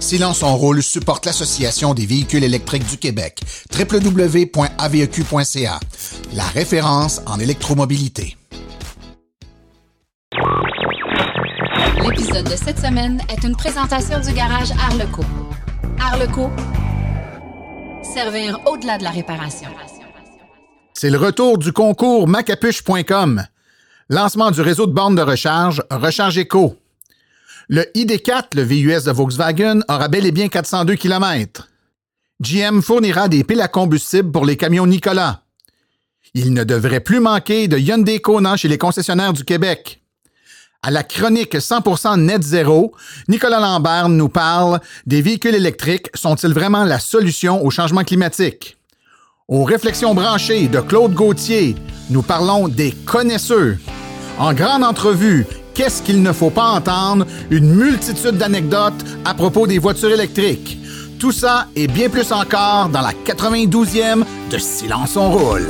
Silence 0.00 0.42
en 0.42 0.56
rôle 0.56 0.82
supporte 0.82 1.26
l'Association 1.26 1.92
des 1.92 2.06
véhicules 2.06 2.42
électriques 2.42 2.88
du 2.88 2.96
Québec, 2.96 3.40
www.aveq.ca, 3.78 5.80
la 6.34 6.44
référence 6.44 7.20
en 7.26 7.38
électromobilité. 7.38 8.36
L'épisode 12.02 12.46
de 12.46 12.56
cette 12.56 12.78
semaine 12.78 13.20
est 13.28 13.44
une 13.44 13.54
présentation 13.54 14.18
du 14.20 14.32
garage 14.32 14.70
Arleco. 14.88 15.22
Arleco, 16.00 16.50
servir 18.02 18.58
au-delà 18.66 18.96
de 18.96 19.04
la 19.04 19.10
réparation. 19.10 19.68
C'est 20.94 21.10
le 21.10 21.18
retour 21.18 21.58
du 21.58 21.72
concours 21.72 22.26
macapuche.com. 22.26 23.44
Lancement 24.08 24.50
du 24.50 24.62
réseau 24.62 24.86
de 24.86 24.92
bornes 24.92 25.14
de 25.14 25.22
recharge 25.22 25.82
Recharge 25.90 26.38
Eco. 26.38 26.79
Le 27.72 27.82
ID4, 27.94 28.56
le 28.56 28.62
VUS 28.62 29.04
de 29.04 29.12
Volkswagen, 29.12 29.82
aura 29.88 30.08
bel 30.08 30.26
et 30.26 30.32
bien 30.32 30.48
402 30.48 30.96
km. 30.96 31.68
GM 32.40 32.82
fournira 32.82 33.28
des 33.28 33.44
piles 33.44 33.60
à 33.60 33.68
combustible 33.68 34.32
pour 34.32 34.44
les 34.44 34.56
camions 34.56 34.88
Nicolas. 34.88 35.42
Il 36.34 36.52
ne 36.52 36.64
devrait 36.64 36.98
plus 36.98 37.20
manquer 37.20 37.68
de 37.68 37.78
Hyundai 37.78 38.18
Kona 38.18 38.56
chez 38.56 38.66
les 38.66 38.76
concessionnaires 38.76 39.32
du 39.32 39.44
Québec. 39.44 40.02
À 40.82 40.90
la 40.90 41.04
chronique 41.04 41.54
100% 41.54 42.20
net 42.20 42.42
zéro, 42.42 42.92
Nicolas 43.28 43.60
Lambert 43.60 44.08
nous 44.08 44.28
parle 44.28 44.80
des 45.06 45.22
véhicules 45.22 45.54
électriques 45.54 46.08
sont-ils 46.14 46.52
vraiment 46.52 46.82
la 46.82 46.98
solution 46.98 47.64
au 47.64 47.70
changement 47.70 48.02
climatique? 48.02 48.78
Aux 49.46 49.62
réflexions 49.62 50.16
branchées 50.16 50.66
de 50.66 50.80
Claude 50.80 51.14
Gauthier, 51.14 51.76
nous 52.08 52.22
parlons 52.22 52.66
des 52.66 52.90
connaisseurs. 53.06 53.76
En 54.40 54.54
grande 54.54 54.82
entrevue, 54.82 55.46
qu'est-ce 55.74 56.02
qu'il 56.02 56.22
ne 56.22 56.32
faut 56.32 56.50
pas 56.50 56.70
entendre? 56.70 57.26
Une 57.50 57.74
multitude 57.74 58.36
d'anecdotes 58.36 59.04
à 59.24 59.34
propos 59.34 59.66
des 59.66 59.78
voitures 59.78 60.12
électriques. 60.12 60.78
Tout 61.18 61.32
ça 61.32 61.66
et 61.76 61.86
bien 61.86 62.08
plus 62.08 62.32
encore 62.32 62.88
dans 62.88 63.02
la 63.02 63.12
92e 63.12 64.24
de 64.50 64.58
Silence 64.58 65.16
on 65.16 65.30
roule. 65.30 65.68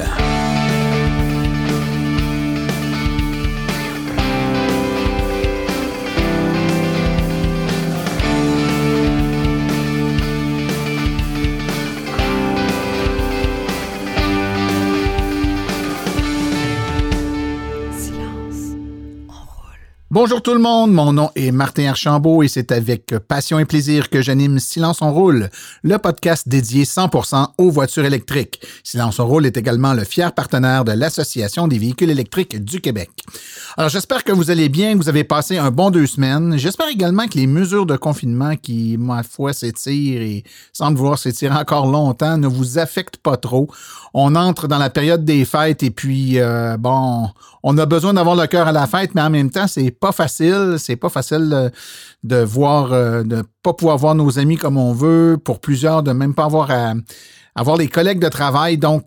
Bonjour 20.12 20.42
tout 20.42 20.54
le 20.54 20.58
monde, 20.58 20.90
mon 20.92 21.12
nom 21.12 21.30
est 21.36 21.52
Martin 21.52 21.86
Archambault 21.86 22.42
et 22.42 22.48
c'est 22.48 22.72
avec 22.72 23.16
passion 23.28 23.60
et 23.60 23.64
plaisir 23.64 24.10
que 24.10 24.20
j'anime 24.20 24.58
Silence 24.58 25.02
on 25.02 25.12
roule, 25.12 25.50
le 25.84 25.98
podcast 25.98 26.48
dédié 26.48 26.82
100% 26.82 27.50
aux 27.58 27.70
voitures 27.70 28.04
électriques. 28.04 28.60
Silence 28.82 29.20
on 29.20 29.26
roule 29.28 29.46
est 29.46 29.56
également 29.56 29.94
le 29.94 30.02
fier 30.02 30.32
partenaire 30.32 30.84
de 30.84 30.90
l'Association 30.90 31.68
des 31.68 31.78
véhicules 31.78 32.10
électriques 32.10 32.58
du 32.64 32.80
Québec. 32.80 33.10
Alors 33.76 33.88
j'espère 33.88 34.24
que 34.24 34.32
vous 34.32 34.50
allez 34.50 34.68
bien, 34.68 34.96
vous 34.96 35.08
avez 35.08 35.22
passé 35.22 35.58
un 35.58 35.70
bon 35.70 35.90
deux 35.90 36.08
semaines. 36.08 36.58
J'espère 36.58 36.88
également 36.88 37.28
que 37.28 37.38
les 37.38 37.46
mesures 37.46 37.86
de 37.86 37.96
confinement 37.96 38.56
qui, 38.56 38.96
ma 38.98 39.22
foi, 39.22 39.52
s'étirent 39.52 40.22
et 40.22 40.42
semblent 40.72 40.98
vouloir 40.98 41.20
s'étirer 41.20 41.54
encore 41.54 41.86
longtemps 41.86 42.36
ne 42.36 42.48
vous 42.48 42.78
affectent 42.78 43.18
pas 43.18 43.36
trop. 43.36 43.68
On 44.12 44.34
entre 44.34 44.66
dans 44.66 44.78
la 44.78 44.90
période 44.90 45.24
des 45.24 45.44
fêtes 45.44 45.84
et 45.84 45.90
puis, 45.90 46.40
euh, 46.40 46.76
bon, 46.76 47.28
on 47.62 47.78
a 47.78 47.86
besoin 47.86 48.14
d'avoir 48.14 48.34
le 48.34 48.46
cœur 48.46 48.66
à 48.66 48.72
la 48.72 48.86
fête, 48.86 49.14
mais 49.14 49.22
en 49.22 49.30
même 49.30 49.50
temps, 49.50 49.68
c'est 49.68 49.90
pas 50.00 50.12
facile. 50.12 50.76
C'est 50.78 50.96
pas 50.96 51.10
facile 51.10 51.70
de, 52.24 52.42
voir, 52.42 52.92
euh, 52.92 53.22
de 53.22 53.44
pas 53.62 53.74
pouvoir 53.74 53.98
voir 53.98 54.14
nos 54.14 54.38
amis 54.38 54.56
comme 54.56 54.76
on 54.76 54.92
veut. 54.92 55.38
Pour 55.42 55.60
plusieurs, 55.60 56.02
de 56.02 56.12
même 56.12 56.34
pas 56.34 56.44
avoir 56.44 56.70
à 56.70 56.94
avoir 57.54 57.76
les 57.76 57.88
collègues 57.88 58.20
de 58.20 58.28
travail. 58.28 58.78
Donc, 58.78 59.04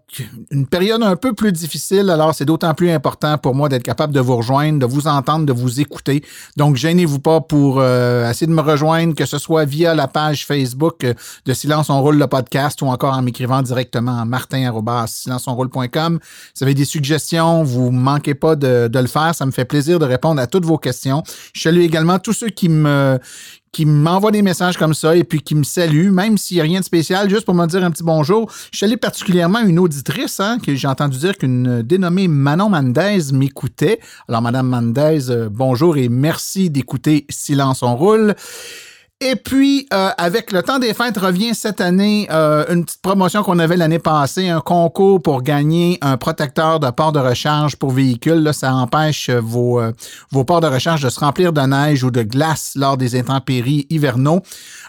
une 0.51 0.67
période 0.67 1.01
un 1.01 1.15
peu 1.15 1.33
plus 1.33 1.51
difficile. 1.51 2.09
Alors, 2.09 2.35
c'est 2.35 2.45
d'autant 2.45 2.73
plus 2.73 2.91
important 2.91 3.37
pour 3.37 3.55
moi 3.55 3.69
d'être 3.69 3.83
capable 3.83 4.13
de 4.13 4.19
vous 4.19 4.35
rejoindre, 4.37 4.79
de 4.79 4.85
vous 4.85 5.07
entendre, 5.07 5.45
de 5.45 5.53
vous 5.53 5.79
écouter. 5.79 6.23
Donc, 6.57 6.75
gênez-vous 6.75 7.19
pas 7.19 7.41
pour 7.41 7.79
euh, 7.79 8.29
essayer 8.29 8.47
de 8.47 8.51
me 8.51 8.61
rejoindre, 8.61 9.15
que 9.15 9.25
ce 9.25 9.37
soit 9.37 9.65
via 9.65 9.95
la 9.95 10.07
page 10.07 10.45
Facebook 10.45 11.03
euh, 11.03 11.13
de 11.45 11.53
Silence 11.53 11.89
on 11.89 12.01
roule 12.01 12.17
le 12.17 12.27
podcast 12.27 12.81
ou 12.81 12.87
encore 12.87 13.13
en 13.13 13.21
m'écrivant 13.21 13.61
directement 13.61 14.19
à 14.19 14.25
martin@silenceonroule.com. 14.25 16.19
Si 16.21 16.51
vous 16.59 16.63
avez 16.63 16.73
des 16.73 16.85
suggestions, 16.85 17.63
vous 17.63 17.91
manquez 17.91 18.35
pas 18.35 18.55
de, 18.55 18.87
de 18.87 18.99
le 18.99 19.07
faire. 19.07 19.33
Ça 19.35 19.45
me 19.45 19.51
fait 19.51 19.65
plaisir 19.65 19.99
de 19.99 20.05
répondre 20.05 20.41
à 20.41 20.47
toutes 20.47 20.65
vos 20.65 20.77
questions. 20.77 21.23
Je 21.53 21.61
salue 21.61 21.81
également 21.81 22.19
tous 22.19 22.33
ceux 22.33 22.49
qui 22.49 22.69
me 22.69 23.19
qui 23.73 23.85
m'envoie 23.87 24.31
des 24.31 24.43
messages 24.43 24.77
comme 24.77 24.93
ça 24.93 25.15
et 25.17 25.23
puis 25.23 25.41
qui 25.41 25.55
me 25.55 25.63
salue, 25.63 26.09
même 26.11 26.37
s'il 26.37 26.57
n'y 26.57 26.61
a 26.61 26.63
rien 26.63 26.79
de 26.79 26.85
spécial, 26.85 27.29
juste 27.29 27.43
pour 27.43 27.55
me 27.55 27.65
dire 27.65 27.83
un 27.83 27.91
petit 27.91 28.03
bonjour. 28.03 28.49
Je 28.71 28.77
salue 28.77 28.95
particulièrement 28.95 29.59
une 29.59 29.79
auditrice, 29.79 30.39
hein, 30.39 30.59
que 30.63 30.75
j'ai 30.75 30.87
entendu 30.87 31.17
dire 31.17 31.35
qu'une 31.37 31.81
dénommée 31.81 32.27
Manon 32.27 32.69
Mendez 32.69 33.33
m'écoutait. 33.33 33.99
Alors, 34.29 34.43
Madame 34.43 34.67
Mendez, 34.67 35.31
euh, 35.31 35.49
bonjour 35.51 35.97
et 35.97 36.07
merci 36.07 36.69
d'écouter 36.69 37.25
Silence 37.29 37.81
on 37.81 37.95
roule. 37.95 38.35
Et 39.25 39.37
puis, 39.37 39.87
euh, 39.93 40.09
avec 40.17 40.51
le 40.51 40.63
temps 40.63 40.79
des 40.79 40.93
fêtes, 40.93 41.17
revient 41.17 41.55
cette 41.55 41.79
année 41.79 42.27
euh, 42.29 42.65
une 42.67 42.83
petite 42.83 43.01
promotion 43.01 43.41
qu'on 43.41 43.57
avait 43.57 43.77
l'année 43.77 43.99
passée, 43.99 44.49
un 44.49 44.59
concours 44.59 45.21
pour 45.21 45.43
gagner 45.43 45.97
un 46.01 46.17
protecteur 46.17 46.81
de 46.81 46.89
port 46.89 47.13
de 47.13 47.19
recharge 47.19 47.77
pour 47.77 47.91
véhicules. 47.91 48.43
Là, 48.43 48.51
ça 48.51 48.73
empêche 48.75 49.29
vos, 49.29 49.79
euh, 49.79 49.93
vos 50.31 50.43
ports 50.43 50.59
de 50.59 50.67
recharge 50.67 51.03
de 51.03 51.09
se 51.09 51.21
remplir 51.21 51.53
de 51.53 51.61
neige 51.61 52.03
ou 52.03 52.11
de 52.11 52.21
glace 52.21 52.73
lors 52.75 52.97
des 52.97 53.17
intempéries 53.17 53.87
hivernaux. 53.89 54.41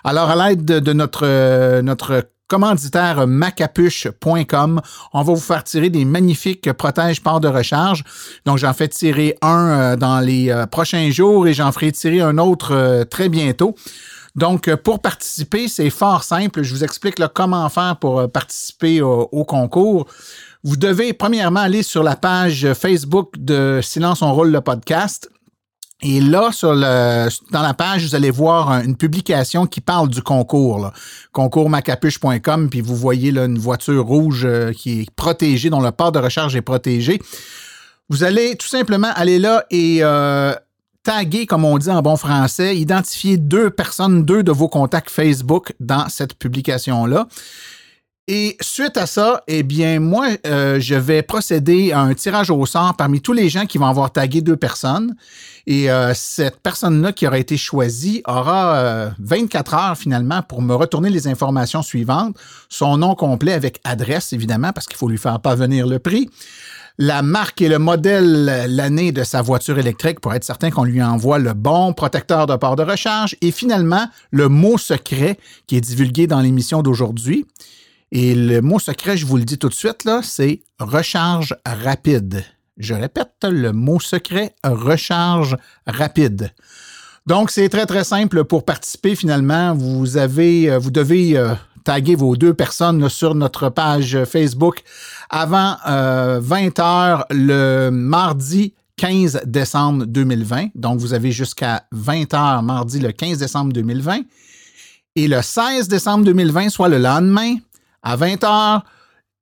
Alors, 0.03 0.31
à 0.31 0.49
l'aide 0.49 0.65
de, 0.65 0.93
notre, 0.93 1.81
notre 1.83 2.25
commanditaire 2.49 3.29
macapuche.com. 3.29 4.81
On 5.13 5.23
va 5.23 5.33
vous 5.33 5.41
faire 5.41 5.63
tirer 5.63 5.91
des 5.91 6.05
magnifiques 6.05 6.73
protèges 6.73 7.23
ports 7.23 7.41
de 7.41 7.49
recharge. 7.49 8.03
Donc, 8.47 8.59
j'en 8.59 8.73
fais 8.73 8.89
tirer 8.89 9.37
un 9.43 9.97
dans 9.97 10.19
les 10.19 10.65
prochains 10.73 11.11
jours 11.11 11.47
et 11.47 11.55
j'en 11.55 11.71
ferai 11.71 11.93
tirer 11.93 12.21
un 12.21 12.37
autre 12.39 13.05
très 13.05 13.29
bientôt. 13.29 13.77
Donc, 14.35 14.67
euh, 14.67 14.77
pour 14.77 15.01
participer, 15.01 15.69
c'est 15.69 15.91
fort 15.91 16.25
simple. 16.25 16.63
Je 16.63 16.75
vous 16.75 16.85
explique 16.85 17.17
comment 17.35 17.69
faire 17.69 17.97
pour 18.01 18.19
euh, 18.19 18.27
participer 18.27 19.01
au, 19.01 19.45
concours. 19.45 20.07
Vous 20.65 20.77
devez 20.77 21.13
premièrement 21.13 21.61
aller 21.61 21.83
sur 21.83 22.03
la 22.03 22.17
page 22.17 22.73
Facebook 22.73 23.33
de 23.39 23.81
Silence 23.83 24.23
on 24.23 24.33
roule 24.33 24.51
le 24.51 24.61
podcast. 24.61 25.29
Et 26.03 26.21
là, 26.21 26.51
sur 26.53 26.75
le, 26.75 27.29
dans 27.53 27.63
la 27.63 27.75
page, 27.75 28.05
vous 28.05 28.15
allez 28.15 28.31
voir 28.31 28.81
une 28.81 28.97
publication 28.97 29.67
qui 29.67 29.81
parle 29.81 30.09
du 30.09 30.23
concours, 30.23 30.91
concours-macapuche.com, 31.33 32.69
puis 32.69 32.81
vous 32.81 32.97
voyez 32.97 33.31
là, 33.31 33.45
une 33.45 33.59
voiture 33.59 34.05
rouge 34.05 34.45
euh, 34.45 34.73
qui 34.73 35.03
est 35.03 35.11
protégée, 35.11 35.71
dont 35.71 35.81
le 35.81 35.93
port 35.93 36.13
de 36.13 36.19
recharge 36.19 36.57
est 36.57 36.63
protégé. 36.63 37.23
Vous 38.11 38.25
allez 38.25 38.57
tout 38.57 38.67
simplement 38.67 39.11
aller 39.15 39.39
là 39.39 39.65
et 39.71 40.03
taguer, 41.05 41.47
comme 41.47 41.65
on 41.65 41.79
dit 41.79 41.91
en 41.91 42.03
bon 42.03 42.17
français, 42.17 42.77
identifier 42.77 43.37
deux 43.37 43.71
personnes, 43.71 44.25
deux 44.25 44.43
de 44.43 44.51
vos 44.51 44.69
contacts 44.69 45.11
Facebook 45.11 45.75
dans 45.79 46.09
cette 46.09 46.35
publication-là. 46.35 47.29
Et 48.27 48.57
suite 48.63 48.97
à 48.97 49.05
ça, 49.05 49.43
eh 49.49 49.63
bien, 49.63 50.01
moi, 50.01 50.29
euh, 50.47 50.81
je 50.81 50.95
vais 50.95 51.21
procéder 51.21 51.93
à 51.93 52.01
un 52.01 52.15
tirage 52.15 52.49
au 52.49 52.65
sort 52.65 52.95
parmi 52.97 53.21
tous 53.21 53.35
les 53.35 53.51
gens 53.51 53.67
qui 53.67 53.77
vont 53.77 53.87
avoir 53.87 54.13
tagué 54.13 54.41
deux 54.41 54.57
personnes. 54.57 55.15
Et 55.67 55.91
euh, 55.91 56.15
cette 56.15 56.61
personne-là 56.61 57.13
qui 57.13 57.27
aura 57.27 57.39
été 57.39 57.59
choisie 57.59 58.23
aura 58.27 59.13
24 59.19 59.75
euh, 59.75 59.77
heures 59.77 59.99
finalement 59.99 60.41
pour 60.41 60.63
me 60.63 60.75
retourner 60.75 61.11
les 61.11 61.29
informations 61.29 61.83
suivantes. 61.83 62.35
Son 62.71 62.97
nom 62.97 63.15
complet 63.15 63.53
avec 63.53 63.79
adresse, 63.85 64.33
évidemment, 64.33 64.73
parce 64.73 64.87
qu'il 64.87 64.97
faut 64.97 65.09
lui 65.09 65.19
faire 65.19 65.39
parvenir 65.41 65.87
le 65.87 65.99
prix 65.99 66.31
la 66.99 67.23
marque 67.23 67.61
et 67.61 67.69
le 67.69 67.79
modèle 67.79 68.67
l'année 68.69 69.11
de 69.11 69.25
sa 69.25 69.43
voiture 69.43 69.79
électrique 69.79 70.21
pour 70.21 70.33
être 70.35 70.45
certain 70.45 70.71
qu'on 70.71 70.85
lui 70.85 71.03
envoie 71.03 71.39
le 71.39 71.53
bon 71.53 71.93
protecteur 71.93 72.47
de 72.47 72.55
port 72.57 72.77
de 72.77 72.85
recharge 72.85 73.37
et 73.41 73.51
finalement 73.51 74.07
le 74.31 74.49
mot 74.49 74.79
secret 74.79 75.39
qui 75.67 75.77
est 75.77 75.81
divulgué 75.81 76.27
dans 76.27 76.41
l'émission 76.41 76.83
d'aujourd'hui. 76.83 77.47
Et 78.13 78.37
le 78.37 78.61
mot 78.61 78.79
secret, 78.79 79.17
je 79.17 79.27
vous 79.27 79.37
le 79.37 79.45
dis 79.45 79.59
tout 79.59 79.69
de 79.69 79.75
suite, 79.75 80.05
là, 80.05 80.21
c'est 80.23 80.63
recharge 80.79 81.57
rapide. 81.67 82.45
Je 82.77 82.95
répète, 82.95 83.33
le 83.43 83.73
mot 83.73 83.99
secret, 83.99 84.55
recharge 84.63 85.57
rapide. 85.87 86.53
Donc, 87.27 87.51
c'est 87.51 87.69
très, 87.69 87.87
très 87.87 88.05
simple 88.05 88.45
pour 88.45 88.65
participer 88.65 89.17
finalement. 89.17 89.75
Vous 89.75 90.17
avez, 90.17 90.71
euh, 90.71 90.79
vous 90.79 90.91
devez 90.91 91.37
euh, 91.37 91.55
taguer 91.83 92.15
vos 92.15 92.37
deux 92.37 92.55
personnes 92.55 93.09
sur 93.09 93.35
notre 93.35 93.69
page 93.69 94.25
Facebook 94.25 94.83
avant 95.31 95.77
20 95.85 95.89
euh, 95.89 96.41
h 96.41 97.25
le 97.31 97.91
mardi 97.91 98.75
15 98.97 99.43
décembre 99.45 100.07
2020. 100.07 100.69
Donc, 100.75 101.01
vous 101.01 101.15
avez 101.15 101.33
jusqu'à 101.33 101.85
20 101.93 102.33
h 102.33 102.65
mardi 102.65 103.01
le 103.01 103.13
15 103.13 103.39
décembre 103.39 103.73
2020. 103.73 104.21
Et 105.17 105.29
le 105.29 105.43
16 105.43 105.89
décembre 105.89 106.25
2020, 106.25 106.71
soit 106.71 106.89
le 106.89 106.99
lendemain, 106.99 107.57
à 108.03 108.17
20 108.17 108.43
h 108.43 108.83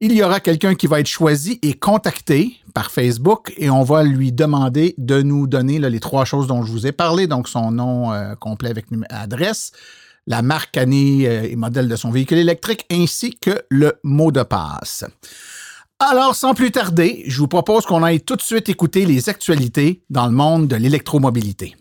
il 0.04 0.12
y 0.14 0.22
aura 0.24 0.40
quelqu'un 0.40 0.74
qui 0.74 0.88
va 0.88 0.98
être 0.98 1.06
choisi 1.06 1.60
et 1.62 1.74
contacté 1.74 2.56
par 2.74 2.90
Facebook 2.90 3.52
et 3.56 3.70
on 3.70 3.84
va 3.84 4.02
lui 4.02 4.32
demander 4.32 4.96
de 4.98 5.22
nous 5.22 5.46
donner 5.46 5.78
les 5.78 6.00
trois 6.00 6.24
choses 6.24 6.48
dont 6.48 6.64
je 6.64 6.72
vous 6.72 6.88
ai 6.88 6.92
parlé, 6.92 7.28
donc 7.28 7.46
son 7.46 7.70
nom 7.70 8.12
euh, 8.12 8.34
complet 8.34 8.70
avec 8.70 8.86
adresse, 9.10 9.70
la 10.26 10.42
marque, 10.42 10.76
année 10.76 11.28
euh, 11.28 11.44
et 11.48 11.54
modèle 11.54 11.86
de 11.86 11.94
son 11.94 12.10
véhicule 12.10 12.38
électrique, 12.38 12.84
ainsi 12.90 13.38
que 13.38 13.62
le 13.68 13.92
mot 14.02 14.32
de 14.32 14.42
passe. 14.42 15.04
Alors, 16.10 16.34
sans 16.34 16.52
plus 16.52 16.72
tarder, 16.72 17.22
je 17.28 17.38
vous 17.38 17.46
propose 17.46 17.86
qu'on 17.86 18.02
aille 18.02 18.20
tout 18.20 18.34
de 18.34 18.42
suite 18.42 18.68
écouter 18.68 19.06
les 19.06 19.28
actualités 19.28 20.02
dans 20.10 20.26
le 20.26 20.32
monde 20.32 20.66
de 20.66 20.74
l'électromobilité. 20.74 21.76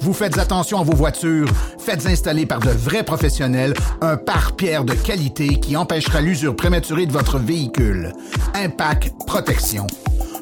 Vous 0.00 0.12
faites 0.12 0.36
attention 0.36 0.80
à 0.80 0.82
vos 0.82 0.96
voitures, 0.96 1.46
faites 1.78 2.06
installer 2.06 2.44
par 2.44 2.58
de 2.58 2.70
vrais 2.70 3.04
professionnels 3.04 3.72
un 4.00 4.16
pare-pierre 4.16 4.84
de 4.84 4.94
qualité 4.94 5.60
qui 5.60 5.76
empêchera 5.76 6.20
l'usure 6.20 6.56
prématurée 6.56 7.06
de 7.06 7.12
votre 7.12 7.38
véhicule. 7.38 8.12
Impact 8.54 9.12
Protection. 9.28 9.86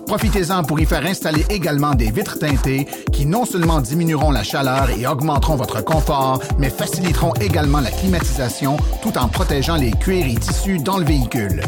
Profitez-en 0.07 0.65
pour 0.65 0.81
y 0.81 0.87
faire 0.87 1.07
installer 1.07 1.45
également 1.49 1.95
des 1.95 2.11
vitres 2.11 2.39
teintées 2.39 2.87
qui 3.13 3.27
non 3.27 3.45
seulement 3.45 3.81
diminueront 3.81 4.31
la 4.31 4.43
chaleur 4.43 4.91
et 4.91 5.07
augmenteront 5.07 5.57
votre 5.57 5.83
confort, 5.83 6.41
mais 6.59 6.71
faciliteront 6.71 7.35
également 7.35 7.81
la 7.81 7.91
climatisation 7.91 8.77
tout 9.03 9.17
en 9.17 9.29
protégeant 9.29 9.77
les 9.77 9.91
cuirs 9.91 10.27
et 10.27 10.35
tissus 10.35 10.79
dans 10.79 10.99
le 10.99 11.05
véhicule. 11.05 11.63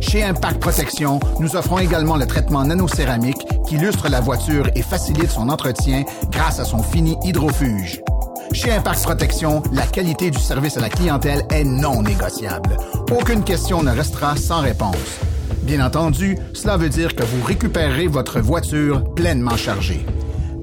Chez 0.00 0.22
Impact 0.22 0.60
Protection, 0.60 1.18
nous 1.40 1.56
offrons 1.56 1.78
également 1.78 2.16
le 2.16 2.26
traitement 2.26 2.64
nanocéramique 2.64 3.44
qui 3.66 3.74
illustre 3.74 4.08
la 4.08 4.20
voiture 4.20 4.70
et 4.74 4.82
facilite 4.82 5.30
son 5.30 5.48
entretien 5.48 6.04
grâce 6.30 6.60
à 6.60 6.64
son 6.64 6.82
fini 6.82 7.16
hydrofuge. 7.24 8.00
Chez 8.52 8.72
Impact 8.72 9.02
Protection, 9.02 9.62
la 9.72 9.86
qualité 9.86 10.30
du 10.30 10.38
service 10.38 10.76
à 10.76 10.80
la 10.80 10.88
clientèle 10.88 11.42
est 11.50 11.64
non 11.64 12.02
négociable. 12.02 12.76
Aucune 13.10 13.44
question 13.44 13.82
ne 13.82 13.90
restera 13.90 14.36
sans 14.36 14.60
réponse. 14.60 15.20
Bien 15.68 15.84
entendu, 15.84 16.36
cela 16.54 16.78
veut 16.78 16.88
dire 16.88 17.14
que 17.14 17.22
vous 17.22 17.44
récupérerez 17.44 18.06
votre 18.06 18.40
voiture 18.40 19.04
pleinement 19.12 19.58
chargée. 19.58 20.06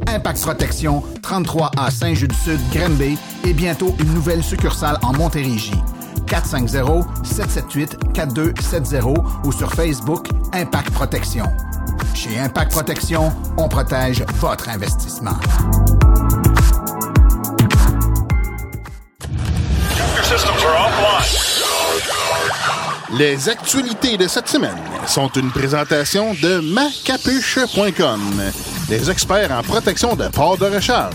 Impact 0.08 0.42
Protection, 0.42 1.04
33 1.22 1.70
à 1.78 1.92
Saint-Just-du-Sud, 1.92 2.60
Granby 2.74 3.16
et 3.46 3.54
bientôt 3.54 3.96
une 4.00 4.12
nouvelle 4.16 4.44
succursale 4.44 4.98
en 5.04 5.14
Montérégie. 5.14 5.80
450-778-4270 6.26 9.24
ou 9.44 9.52
sur 9.52 9.72
Facebook 9.72 10.26
Impact 10.54 10.90
Protection. 10.90 11.46
Chez 12.16 12.40
Impact 12.40 12.72
Protection, 12.72 13.32
on 13.58 13.68
protège 13.68 14.26
votre 14.40 14.70
investissement. 14.70 15.38
Les 23.14 23.50
actualités 23.50 24.18
de 24.18 24.28
cette 24.28 24.48
semaine 24.48 24.78
sont 25.06 25.30
une 25.36 25.52
présentation 25.52 26.34
de 26.42 26.60
macapuche.com, 26.60 28.42
les 28.90 29.12
experts 29.12 29.52
en 29.52 29.62
protection 29.62 30.16
de 30.16 30.28
ports 30.30 30.58
de 30.58 30.66
recharge. 30.66 31.14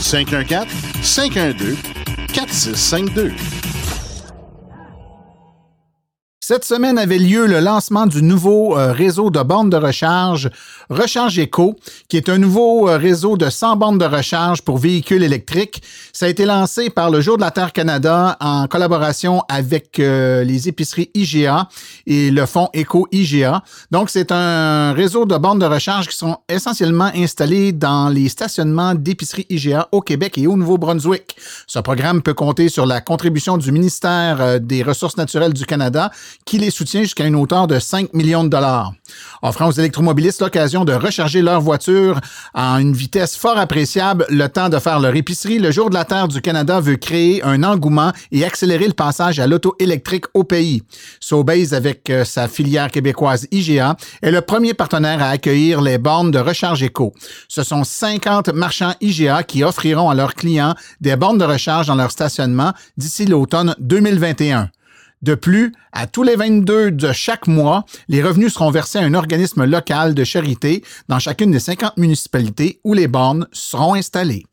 514 0.00 0.66
512 1.02 1.76
4652. 2.32 3.32
Cette 6.44 6.64
semaine 6.64 6.98
avait 6.98 7.18
lieu 7.20 7.46
le 7.46 7.60
lancement 7.60 8.04
du 8.04 8.20
nouveau 8.20 8.76
euh, 8.76 8.90
réseau 8.90 9.30
de 9.30 9.40
bornes 9.44 9.70
de 9.70 9.76
recharge 9.76 10.50
Recharge 10.90 11.38
Eco, 11.38 11.76
qui 12.08 12.16
est 12.16 12.28
un 12.28 12.38
nouveau 12.38 12.88
euh, 12.88 12.96
réseau 12.98 13.36
de 13.36 13.48
100 13.48 13.76
bornes 13.76 13.98
de 13.98 14.04
recharge 14.04 14.62
pour 14.62 14.78
véhicules 14.78 15.22
électriques. 15.22 15.84
Ça 16.12 16.26
a 16.26 16.28
été 16.28 16.44
lancé 16.44 16.90
par 16.90 17.12
le 17.12 17.20
Jour 17.20 17.36
de 17.36 17.42
la 17.42 17.52
Terre 17.52 17.72
Canada 17.72 18.36
en 18.40 18.66
collaboration 18.66 19.42
avec 19.48 20.00
euh, 20.00 20.42
les 20.42 20.66
épiceries 20.66 21.12
IGA 21.14 21.68
et 22.08 22.32
le 22.32 22.44
fonds 22.44 22.68
Eco 22.76 23.06
IGA. 23.12 23.62
Donc, 23.92 24.10
c'est 24.10 24.32
un 24.32 24.94
réseau 24.94 25.26
de 25.26 25.36
bornes 25.38 25.60
de 25.60 25.66
recharge 25.66 26.08
qui 26.08 26.16
sont 26.16 26.38
essentiellement 26.48 27.12
installées 27.14 27.70
dans 27.70 28.08
les 28.08 28.28
stationnements 28.28 28.96
d'épiceries 28.96 29.46
IGA 29.48 29.86
au 29.92 30.00
Québec 30.00 30.36
et 30.38 30.48
au 30.48 30.56
Nouveau-Brunswick. 30.56 31.36
Ce 31.68 31.78
programme 31.78 32.20
peut 32.20 32.34
compter 32.34 32.68
sur 32.68 32.84
la 32.84 33.00
contribution 33.00 33.58
du 33.58 33.70
ministère 33.70 34.60
des 34.60 34.82
Ressources 34.82 35.16
naturelles 35.16 35.52
du 35.52 35.66
Canada 35.66 36.10
qui 36.44 36.58
les 36.58 36.70
soutient 36.70 37.02
jusqu'à 37.02 37.26
une 37.26 37.36
hauteur 37.36 37.66
de 37.66 37.78
5 37.78 38.12
millions 38.14 38.44
de 38.44 38.48
dollars, 38.48 38.92
offrant 39.42 39.68
aux 39.68 39.72
électromobilistes 39.72 40.40
l'occasion 40.40 40.84
de 40.84 40.92
recharger 40.92 41.42
leur 41.42 41.60
voiture 41.60 42.20
à 42.54 42.74
une 42.80 42.92
vitesse 42.92 43.36
fort 43.36 43.58
appréciable 43.58 44.26
le 44.28 44.48
temps 44.48 44.68
de 44.68 44.78
faire 44.78 45.00
leur 45.00 45.14
épicerie. 45.14 45.58
Le 45.58 45.70
Jour 45.70 45.90
de 45.90 45.94
la 45.94 46.04
Terre 46.04 46.28
du 46.28 46.40
Canada 46.40 46.80
veut 46.80 46.96
créer 46.96 47.42
un 47.42 47.62
engouement 47.62 48.12
et 48.30 48.44
accélérer 48.44 48.86
le 48.86 48.92
passage 48.92 49.38
à 49.38 49.46
l'auto 49.46 49.74
électrique 49.78 50.24
au 50.34 50.44
pays. 50.44 50.82
Sobeys, 51.20 51.74
avec 51.74 52.08
euh, 52.10 52.24
sa 52.24 52.48
filière 52.48 52.90
québécoise 52.90 53.46
IGA, 53.50 53.96
est 54.22 54.30
le 54.30 54.40
premier 54.40 54.74
partenaire 54.74 55.22
à 55.22 55.28
accueillir 55.28 55.80
les 55.80 55.98
bornes 55.98 56.30
de 56.30 56.38
recharge 56.38 56.82
éco. 56.82 57.12
Ce 57.48 57.62
sont 57.62 57.84
50 57.84 58.48
marchands 58.48 58.94
IGA 59.00 59.42
qui 59.42 59.64
offriront 59.64 60.10
à 60.10 60.14
leurs 60.14 60.34
clients 60.34 60.74
des 61.00 61.16
bornes 61.16 61.38
de 61.38 61.44
recharge 61.44 61.86
dans 61.86 61.94
leur 61.94 62.10
stationnement 62.10 62.72
d'ici 62.96 63.26
l'automne 63.26 63.74
2021. 63.78 64.70
De 65.22 65.36
plus, 65.36 65.72
à 65.92 66.08
tous 66.08 66.24
les 66.24 66.34
22 66.34 66.90
de 66.90 67.12
chaque 67.12 67.46
mois, 67.46 67.84
les 68.08 68.22
revenus 68.22 68.54
seront 68.54 68.72
versés 68.72 68.98
à 68.98 69.02
un 69.02 69.14
organisme 69.14 69.64
local 69.64 70.14
de 70.14 70.24
charité 70.24 70.82
dans 71.08 71.20
chacune 71.20 71.52
des 71.52 71.60
50 71.60 71.96
municipalités 71.96 72.80
où 72.82 72.92
les 72.92 73.06
bornes 73.06 73.46
seront 73.52 73.94
installées. 73.94 74.44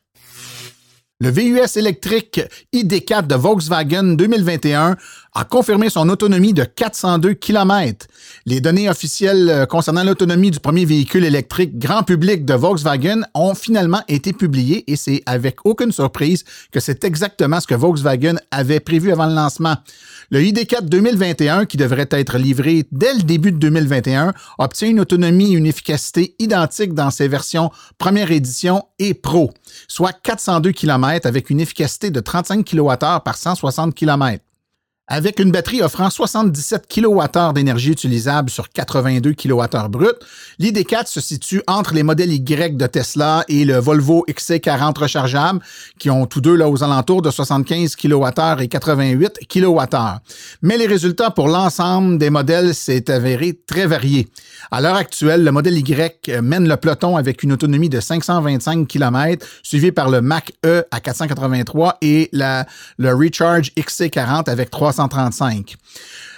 Le 1.21 1.31
VUS 1.31 1.75
électrique 1.75 2.39
ID4 2.73 3.27
de 3.27 3.35
Volkswagen 3.35 4.15
2021 4.15 4.95
a 5.33 5.43
confirmé 5.43 5.89
son 5.89 6.07
autonomie 6.07 6.53
de 6.53 6.63
402 6.63 7.33
km. 7.33 8.07
Les 8.45 8.61
données 8.61 8.89
officielles 8.89 9.49
euh, 9.49 9.65
concernant 9.65 10.05
l'autonomie 10.05 10.49
du 10.49 10.61
premier 10.61 10.85
véhicule 10.85 11.25
électrique 11.25 11.77
grand 11.77 12.03
public 12.03 12.45
de 12.45 12.53
Volkswagen 12.53 13.23
ont 13.33 13.53
finalement 13.53 14.01
été 14.07 14.31
publiées 14.31 14.89
et 14.89 14.95
c'est 14.95 15.21
avec 15.25 15.57
aucune 15.65 15.91
surprise 15.91 16.45
que 16.71 16.79
c'est 16.79 17.03
exactement 17.03 17.59
ce 17.59 17.67
que 17.67 17.75
Volkswagen 17.75 18.35
avait 18.49 18.79
prévu 18.79 19.11
avant 19.11 19.25
le 19.25 19.35
lancement. 19.35 19.75
Le 20.31 20.41
ID4 20.41 20.85
2021, 20.85 21.65
qui 21.65 21.77
devrait 21.77 22.07
être 22.11 22.37
livré 22.37 22.85
dès 22.91 23.15
le 23.15 23.23
début 23.23 23.51
de 23.51 23.57
2021, 23.57 24.33
obtient 24.59 24.87
une 24.87 24.99
autonomie 24.99 25.53
et 25.53 25.57
une 25.57 25.65
efficacité 25.65 26.35
identiques 26.37 26.93
dans 26.93 27.09
ses 27.09 27.27
versions 27.27 27.71
première 27.97 28.31
édition 28.31 28.83
et 28.99 29.15
Pro, 29.15 29.51
soit 29.87 30.13
402 30.13 30.71
km 30.71 31.25
avec 31.25 31.49
une 31.49 31.59
efficacité 31.59 32.11
de 32.11 32.19
35 32.19 32.63
kWh 32.63 32.97
par 33.25 33.37
160 33.37 33.95
km. 33.95 34.43
Avec 35.11 35.39
une 35.39 35.49
batterie 35.49 35.81
offrant 35.81 36.11
77 36.11 36.87
kWh 36.87 37.51
d'énergie 37.55 37.89
utilisable 37.89 38.51
sur 38.51 38.69
82 38.69 39.33
kWh 39.33 39.89
brut, 39.89 40.13
l'ID4 40.59 41.07
se 41.07 41.19
situe 41.19 41.63
entre 41.65 41.95
les 41.95 42.03
modèles 42.03 42.31
Y 42.31 42.77
de 42.77 42.85
Tesla 42.85 43.43
et 43.47 43.65
le 43.65 43.77
Volvo 43.77 44.23
XC40 44.29 44.99
rechargeable, 44.99 45.61
qui 45.97 46.11
ont 46.11 46.27
tous 46.27 46.41
deux 46.41 46.55
là, 46.55 46.69
aux 46.69 46.83
alentours 46.83 47.23
de 47.23 47.31
75 47.31 47.95
kWh 47.95 48.61
et 48.61 48.67
88 48.67 49.39
kWh. 49.49 49.97
Mais 50.61 50.77
les 50.77 50.85
résultats 50.85 51.31
pour 51.31 51.47
l'ensemble 51.47 52.19
des 52.19 52.29
modèles 52.29 52.75
s'est 52.75 53.09
avéré 53.09 53.59
très 53.65 53.87
variés. 53.87 54.27
À 54.69 54.79
l'heure 54.79 54.95
actuelle, 54.95 55.43
le 55.43 55.51
modèle 55.51 55.79
Y 55.79 56.39
mène 56.43 56.67
le 56.67 56.77
peloton 56.77 57.17
avec 57.17 57.41
une 57.41 57.53
autonomie 57.53 57.89
de 57.89 57.99
525 57.99 58.87
km, 58.87 59.43
suivi 59.63 59.91
par 59.91 60.11
le 60.11 60.21
Mac 60.21 60.51
E 60.63 60.83
à 60.91 60.99
483 60.99 61.97
et 62.03 62.29
la, 62.31 62.67
le 62.99 63.11
Recharge 63.15 63.71
XC40 63.75 64.47
avec 64.51 64.69
300 64.69 64.98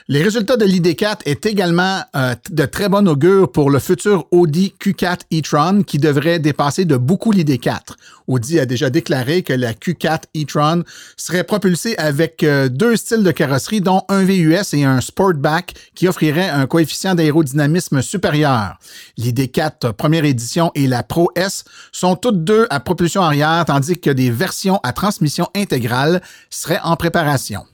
les 0.08 0.24
résultats 0.24 0.58
de 0.58 0.66
l'ID4 0.66 1.20
est 1.26 1.46
également 1.46 2.02
euh, 2.18 2.36
de 2.50 2.66
très 2.66 2.90
bon 2.90 3.08
augure 3.08 3.50
pour 3.50 3.70
le 3.70 3.80
futur 3.80 4.26
Audi 4.32 4.74
Q4 4.78 5.20
e-tron 5.32 5.84
qui 5.84 6.00
devrait 6.00 6.40
dépasser 6.40 6.84
de 6.84 6.98
beaucoup 6.98 7.32
l'ID4. 7.32 7.94
Audi 8.28 8.60
a 8.60 8.66
déjà 8.66 8.90
déclaré 8.90 9.42
que 9.42 9.54
la 9.54 9.74
Q4 9.74 10.24
e-tron 10.36 10.84
serait 11.16 11.46
propulsée 11.46 11.96
avec 11.98 12.44
euh, 12.44 12.68
deux 12.68 12.98
styles 12.98 13.24
de 13.24 13.32
carrosserie 13.32 13.80
dont 13.80 14.02
un 14.10 14.26
VUS 14.26 14.74
et 14.74 14.84
un 14.84 15.00
Sportback 15.00 15.76
qui 15.96 16.10
offrirait 16.10 16.50
un 16.50 16.66
coefficient 16.66 17.16
d'aérodynamisme 17.16 18.02
supérieur. 18.02 18.80
L'ID4 19.18 19.94
première 19.94 20.26
édition 20.26 20.72
et 20.76 20.88
la 20.88 21.04
Pro 21.04 21.30
S 21.36 21.64
sont 21.94 22.18
toutes 22.18 22.44
deux 22.44 22.68
à 22.70 22.82
propulsion 22.82 23.22
arrière 23.22 23.64
tandis 23.66 23.98
que 23.98 24.10
des 24.10 24.30
versions 24.30 24.82
à 24.84 24.94
transmission 24.94 25.48
intégrale 25.56 26.22
seraient 26.50 26.82
en 26.84 26.98
préparation. 26.98 27.66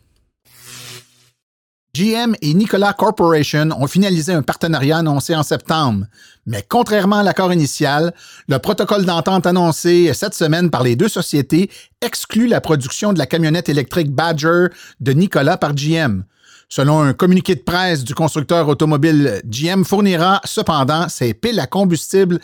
GM 1.96 2.36
et 2.42 2.54
Nikola 2.54 2.94
Corporation 2.94 3.70
ont 3.78 3.88
finalisé 3.88 4.32
un 4.32 4.44
partenariat 4.44 4.98
annoncé 4.98 5.36
en 5.36 5.44
septembre. 5.44 6.06
Mais 6.46 6.64
contrairement 6.68 7.18
à 7.18 7.24
l'accord 7.24 7.52
initial, 7.52 8.14
le 8.48 8.60
protocole 8.60 9.06
d'entente 9.06 9.48
annoncé 9.48 10.12
cette 10.14 10.36
semaine 10.36 10.70
par 10.70 10.84
les 10.84 10.96
deux 10.96 11.08
sociétés 11.08 11.72
exclut 12.02 12.48
la 12.48 12.62
production 12.62 13.14
de 13.14 13.18
la 13.18 13.26
camionnette 13.26 13.70
électrique 13.70 14.12
Badger 14.12 14.68
de 15.00 15.12
Nikola 15.14 15.58
par 15.58 15.74
GM. 15.74 16.24
Selon 16.70 17.00
un 17.02 17.14
communiqué 17.14 17.56
de 17.56 17.62
presse 17.62 18.04
du 18.04 18.14
constructeur 18.14 18.68
automobile, 18.68 19.42
GM 19.46 19.86
fournira 19.86 20.42
cependant 20.44 21.08
ses 21.08 21.34
piles 21.34 21.62
à 21.62 21.66
combustible 21.66 22.40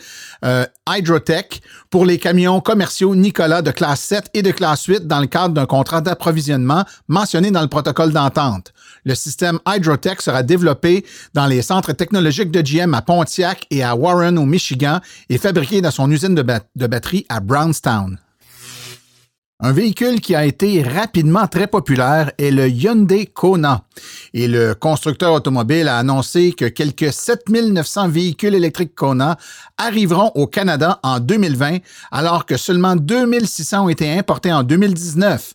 euh, 0.46 0.64
Hydrotech 0.88 1.60
pour 1.90 2.06
les 2.06 2.18
camions 2.18 2.62
commerciaux 2.62 3.14
Nikola 3.14 3.60
de 3.60 3.70
classe 3.70 4.00
7 4.00 4.30
et 4.32 4.40
de 4.40 4.50
classe 4.50 4.86
8 4.86 5.06
dans 5.06 5.20
le 5.20 5.26
cadre 5.26 5.52
d'un 5.52 5.66
contrat 5.66 6.00
d'approvisionnement 6.00 6.84
mentionné 7.06 7.50
dans 7.50 7.60
le 7.60 7.68
protocole 7.68 8.12
d'entente. 8.12 8.72
Le 9.04 9.14
système 9.14 9.58
Hydrotech 9.66 10.22
sera 10.22 10.42
développé 10.42 11.04
dans 11.34 11.46
les 11.46 11.62
centres 11.62 11.92
technologiques 11.92 12.50
de 12.50 12.62
GM 12.62 12.94
à 12.94 13.02
Pontiac 13.02 13.66
et 13.70 13.82
à 13.82 13.94
Warren 13.94 14.38
au 14.38 14.46
Michigan 14.46 15.00
et 15.28 15.38
fabriqué 15.38 15.82
dans 15.82 15.90
son 15.90 16.10
usine 16.10 16.34
de, 16.34 16.86
batterie 16.86 17.26
à 17.28 17.40
Brownstown. 17.40 18.18
Un 19.60 19.72
véhicule 19.72 20.20
qui 20.20 20.34
a 20.34 20.44
été 20.44 20.82
rapidement 20.82 21.46
très 21.46 21.66
populaire 21.66 22.32
est 22.38 22.50
le 22.50 22.68
Hyundai 22.68 23.26
Kona. 23.26 23.84
Et 24.34 24.48
le 24.48 24.74
constructeur 24.74 25.32
automobile 25.32 25.88
a 25.88 25.98
annoncé 25.98 26.52
que 26.52 26.64
quelques 26.64 27.12
7900 27.12 28.08
véhicules 28.08 28.54
électriques 28.54 28.94
Kona 28.94 29.38
arriveront 29.78 30.32
au 30.34 30.46
Canada 30.46 30.98
en 31.02 31.20
2020, 31.20 31.78
alors 32.10 32.46
que 32.46 32.56
seulement 32.56 32.96
2600 32.96 33.84
ont 33.84 33.88
été 33.88 34.10
importés 34.10 34.52
en 34.52 34.64
2019. 34.64 35.54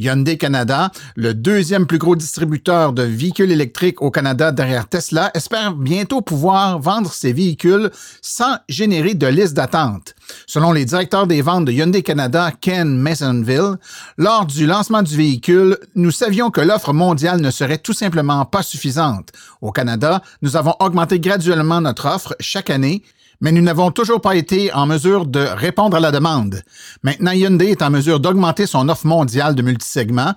Hyundai 0.00 0.38
Canada, 0.38 0.90
le 1.14 1.34
deuxième 1.34 1.86
plus 1.86 1.98
gros 1.98 2.16
distributeur 2.16 2.94
de 2.94 3.02
véhicules 3.02 3.52
électriques 3.52 4.00
au 4.00 4.10
Canada 4.10 4.50
derrière 4.50 4.88
Tesla, 4.88 5.30
espère 5.34 5.74
bientôt 5.74 6.22
pouvoir 6.22 6.78
vendre 6.78 7.12
ses 7.12 7.34
véhicules 7.34 7.90
sans 8.22 8.56
générer 8.66 9.12
de 9.12 9.26
liste 9.26 9.52
d'attente. 9.52 10.14
Selon 10.46 10.72
les 10.72 10.86
directeurs 10.86 11.26
des 11.26 11.42
ventes 11.42 11.66
de 11.66 11.72
Hyundai 11.72 12.02
Canada, 12.02 12.50
Ken 12.62 12.96
Masonville, 12.96 13.76
lors 14.16 14.46
du 14.46 14.66
lancement 14.66 15.02
du 15.02 15.14
véhicule, 15.14 15.76
nous 15.94 16.10
savions 16.10 16.50
que 16.50 16.62
l'offre 16.62 16.94
mondiale 16.94 17.42
ne 17.42 17.50
serait 17.50 17.76
tout 17.76 17.92
simplement 17.92 18.46
pas 18.46 18.62
suffisante. 18.62 19.28
Au 19.60 19.70
Canada, 19.70 20.22
nous 20.40 20.56
avons 20.56 20.76
augmenté 20.80 21.20
graduellement 21.20 21.82
notre 21.82 22.06
offre 22.06 22.34
chaque 22.40 22.70
année 22.70 23.02
mais 23.40 23.52
nous 23.52 23.62
n'avons 23.62 23.90
toujours 23.90 24.20
pas 24.20 24.36
été 24.36 24.72
en 24.72 24.86
mesure 24.86 25.26
de 25.26 25.40
répondre 25.40 25.96
à 25.96 26.00
la 26.00 26.10
demande. 26.10 26.62
Maintenant, 27.02 27.32
Hyundai 27.32 27.70
est 27.70 27.82
en 27.82 27.90
mesure 27.90 28.20
d'augmenter 28.20 28.66
son 28.66 28.88
offre 28.88 29.06
mondiale 29.06 29.54
de 29.54 29.62
multisegments 29.62 30.34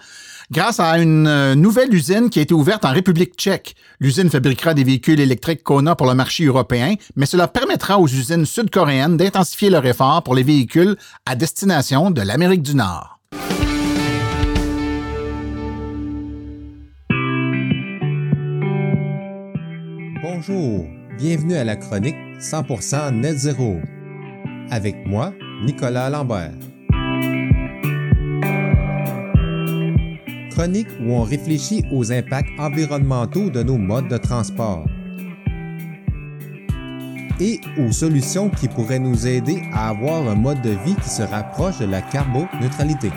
grâce 0.51 0.79
à 0.79 1.00
une 1.00 1.27
euh, 1.27 1.55
nouvelle 1.55 1.93
usine 1.93 2.29
qui 2.29 2.39
a 2.39 2.41
été 2.41 2.53
ouverte 2.53 2.86
en 2.86 2.91
République 2.91 3.36
tchèque. 3.36 3.75
L'usine 4.00 4.29
fabriquera 4.29 4.74
des 4.74 4.83
véhicules 4.83 5.19
électriques 5.19 5.63
Kona 5.63 5.95
pour 5.95 6.07
le 6.07 6.13
marché 6.13 6.45
européen, 6.45 6.95
mais 7.15 7.25
cela 7.25 7.48
permettra 7.48 8.00
aux 8.00 8.07
usines 8.07 8.45
sud-coréennes 8.45 9.17
d'intensifier 9.17 9.69
leur 9.69 9.86
effort 9.86 10.24
pour 10.24 10.36
les 10.36 10.43
véhicules 10.43 10.95
à 11.25 11.36
destination 11.36 12.12
de 12.12 12.22
l'Amérique 12.22 12.62
du 12.62 12.75
Nord. 12.75 13.19
Bonjour, 20.22 20.86
bienvenue 21.17 21.55
à 21.55 21.63
la 21.63 21.75
chronique 21.75 22.15
100% 22.39 23.13
Net 23.20 23.38
Zéro. 23.38 23.77
Avec 24.72 24.96
moi, 25.05 25.34
Nicolas 25.63 26.10
Lambert. 26.10 26.51
Chronique 30.51 30.88
où 31.01 31.13
on 31.13 31.24
réfléchit 31.24 31.84
aux 31.91 32.12
impacts 32.12 32.50
environnementaux 32.58 33.50
de 33.50 33.62
nos 33.63 33.77
modes 33.77 34.08
de 34.08 34.17
transport 34.17 34.86
et 37.39 37.60
aux 37.79 37.91
solutions 37.91 38.50
qui 38.50 38.67
pourraient 38.67 39.00
nous 39.00 39.27
aider 39.27 39.63
à 39.74 39.89
avoir 39.89 40.27
un 40.27 40.36
mode 40.36 40.62
de 40.62 40.70
vie 40.70 40.96
qui 40.96 41.10
se 41.10 41.24
rapproche 41.24 41.79
de 41.79 41.86
la 41.86 42.01
carboneutralité. 42.01 43.12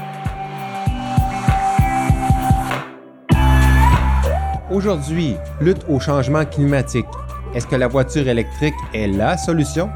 Aujourd'hui, 4.70 5.36
lutte 5.60 5.84
au 5.88 6.00
changement 6.00 6.44
climatique 6.44 7.06
est-ce 7.54 7.66
que 7.66 7.76
la 7.76 7.88
voiture 7.88 8.28
électrique 8.28 8.74
est 8.92 9.06
la 9.06 9.36
solution? 9.36 9.88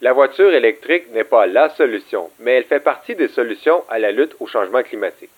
La 0.00 0.12
voiture 0.12 0.52
électrique 0.52 1.12
n'est 1.12 1.24
pas 1.24 1.46
la 1.46 1.68
solution, 1.76 2.30
mais 2.40 2.52
elle 2.52 2.64
fait 2.64 2.80
partie 2.80 3.14
des 3.14 3.28
solutions 3.28 3.82
à 3.90 3.98
la 3.98 4.12
lutte 4.12 4.34
au 4.40 4.46
changement 4.46 4.82
climatique. 4.82 5.30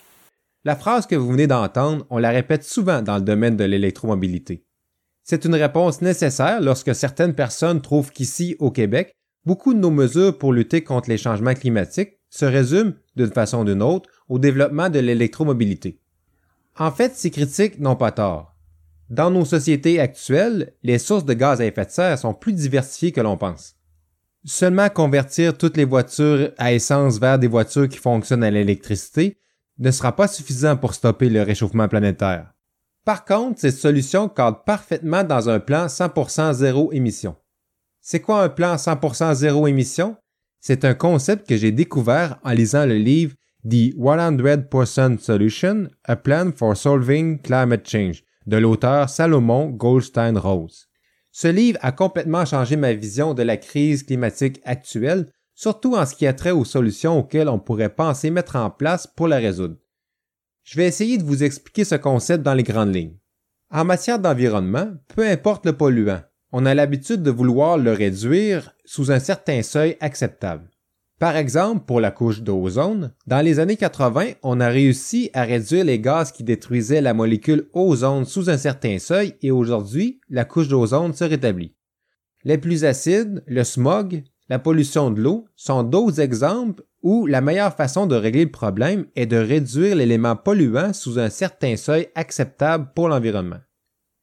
La 0.63 0.75
phrase 0.75 1.07
que 1.07 1.15
vous 1.15 1.31
venez 1.31 1.47
d'entendre, 1.47 2.05
on 2.09 2.19
la 2.19 2.29
répète 2.29 2.63
souvent 2.63 3.01
dans 3.01 3.15
le 3.15 3.21
domaine 3.21 3.57
de 3.57 3.63
l'électromobilité. 3.63 4.63
C'est 5.23 5.45
une 5.45 5.55
réponse 5.55 6.01
nécessaire 6.01 6.61
lorsque 6.61 6.93
certaines 6.95 7.35
personnes 7.35 7.81
trouvent 7.81 8.11
qu'ici, 8.11 8.55
au 8.59 8.71
Québec, 8.71 9.11
beaucoup 9.45 9.73
de 9.73 9.79
nos 9.79 9.91
mesures 9.91 10.37
pour 10.37 10.53
lutter 10.53 10.83
contre 10.83 11.09
les 11.09 11.17
changements 11.17 11.53
climatiques 11.53 12.20
se 12.31 12.45
résument, 12.45 12.93
d'une 13.15 13.31
façon 13.31 13.59
ou 13.59 13.65
d'une 13.65 13.83
autre, 13.83 14.09
au 14.29 14.39
développement 14.39 14.89
de 14.89 14.99
l'électromobilité. 14.99 15.99
En 16.79 16.89
fait, 16.89 17.13
ces 17.13 17.29
critiques 17.29 17.79
n'ont 17.79 17.97
pas 17.97 18.11
tort. 18.11 18.55
Dans 19.09 19.29
nos 19.29 19.43
sociétés 19.43 19.99
actuelles, 19.99 20.73
les 20.81 20.97
sources 20.97 21.25
de 21.25 21.33
gaz 21.33 21.59
à 21.59 21.65
effet 21.65 21.85
de 21.85 21.91
serre 21.91 22.17
sont 22.17 22.33
plus 22.33 22.53
diversifiées 22.53 23.11
que 23.11 23.19
l'on 23.19 23.37
pense. 23.37 23.75
Seulement 24.45 24.89
convertir 24.89 25.57
toutes 25.57 25.75
les 25.75 25.85
voitures 25.85 26.51
à 26.57 26.73
essence 26.73 27.19
vers 27.19 27.37
des 27.37 27.47
voitures 27.47 27.89
qui 27.89 27.97
fonctionnent 27.97 28.43
à 28.43 28.49
l'électricité 28.49 29.37
ne 29.77 29.91
sera 29.91 30.15
pas 30.15 30.29
suffisant 30.29 30.77
pour 30.77 30.93
stopper 30.93 31.29
le 31.29 31.43
réchauffement 31.43 31.89
planétaire. 31.89 32.53
Par 33.03 33.25
contre, 33.25 33.59
cette 33.59 33.75
solution 33.75 34.29
cadre 34.29 34.63
parfaitement 34.63 35.25
dans 35.25 35.49
un 35.49 35.59
plan 35.59 35.87
100% 35.87 36.53
zéro 36.53 36.93
émission. 36.93 37.35
C'est 37.99 38.21
quoi 38.21 38.43
un 38.43 38.49
plan 38.49 38.75
100% 38.75 39.35
zéro 39.35 39.67
émission? 39.67 40.15
C'est 40.63 40.85
un 40.85 40.93
concept 40.93 41.49
que 41.49 41.57
j'ai 41.57 41.71
découvert 41.71 42.39
en 42.43 42.51
lisant 42.51 42.85
le 42.85 42.95
livre 42.95 43.33
The 43.67 43.95
100% 43.95 45.17
Solution, 45.17 45.87
A 46.03 46.15
Plan 46.15 46.51
for 46.55 46.77
Solving 46.77 47.41
Climate 47.41 47.87
Change 47.89 48.23
de 48.45 48.57
l'auteur 48.57 49.09
Salomon 49.09 49.69
Goldstein 49.69 50.37
Rose. 50.37 50.87
Ce 51.31 51.47
livre 51.47 51.79
a 51.81 51.91
complètement 51.91 52.45
changé 52.45 52.75
ma 52.75 52.93
vision 52.93 53.33
de 53.33 53.41
la 53.41 53.57
crise 53.57 54.03
climatique 54.03 54.61
actuelle, 54.63 55.31
surtout 55.55 55.95
en 55.95 56.05
ce 56.05 56.13
qui 56.13 56.27
a 56.27 56.33
trait 56.33 56.51
aux 56.51 56.65
solutions 56.65 57.17
auxquelles 57.17 57.49
on 57.49 57.59
pourrait 57.59 57.95
penser 57.95 58.29
mettre 58.29 58.55
en 58.55 58.69
place 58.69 59.07
pour 59.07 59.27
la 59.27 59.37
résoudre. 59.37 59.77
Je 60.63 60.77
vais 60.77 60.85
essayer 60.85 61.17
de 61.17 61.23
vous 61.23 61.43
expliquer 61.43 61.85
ce 61.85 61.95
concept 61.95 62.43
dans 62.43 62.53
les 62.53 62.63
grandes 62.63 62.93
lignes. 62.93 63.17
En 63.71 63.83
matière 63.83 64.19
d'environnement, 64.19 64.91
peu 65.07 65.27
importe 65.27 65.65
le 65.65 65.73
polluant, 65.73 66.21
on 66.51 66.65
a 66.65 66.73
l'habitude 66.73 67.23
de 67.23 67.31
vouloir 67.31 67.77
le 67.77 67.93
réduire 67.93 68.73
sous 68.85 69.11
un 69.11 69.19
certain 69.19 69.61
seuil 69.61 69.97
acceptable. 69.99 70.69
Par 71.19 71.35
exemple, 71.35 71.85
pour 71.85 72.01
la 72.01 72.09
couche 72.09 72.41
d'ozone, 72.41 73.13
dans 73.27 73.45
les 73.45 73.59
années 73.59 73.77
80, 73.77 74.31
on 74.41 74.59
a 74.59 74.69
réussi 74.69 75.29
à 75.33 75.43
réduire 75.43 75.85
les 75.85 75.99
gaz 75.99 76.31
qui 76.31 76.43
détruisaient 76.43 76.99
la 76.99 77.13
molécule 77.13 77.69
ozone 77.73 78.25
sous 78.25 78.49
un 78.49 78.57
certain 78.57 78.97
seuil 78.97 79.35
et 79.41 79.51
aujourd'hui, 79.51 80.19
la 80.29 80.45
couche 80.45 80.67
d'ozone 80.67 81.13
se 81.13 81.23
rétablit. 81.23 81.75
Les 82.43 82.57
plus 82.57 82.85
acides, 82.85 83.43
le 83.45 83.63
smog, 83.63 84.23
la 84.49 84.57
pollution 84.57 85.11
de 85.11 85.21
l'eau 85.21 85.45
sont 85.55 85.83
d'autres 85.83 86.19
exemples 86.19 86.83
où 87.03 87.27
la 87.27 87.39
meilleure 87.39 87.75
façon 87.75 88.07
de 88.07 88.15
régler 88.15 88.45
le 88.45 88.51
problème 88.51 89.05
est 89.15 89.27
de 89.27 89.37
réduire 89.37 89.95
l'élément 89.95 90.35
polluant 90.35 90.91
sous 90.91 91.19
un 91.19 91.29
certain 91.29 91.77
seuil 91.77 92.07
acceptable 92.15 92.89
pour 92.95 93.09
l'environnement. 93.09 93.59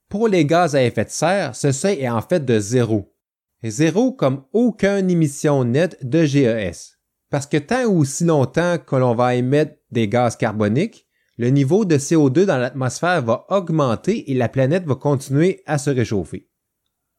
Pour 0.09 0.29
les 0.29 0.47
gaz 0.47 0.75
à 0.75 0.83
effet 0.83 1.05
de 1.05 1.11
serre, 1.11 1.55
ce 1.55 1.71
seuil 1.71 2.01
est 2.01 2.09
en 2.09 2.23
fait 2.23 2.43
de 2.43 2.59
zéro. 2.59 3.15
Zéro 3.63 4.13
comme 4.13 4.45
aucune 4.55 5.11
émission 5.11 5.65
nette 5.65 5.99
de 6.03 6.25
GES. 6.25 6.97
Parce 7.29 7.47
que 7.47 7.59
tant 7.59 7.85
ou 7.85 8.07
si 8.07 8.25
longtemps 8.25 8.79
que 8.79 8.97
l'on 8.97 9.15
va 9.15 9.35
émettre 9.35 9.75
des 9.91 10.09
gaz 10.09 10.37
carboniques, 10.37 11.07
le 11.37 11.51
niveau 11.51 11.85
de 11.85 11.99
CO2 11.99 12.47
dans 12.47 12.57
l'atmosphère 12.57 13.23
va 13.23 13.45
augmenter 13.51 14.31
et 14.31 14.35
la 14.35 14.49
planète 14.49 14.87
va 14.87 14.95
continuer 14.95 15.63
à 15.67 15.77
se 15.77 15.91
réchauffer. 15.91 16.49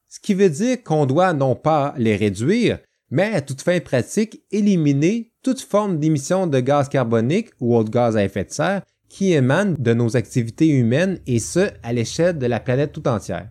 Ce 0.07 0.19
qui 0.19 0.33
veut 0.33 0.49
dire 0.49 0.83
qu'on 0.83 1.05
doit 1.05 1.33
non 1.33 1.55
pas 1.55 1.93
les 1.95 2.15
réduire, 2.15 2.79
mais 3.11 3.31
à 3.35 3.41
toute 3.41 3.61
fin 3.61 3.79
pratique 3.79 4.41
éliminer 4.49 5.31
toute 5.43 5.61
forme 5.61 5.99
d'émission 5.99 6.47
de 6.47 6.59
gaz 6.59 6.89
carbonique 6.89 7.51
ou 7.59 7.75
autres 7.75 7.91
gaz 7.91 8.17
à 8.17 8.23
effet 8.23 8.45
de 8.45 8.51
serre 8.51 8.81
qui 9.09 9.33
émanent 9.33 9.75
de 9.77 9.93
nos 9.93 10.15
activités 10.15 10.67
humaines 10.67 11.19
et 11.27 11.39
ce, 11.39 11.71
à 11.83 11.91
l'échelle 11.91 12.37
de 12.37 12.45
la 12.45 12.59
planète 12.59 12.93
tout 12.93 13.07
entière. 13.07 13.49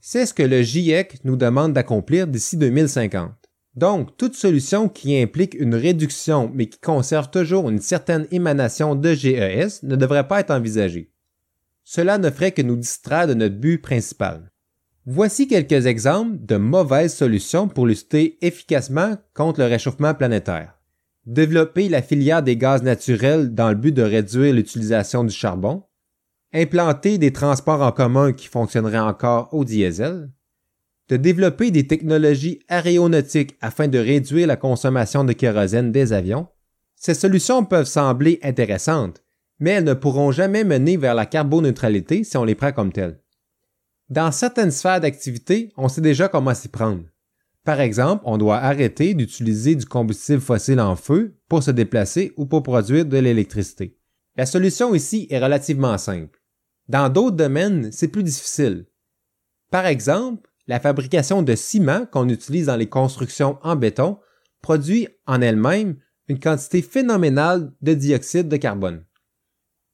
C'est 0.00 0.26
ce 0.26 0.34
que 0.34 0.42
le 0.42 0.62
GIEC 0.62 1.24
nous 1.24 1.36
demande 1.36 1.72
d'accomplir 1.72 2.26
d'ici 2.26 2.56
2050. 2.56 3.32
Donc, 3.74 4.16
toute 4.18 4.34
solution 4.34 4.88
qui 4.88 5.18
implique 5.18 5.54
une 5.54 5.74
réduction 5.74 6.50
mais 6.54 6.66
qui 6.66 6.78
conserve 6.78 7.30
toujours 7.30 7.70
une 7.70 7.80
certaine 7.80 8.26
émanation 8.30 8.94
de 8.94 9.14
GES 9.14 9.82
ne 9.82 9.96
devrait 9.96 10.28
pas 10.28 10.40
être 10.40 10.50
envisagée. 10.50 11.10
Cela 11.84 12.18
ne 12.18 12.30
ferait 12.30 12.52
que 12.52 12.62
nous 12.62 12.76
distraire 12.76 13.26
de 13.26 13.34
notre 13.34 13.56
but 13.56 13.78
principal. 13.78 14.50
Voici 15.06 15.48
quelques 15.48 15.86
exemples 15.86 16.36
de 16.40 16.56
mauvaises 16.56 17.14
solutions 17.14 17.66
pour 17.66 17.86
lutter 17.86 18.38
efficacement 18.44 19.16
contre 19.34 19.60
le 19.60 19.66
réchauffement 19.66 20.14
planétaire 20.14 20.74
développer 21.26 21.88
la 21.88 22.02
filière 22.02 22.42
des 22.42 22.56
gaz 22.56 22.82
naturels 22.82 23.54
dans 23.54 23.68
le 23.68 23.76
but 23.76 23.92
de 23.92 24.02
réduire 24.02 24.54
l'utilisation 24.54 25.24
du 25.24 25.34
charbon, 25.34 25.84
implanter 26.52 27.18
des 27.18 27.32
transports 27.32 27.82
en 27.82 27.92
commun 27.92 28.32
qui 28.32 28.48
fonctionneraient 28.48 28.98
encore 28.98 29.52
au 29.52 29.64
diesel, 29.64 30.30
de 31.08 31.16
développer 31.16 31.70
des 31.70 31.86
technologies 31.86 32.60
aéronautiques 32.68 33.56
afin 33.60 33.88
de 33.88 33.98
réduire 33.98 34.46
la 34.46 34.56
consommation 34.56 35.24
de 35.24 35.32
kérosène 35.32 35.92
des 35.92 36.12
avions. 36.12 36.48
Ces 36.96 37.14
solutions 37.14 37.64
peuvent 37.64 37.86
sembler 37.86 38.38
intéressantes, 38.42 39.22
mais 39.58 39.70
elles 39.70 39.84
ne 39.84 39.94
pourront 39.94 40.32
jamais 40.32 40.64
mener 40.64 40.96
vers 40.96 41.14
la 41.14 41.26
carboneutralité 41.26 42.24
si 42.24 42.36
on 42.36 42.44
les 42.44 42.54
prend 42.54 42.72
comme 42.72 42.92
telles. 42.92 43.20
Dans 44.08 44.32
certaines 44.32 44.70
sphères 44.70 45.00
d'activité, 45.00 45.72
on 45.76 45.88
sait 45.88 46.00
déjà 46.00 46.28
comment 46.28 46.54
s'y 46.54 46.68
prendre. 46.68 47.04
Par 47.64 47.80
exemple, 47.80 48.22
on 48.26 48.38
doit 48.38 48.58
arrêter 48.58 49.14
d'utiliser 49.14 49.76
du 49.76 49.86
combustible 49.86 50.40
fossile 50.40 50.80
en 50.80 50.96
feu 50.96 51.38
pour 51.48 51.62
se 51.62 51.70
déplacer 51.70 52.32
ou 52.36 52.46
pour 52.46 52.62
produire 52.62 53.06
de 53.06 53.18
l'électricité. 53.18 53.96
La 54.36 54.46
solution 54.46 54.94
ici 54.94 55.26
est 55.30 55.38
relativement 55.38 55.96
simple. 55.98 56.40
Dans 56.88 57.08
d'autres 57.08 57.36
domaines, 57.36 57.92
c'est 57.92 58.08
plus 58.08 58.24
difficile. 58.24 58.86
Par 59.70 59.86
exemple, 59.86 60.50
la 60.66 60.80
fabrication 60.80 61.42
de 61.42 61.54
ciment 61.54 62.06
qu'on 62.06 62.28
utilise 62.28 62.66
dans 62.66 62.76
les 62.76 62.88
constructions 62.88 63.58
en 63.62 63.76
béton 63.76 64.18
produit 64.60 65.08
en 65.26 65.40
elle-même 65.40 65.96
une 66.28 66.40
quantité 66.40 66.82
phénoménale 66.82 67.72
de 67.82 67.94
dioxyde 67.94 68.48
de 68.48 68.56
carbone. 68.56 69.04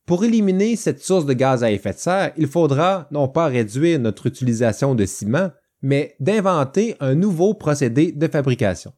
Pour 0.06 0.25
éliminer 0.25 0.76
cette 0.76 1.02
source 1.02 1.26
de 1.26 1.34
gaz 1.34 1.62
à 1.62 1.70
effet 1.70 1.92
de 1.92 1.98
serre, 1.98 2.32
il 2.38 2.46
faudra 2.46 3.08
non 3.10 3.28
pas 3.28 3.46
réduire 3.46 3.98
notre 3.98 4.26
utilisation 4.26 4.94
de 4.94 5.04
ciment, 5.04 5.50
mais 5.82 6.14
d'inventer 6.20 6.97
un 7.00 7.14
nouveau 7.14 7.54
procédé 7.54 8.12
de 8.12 8.26
fabrication. 8.28 8.92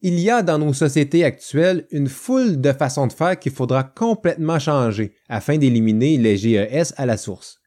Il 0.00 0.20
y 0.20 0.30
a 0.30 0.42
dans 0.42 0.58
nos 0.58 0.72
sociétés 0.72 1.24
actuelles 1.24 1.86
une 1.90 2.06
foule 2.06 2.60
de 2.60 2.72
façons 2.72 3.08
de 3.08 3.12
faire 3.12 3.38
qu'il 3.38 3.50
faudra 3.50 3.82
complètement 3.82 4.60
changer 4.60 5.12
afin 5.28 5.58
d'éliminer 5.58 6.18
les 6.18 6.36
GES 6.36 6.94
à 6.96 7.04
la 7.04 7.16
source. 7.16 7.58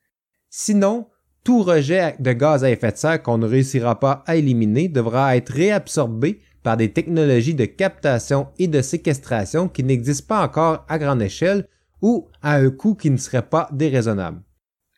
Sinon, 0.50 1.08
tout 1.44 1.64
rejet 1.64 2.16
de 2.20 2.32
gaz 2.32 2.64
à 2.64 2.70
effet 2.70 2.92
de 2.92 2.98
serre 2.98 3.22
qu'on 3.22 3.38
ne 3.38 3.48
réussira 3.48 4.00
pas 4.00 4.24
à 4.28 4.38
éliminer 4.38 4.88
devra 4.88 5.36
être 5.36 5.52
réabsorbé 5.52 6.40
par 6.64 6.78
des 6.78 6.94
technologies 6.94 7.56
de 7.56 7.66
captation 7.66 8.48
et 8.60 8.68
de 8.68 8.82
séquestration 8.82 9.68
qui 9.68 9.84
n'existent 9.84 10.28
pas 10.28 10.46
encore 10.46 10.86
à 10.88 11.00
grande 11.00 11.22
échelle 11.22 11.68
ou 12.02 12.30
à 12.42 12.56
un 12.56 12.70
coût 12.70 12.96
qui 12.96 13.10
ne 13.10 13.18
serait 13.18 13.42
pas 13.42 13.68
déraisonnable. 13.72 14.42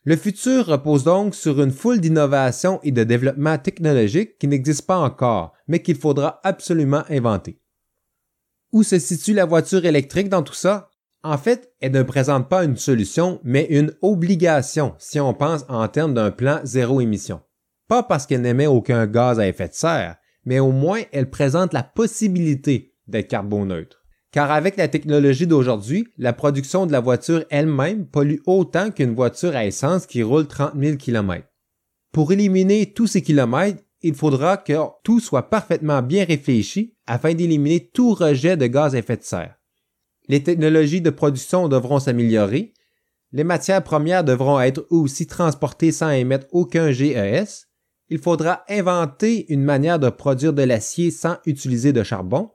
Le 0.06 0.16
futur 0.16 0.66
repose 0.66 1.02
donc 1.02 1.34
sur 1.34 1.62
une 1.62 1.70
foule 1.70 1.98
d'innovations 1.98 2.78
et 2.82 2.92
de 2.92 3.04
développements 3.04 3.56
technologiques 3.56 4.38
qui 4.38 4.46
n'existent 4.46 4.86
pas 4.86 4.98
encore, 4.98 5.54
mais 5.66 5.80
qu'il 5.80 5.96
faudra 5.96 6.40
absolument 6.44 7.04
inventer. 7.08 7.58
Où 8.70 8.82
se 8.82 8.98
situe 8.98 9.32
la 9.32 9.46
voiture 9.46 9.86
électrique 9.86 10.28
dans 10.28 10.42
tout 10.42 10.52
ça? 10.52 10.90
En 11.22 11.38
fait, 11.38 11.72
elle 11.80 11.92
ne 11.92 12.02
présente 12.02 12.50
pas 12.50 12.64
une 12.64 12.76
solution, 12.76 13.40
mais 13.44 13.66
une 13.70 13.94
obligation 14.02 14.94
si 14.98 15.18
on 15.20 15.32
pense 15.32 15.64
en 15.70 15.88
termes 15.88 16.12
d'un 16.12 16.30
plan 16.30 16.60
zéro 16.64 17.00
émission. 17.00 17.40
Pas 17.88 18.02
parce 18.02 18.26
qu'elle 18.26 18.42
n'émet 18.42 18.66
aucun 18.66 19.06
gaz 19.06 19.40
à 19.40 19.48
effet 19.48 19.68
de 19.68 19.74
serre, 19.74 20.16
mais 20.44 20.58
au 20.58 20.70
moins 20.70 21.00
elle 21.12 21.30
présente 21.30 21.72
la 21.72 21.82
possibilité 21.82 22.94
d'être 23.06 23.28
carboneutre. 23.28 24.03
Car 24.34 24.50
avec 24.50 24.76
la 24.76 24.88
technologie 24.88 25.46
d'aujourd'hui, 25.46 26.08
la 26.18 26.32
production 26.32 26.86
de 26.86 26.92
la 26.92 26.98
voiture 26.98 27.44
elle-même 27.50 28.04
pollue 28.04 28.40
autant 28.46 28.90
qu'une 28.90 29.14
voiture 29.14 29.54
à 29.54 29.64
essence 29.64 30.06
qui 30.06 30.24
roule 30.24 30.48
30 30.48 30.72
000 30.76 30.96
km. 30.96 31.46
Pour 32.10 32.32
éliminer 32.32 32.92
tous 32.92 33.06
ces 33.06 33.22
kilomètres, 33.22 33.80
il 34.02 34.16
faudra 34.16 34.56
que 34.56 34.72
tout 35.04 35.20
soit 35.20 35.50
parfaitement 35.50 36.02
bien 36.02 36.24
réfléchi 36.24 36.96
afin 37.06 37.32
d'éliminer 37.32 37.88
tout 37.94 38.12
rejet 38.12 38.56
de 38.56 38.66
gaz 38.66 38.96
à 38.96 38.98
effet 38.98 39.18
de 39.18 39.22
serre. 39.22 39.54
Les 40.26 40.42
technologies 40.42 41.00
de 41.00 41.10
production 41.10 41.68
devront 41.68 42.00
s'améliorer, 42.00 42.74
les 43.30 43.44
matières 43.44 43.84
premières 43.84 44.24
devront 44.24 44.60
être 44.60 44.84
aussi 44.90 45.28
transportées 45.28 45.92
sans 45.92 46.10
émettre 46.10 46.48
aucun 46.50 46.90
GES, 46.90 47.68
il 48.08 48.18
faudra 48.18 48.64
inventer 48.68 49.46
une 49.52 49.62
manière 49.62 50.00
de 50.00 50.08
produire 50.08 50.52
de 50.52 50.62
l'acier 50.62 51.12
sans 51.12 51.36
utiliser 51.46 51.92
de 51.92 52.02
charbon, 52.02 52.50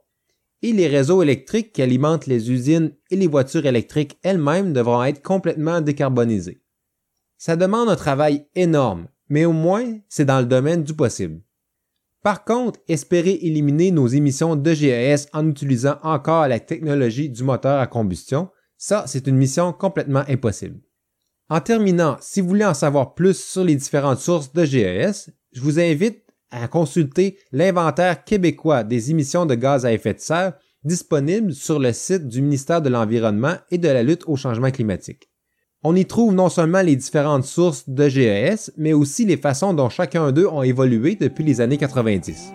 et 0.62 0.72
les 0.72 0.86
réseaux 0.86 1.22
électriques 1.22 1.72
qui 1.72 1.82
alimentent 1.82 2.26
les 2.26 2.50
usines 2.50 2.92
et 3.10 3.16
les 3.16 3.26
voitures 3.26 3.66
électriques 3.66 4.18
elles-mêmes 4.22 4.72
devront 4.72 5.02
être 5.02 5.22
complètement 5.22 5.80
décarbonisés. 5.80 6.62
Ça 7.38 7.56
demande 7.56 7.88
un 7.88 7.96
travail 7.96 8.46
énorme, 8.54 9.08
mais 9.28 9.44
au 9.44 9.52
moins 9.52 9.98
c'est 10.08 10.24
dans 10.24 10.40
le 10.40 10.46
domaine 10.46 10.82
du 10.82 10.94
possible. 10.94 11.40
Par 12.22 12.44
contre, 12.44 12.78
espérer 12.86 13.38
éliminer 13.42 13.90
nos 13.90 14.06
émissions 14.06 14.56
de 14.56 14.74
GES 14.74 15.28
en 15.32 15.48
utilisant 15.48 15.96
encore 16.02 16.48
la 16.48 16.60
technologie 16.60 17.30
du 17.30 17.42
moteur 17.42 17.80
à 17.80 17.86
combustion, 17.86 18.50
ça 18.76 19.04
c'est 19.06 19.26
une 19.26 19.36
mission 19.36 19.72
complètement 19.72 20.24
impossible. 20.28 20.80
En 21.48 21.60
terminant, 21.60 22.16
si 22.20 22.40
vous 22.40 22.48
voulez 22.48 22.64
en 22.64 22.74
savoir 22.74 23.14
plus 23.14 23.42
sur 23.42 23.64
les 23.64 23.74
différentes 23.74 24.20
sources 24.20 24.52
de 24.52 24.64
GES, 24.64 25.30
je 25.52 25.60
vous 25.60 25.80
invite 25.80 26.29
à 26.50 26.68
consulter 26.68 27.38
l'inventaire 27.52 28.24
québécois 28.24 28.84
des 28.84 29.10
émissions 29.10 29.46
de 29.46 29.54
gaz 29.54 29.86
à 29.86 29.92
effet 29.92 30.14
de 30.14 30.20
serre 30.20 30.54
disponible 30.84 31.52
sur 31.52 31.78
le 31.78 31.92
site 31.92 32.28
du 32.28 32.42
ministère 32.42 32.82
de 32.82 32.88
l'Environnement 32.88 33.56
et 33.70 33.78
de 33.78 33.88
la 33.88 34.02
lutte 34.02 34.24
au 34.26 34.36
changement 34.36 34.70
climatique. 34.70 35.30
On 35.82 35.96
y 35.96 36.04
trouve 36.04 36.34
non 36.34 36.48
seulement 36.48 36.82
les 36.82 36.96
différentes 36.96 37.44
sources 37.44 37.88
de 37.88 38.08
GES, 38.08 38.72
mais 38.76 38.92
aussi 38.92 39.24
les 39.24 39.38
façons 39.38 39.72
dont 39.72 39.88
chacun 39.88 40.30
d'eux 40.30 40.46
ont 40.46 40.62
évolué 40.62 41.16
depuis 41.16 41.44
les 41.44 41.60
années 41.60 41.78
90. 41.78 42.52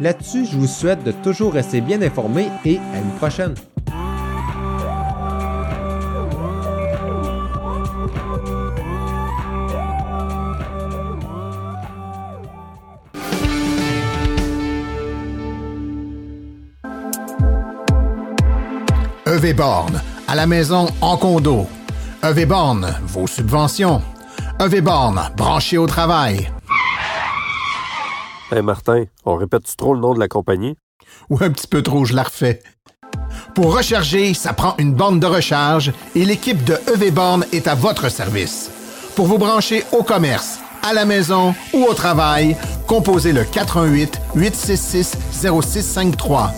Là-dessus, 0.00 0.46
je 0.46 0.56
vous 0.56 0.66
souhaite 0.66 1.04
de 1.04 1.12
toujours 1.12 1.52
rester 1.52 1.80
bien 1.80 2.02
informé 2.02 2.48
et 2.64 2.78
à 2.78 2.98
une 2.98 3.16
prochaine. 3.18 3.54
EV 19.42 19.54
Borne, 19.54 20.02
à 20.28 20.34
la 20.34 20.46
maison, 20.46 20.86
en 21.00 21.16
condo. 21.16 21.66
EV 22.22 22.44
Borne, 22.44 22.94
vos 23.04 23.26
subventions. 23.26 24.02
EV 24.60 24.82
Borne, 24.82 25.30
branché 25.34 25.78
au 25.78 25.86
travail. 25.86 26.50
Hey 28.52 28.60
Martin, 28.60 29.04
on 29.24 29.36
répète-tu 29.36 29.76
trop 29.76 29.94
le 29.94 30.00
nom 30.00 30.12
de 30.12 30.20
la 30.20 30.28
compagnie? 30.28 30.76
Ou 31.30 31.38
un 31.40 31.50
petit 31.50 31.66
peu 31.66 31.80
trop, 31.80 32.04
je 32.04 32.14
la 32.14 32.24
refais. 32.24 32.62
Pour 33.54 33.74
recharger, 33.74 34.34
ça 34.34 34.52
prend 34.52 34.74
une 34.76 34.92
borne 34.92 35.20
de 35.20 35.26
recharge 35.26 35.90
et 36.14 36.26
l'équipe 36.26 36.62
de 36.64 36.78
EV 36.94 37.10
Borne 37.10 37.46
est 37.50 37.66
à 37.66 37.74
votre 37.74 38.10
service. 38.10 38.70
Pour 39.16 39.24
vous 39.24 39.38
brancher 39.38 39.84
au 39.92 40.02
commerce, 40.02 40.58
à 40.82 40.92
la 40.92 41.06
maison 41.06 41.54
ou 41.72 41.84
au 41.84 41.94
travail, 41.94 42.58
composez 42.86 43.32
le 43.32 43.44
418 43.44 44.20
866 44.34 45.16
0653 45.32 46.52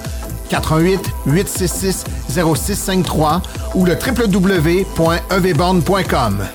88 0.53 1.01
866 1.27 2.05
0653 2.29 3.43
ou 3.75 3.85
le 3.87 3.95
www.evborne.com. 3.95 6.47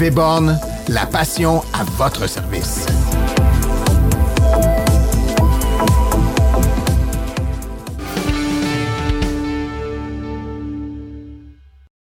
Evborne, 0.00 0.58
la 0.88 1.04
passion 1.06 1.62
à 1.72 1.82
votre 1.98 2.28
service. 2.28 2.86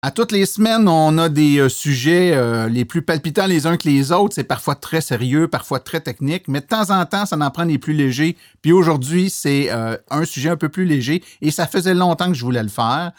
À 0.07 0.13
toutes 0.13 0.31
les 0.31 0.47
semaines, 0.47 0.87
on 0.87 1.19
a 1.19 1.29
des 1.29 1.59
euh, 1.59 1.69
sujets 1.69 2.31
euh, 2.33 2.69
les 2.69 2.85
plus 2.85 3.03
palpitants 3.03 3.47
les 3.47 3.67
uns 3.67 3.77
que 3.77 3.89
les 3.89 4.13
autres. 4.13 4.37
C'est 4.37 4.45
parfois 4.45 4.77
très 4.77 5.01
sérieux, 5.01 5.49
parfois 5.49 5.81
très 5.81 6.01
technique, 6.01 6.47
mais 6.47 6.61
de 6.61 6.67
temps 6.67 6.91
en 6.91 7.05
temps, 7.07 7.27
ça 7.27 7.37
en 7.37 7.51
prend 7.51 7.67
des 7.67 7.79
plus 7.79 7.93
légers. 7.93 8.37
Puis 8.63 8.71
aujourd'hui, 8.71 9.31
c'est 9.31 9.69
euh, 9.73 9.97
un 10.09 10.25
sujet 10.25 10.49
un 10.49 10.57
peu 10.57 10.69
plus 10.69 10.85
léger 10.85 11.25
et 11.43 11.51
ça 11.51 11.67
faisait 11.67 11.93
longtemps 11.93 12.29
que 12.29 12.35
je 12.35 12.45
voulais 12.45 12.63
le 12.63 12.69
faire. 12.69 13.11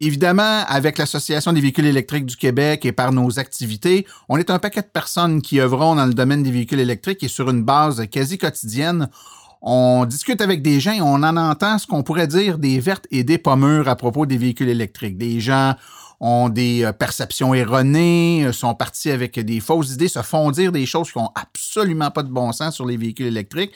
Évidemment, 0.00 0.64
avec 0.68 0.98
l'Association 0.98 1.52
des 1.52 1.60
véhicules 1.60 1.86
électriques 1.86 2.26
du 2.26 2.36
Québec 2.36 2.84
et 2.84 2.92
par 2.92 3.10
nos 3.10 3.40
activités, 3.40 4.06
on 4.28 4.36
est 4.36 4.50
un 4.50 4.60
paquet 4.60 4.82
de 4.82 4.86
personnes 4.86 5.42
qui 5.42 5.60
œuvront 5.60 5.96
dans 5.96 6.06
le 6.06 6.14
domaine 6.14 6.44
des 6.44 6.52
véhicules 6.52 6.78
électriques 6.80 7.24
et 7.24 7.28
sur 7.28 7.50
une 7.50 7.64
base 7.64 8.06
quasi 8.08 8.38
quotidienne, 8.38 9.08
on 9.66 10.04
discute 10.04 10.42
avec 10.42 10.60
des 10.60 10.78
gens 10.78 10.92
et 10.92 11.00
on 11.00 11.14
en 11.14 11.36
entend 11.38 11.78
ce 11.78 11.86
qu'on 11.86 12.02
pourrait 12.02 12.26
dire 12.26 12.58
des 12.58 12.78
vertes 12.80 13.06
et 13.10 13.24
des 13.24 13.38
pommures 13.38 13.88
à 13.88 13.96
propos 13.96 14.26
des 14.26 14.36
véhicules 14.36 14.68
électriques. 14.68 15.16
Des 15.16 15.40
gens 15.40 15.74
ont 16.20 16.50
des 16.50 16.84
euh, 16.84 16.92
perceptions 16.92 17.54
erronées, 17.54 18.44
euh, 18.44 18.52
sont 18.52 18.74
partis 18.74 19.10
avec 19.10 19.40
des 19.40 19.60
fausses 19.60 19.92
idées, 19.92 20.08
se 20.08 20.20
font 20.20 20.50
dire 20.50 20.70
des 20.70 20.84
choses 20.84 21.10
qui 21.10 21.18
n'ont 21.18 21.30
absolument 21.34 22.10
pas 22.10 22.22
de 22.22 22.28
bon 22.28 22.52
sens 22.52 22.74
sur 22.74 22.84
les 22.84 22.98
véhicules 22.98 23.26
électriques. 23.26 23.72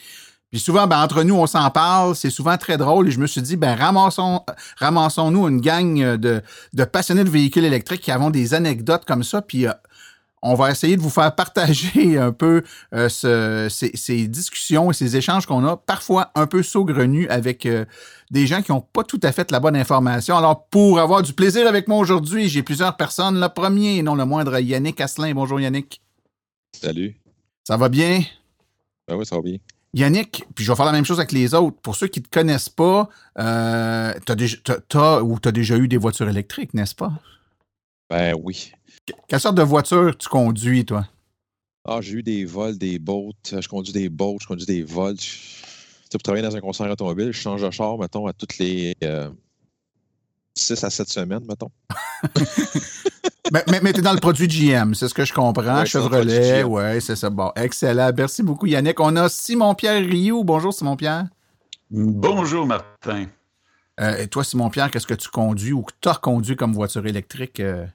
Puis 0.51 0.61
souvent, 0.61 0.87
ben, 0.87 1.03
entre 1.03 1.23
nous, 1.23 1.35
on 1.35 1.47
s'en 1.47 1.71
parle, 1.71 2.15
c'est 2.15 2.31
souvent 2.31 2.59
très 2.59 2.77
drôle 2.77 3.09
et 3.09 3.11
je 3.11 3.19
me 3.19 3.27
suis 3.27 3.43
dit, 3.43 3.57
ben, 3.57 3.75
ramassons, 3.75 4.43
ramassons-nous 4.77 5.49
une 5.49 5.63
gang 5.63 6.17
de, 6.17 6.43
de, 6.75 6.85
passionnés 6.85 7.25
de 7.25 7.31
véhicules 7.31 7.65
électriques 7.65 8.03
qui 8.03 8.13
avons 8.13 8.29
des 8.29 8.53
anecdotes 8.53 9.07
comme 9.07 9.25
ça, 9.25 9.41
puis 9.41 9.67
euh, 9.67 9.73
on 10.43 10.55
va 10.55 10.71
essayer 10.71 10.97
de 10.97 11.03
vous 11.03 11.11
faire 11.11 11.35
partager 11.35 12.19
un 12.19 12.33
peu 12.33 12.63
euh, 12.95 13.69
ces, 13.69 14.29
discussions 14.29 14.91
et 14.91 14.95
ces 14.95 15.17
échanges 15.17 15.47
qu'on 15.47 15.65
a, 15.65 15.77
parfois 15.77 16.31
un 16.35 16.47
peu 16.47 16.63
saugrenus 16.63 17.27
avec 17.31 17.67
euh, 17.67 17.85
des 18.31 18.47
gens 18.47 18.63
qui 18.63 18.73
n'ont 18.73 18.81
pas 18.81 19.05
tout 19.05 19.21
à 19.23 19.33
fait 19.33 19.51
la 19.51 19.61
bonne 19.61 19.77
information. 19.77 20.37
Alors, 20.37 20.67
pour 20.67 21.01
avoir 21.01 21.23
du 21.23 21.33
plaisir 21.33 21.67
avec 21.67 21.89
moi 21.89 21.99
aujourd'hui, 21.99 22.49
j'ai 22.49 22.63
plusieurs 22.63 22.97
personnes. 22.97 23.41
Le 23.41 23.49
premier 23.49 23.97
et 23.97 24.03
non 24.03 24.15
le 24.15 24.25
moindre, 24.25 24.59
Yannick 24.59 25.01
Asselin. 25.01 25.33
Bonjour 25.35 25.61
Yannick. 25.61 26.01
Salut. 26.73 27.17
Ça 27.67 27.77
va 27.77 27.89
bien? 27.89 28.23
Ben 29.07 29.17
oui, 29.17 29.27
ça 29.27 29.37
va 29.37 29.43
bien. 29.43 29.57
Yannick, 29.95 30.45
puis 30.55 30.65
je 30.65 30.71
vais 30.71 30.77
faire 30.77 30.87
la 30.87 30.93
même 30.93 31.05
chose 31.05 31.19
avec 31.19 31.33
les 31.33 31.55
autres. 31.55 31.81
Pour 31.81 31.97
ceux 31.97 32.09
qui 32.09 32.21
ne 32.21 32.25
te 32.25 32.31
connaissent 32.31 32.69
pas, 32.69 33.09
euh, 33.39 34.13
tu 34.27 34.33
as, 34.99 35.23
ou 35.23 35.41
tu 35.41 35.49
as 35.49 35.53
déjà 35.53 35.77
eu 35.77 35.89
des 35.89 35.97
voitures 35.97 36.29
électriques, 36.29 36.75
n'est-ce 36.75 36.95
pas? 36.95 37.13
Ben 38.11 38.35
oui. 38.43 38.73
Quelle 39.29 39.41
sorte 39.41 39.57
de 39.57 39.63
voiture 39.63 40.17
tu 40.17 40.29
conduis, 40.29 40.85
toi? 40.85 41.07
Ah, 41.85 42.01
j'ai 42.01 42.15
eu 42.15 42.23
des 42.23 42.45
vols, 42.45 42.77
des 42.77 42.99
boats. 42.99 43.33
Je 43.51 43.67
conduis 43.67 43.93
des 43.93 44.09
boats, 44.09 44.37
je 44.41 44.47
conduis 44.47 44.67
des 44.67 44.83
vols. 44.83 45.17
pour 46.11 46.23
travailler 46.23 46.47
dans 46.47 46.55
un 46.55 46.61
concert 46.61 46.91
automobile, 46.91 47.33
je 47.33 47.41
change 47.41 47.63
de 47.63 47.71
char, 47.71 47.97
mettons, 47.99 48.27
à 48.27 48.33
toutes 48.33 48.59
les 48.59 48.95
6 49.01 49.05
euh, 49.05 50.87
à 50.87 50.91
7 50.91 51.09
semaines, 51.09 51.45
mettons. 51.49 51.71
mais 53.53 53.65
mais, 53.71 53.81
mais 53.83 53.93
tu 53.93 54.01
es 54.01 54.03
dans 54.03 54.13
le 54.13 54.21
produit 54.21 54.49
GM, 54.49 54.93
c'est 54.95 55.09
ce 55.09 55.15
que 55.15 55.25
je 55.25 55.33
comprends. 55.33 55.79
Ouais, 55.79 55.87
Chevrolet, 55.87 56.63
ouais, 56.65 57.01
c'est 57.01 57.17
ça. 57.17 57.31
Bon, 57.31 57.53
excellent. 57.57 58.11
Merci 58.17 58.43
beaucoup, 58.43 58.67
Yannick. 58.67 59.01
On 59.01 59.17
a 59.17 59.29
Simon-Pierre 59.29 60.03
Rioux. 60.03 60.45
Bonjour, 60.45 60.75
Simon-Pierre. 60.75 61.27
Bonjour 61.91 62.67
Martin. 62.67 63.27
Euh, 64.01 64.19
et 64.19 64.29
toi, 64.29 64.45
Simon-Pierre, 64.45 64.91
qu'est-ce 64.91 65.07
que 65.07 65.15
tu 65.15 65.29
conduis 65.29 65.73
ou 65.73 65.83
que 65.83 65.93
tu 66.01 66.09
as 66.09 66.15
conduit 66.15 66.55
comme 66.55 66.75
voiture 66.75 67.07
électrique? 67.07 67.61
euh? 67.61 67.87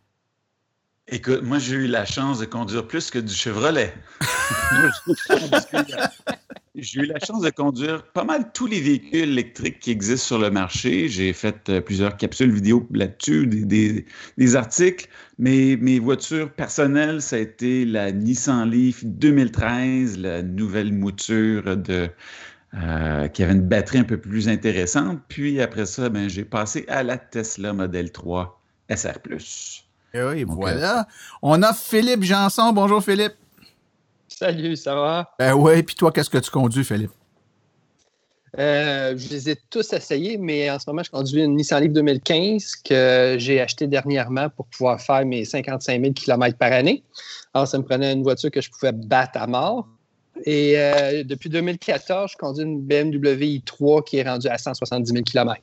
Écoute, 1.09 1.41
moi 1.43 1.59
j'ai 1.59 1.75
eu 1.75 1.87
la 1.87 2.05
chance 2.05 2.39
de 2.39 2.45
conduire 2.45 2.87
plus 2.87 3.11
que 3.11 3.19
du 3.19 3.33
Chevrolet. 3.33 3.93
j'ai 6.75 7.01
eu 7.01 7.05
la 7.05 7.19
chance 7.19 7.41
de 7.41 7.49
conduire 7.49 8.03
pas 8.13 8.23
mal 8.23 8.51
tous 8.53 8.67
les 8.67 8.79
véhicules 8.79 9.29
électriques 9.29 9.79
qui 9.81 9.91
existent 9.91 10.25
sur 10.27 10.39
le 10.39 10.49
marché. 10.49 11.09
J'ai 11.09 11.33
fait 11.33 11.67
euh, 11.69 11.81
plusieurs 11.81 12.15
capsules 12.15 12.51
vidéo 12.51 12.87
là-dessus, 12.93 13.47
des, 13.47 13.65
des- 13.65 14.05
des 14.37 14.55
articles. 14.55 15.07
Mais 15.37 15.77
mes 15.79 15.99
voitures 15.99 16.49
personnelles, 16.53 17.21
ça 17.21 17.35
a 17.35 17.39
été 17.39 17.83
la 17.83 18.13
Nissan 18.13 18.69
Leaf 18.71 19.03
2013, 19.03 20.17
la 20.19 20.41
nouvelle 20.41 20.93
mouture 20.93 21.75
de, 21.75 22.07
euh, 22.75 23.27
qui 23.27 23.43
avait 23.43 23.53
une 23.53 23.67
batterie 23.67 23.97
un 23.99 24.03
peu 24.05 24.17
plus 24.17 24.47
intéressante. 24.47 25.19
Puis 25.27 25.59
après 25.59 25.85
ça, 25.85 26.07
ben, 26.07 26.29
j'ai 26.29 26.45
passé 26.45 26.85
à 26.87 27.03
la 27.03 27.17
Tesla 27.17 27.73
Model 27.73 28.09
3 28.13 28.61
SR+. 28.89 29.19
Et 30.15 30.19
Eh 30.19 30.23
oui, 30.23 30.43
voilà. 30.43 31.07
On 31.41 31.63
a 31.63 31.73
Philippe 31.73 32.21
Janson. 32.21 32.71
Bonjour, 32.71 33.03
Philippe. 33.03 33.33
Salut, 34.27 34.75
ça 34.75 34.93
va? 34.93 35.33
Ben 35.39 35.55
ouais, 35.55 35.81
puis 35.81 35.95
toi, 35.95 36.11
qu'est-ce 36.11 36.29
que 36.29 36.37
tu 36.37 36.51
conduis, 36.51 36.83
Philippe? 36.83 37.09
Euh, 38.59 39.17
je 39.17 39.29
les 39.29 39.49
ai 39.49 39.55
tous 39.71 39.91
essayés, 39.91 40.37
mais 40.37 40.69
en 40.69 40.77
ce 40.77 40.87
moment, 40.87 41.01
je 41.01 41.09
conduis 41.09 41.41
une 41.41 41.55
Nissan 41.55 41.81
Leaf 41.81 41.93
2015 41.93 42.75
que 42.87 43.37
j'ai 43.39 43.59
acheté 43.59 43.87
dernièrement 43.87 44.49
pour 44.49 44.67
pouvoir 44.67 45.01
faire 45.01 45.25
mes 45.25 45.45
55 45.45 45.99
000 45.99 46.13
km 46.13 46.59
par 46.59 46.71
année. 46.71 47.03
Alors, 47.55 47.67
ça 47.67 47.79
me 47.79 47.83
prenait 47.83 48.13
une 48.13 48.21
voiture 48.21 48.51
que 48.51 48.61
je 48.61 48.69
pouvais 48.69 48.91
battre 48.91 49.41
à 49.41 49.47
mort. 49.47 49.87
Et 50.45 50.75
euh, 50.77 51.23
depuis 51.23 51.49
2014, 51.49 52.33
je 52.33 52.37
conduis 52.37 52.65
une 52.65 52.81
BMW 52.81 53.61
i3 53.65 54.03
qui 54.03 54.17
est 54.17 54.29
rendue 54.29 54.47
à 54.47 54.59
170 54.59 55.11
000 55.11 55.23
km. 55.23 55.59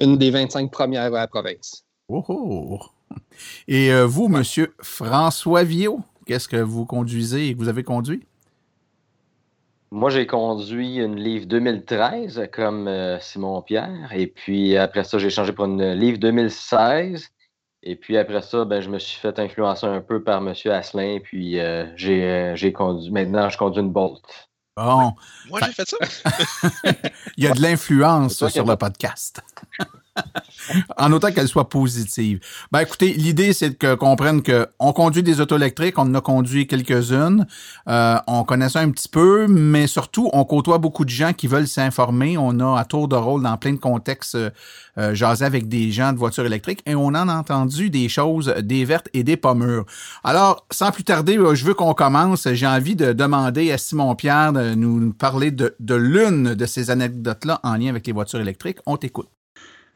Une 0.00 0.18
des 0.18 0.32
25 0.32 0.72
premières 0.72 1.14
à 1.14 1.20
la 1.20 1.26
province. 1.28 1.84
Oh, 2.08 2.24
oh. 2.28 2.80
Et 3.68 3.92
euh, 3.92 4.04
vous, 4.06 4.28
monsieur 4.28 4.74
François 4.80 5.64
Viau, 5.64 6.00
qu'est-ce 6.26 6.48
que 6.48 6.56
vous 6.56 6.86
conduisez 6.86 7.48
et 7.48 7.54
que 7.54 7.58
vous 7.58 7.68
avez 7.68 7.84
conduit? 7.84 8.26
Moi, 9.94 10.10
j'ai 10.10 10.26
conduit 10.26 10.96
une 10.96 11.14
Leaf 11.14 11.46
2013 11.46 12.48
comme 12.52 12.88
euh, 12.88 13.20
Simon 13.20 13.62
Pierre. 13.62 14.10
Et 14.12 14.26
puis 14.26 14.76
après 14.76 15.04
ça, 15.04 15.18
j'ai 15.18 15.30
changé 15.30 15.52
pour 15.52 15.66
une 15.66 15.92
Leaf 15.92 16.18
2016. 16.18 17.30
Et 17.84 17.94
puis 17.94 18.18
après 18.18 18.42
ça, 18.42 18.64
ben, 18.64 18.80
je 18.80 18.90
me 18.90 18.98
suis 18.98 19.20
fait 19.20 19.38
influencer 19.38 19.86
un 19.86 20.00
peu 20.00 20.20
par 20.24 20.38
M. 20.38 20.52
Asselin. 20.72 21.20
Puis 21.22 21.60
euh, 21.60 21.86
j'ai 21.94 22.24
euh, 22.24 22.56
j'ai 22.56 22.72
conduit. 22.72 23.12
Maintenant, 23.12 23.48
je 23.48 23.56
conduis 23.56 23.82
une 23.82 23.92
Bolt. 23.92 24.24
Bon, 24.76 25.12
Moi, 25.48 25.60
j'ai 25.64 25.72
fait 25.72 25.88
ça. 25.88 25.96
il 27.36 27.44
y 27.44 27.46
a 27.46 27.52
de 27.52 27.62
l'influence 27.62 28.44
sur 28.48 28.66
le 28.66 28.74
podcast. 28.74 29.42
en 30.96 31.12
autant 31.12 31.32
qu'elle 31.32 31.48
soit 31.48 31.68
positive. 31.68 32.40
Ben 32.72 32.80
écoutez, 32.80 33.12
l'idée 33.14 33.52
c'est 33.52 33.76
que 33.76 33.94
comprenne 33.94 34.42
que 34.42 34.68
on 34.78 34.92
conduit 34.92 35.22
des 35.22 35.40
autos 35.40 35.56
électriques, 35.56 35.98
on 35.98 36.02
en 36.02 36.14
a 36.14 36.20
conduit 36.20 36.66
quelques-unes, 36.66 37.46
euh, 37.88 38.16
on 38.26 38.44
connaît 38.44 38.68
ça 38.68 38.80
un 38.80 38.90
petit 38.90 39.08
peu, 39.08 39.46
mais 39.48 39.86
surtout 39.86 40.30
on 40.32 40.44
côtoie 40.44 40.78
beaucoup 40.78 41.04
de 41.04 41.10
gens 41.10 41.32
qui 41.32 41.46
veulent 41.46 41.68
s'informer. 41.68 42.38
On 42.38 42.60
a 42.60 42.78
à 42.78 42.84
tour 42.84 43.08
de 43.08 43.16
rôle 43.16 43.42
dans 43.42 43.56
plein 43.56 43.72
de 43.72 43.78
contextes 43.78 44.34
euh, 44.34 44.50
euh, 44.98 45.14
avec 45.40 45.68
des 45.68 45.90
gens 45.90 46.12
de 46.12 46.18
voitures 46.18 46.46
électriques 46.46 46.82
et 46.86 46.94
on 46.94 47.06
en 47.06 47.28
a 47.28 47.34
entendu 47.34 47.90
des 47.90 48.08
choses, 48.08 48.54
des 48.62 48.84
vertes 48.84 49.08
et 49.12 49.24
des 49.24 49.36
pas 49.36 49.54
mûres. 49.54 49.84
Alors, 50.22 50.66
sans 50.70 50.92
plus 50.92 51.04
tarder, 51.04 51.36
euh, 51.38 51.54
je 51.54 51.64
veux 51.64 51.74
qu'on 51.74 51.94
commence. 51.94 52.48
J'ai 52.52 52.66
envie 52.66 52.96
de 52.96 53.12
demander 53.12 53.72
à 53.72 53.78
Simon 53.78 54.14
Pierre 54.14 54.52
de 54.52 54.74
nous 54.74 55.12
parler 55.12 55.50
de, 55.50 55.74
de 55.80 55.94
l'une 55.94 56.54
de 56.54 56.66
ces 56.66 56.90
anecdotes-là 56.90 57.60
en 57.62 57.76
lien 57.76 57.88
avec 57.88 58.06
les 58.06 58.12
voitures 58.12 58.40
électriques. 58.40 58.78
On 58.86 58.96
t'écoute. 58.96 59.33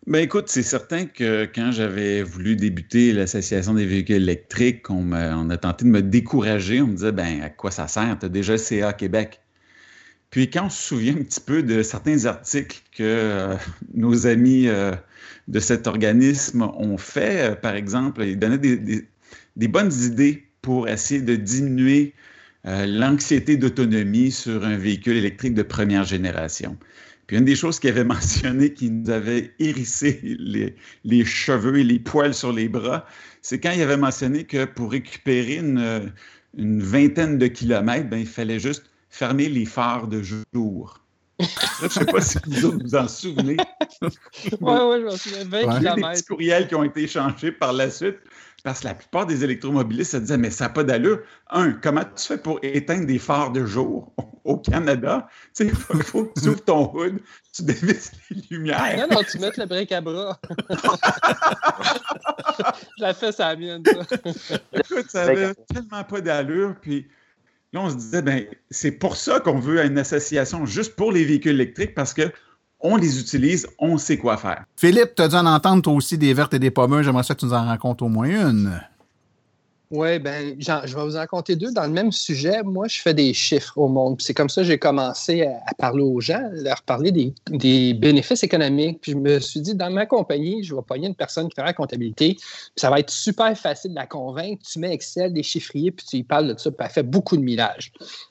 Ben 0.06 0.20
écoute, 0.22 0.48
c'est 0.48 0.62
certain 0.62 1.04
que 1.04 1.44
quand 1.44 1.70
j'avais 1.70 2.22
voulu 2.22 2.56
débuter 2.56 3.12
l'Association 3.12 3.74
des 3.74 3.84
véhicules 3.84 4.16
électriques, 4.16 4.88
on, 4.90 5.12
a 5.12 5.56
tenté 5.58 5.84
de 5.84 5.90
me 5.90 6.00
décourager. 6.00 6.80
On 6.80 6.86
me 6.86 6.94
disait, 6.94 7.12
ben 7.12 7.42
à 7.42 7.50
quoi 7.50 7.70
ça 7.70 7.88
sert? 7.88 8.16
Tu 8.18 8.26
as 8.26 8.28
déjà 8.28 8.52
le 8.52 8.58
CA 8.58 8.92
Québec. 8.94 9.40
Puis 10.30 10.50
quand 10.50 10.66
on 10.66 10.70
se 10.70 10.82
souvient 10.82 11.14
un 11.14 11.22
petit 11.22 11.40
peu 11.40 11.62
de 11.62 11.82
certains 11.82 12.26
articles 12.26 12.82
que 12.92 13.02
euh, 13.02 13.54
nos 13.94 14.26
amis 14.26 14.68
euh, 14.68 14.92
de 15.48 15.60
cet 15.60 15.86
organisme 15.86 16.62
ont 16.62 16.98
fait, 16.98 17.50
euh, 17.50 17.54
par 17.54 17.74
exemple, 17.74 18.22
ils 18.24 18.38
donnaient 18.38 18.58
des, 18.58 19.68
bonnes 19.68 19.92
idées 19.92 20.44
pour 20.62 20.88
essayer 20.88 21.22
de 21.22 21.36
diminuer 21.36 22.14
l'anxiété 22.64 23.56
d'autonomie 23.56 24.30
sur 24.30 24.64
un 24.64 24.76
véhicule 24.76 25.16
électrique 25.16 25.54
de 25.54 25.62
première 25.62 26.04
génération. 26.04 26.76
Puis 27.28 27.36
une 27.36 27.44
des 27.44 27.56
choses 27.56 27.78
qu'il 27.78 27.90
avait 27.90 28.04
mentionné 28.04 28.72
qui 28.72 28.90
nous 28.90 29.10
avait 29.10 29.52
hérissé 29.58 30.20
les, 31.04 31.24
cheveux 31.24 31.78
et 31.78 31.84
les 31.84 31.98
poils 32.00 32.34
sur 32.34 32.52
les 32.52 32.68
bras, 32.68 33.06
c'est 33.42 33.60
quand 33.60 33.70
il 33.70 33.82
avait 33.82 33.98
mentionné 33.98 34.44
que 34.44 34.64
pour 34.64 34.90
récupérer 34.90 35.56
une, 35.56 36.10
une 36.56 36.82
vingtaine 36.82 37.38
de 37.38 37.46
kilomètres, 37.46 38.08
ben, 38.08 38.16
il 38.16 38.26
fallait 38.26 38.58
juste 38.58 38.90
fermer 39.10 39.48
les 39.48 39.66
phares 39.66 40.08
de 40.08 40.22
jour. 40.22 41.00
Je 41.40 41.84
ne 41.84 41.88
sais 41.88 42.04
pas 42.04 42.20
si 42.20 42.38
vous 42.46 42.64
autres 42.66 42.82
vous 42.82 42.94
en 42.94 43.08
souvenez. 43.08 43.56
Ouais, 44.60 44.80
ouais, 44.82 45.00
je 45.00 45.04
me 45.04 45.10
souviens, 45.16 45.44
20 45.44 45.64
Ouais. 45.64 45.76
Il 45.80 45.82
y 45.82 45.88
a 45.88 45.94
des 45.94 46.00
km. 46.00 46.12
petits 46.12 46.24
courriels 46.24 46.68
qui 46.68 46.74
ont 46.74 46.84
été 46.84 47.02
échangés 47.02 47.52
par 47.52 47.72
la 47.72 47.90
suite 47.90 48.18
parce 48.64 48.80
que 48.80 48.86
la 48.88 48.94
plupart 48.94 49.26
des 49.26 49.44
électromobilistes 49.44 50.12
se 50.12 50.16
disaient 50.18 50.38
Mais 50.38 50.50
ça 50.50 50.64
n'a 50.64 50.70
pas 50.70 50.84
d'allure. 50.84 51.20
Un, 51.50 51.72
comment 51.72 52.04
tu 52.04 52.26
fais 52.26 52.38
pour 52.38 52.58
éteindre 52.62 53.06
des 53.06 53.18
phares 53.18 53.52
de 53.52 53.64
jour 53.64 54.12
au 54.44 54.56
Canada? 54.56 55.28
Tu 55.54 55.64
sais, 55.64 55.66
il 55.66 55.74
faut, 55.74 55.98
faut 56.00 56.24
que 56.26 56.40
tu 56.40 56.48
ouvres 56.48 56.64
ton 56.64 56.92
hood, 56.94 57.20
tu 57.52 57.62
dévisses 57.62 58.12
les 58.30 58.42
lumières. 58.50 58.96
Non, 59.08 59.16
non, 59.16 59.22
tu 59.22 59.38
mets 59.38 59.50
le 59.56 59.66
bric 59.66 59.92
à 59.92 60.00
bras. 60.00 60.38
je 62.98 63.02
la 63.02 63.14
fais, 63.14 63.32
ça 63.32 63.54
mienne, 63.56 63.82
ça. 63.84 64.56
Écoute, 64.72 65.10
ça 65.10 65.22
avait 65.22 65.54
tellement 65.72 66.04
pas 66.04 66.20
d'allure. 66.20 66.74
Puis 66.80 67.08
là, 67.72 67.80
on 67.80 67.90
se 67.90 67.96
disait, 67.96 68.22
ben, 68.22 68.44
c'est 68.70 68.92
pour 68.92 69.16
ça 69.16 69.40
qu'on 69.40 69.58
veut 69.58 69.84
une 69.84 69.98
association 69.98 70.66
juste 70.66 70.96
pour 70.96 71.12
les 71.12 71.24
véhicules 71.24 71.52
électriques 71.52 71.94
parce 71.94 72.14
que 72.14 72.30
on 72.80 72.96
les 72.96 73.20
utilise, 73.20 73.66
on 73.78 73.98
sait 73.98 74.18
quoi 74.18 74.36
faire. 74.36 74.64
Philippe, 74.76 75.14
tu 75.16 75.22
as 75.22 75.28
dû 75.28 75.34
en 75.34 75.46
entendre 75.46 75.82
toi 75.82 75.92
aussi 75.92 76.16
des 76.16 76.32
vertes 76.32 76.54
et 76.54 76.58
des 76.60 76.70
pommures. 76.70 77.02
J'aimerais 77.02 77.24
ça 77.24 77.34
que 77.34 77.40
tu 77.40 77.46
nous 77.46 77.52
en 77.52 77.66
rencontres 77.66 78.04
au 78.04 78.08
moins 78.08 78.28
une. 78.28 78.80
Oui, 79.90 80.18
ben, 80.18 80.54
je 80.58 80.94
vais 80.94 81.02
vous 81.02 81.16
en 81.16 81.26
compter 81.26 81.56
deux. 81.56 81.72
Dans 81.72 81.84
le 81.84 81.92
même 81.92 82.12
sujet, 82.12 82.62
moi, 82.62 82.88
je 82.88 83.00
fais 83.00 83.14
des 83.14 83.32
chiffres 83.32 83.72
au 83.78 83.88
monde. 83.88 84.20
C'est 84.20 84.34
comme 84.34 84.50
ça 84.50 84.60
que 84.60 84.66
j'ai 84.66 84.78
commencé 84.78 85.46
à, 85.46 85.74
parler 85.78 86.02
aux 86.02 86.20
gens, 86.20 86.42
leur 86.52 86.82
parler 86.82 87.10
des, 87.10 87.32
des 87.50 87.94
bénéfices 87.94 88.42
économiques. 88.42 89.00
Puis 89.00 89.12
je 89.12 89.16
me 89.16 89.40
suis 89.40 89.60
dit, 89.60 89.74
dans 89.74 89.90
ma 89.90 90.04
compagnie, 90.04 90.62
je 90.62 90.74
vais 90.74 90.82
pogner 90.82 91.06
une 91.06 91.14
personne 91.14 91.48
qui 91.48 91.54
fait 91.54 91.64
la 91.64 91.72
comptabilité. 91.72 92.34
Puis 92.34 92.44
ça 92.76 92.90
va 92.90 93.00
être 93.00 93.08
super 93.08 93.56
facile 93.56 93.92
de 93.92 93.96
la 93.96 94.06
convaincre. 94.06 94.62
Tu 94.70 94.78
mets 94.78 94.92
Excel, 94.92 95.32
des 95.32 95.42
chiffriers, 95.42 95.90
puis 95.90 96.04
tu 96.04 96.16
lui 96.16 96.22
parles 96.22 96.52
de 96.52 96.58
ça, 96.58 96.70
puis 96.70 96.84
elle 96.84 96.92
fait 96.92 97.02
beaucoup 97.02 97.38
de 97.38 97.42
millage. 97.42 97.90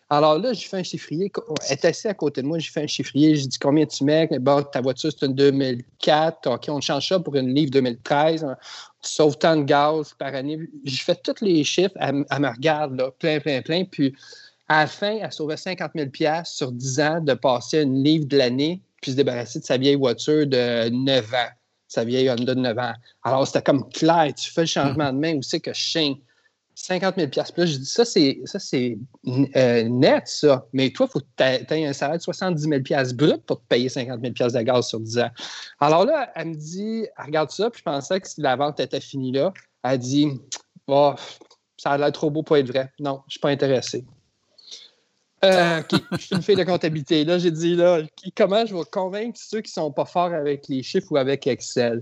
Alors 0.10 0.40
là, 0.40 0.54
j'ai 0.54 0.68
fait 0.68 0.78
un 0.78 0.84
chiffrier. 0.84 1.30
Elle 1.70 1.74
est 1.74 1.86
assise 1.86 2.06
à 2.06 2.14
côté 2.14 2.42
de 2.42 2.48
moi, 2.48 2.60
j'ai 2.60 2.72
fait 2.72 2.84
un 2.84 2.88
chiffrier. 2.88 3.36
J'ai 3.36 3.48
dit 3.48 3.60
combien 3.60 3.86
tu 3.86 4.06
mets? 4.06 4.30
Bon, 4.40 4.64
ta 4.64 4.80
voiture, 4.80 5.12
c'est 5.12 5.26
une 5.26 5.36
2004. 5.36 6.50
OK, 6.50 6.66
on 6.70 6.80
change 6.80 7.10
ça 7.10 7.20
pour 7.20 7.36
une 7.36 7.54
livre 7.54 7.72
2013. 7.72 8.46
Tu 9.02 9.12
sauves 9.12 9.38
tant 9.38 9.58
de 9.58 9.64
gaz 9.64 10.14
par 10.18 10.34
année. 10.34 10.60
Je 10.86 11.04
fais 11.04 11.16
tous 11.16 11.44
les 11.44 11.64
chiffres. 11.66 11.96
Elle, 12.00 12.24
elle 12.30 12.40
me 12.40 12.48
regarde, 12.48 12.96
là, 12.96 13.12
plein, 13.20 13.40
plein, 13.40 13.62
plein. 13.62 13.84
Puis 13.84 14.16
à 14.70 14.82
la 14.82 14.88
fin, 14.88 15.18
elle 15.22 15.32
sauvait 15.32 15.58
50 15.58 15.92
000 15.96 16.10
sur 16.46 16.72
10 16.72 17.00
ans 17.02 17.22
de 17.22 17.34
passer 17.34 17.82
une 17.82 18.04
livre 18.04 18.26
de 18.26 18.38
l'année 18.38 18.82
puis 19.02 19.12
se 19.12 19.18
débarrasser 19.18 19.60
de 19.60 19.66
sa 19.66 19.78
vieille 19.78 19.96
voiture 19.96 20.48
de 20.48 20.90
9 20.90 21.34
ans, 21.34 21.50
sa 21.88 22.04
vieille 22.04 22.30
Honda 22.30 22.56
de 22.56 22.60
9 22.60 22.78
ans. 22.78 22.94
Alors, 23.24 23.46
c'était 23.46 23.62
comme 23.62 23.88
clair. 23.90 24.34
Tu 24.36 24.52
fais 24.52 24.62
le 24.62 24.68
changement 24.68 25.12
de 25.14 25.20
main, 25.20 25.36
où 25.36 25.42
c'est 25.42 25.60
que 25.60 25.74
je 25.74 25.80
chien? 25.80 26.16
50 26.80 27.16
000 27.18 27.28
Puis 27.30 27.42
là, 27.58 27.66
je 27.66 27.78
dis, 27.78 27.86
ça, 27.86 28.06
c'est, 28.06 28.40
ça, 28.46 28.60
c'est 28.60 29.00
euh, 29.28 29.84
net, 29.84 30.28
ça. 30.28 30.68
Mais 30.74 30.92
toi, 30.92 31.08
il 31.10 31.12
faut 31.12 31.20
que 31.20 31.26
tu 31.36 31.74
aies 31.74 31.86
un 31.88 31.94
salaire 31.94 32.18
de 32.18 32.22
70 32.22 32.62
000 32.62 32.82
brut 33.16 33.44
pour 33.46 33.60
te 33.60 33.68
payer 33.68 33.90
50 33.90 34.22
000 34.22 34.32
de 34.32 34.62
gaz 34.62 34.88
sur 34.88 35.00
10 35.00 35.18
ans. 35.18 35.30
Alors 35.80 36.06
là, 36.06 36.32
elle 36.36 36.50
me 36.50 36.54
dit, 36.54 37.08
elle 37.18 37.26
regarde 37.26 37.50
ça, 37.50 37.72
puis 37.72 37.80
je 37.80 37.84
pensais 37.84 38.22
que 38.22 38.28
si 38.28 38.42
la 38.42 38.56
vente 38.56 38.80
était 38.80 39.02
finie 39.02 39.32
là, 39.32 39.52
elle 39.84 39.98
dit, 39.98 40.30
oh, 40.86 41.16
ça 41.78 41.92
a 41.92 41.98
l'air 41.98 42.12
trop 42.12 42.30
beau 42.30 42.44
pour 42.44 42.58
être 42.58 42.68
vrai. 42.68 42.92
Non, 43.00 43.22
je 43.22 43.26
ne 43.26 43.32
suis 43.32 43.40
pas 43.40 43.50
intéressé. 43.50 44.06
Euh, 45.46 45.82
je 46.14 46.18
suis 46.18 46.36
une 46.36 46.42
fille 46.42 46.56
de 46.56 46.64
comptabilité. 46.64 47.24
Là, 47.24 47.38
j'ai 47.38 47.52
dit, 47.52 47.76
là, 47.76 48.02
comment 48.36 48.66
je 48.66 48.76
vais 48.76 48.84
convaincre 48.92 49.38
ceux 49.40 49.62
qui 49.62 49.70
ne 49.70 49.84
sont 49.84 49.92
pas 49.92 50.06
forts 50.06 50.34
avec 50.34 50.68
les 50.68 50.82
chiffres 50.82 51.12
ou 51.12 51.18
avec 51.18 51.46
Excel? 51.46 52.02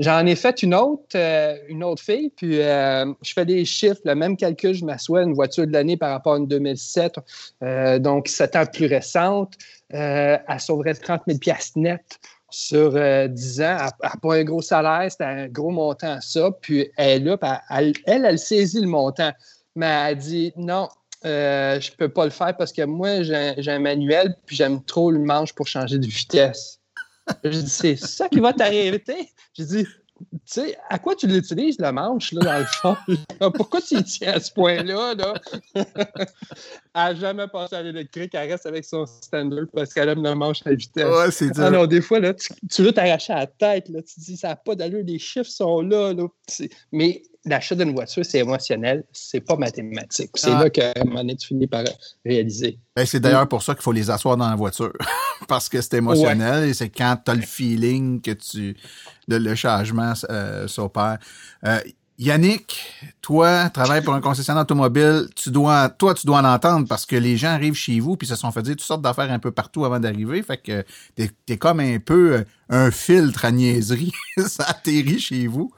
J'en 0.00 0.26
ai 0.26 0.34
fait 0.34 0.62
une 0.62 0.74
autre, 0.74 1.04
euh, 1.14 1.56
une 1.68 1.84
autre 1.84 2.02
fille, 2.02 2.32
puis 2.34 2.60
euh, 2.60 3.12
je 3.22 3.32
fais 3.32 3.44
des 3.44 3.64
chiffres, 3.64 4.00
le 4.04 4.16
même 4.16 4.36
calcul, 4.36 4.74
je 4.74 4.84
m'assois 4.84 5.22
une 5.22 5.34
voiture 5.34 5.68
de 5.68 5.72
l'année 5.72 5.96
par 5.96 6.10
rapport 6.10 6.34
à 6.34 6.38
une 6.38 6.48
2007, 6.48 7.20
euh, 7.62 8.00
donc 8.00 8.26
7 8.26 8.56
ans 8.56 8.66
plus 8.66 8.86
récente, 8.86 9.54
elle 9.90 10.40
sauverait 10.58 10.94
30 10.94 11.22
000 11.28 11.38
net 11.76 12.18
sur 12.54 12.92
10 12.92 12.96
euh, 12.96 13.64
ans. 13.64 13.90
Elle 14.02 14.08
n'a 14.08 14.16
pas 14.22 14.34
un 14.34 14.44
gros 14.44 14.62
salaire, 14.62 15.10
c'était 15.10 15.24
un 15.24 15.48
gros 15.48 15.70
montant, 15.70 16.20
ça. 16.20 16.50
Puis 16.60 16.90
elle 16.96 17.36
elle, 17.70 17.92
elle, 18.06 18.24
elle, 18.24 18.38
saisit 18.38 18.80
le 18.80 18.86
montant. 18.86 19.32
Mais 19.76 19.86
elle 19.86 20.18
dit 20.18 20.52
non, 20.56 20.88
euh, 21.24 21.80
je 21.80 21.90
ne 21.90 21.96
peux 21.96 22.08
pas 22.08 22.24
le 22.24 22.30
faire 22.30 22.56
parce 22.56 22.72
que 22.72 22.82
moi, 22.82 23.22
j'ai 23.22 23.70
un 23.70 23.78
manuel, 23.78 24.36
puis 24.46 24.56
j'aime 24.56 24.82
trop 24.84 25.10
le 25.10 25.18
manche 25.18 25.52
pour 25.52 25.66
changer 25.66 25.98
de 25.98 26.06
vitesse. 26.06 26.80
Je 27.44 27.50
dis, 27.50 27.68
c'est 27.68 27.96
ça 27.96 28.28
qui 28.28 28.40
va 28.40 28.52
t'arriver. 28.52 29.02
Je 29.56 29.62
dis, 29.62 29.86
tu 29.86 30.26
sais, 30.44 30.76
à 30.90 30.98
quoi 30.98 31.16
tu 31.16 31.26
l'utilises, 31.26 31.76
le 31.78 31.90
manche, 31.90 32.32
là, 32.32 32.42
dans 32.42 32.58
le 32.58 32.64
fond? 32.64 32.96
Pourquoi 33.54 33.80
tu 33.80 33.96
y 33.96 34.04
tiens 34.04 34.34
à 34.34 34.40
ce 34.40 34.52
point-là? 34.52 35.14
Là? 35.14 35.34
elle 35.74 35.84
n'a 36.94 37.14
jamais 37.14 37.48
passé 37.48 37.76
à 37.76 37.82
l'électrique, 37.82 38.34
elle 38.34 38.50
reste 38.50 38.66
avec 38.66 38.84
son 38.84 39.06
standard 39.06 39.66
parce 39.72 39.92
qu'elle 39.92 40.08
aime 40.10 40.22
le 40.22 40.34
manche 40.34 40.60
à 40.66 40.74
vitesse. 40.74 41.04
Ouais, 41.04 41.30
c'est 41.30 41.50
dur. 41.50 41.64
Alors, 41.64 41.88
des 41.88 42.00
fois, 42.00 42.20
là, 42.20 42.32
tu, 42.34 42.82
veux 42.82 42.92
t'arracher 42.92 43.32
à 43.32 43.40
la 43.40 43.46
tête, 43.46 43.88
là, 43.88 44.02
tu 44.02 44.20
dis, 44.20 44.36
ça 44.36 44.48
n'a 44.48 44.56
pas 44.56 44.74
d'allure, 44.74 45.02
les 45.04 45.18
chiffres 45.18 45.50
sont 45.50 45.80
là. 45.80 46.12
là 46.12 46.26
mais 46.92 47.22
l'achat 47.44 47.74
d'une 47.74 47.92
voiture, 47.92 48.24
c'est 48.24 48.38
émotionnel, 48.38 49.04
c'est 49.12 49.40
pas 49.40 49.56
mathématique. 49.56 50.30
C'est 50.34 50.50
ah. 50.50 50.64
là 50.64 50.70
que, 50.70 50.80
un 50.80 51.04
moment 51.04 51.34
tu 51.34 51.48
finis 51.48 51.66
par 51.66 51.84
réaliser. 52.24 52.78
Ben, 52.96 53.04
c'est 53.06 53.20
d'ailleurs 53.20 53.48
pour 53.48 53.62
ça 53.62 53.74
qu'il 53.74 53.82
faut 53.82 53.92
les 53.92 54.10
asseoir 54.10 54.36
dans 54.36 54.48
la 54.48 54.56
voiture. 54.56 54.92
Parce 55.48 55.68
que 55.68 55.80
c'est 55.80 55.94
émotionnel 55.94 56.68
et 56.68 56.74
c'est 56.74 56.88
quand 56.88 57.16
tu 57.24 57.30
as 57.30 57.34
le 57.34 57.42
feeling 57.42 58.20
que 58.20 58.30
tu 58.30 58.76
le, 59.28 59.54
changement 59.54 60.14
euh, 60.30 60.66
s'opère. 60.68 61.18
Euh, 61.66 61.80
Yannick, 62.16 62.80
toi, 63.20 63.68
travailles 63.70 64.02
pour 64.02 64.14
un 64.14 64.20
concessionnaire 64.20 64.62
automobile, 64.62 65.26
tu 65.34 65.50
dois, 65.50 65.88
toi, 65.88 66.14
tu 66.14 66.26
dois 66.26 66.38
en 66.38 66.44
entendre 66.44 66.86
parce 66.86 67.04
que 67.04 67.16
les 67.16 67.36
gens 67.36 67.48
arrivent 67.48 67.74
chez 67.74 67.98
vous 67.98 68.16
puis 68.16 68.28
se 68.28 68.36
sont 68.36 68.52
fait 68.52 68.62
dire 68.62 68.74
toutes 68.76 68.86
sortes 68.86 69.02
d'affaires 69.02 69.32
un 69.32 69.40
peu 69.40 69.50
partout 69.50 69.84
avant 69.84 69.98
d'arriver. 69.98 70.42
Fait 70.42 70.56
que 70.56 70.84
t'es 71.16 71.30
es 71.48 71.56
comme 71.58 71.80
un 71.80 71.98
peu 71.98 72.44
un 72.68 72.90
filtre 72.92 73.44
à 73.44 73.50
niaiserie. 73.50 74.12
ça 74.46 74.64
atterrit 74.68 75.18
chez 75.18 75.48
vous. 75.48 75.72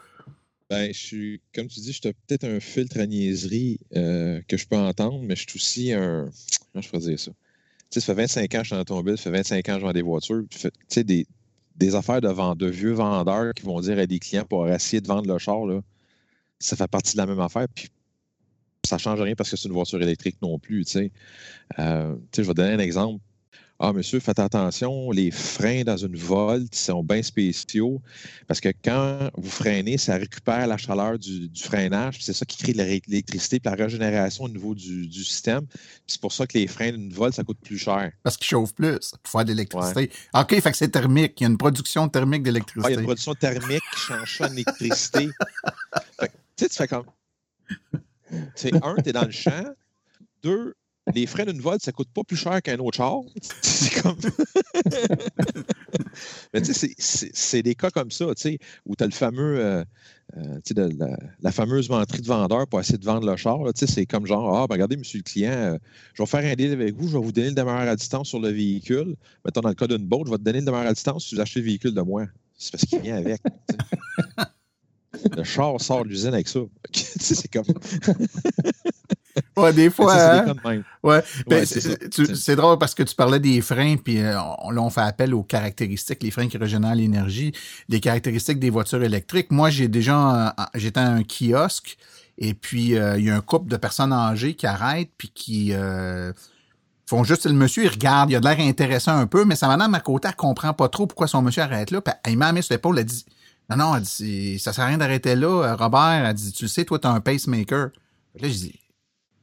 Ben, 0.69 0.93
je 0.93 0.99
suis, 0.99 1.41
comme 1.55 1.69
tu 1.69 1.81
dis, 1.81 1.93
je 1.93 2.01
suis 2.01 2.13
peut-être 2.27 2.45
un 2.45 2.59
filtre 2.59 2.99
à 2.99 3.07
niaiserie 3.07 3.79
euh, 3.95 4.41
que 4.49 4.57
je 4.57 4.67
peux 4.67 4.77
entendre, 4.77 5.23
mais 5.23 5.37
je 5.37 5.47
suis 5.49 5.57
aussi 5.57 5.93
un. 5.93 6.29
Comment 6.73 6.83
je 6.83 6.89
pourrais 6.89 7.03
dire 7.03 7.21
ça? 7.21 7.31
Tu 7.31 7.37
sais, 7.91 8.01
ça 8.01 8.15
fait 8.15 8.23
25 8.23 8.55
ans 8.55 8.59
que 8.59 8.65
je 8.65 8.69
suis 8.69 8.75
en 8.75 8.81
automobile, 8.81 9.17
ça 9.17 9.25
fait 9.25 9.37
25 9.37 9.69
ans 9.69 9.75
que 9.75 9.81
je 9.81 9.87
vends 9.87 9.93
des 9.93 10.03
voitures. 10.03 10.43
Tu 10.51 10.69
sais, 10.89 11.05
des, 11.05 11.27
des 11.77 11.95
affaires 11.95 12.21
de, 12.21 12.55
de 12.55 12.67
vieux 12.67 12.93
vendeurs 12.93 13.55
qui 13.55 13.63
vont 13.63 13.81
dire 13.81 13.99
à 13.99 14.07
des 14.07 14.19
clients 14.19 14.45
pour 14.45 14.69
essayer 14.69 15.01
de 15.01 15.07
vendre 15.07 15.33
le 15.33 15.39
char, 15.39 15.67
là, 15.67 15.81
ça 16.59 16.75
fait 16.75 16.89
partie 16.89 17.13
de 17.13 17.19
la 17.19 17.27
même 17.27 17.41
affaire. 17.41 17.69
Puis 17.73 17.89
ça 18.85 18.97
ne 18.97 19.01
change 19.01 19.21
rien 19.21 19.37
parce 19.37 19.51
que 19.51 19.57
c'est 19.57 19.69
une 19.69 19.75
voiture 19.75 20.03
électrique 20.03 20.39
non 20.43 20.59
plus. 20.59 20.85
Tu 20.85 20.93
sais. 20.93 21.13
Euh, 21.79 22.17
je 22.35 22.43
vais 22.43 22.55
donner 22.55 22.73
un 22.73 22.79
exemple. 22.81 23.23
Ah, 23.79 23.93
monsieur, 23.93 24.21
faites 24.21 24.39
attention, 24.39 25.11
les 25.11 25.31
freins 25.31 25.85
dans 25.85 25.99
une 25.99 26.17
Volt 26.17 26.75
sont 26.75 27.05
bien 27.05 27.23
spéciaux 27.23 28.01
parce 28.47 28.59
que 28.59 28.71
quand 28.83 29.31
vous 29.37 29.51
freinez, 29.51 29.99
ça 29.99 30.17
récupère 30.17 30.67
la 30.67 30.79
chaleur 30.79 31.19
du, 31.19 31.51
freinage. 31.55 32.19
C'est 32.21 32.33
ça 32.33 32.47
qui 32.47 32.57
crée 32.57 32.73
de 32.73 32.79
l'électricité 32.79 33.57
et 33.57 33.61
la 33.63 33.75
régénération 33.75 34.45
au 34.45 34.49
niveau 34.49 34.75
du, 34.75 35.25
système. 35.25 35.67
C'est 36.07 36.21
pour 36.21 36.33
ça 36.33 36.47
que 36.47 36.57
les 36.57 36.67
freins 36.67 36.93
d'une 36.93 37.13
Volt, 37.13 37.35
ça 37.35 37.45
coûte 37.45 37.59
plus 37.63 37.77
cher. 37.77 38.13
Parce 38.23 38.39
qu'ils 38.39 38.47
chauffent 38.47 38.75
plus 38.75 39.13
pour 39.23 39.31
faire 39.31 39.45
de 39.45 39.51
l'électricité. 39.51 40.11
OK, 40.33 40.61
fait 40.61 40.71
que 40.71 40.77
c'est 40.77 40.89
thermique. 40.89 41.39
Il 41.41 41.43
y 41.43 41.47
a 41.47 41.51
une 41.51 41.59
production 41.59 42.09
thermique 42.09 42.45
d'électricité. 42.45 42.87
Ah, 42.87 42.91
il 42.91 42.95
y 42.95 42.97
a 42.97 43.01
une 43.01 43.07
production 43.07 43.35
thermique 43.35 43.83
qui 43.93 44.01
change 44.01 44.41
en 44.41 44.53
électricité. 44.53 45.29
tu 46.19 46.27
sais, 46.57 46.69
tu 46.69 46.77
fais 46.77 46.89
comme. 46.89 47.05
Un, 48.31 48.97
tu 49.03 49.09
es 49.09 49.13
dans 49.13 49.25
le 49.25 49.31
champ. 49.31 49.75
Deux, 50.43 50.75
les 51.15 51.27
frais 51.27 51.45
d'une 51.47 51.61
Volt, 51.61 51.83
ça 51.83 51.93
coûte 51.93 52.09
pas 52.13 52.25
plus 52.25 52.37
cher 52.37 52.61
qu'un 52.63 52.79
autre 52.79 52.97
char. 52.97 53.21
c'est 53.63 54.03
comme. 54.03 54.17
Mais 56.55 56.63
tu 56.63 56.73
sais, 56.73 56.95
c'est 56.99 57.63
des 57.63 57.75
cas 57.75 57.91
comme 57.91 58.11
ça, 58.11 58.27
tu 58.35 58.43
sais, 58.43 58.59
où 58.87 58.97
tu 58.97 59.05
as 59.05 59.07
le 59.07 59.13
fameux. 59.13 59.59
Euh, 59.61 59.85
euh, 60.37 60.59
sais, 60.65 60.75
la, 61.41 61.53
fameuse 61.53 61.89
menterie 61.89 62.21
de 62.21 62.27
vendeur 62.27 62.67
pour 62.67 62.81
essayer 62.81 62.99
de 62.99 63.05
vendre 63.05 63.31
le 63.31 63.37
char. 63.37 63.61
C'est 63.75 64.07
comme 64.07 64.27
genre, 64.27 64.57
ah, 64.57 64.67
ben 64.67 64.75
regardez, 64.75 64.97
monsieur 64.97 65.19
le 65.19 65.23
client, 65.23 65.53
euh, 65.53 65.79
je 66.15 66.23
vais 66.23 66.27
faire 66.27 66.45
un 66.45 66.55
deal 66.55 66.73
avec 66.73 66.97
vous, 66.97 67.09
je 67.09 67.17
vais 67.17 67.25
vous 67.25 67.33
donner 67.33 67.49
le 67.49 67.55
démarrage 67.55 67.89
à 67.89 67.97
distance 67.97 68.29
sur 68.29 68.41
le 68.41 68.49
véhicule. 68.49 69.15
Mettons, 69.45 69.61
dans 69.61 69.69
le 69.69 69.75
cas 69.75 69.87
d'une 69.87 70.07
boat, 70.07 70.25
je 70.27 70.33
vais 70.33 70.39
te 70.39 70.43
donner 70.43 70.59
le 70.59 70.65
démarrage 70.65 70.89
à 70.89 70.95
distance 70.95 71.27
si 71.27 71.35
vous 71.35 71.41
achetez 71.41 71.61
le 71.61 71.67
véhicule 71.67 71.95
de 71.95 72.03
moi. 72.03 72.27
C'est 72.59 72.73
parce 72.73 72.85
qu'il 72.85 73.01
vient 73.01 73.17
avec. 73.17 73.41
le 75.37 75.45
char 75.45 75.81
sort 75.81 76.05
de 76.05 76.09
l'usine 76.09 76.35
avec 76.35 76.49
ça. 76.49 76.61
c'est 76.93 77.51
comme. 77.51 77.65
Ouais, 79.57 79.73
des 79.73 79.91
fois. 79.91 80.15
Hein? 80.15 80.55
Ouais. 81.03 81.23
Ben, 81.47 81.65
c'est 81.65 82.57
drôle 82.57 82.79
parce 82.79 82.95
que 82.95 83.03
tu 83.03 83.15
parlais 83.15 83.41
des 83.41 83.61
freins, 83.61 83.97
puis 83.97 84.19
euh, 84.21 84.33
là, 84.33 84.83
on 84.83 84.91
fait 84.91 85.01
appel 85.01 85.35
aux 85.35 85.43
caractéristiques, 85.43 86.23
les 86.23 86.31
freins 86.31 86.49
qui 86.49 86.59
régénèrent 86.59 86.95
l'énergie, 86.95 87.53
les 87.89 88.01
caractéristiques 88.01 88.59
des 88.59 88.71
voitures 88.71 89.03
électriques. 89.03 89.51
Moi, 89.51 89.71
j'ai 89.71 89.89
déjà, 89.89 90.55
j'étais 90.75 91.01
à 91.01 91.09
un 91.09 91.23
kiosque, 91.23 91.97
et 92.39 92.55
puis 92.55 92.97
euh, 92.97 93.19
il 93.19 93.25
y 93.25 93.31
a 93.31 93.37
un 93.37 93.41
couple 93.41 93.71
de 93.71 93.77
personnes 93.77 94.13
âgées 94.13 94.55
qui 94.55 94.67
arrêtent, 94.67 95.13
puis 95.17 95.31
qui 95.35 95.73
euh, 95.73 96.33
font 97.07 97.25
juste, 97.25 97.47
le 97.47 97.53
monsieur, 97.53 97.85
il 97.85 97.91
regarde, 97.91 98.31
il 98.31 98.37
a 98.37 98.41
de 98.41 98.45
l'air 98.45 98.61
intéressant 98.61 99.17
un 99.17 99.27
peu, 99.27 99.45
mais 99.45 99.57
sa 99.57 99.69
madame 99.69 99.95
à 99.95 100.01
côté, 100.01 100.29
elle 100.29 100.37
comprend 100.37 100.73
pas 100.73 100.89
trop 100.89 101.07
pourquoi 101.07 101.29
son 101.29 101.43
monsieur 101.43 101.63
arrête 101.63 101.91
là, 101.91 102.01
puis 102.01 102.15
elle 102.25 102.37
m'a 102.37 102.53
mis 102.53 102.63
sur 102.63 102.75
l'épaule, 102.75 102.99
elle 102.99 103.05
dit, 103.05 103.25
non, 103.71 103.77
non, 103.77 103.97
elle 103.97 104.03
dit, 104.03 104.59
ça 104.59 104.73
sert 104.73 104.85
à 104.85 104.89
rien 104.89 104.99
d'arrêter 104.99 105.35
là, 105.35 105.75
Robert, 105.75 106.25
elle 106.27 106.35
dit, 106.35 106.53
tu 106.53 106.69
sais, 106.69 106.85
toi, 106.85 106.99
tu 106.99 107.07
as 107.07 107.11
un 107.11 107.21
pacemaker. 107.21 107.91
Là, 108.39 108.49
je 108.49 108.55
dis, 108.55 108.81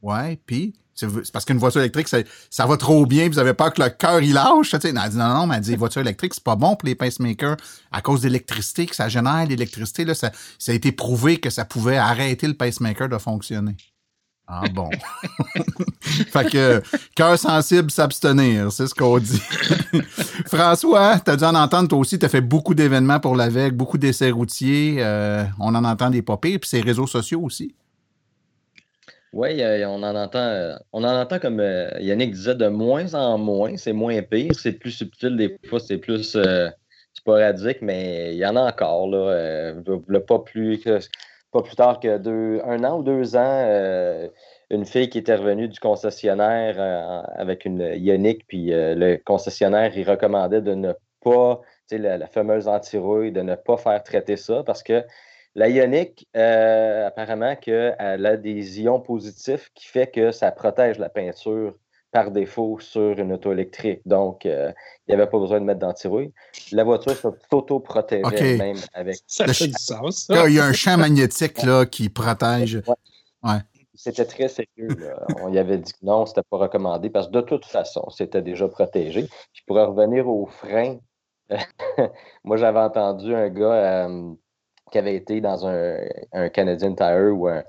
Ouais, 0.03 0.37
puis 0.45 0.73
c'est 0.93 1.31
parce 1.31 1.45
qu'une 1.45 1.57
voiture 1.57 1.81
électrique, 1.81 2.07
ça, 2.07 2.65
va 2.65 2.77
trop 2.77 3.05
bien, 3.05 3.27
vous 3.29 3.39
avez 3.39 3.53
peur 3.53 3.73
que 3.73 3.81
le 3.81 3.89
cœur 3.89 4.21
il 4.21 4.33
lâche. 4.33 4.69
Tu 4.69 4.79
sais. 4.79 4.89
Elle 4.89 5.09
dit 5.09 5.17
non, 5.17 5.33
non, 5.33 5.47
mais 5.47 5.55
elle 5.55 5.61
dit 5.61 5.75
voiture 5.75 6.01
électrique, 6.01 6.33
c'est 6.33 6.43
pas 6.43 6.57
bon 6.57 6.75
pour 6.75 6.85
les 6.87 6.93
pacemakers 6.93 7.57
à 7.91 8.01
cause 8.01 8.21
d'électricité, 8.21 8.85
que 8.85 8.95
ça 8.95 9.07
génère 9.07 9.47
l'électricité. 9.47 10.05
Là, 10.05 10.13
ça, 10.13 10.31
ça 10.59 10.71
a 10.73 10.75
été 10.75 10.91
prouvé 10.91 11.39
que 11.39 11.49
ça 11.49 11.65
pouvait 11.65 11.97
arrêter 11.97 12.47
le 12.47 12.53
pacemaker 12.53 13.09
de 13.09 13.17
fonctionner. 13.17 13.77
Ah 14.47 14.63
bon. 14.73 14.89
fait 16.01 16.49
que 16.49 16.81
cœur 17.15 17.39
sensible, 17.39 17.89
s'abstenir, 17.89 18.71
c'est 18.71 18.87
ce 18.87 18.93
qu'on 18.93 19.17
dit. 19.17 19.39
François, 20.47 21.19
tu 21.19 21.31
as 21.31 21.37
dû 21.37 21.43
en 21.45 21.55
entendre 21.55 21.87
toi 21.87 21.99
aussi, 21.99 22.19
tu 22.19 22.25
as 22.25 22.29
fait 22.29 22.41
beaucoup 22.41 22.75
d'événements 22.75 23.19
pour 23.19 23.35
l'AVEC, 23.35 23.73
beaucoup 23.73 23.97
d'essais 23.97 24.31
routiers. 24.31 24.97
Euh, 24.99 25.45
on 25.59 25.73
en 25.75 25.83
entend 25.85 26.09
des 26.09 26.21
pas 26.21 26.37
puis 26.37 26.59
ces 26.63 26.81
réseaux 26.81 27.07
sociaux 27.07 27.41
aussi. 27.41 27.73
Oui, 29.33 29.63
on 29.83 30.03
en 30.03 30.15
entend, 30.15 30.39
euh, 30.39 30.75
on 30.93 31.03
en 31.03 31.19
entend 31.19 31.39
comme 31.39 31.59
euh, 31.59 31.89
Yannick 31.99 32.31
disait, 32.33 32.53
de 32.53 32.67
moins 32.67 33.15
en 33.15 33.39
moins. 33.39 33.77
C'est 33.77 33.91
moins 33.93 34.21
pire, 34.21 34.53
c'est 34.53 34.73
plus 34.73 34.91
subtil, 34.91 35.35
des 35.35 35.57
fois, 35.67 35.79
c'est 35.79 35.97
plus 35.97 36.35
euh, 36.35 36.69
sporadique, 37.15 37.79
mais 37.81 38.35
il 38.35 38.37
y 38.37 38.45
en 38.45 38.55
a 38.55 38.61
encore. 38.61 39.09
Là, 39.09 39.73
pas, 40.27 40.39
plus 40.39 40.77
que, 40.79 40.99
pas 41.53 41.61
plus 41.61 41.75
tard 41.75 41.99
que 41.99 42.17
deux, 42.17 42.61
un 42.65 42.83
an 42.83 42.99
ou 42.99 43.03
deux 43.03 43.35
ans, 43.37 44.29
une 44.69 44.85
fille 44.85 45.09
qui 45.09 45.19
était 45.19 45.35
revenue 45.35 45.67
du 45.67 45.79
concessionnaire 45.79 47.25
avec 47.35 47.65
une 47.65 47.79
Yannick, 47.95 48.45
puis 48.47 48.71
le 48.71 49.17
concessionnaire, 49.17 49.95
il 49.95 50.09
recommandait 50.09 50.61
de 50.61 50.73
ne 50.73 50.93
pas, 51.21 51.61
la, 51.91 52.17
la 52.17 52.27
fameuse 52.27 52.67
antirouille, 52.67 53.31
de 53.31 53.41
ne 53.41 53.55
pas 53.55 53.77
faire 53.77 54.03
traiter 54.03 54.35
ça 54.35 54.63
parce 54.65 54.83
que 54.83 55.03
la 55.55 55.69
ionique, 55.69 56.27
euh, 56.35 57.07
apparemment 57.07 57.55
qu'elle 57.55 58.25
a 58.25 58.37
des 58.37 58.81
ions 58.81 58.99
positifs 58.99 59.69
qui 59.75 59.87
fait 59.87 60.07
que 60.07 60.31
ça 60.31 60.51
protège 60.51 60.97
la 60.97 61.09
peinture 61.09 61.75
par 62.13 62.29
défaut 62.29 62.77
sur 62.79 63.19
une 63.19 63.33
auto 63.33 63.51
électrique. 63.51 64.01
Donc, 64.05 64.45
euh, 64.45 64.71
il 65.07 65.15
n'y 65.15 65.19
avait 65.19 65.29
pas 65.29 65.39
besoin 65.39 65.59
de 65.59 65.65
mettre 65.65 65.79
d'antirouille. 65.79 66.31
La 66.71 66.83
voiture 66.83 67.15
s'auto-protégeait 67.15 68.57
même 68.57 68.77
avec... 68.93 69.17
Ça 69.25 69.51
fait 69.51 69.67
du 69.67 69.73
sens. 69.73 70.27
Il 70.29 70.53
y 70.53 70.59
a 70.59 70.65
un 70.65 70.73
champ 70.73 70.95
magnétique 70.95 71.63
là, 71.63 71.87
qui 71.87 72.09
protège. 72.09 72.81
Ouais. 73.43 73.59
C'était 73.95 74.25
très 74.25 74.47
sérieux. 74.47 74.89
On 75.41 75.51
y 75.51 75.57
avait 75.57 75.79
dit 75.79 75.91
que 75.91 76.05
non, 76.05 76.27
c'était 76.27 76.43
pas 76.43 76.57
recommandé 76.57 77.09
parce 77.09 77.27
que 77.27 77.33
de 77.33 77.41
toute 77.41 77.65
façon, 77.65 78.07
c'était 78.11 78.43
déjà 78.43 78.67
protégé. 78.67 79.27
Puis 79.51 79.63
pour 79.65 79.77
revenir 79.77 80.27
aux 80.27 80.45
freins, 80.45 80.97
moi 82.43 82.57
j'avais 82.57 82.79
entendu 82.79 83.33
un 83.33 83.49
gars 83.49 84.05
euh, 84.05 84.33
qui 84.91 84.99
avait 84.99 85.15
été 85.15 85.41
dans 85.41 85.65
un, 85.65 85.97
un 86.31 86.49
Canadian 86.49 86.93
Tire 86.93 87.33
ou 87.33 87.47
un, 87.47 87.63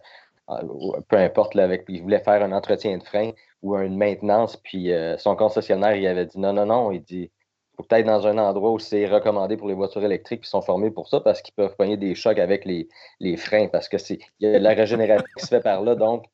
peu 1.08 1.16
importe, 1.16 1.54
là, 1.54 1.64
avec, 1.64 1.84
il 1.88 2.02
voulait 2.02 2.20
faire 2.20 2.42
un 2.42 2.52
entretien 2.52 2.98
de 2.98 3.02
frein 3.02 3.30
ou 3.64 3.74
une 3.76 3.96
maintenance, 3.96 4.58
puis 4.58 4.92
euh, 4.92 5.16
son 5.16 5.34
concessionnaire, 5.36 5.96
il 5.96 6.06
avait 6.06 6.26
dit 6.26 6.38
non, 6.38 6.52
non, 6.52 6.66
non, 6.66 6.92
il 6.92 7.02
dit 7.02 7.30
faut 7.76 7.82
peut-être 7.82 8.04
dans 8.06 8.26
un 8.26 8.36
endroit 8.38 8.72
où 8.72 8.78
c'est 8.78 9.08
recommandé 9.08 9.56
pour 9.56 9.66
les 9.66 9.74
voitures 9.74 10.04
électriques 10.04 10.42
qui 10.42 10.50
sont 10.50 10.60
formées 10.60 10.90
pour 10.90 11.08
ça 11.08 11.18
parce 11.20 11.40
qu'ils 11.42 11.54
peuvent 11.54 11.74
pogner 11.76 11.96
des 11.96 12.14
chocs 12.14 12.38
avec 12.38 12.66
les, 12.66 12.88
les 13.18 13.36
freins 13.36 13.66
parce 13.66 13.88
que 13.88 13.98
c'est 13.98 14.20
il 14.38 14.48
y 14.48 14.54
a 14.54 14.58
la 14.60 14.74
régénération 14.74 15.24
qui 15.36 15.44
se 15.44 15.48
fait 15.48 15.62
par 15.62 15.82
là, 15.82 15.94
donc 15.94 16.26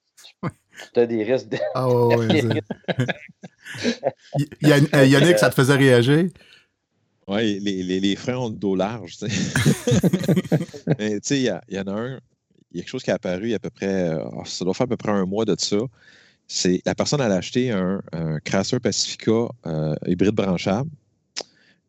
tu 0.92 1.00
as 1.00 1.06
des 1.06 1.22
risques 1.22 1.48
de. 1.48 1.58
Ah 1.74 1.86
Yannick, 5.04 5.38
ça 5.38 5.50
te 5.50 5.54
faisait 5.54 5.76
réagir? 5.76 6.26
Oui, 7.28 7.60
les, 7.60 8.00
les, 8.00 8.16
freins 8.16 8.38
ont 8.38 8.48
le 8.48 8.56
dos 8.56 8.74
large. 8.74 9.18
Mais 10.98 11.20
tu 11.20 11.28
sais, 11.28 11.38
il 11.38 11.60
y, 11.68 11.78
en 11.78 11.86
a 11.86 11.92
un, 11.92 12.20
il 12.72 12.78
y 12.78 12.80
a 12.80 12.82
quelque 12.82 12.88
chose 12.88 13.04
qui 13.04 13.10
est 13.10 13.14
apparu 13.14 13.44
il 13.44 13.50
y 13.50 13.52
a 13.52 13.56
à 13.56 13.60
peu 13.60 13.70
près, 13.70 14.16
oh, 14.32 14.44
ça 14.44 14.64
doit 14.64 14.74
faire 14.74 14.86
à 14.86 14.88
peu 14.88 14.96
près 14.96 15.12
un 15.12 15.26
mois 15.26 15.44
de 15.44 15.54
ça. 15.56 15.76
C'est 16.52 16.82
la 16.84 16.96
personne 16.96 17.20
elle 17.20 17.30
a 17.30 17.36
acheté 17.36 17.70
un, 17.70 18.02
un 18.12 18.38
Pacifica 18.82 19.46
euh, 19.66 19.94
hybride 20.04 20.34
branchable 20.34 20.90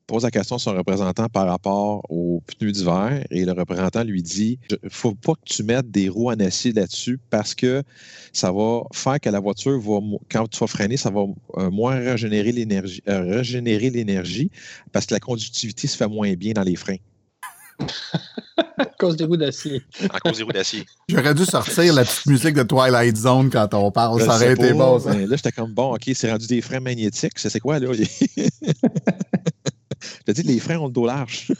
pose 0.06 0.24
la 0.24 0.30
question 0.30 0.58
à 0.58 0.60
son 0.60 0.74
représentant 0.76 1.30
par 1.30 1.48
rapport 1.48 2.04
aux 2.10 2.44
pneus 2.46 2.72
d'hiver 2.72 3.26
et 3.32 3.44
le 3.44 3.54
représentant 3.54 4.04
lui 4.04 4.22
dit 4.22 4.60
il 4.70 4.90
faut 4.90 5.16
pas 5.16 5.34
que 5.34 5.46
tu 5.46 5.64
mettes 5.64 5.90
des 5.90 6.10
roues 6.10 6.30
en 6.30 6.40
acier 6.40 6.74
là-dessus 6.74 7.18
parce 7.32 7.56
que 7.56 7.82
ça 8.34 8.52
va 8.52 8.84
faire 8.94 9.20
que 9.20 9.30
la 9.30 9.40
voiture 9.40 9.80
va, 9.80 10.00
quand 10.30 10.48
tu 10.48 10.60
vas 10.60 10.68
freiner, 10.68 10.98
ça 10.98 11.10
va 11.10 11.22
euh, 11.58 11.72
moins 11.72 11.96
régénérer 11.96 12.52
l'énergie, 12.52 13.02
euh, 13.08 13.22
régénérer 13.22 13.90
l'énergie 13.90 14.52
parce 14.92 15.08
que 15.08 15.16
la 15.16 15.20
conductivité 15.20 15.88
se 15.88 15.98
fait 15.98 16.08
moins 16.08 16.34
bien 16.34 16.54
dans 16.54 16.64
les 16.64 16.76
freins. 16.76 16.98
À 18.78 18.86
cause 19.00 19.16
des 19.16 19.26
roues 19.26 19.38
d'acier. 19.38 19.82
À 20.10 20.20
cause 20.20 20.38
des 20.38 20.44
roues 20.44 20.52
d'acier. 20.52 20.86
J'aurais 21.08 21.34
dû 21.34 21.46
sortir 21.46 21.94
la 21.94 22.04
petite 22.04 22.26
musique 22.26 22.56
de 22.56 22.64
Twilight 22.64 23.18
Zone 23.18 23.50
quand 23.50 23.74
on 23.74 23.92
parle. 23.92 24.20
Je 24.20 24.26
ça 24.26 24.36
aurait 24.36 24.54
été 24.54 24.70
pas, 24.70 24.74
bon, 24.74 25.00
ça. 25.00 25.14
mais 25.14 25.26
Là, 25.26 25.36
j'étais 25.36 25.52
comme 25.52 25.74
bon, 25.74 25.96
OK, 25.96 26.10
c'est 26.14 26.32
rendu 26.32 26.48
des 26.48 26.62
freins 26.62 26.80
magnétiques. 26.80 27.38
Ça, 27.40 27.50
c'est 27.50 27.60
quoi, 27.60 27.80
là? 27.80 27.88
Je 30.02 30.24
te 30.26 30.32
dis, 30.32 30.44
les 30.44 30.60
freins 30.60 30.78
ont 30.78 30.88
le 30.88 30.92
dos 30.92 31.06
large. 31.06 31.52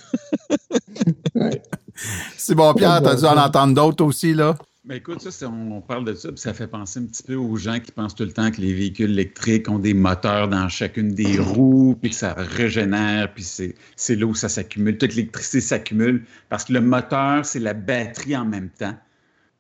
C'est 2.38 2.56
bon, 2.56 2.74
Pierre, 2.74 3.02
t'as 3.04 3.16
dû 3.16 3.26
en 3.26 3.38
entendre 3.38 3.76
d'autres 3.76 4.04
aussi, 4.04 4.34
là? 4.34 4.56
Ben 4.92 4.98
écoute, 4.98 5.22
ça, 5.22 5.48
on, 5.48 5.72
on 5.72 5.80
parle 5.80 6.04
de 6.04 6.14
ça, 6.14 6.28
puis 6.34 6.42
ça 6.42 6.54
fait 6.54 6.68
penser 6.68 7.00
un 7.00 7.04
petit 7.04 7.24
peu 7.24 7.36
aux 7.36 7.56
gens 7.56 7.80
qui 7.80 7.94
pensent 7.94 8.14
tout 8.14 8.26
le 8.26 8.34
temps 8.34 8.52
que 8.52 8.60
les 8.60 8.74
véhicules 8.74 9.12
électriques 9.12 9.70
ont 9.70 9.80
des 9.80 9.94
moteurs 9.94 10.50
dans 10.50 10.68
chacune 10.68 11.14
des 11.14 11.40
roues, 11.40 11.98
puis 12.02 12.10
que 12.10 12.16
ça 12.18 12.34
régénère, 12.34 13.34
puis 13.34 13.74
c'est 13.96 14.22
où 14.22 14.36
ça 14.36 14.50
s'accumule. 14.50 14.98
Toute 14.98 15.16
l'électricité 15.16 15.62
s'accumule 15.62 16.26
parce 16.50 16.66
que 16.66 16.74
le 16.74 16.82
moteur, 16.82 17.46
c'est 17.46 17.60
la 17.60 17.74
batterie 17.74 18.36
en 18.36 18.44
même 18.44 18.68
temps. 18.68 18.98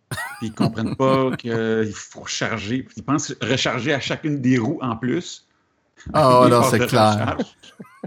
Puis 0.10 0.48
ils 0.48 0.54
comprennent 0.54 0.98
pas 0.98 1.32
qu'il 1.38 1.94
faut 1.94 2.24
recharger. 2.24 2.86
Ils 2.98 3.04
pensent 3.04 3.34
recharger 3.42 3.94
à 3.94 4.02
chacune 4.02 4.42
des 4.42 4.58
roues 4.58 4.80
en 4.82 4.98
plus. 4.98 5.48
Ah, 6.12 6.46
phases 6.50 6.72
c'est 6.72 6.88
clair. 6.88 7.38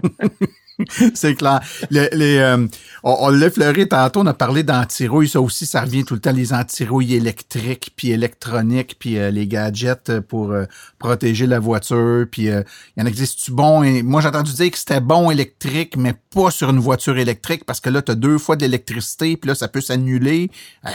c'est 1.13 1.35
clair. 1.35 1.61
Le- 1.89 2.09
les, 2.13 2.37
euh, 2.37 2.67
on 3.03 3.15
on 3.21 3.29
l'a 3.29 3.47
effleuré 3.47 3.87
tantôt, 3.87 4.21
on 4.21 4.25
a 4.25 4.33
parlé 4.33 4.63
d'antirouille. 4.63 5.29
Ça 5.29 5.39
aussi, 5.41 5.65
ça 5.65 5.81
revient 5.81 6.03
tout 6.03 6.15
le 6.15 6.19
temps, 6.19 6.31
les 6.33 6.53
antirouilles 6.53 7.15
électriques, 7.15 7.91
puis 7.95 8.11
électroniques, 8.11 8.97
puis 8.99 9.17
euh, 9.17 9.31
les 9.31 9.47
gadgets 9.47 10.09
euh, 10.09 10.21
pour 10.21 10.51
euh, 10.51 10.65
protéger 10.99 11.47
la 11.47 11.59
voiture. 11.59 12.25
Puis 12.29 12.49
euh, 12.49 12.61
il 12.95 13.01
y 13.01 13.03
en 13.03 13.07
existe-tu 13.07 13.51
bon? 13.51 13.83
Et 13.83 14.03
moi, 14.03 14.21
j'ai 14.21 14.27
entendu 14.27 14.53
dire 14.53 14.69
que 14.71 14.77
c'était 14.77 14.99
bon 14.99 15.31
électrique, 15.31 15.95
mais 15.97 16.13
pas 16.33 16.51
sur 16.51 16.69
une 16.69 16.79
voiture 16.79 17.17
électrique, 17.17 17.63
parce 17.65 17.79
que 17.79 17.89
là, 17.89 18.01
tu 18.01 18.11
as 18.11 18.15
deux 18.15 18.37
fois 18.37 18.55
de 18.57 18.61
l'électricité, 18.61 19.37
puis 19.37 19.47
là, 19.47 19.55
ça 19.55 19.67
peut 19.69 19.81
s'annuler. 19.81 20.51
Ah, 20.83 20.91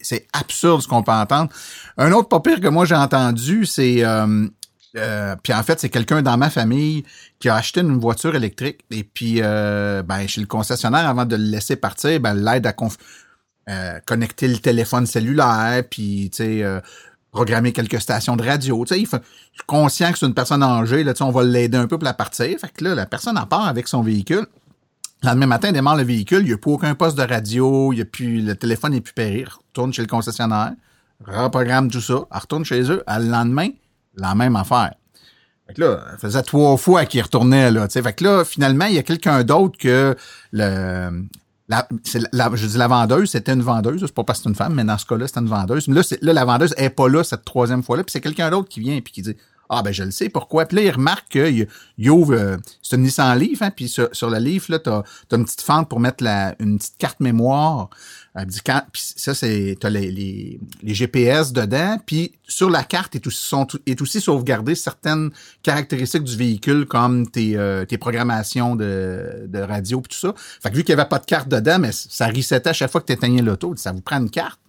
C'est 0.00 0.26
absurde 0.32 0.82
ce 0.82 0.88
qu'on 0.88 1.02
peut 1.02 1.12
entendre. 1.12 1.50
Un 1.96 2.10
autre 2.12 2.28
pas 2.28 2.40
pire 2.40 2.60
que 2.60 2.68
moi 2.68 2.84
j'ai 2.84 2.94
entendu, 2.96 3.64
c'est... 3.66 4.02
euh, 4.96 5.36
puis 5.42 5.52
en 5.52 5.62
fait, 5.62 5.80
c'est 5.80 5.90
quelqu'un 5.90 6.22
dans 6.22 6.36
ma 6.36 6.50
famille 6.50 7.04
qui 7.38 7.48
a 7.48 7.56
acheté 7.56 7.80
une 7.80 7.98
voiture 7.98 8.34
électrique 8.34 8.80
et 8.90 9.04
puis 9.04 9.36
euh, 9.42 10.02
ben, 10.02 10.26
chez 10.26 10.40
le 10.40 10.46
concessionnaire, 10.46 11.06
avant 11.06 11.26
de 11.26 11.36
le 11.36 11.42
laisser 11.42 11.76
partir, 11.76 12.20
ben, 12.20 12.34
l'aide 12.34 12.66
à 12.66 12.74
euh, 13.68 14.00
connecter 14.06 14.48
le 14.48 14.58
téléphone 14.58 15.04
cellulaire, 15.04 15.82
puis 15.90 16.30
tu 16.34 16.42
euh, 16.42 16.80
programmer 17.32 17.72
quelques 17.72 18.00
stations 18.00 18.34
de 18.34 18.42
radio. 18.42 18.82
Tu 18.86 18.94
sais, 18.94 19.00
il 19.00 19.06
suis 19.06 19.20
conscient 19.66 20.10
que 20.10 20.18
c'est 20.18 20.26
une 20.26 20.34
personne 20.34 20.62
âgée, 20.62 21.04
là, 21.04 21.12
tu 21.12 21.22
on 21.22 21.30
va 21.30 21.44
l'aider 21.44 21.76
un 21.76 21.86
peu 21.86 21.98
pour 21.98 22.06
la 22.06 22.14
partir. 22.14 22.58
Fait 22.58 22.72
que 22.72 22.82
là, 22.84 22.94
la 22.94 23.04
personne 23.04 23.36
en 23.36 23.46
part 23.46 23.68
avec 23.68 23.86
son 23.88 24.02
véhicule. 24.02 24.46
Le 25.22 25.28
lendemain 25.28 25.46
matin, 25.46 25.68
il 25.68 25.74
démarre 25.74 25.96
le 25.96 26.04
véhicule, 26.04 26.40
il 26.42 26.46
n'y 26.46 26.52
a 26.52 26.58
plus 26.58 26.70
aucun 26.70 26.94
poste 26.94 27.18
de 27.18 27.24
radio, 27.24 27.92
il 27.92 27.98
y 27.98 28.02
a 28.02 28.04
plus, 28.04 28.40
le 28.40 28.54
téléphone 28.54 28.92
n'est 28.92 29.00
plus. 29.00 29.12
Il 29.16 29.44
retourne 29.44 29.92
chez 29.92 30.02
le 30.02 30.08
concessionnaire, 30.08 30.72
reprogramme 31.26 31.90
tout 31.90 32.00
ça, 32.00 32.20
elle 32.32 32.38
retourne 32.38 32.64
chez 32.64 32.90
eux. 32.90 33.02
À 33.06 33.18
le 33.18 33.28
lendemain, 33.28 33.68
la 34.18 34.34
même 34.34 34.56
affaire. 34.56 34.94
Fait 35.66 35.74
que 35.74 35.80
là, 35.82 36.00
ça 36.12 36.18
faisait 36.18 36.42
trois 36.42 36.76
fois 36.76 37.04
qu'il 37.04 37.22
retournait, 37.22 37.70
là, 37.70 37.88
tu. 37.88 38.02
Fait 38.02 38.12
que 38.12 38.24
là, 38.24 38.44
finalement, 38.44 38.86
il 38.86 38.94
y 38.94 38.98
a 38.98 39.02
quelqu'un 39.02 39.44
d'autre 39.44 39.78
que 39.78 40.16
le, 40.52 41.26
la, 41.68 41.86
je 42.54 42.66
dis 42.66 42.78
la 42.78 42.88
vendeuse, 42.88 43.30
c'était 43.30 43.52
une 43.52 43.62
vendeuse, 43.62 44.00
c'est 44.00 44.14
pas 44.14 44.24
parce 44.24 44.38
que 44.38 44.44
c'est 44.44 44.48
une 44.48 44.54
femme, 44.54 44.74
mais 44.74 44.84
dans 44.84 44.96
ce 44.96 45.04
cas-là, 45.04 45.26
c'était 45.26 45.40
une 45.40 45.48
vendeuse. 45.48 45.86
Mais 45.88 45.94
là, 45.94 46.02
là, 46.22 46.32
la 46.32 46.44
vendeuse 46.46 46.74
est 46.78 46.90
pas 46.90 47.08
là 47.08 47.22
cette 47.22 47.44
troisième 47.44 47.82
fois-là, 47.82 48.04
puis 48.04 48.12
c'est 48.12 48.22
quelqu'un 48.22 48.50
d'autre 48.50 48.68
qui 48.68 48.80
vient 48.80 48.96
et 48.96 49.02
qui 49.02 49.20
dit 49.20 49.36
Ah 49.68 49.82
ben 49.82 49.92
je 49.92 50.02
le 50.02 50.10
sais 50.10 50.30
pourquoi. 50.30 50.64
Puis 50.64 50.78
là, 50.78 50.82
il 50.84 50.90
remarque 50.90 51.28
qu'il 51.28 51.68
il 51.98 52.10
ouvre 52.10 52.34
euh, 52.34 52.56
c'est 52.82 52.96
une 52.96 53.02
Nissan 53.02 53.38
Leaf, 53.38 53.60
hein, 53.60 53.70
puis 53.70 53.88
sur, 53.88 54.08
sur 54.12 54.30
le 54.30 54.38
Leaf, 54.38 54.70
là, 54.70 54.78
t'as 54.78 55.02
as 55.30 55.36
une 55.36 55.44
petite 55.44 55.60
fente 55.60 55.90
pour 55.90 56.00
mettre 56.00 56.24
la, 56.24 56.54
une 56.58 56.78
petite 56.78 56.96
carte 56.96 57.20
mémoire. 57.20 57.90
Elle 58.40 58.46
dit 58.46 58.60
quand, 58.64 58.82
puis 58.92 59.02
ça, 59.16 59.34
c'est 59.34 59.76
t'as 59.80 59.90
les, 59.90 60.12
les, 60.12 60.60
les 60.82 60.94
GPS 60.94 61.52
dedans, 61.52 61.98
puis 62.06 62.32
sur 62.46 62.70
la 62.70 62.84
carte 62.84 63.16
est 63.16 63.26
aussi, 63.26 63.44
sont, 63.44 63.66
est 63.84 64.00
aussi 64.00 64.20
sauvegardé 64.20 64.76
certaines 64.76 65.30
caractéristiques 65.62 66.22
du 66.22 66.36
véhicule, 66.36 66.86
comme 66.86 67.28
tes, 67.28 67.56
euh, 67.56 67.84
tes 67.84 67.98
programmations 67.98 68.76
de, 68.76 69.46
de 69.48 69.58
radio 69.58 70.00
puis 70.00 70.14
tout 70.14 70.20
ça. 70.28 70.34
Fait 70.62 70.70
que 70.70 70.76
vu 70.76 70.84
qu'il 70.84 70.94
n'y 70.94 71.00
avait 71.00 71.08
pas 71.08 71.18
de 71.18 71.24
carte 71.24 71.48
dedans, 71.48 71.80
mais 71.80 71.90
ça 71.92 72.28
resetait 72.28 72.68
à 72.68 72.72
chaque 72.72 72.92
fois 72.92 73.00
que 73.00 73.06
tu 73.06 73.12
éteignais 73.12 73.42
l'auto, 73.42 73.74
ça 73.76 73.90
vous 73.90 74.02
prend 74.02 74.18
une 74.18 74.30
carte. 74.30 74.60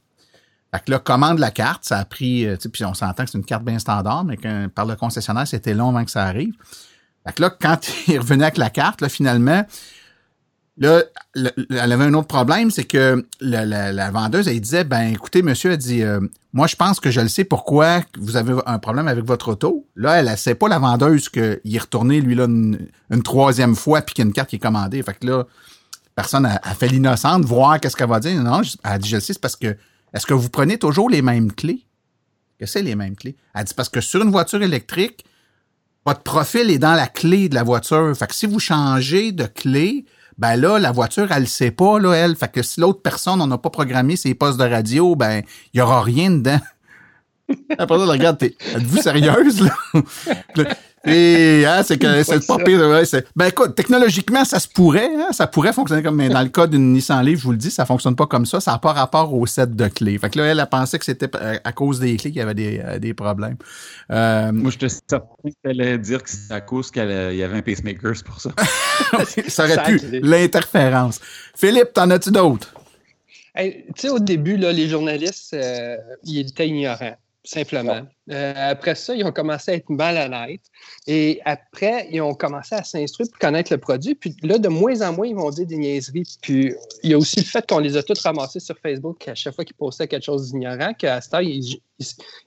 Fait 0.73 0.83
que 0.83 0.91
là, 0.91 0.99
commande 0.99 1.37
la 1.37 1.51
carte, 1.51 1.85
ça 1.85 1.99
a 1.99 2.05
pris, 2.05 2.47
euh, 2.47 2.57
puis 2.71 2.85
on 2.85 2.95
s'entend 2.95 3.23
que 3.23 3.31
c'est 3.31 3.37
une 3.37 3.45
carte 3.45 3.63
bien 3.63 3.77
standard, 3.77 4.23
mais 4.23 4.37
que 4.37 4.65
par 4.67 4.85
le 4.85 4.95
concessionnaire, 4.95 5.47
c'était 5.47 5.75
long 5.75 5.89
avant 5.89 6.05
que 6.05 6.11
ça 6.11 6.23
arrive. 6.23 6.53
Fait 7.25 7.33
que 7.33 7.41
là, 7.43 7.49
quand 7.51 7.79
il 8.07 8.19
revenait 8.19 8.45
avec 8.45 8.57
la 8.57 8.71
carte, 8.71 9.01
là, 9.01 9.09
finalement, 9.09 9.63
là, 10.79 11.03
le- 11.35 11.51
le- 11.55 11.77
elle 11.77 11.91
avait 11.91 12.05
un 12.05 12.13
autre 12.13 12.27
problème, 12.27 12.71
c'est 12.71 12.85
que 12.85 13.25
la, 13.41 14.11
vendeuse, 14.11 14.47
elle 14.47 14.59
disait, 14.59 14.83
ben 14.85 15.13
écoutez, 15.13 15.41
monsieur, 15.41 15.71
elle 15.71 15.77
dit, 15.77 16.01
euh, 16.01 16.19
moi, 16.53 16.67
je 16.67 16.75
pense 16.75 16.99
que 16.99 17.11
je 17.11 17.21
le 17.21 17.27
sais 17.27 17.43
pourquoi 17.43 18.01
vous 18.17 18.37
avez 18.37 18.53
un 18.65 18.79
problème 18.79 19.07
avec 19.07 19.25
votre 19.25 19.49
auto. 19.49 19.85
Là, 19.95 20.19
elle 20.19 20.29
ne 20.29 20.35
sait 20.35 20.55
pas, 20.55 20.67
la 20.67 20.79
vendeuse, 20.79 21.29
qu'il 21.29 21.59
est 21.65 21.79
retourné, 21.79 22.21
lui, 22.21 22.33
là, 22.33 22.45
une, 22.45 23.23
troisième 23.23 23.75
fois, 23.75 24.01
puis 24.01 24.15
qu'il 24.15 24.23
y 24.23 24.25
a 24.25 24.29
une 24.29 24.33
carte 24.33 24.49
qui 24.49 24.55
est 24.55 24.59
commandée. 24.59 25.03
Fait 25.03 25.13
que 25.13 25.27
là, 25.27 25.45
personne 26.15 26.45
a, 26.45 26.59
a 26.63 26.73
fait 26.73 26.87
l'innocente, 26.87 27.45
voir 27.45 27.79
qu'est-ce 27.79 27.95
qu'elle 27.95 28.09
va 28.09 28.19
dire. 28.19 28.41
Non, 28.41 28.61
elle 28.83 28.99
dit, 28.99 29.09
je 29.09 29.15
le 29.17 29.21
sais, 29.21 29.33
c'est 29.33 29.41
parce 29.41 29.55
que, 29.57 29.75
est-ce 30.13 30.25
que 30.25 30.33
vous 30.33 30.49
prenez 30.49 30.77
toujours 30.79 31.09
les 31.09 31.21
mêmes 31.21 31.51
clés? 31.51 31.85
Que 32.59 32.65
c'est 32.65 32.81
les 32.81 32.95
mêmes 32.95 33.15
clés? 33.15 33.35
Elle 33.53 33.65
dit, 33.65 33.73
parce 33.73 33.89
que 33.89 34.01
sur 34.01 34.21
une 34.21 34.31
voiture 34.31 34.61
électrique, 34.61 35.25
votre 36.05 36.21
profil 36.21 36.71
est 36.71 36.79
dans 36.79 36.95
la 36.95 37.07
clé 37.07 37.49
de 37.49 37.55
la 37.55 37.63
voiture. 37.63 38.15
Fait 38.17 38.27
que 38.27 38.33
si 38.33 38.47
vous 38.47 38.59
changez 38.59 39.31
de 39.31 39.43
clé, 39.45 40.05
ben 40.39 40.55
là, 40.55 40.79
la 40.79 40.91
voiture, 40.93 41.27
elle 41.31 41.41
le 41.41 41.47
sait 41.47 41.69
pas, 41.71 41.99
là, 41.99 42.13
elle. 42.13 42.35
Fait 42.35 42.49
que 42.51 42.61
si 42.63 42.79
l'autre 42.79 43.01
personne, 43.01 43.41
on 43.41 43.47
n'a 43.47 43.57
pas 43.57 43.69
programmé 43.69 44.15
ses 44.15 44.33
postes 44.33 44.57
de 44.57 44.63
radio, 44.63 45.15
ben, 45.15 45.43
il 45.73 45.77
y 45.79 45.81
aura 45.81 46.01
rien 46.01 46.31
dedans. 46.31 46.59
Après 47.77 47.97
ça, 47.97 48.05
regarde, 48.05 48.37
t'es- 48.37 48.55
êtes-vous 48.73 49.01
sérieuse, 49.01 49.61
là? 49.61 49.75
Et, 51.09 51.65
hein, 51.65 51.83
c'est 51.83 51.97
que 51.97 52.23
c'est 52.23 52.45
pas 52.45 52.57
pire. 52.57 52.79
ouais, 52.79 53.03
ben 53.35 53.47
écoute, 53.47 53.75
technologiquement, 53.75 54.45
ça 54.45 54.59
se 54.59 54.67
pourrait, 54.67 55.09
hein, 55.15 55.29
ça 55.31 55.47
pourrait 55.47 55.73
fonctionner 55.73 56.03
comme, 56.03 56.15
mais 56.15 56.29
dans 56.29 56.41
le 56.41 56.49
cas 56.49 56.67
d'une 56.67 56.93
Nissan 56.93 57.23
Leaf, 57.25 57.39
je 57.39 57.43
vous 57.43 57.51
le 57.51 57.57
dis, 57.57 57.71
ça 57.71 57.85
fonctionne 57.85 58.15
pas 58.15 58.27
comme 58.27 58.45
ça, 58.45 58.59
ça 58.59 58.71
n'a 58.71 58.77
pas 58.77 58.93
rapport 58.93 59.33
au 59.33 59.45
set 59.45 59.75
de 59.75 59.87
clés. 59.87 60.17
Fait 60.17 60.29
que 60.29 60.39
là, 60.39 60.45
elle 60.45 60.59
a 60.59 60.65
pensé 60.65 60.99
que 60.99 61.05
c'était 61.05 61.29
à 61.63 61.71
cause 61.71 61.99
des 61.99 62.15
clés 62.17 62.31
qu'il 62.31 62.39
y 62.39 62.43
avait 62.43 62.53
des, 62.53 62.81
euh, 62.83 62.99
des 62.99 63.13
problèmes. 63.13 63.57
Euh, 64.11 64.51
Moi, 64.51 64.71
j'étais 64.71 64.89
certain 64.89 65.25
qu'elle 65.63 65.81
allait 65.81 65.97
dire 65.97 66.23
que 66.23 66.29
c'est 66.29 66.53
à 66.53 66.61
cause 66.61 66.91
qu'il 66.91 67.03
y 67.03 67.43
avait 67.43 67.57
un 67.57 67.61
pacemaker, 67.61 68.15
c'est 68.15 68.25
pour 68.25 68.39
ça. 68.39 68.51
ça 69.47 69.65
aurait 69.65 69.83
pu, 69.83 70.19
l'interférence. 70.21 71.19
Philippe, 71.55 71.93
t'en 71.93 72.09
as-tu 72.09 72.31
d'autres? 72.31 72.73
Hey, 73.55 73.85
tu 73.95 74.01
sais, 74.01 74.09
au 74.09 74.19
début, 74.19 74.57
là, 74.57 74.71
les 74.71 74.87
journalistes, 74.87 75.53
euh, 75.53 75.97
ils 76.23 76.39
étaient 76.39 76.67
ignorants, 76.67 77.17
simplement. 77.43 78.01
Euh, 78.31 78.53
après 78.71 78.95
ça, 78.95 79.15
ils 79.15 79.23
ont 79.23 79.31
commencé 79.31 79.71
à 79.71 79.75
être 79.75 79.89
malhonnêtes. 79.89 80.65
Et 81.07 81.39
après, 81.45 82.07
ils 82.11 82.21
ont 82.21 82.33
commencé 82.33 82.75
à 82.75 82.83
s'instruire 82.83 83.27
pour 83.31 83.39
connaître 83.39 83.71
le 83.73 83.79
produit. 83.79 84.13
Puis 84.13 84.35
là, 84.43 84.57
de 84.57 84.67
moins 84.67 85.01
en 85.01 85.13
moins, 85.13 85.25
ils 85.25 85.35
vont 85.35 85.49
dire 85.49 85.65
des 85.65 85.77
niaiseries. 85.77 86.37
Puis 86.41 86.73
il 87.03 87.11
y 87.11 87.13
a 87.13 87.17
aussi 87.17 87.37
le 87.39 87.45
fait 87.45 87.65
qu'on 87.67 87.79
les 87.79 87.97
a 87.97 88.03
tous 88.03 88.19
ramassés 88.21 88.59
sur 88.59 88.77
Facebook 88.77 89.27
à 89.27 89.35
chaque 89.35 89.55
fois 89.55 89.63
qu'ils 89.65 89.75
postaient 89.75 90.07
quelque 90.07 90.25
chose 90.25 90.51
d'ignorant, 90.51 90.93
qu'à 90.93 91.21
ce 91.21 91.29
temps, 91.29 91.39
ils, 91.39 91.63
ils- 91.63 91.81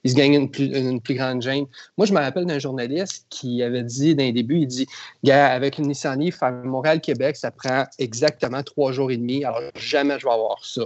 ils 0.03 0.09
se 0.11 0.15
gagnent 0.15 0.33
une 0.35 0.49
plus, 0.49 0.65
une 0.65 0.99
plus 1.01 1.13
grande 1.15 1.41
gêne. 1.41 1.65
Moi, 1.97 2.07
je 2.07 2.13
me 2.13 2.19
rappelle 2.19 2.45
d'un 2.45 2.57
journaliste 2.59 3.25
qui 3.29 3.61
avait 3.61 3.83
dit 3.83 4.15
d'un 4.15 4.31
début, 4.31 4.59
il 4.61 4.67
dit, 4.67 4.87
gars, 5.23 5.47
avec 5.51 5.77
une 5.77 5.87
Nissan 5.87 6.19
Leaf 6.19 6.41
à 6.41 6.49
Montréal-Québec, 6.51 7.35
ça 7.35 7.51
prend 7.51 7.85
exactement 7.99 8.63
trois 8.63 8.91
jours 8.93 9.11
et 9.11 9.17
demi. 9.17 9.43
Alors, 9.43 9.61
jamais 9.75 10.17
je 10.19 10.25
vais 10.25 10.31
avoir 10.33 10.63
ça. 10.65 10.83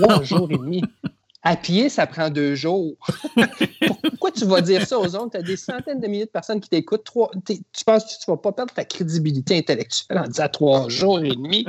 Trois 0.00 0.22
jours 0.22 0.50
et 0.50 0.56
demi. 0.56 0.82
À 1.42 1.56
pied, 1.56 1.88
ça 1.88 2.06
prend 2.06 2.30
deux 2.30 2.54
jours. 2.56 2.96
Pourquoi 4.02 4.32
tu 4.32 4.44
vas 4.44 4.60
dire 4.60 4.86
ça 4.86 4.98
aux 4.98 5.14
autres? 5.14 5.30
Tu 5.30 5.36
as 5.36 5.42
des 5.42 5.56
centaines 5.56 6.00
de 6.00 6.06
milliers 6.08 6.26
de 6.26 6.30
personnes 6.30 6.60
qui 6.60 6.68
t'écoutent. 6.68 7.04
Trois- 7.04 7.30
Tu 7.46 7.84
penses 7.86 8.04
que 8.04 8.10
tu 8.10 8.30
ne 8.30 8.34
vas 8.34 8.38
pas 8.38 8.52
perdre 8.52 8.74
ta 8.74 8.84
crédibilité 8.84 9.56
intellectuelle 9.58 10.18
en 10.18 10.26
disant 10.26 10.48
trois 10.48 10.88
jours 10.88 11.20
et 11.20 11.28
demi? 11.28 11.64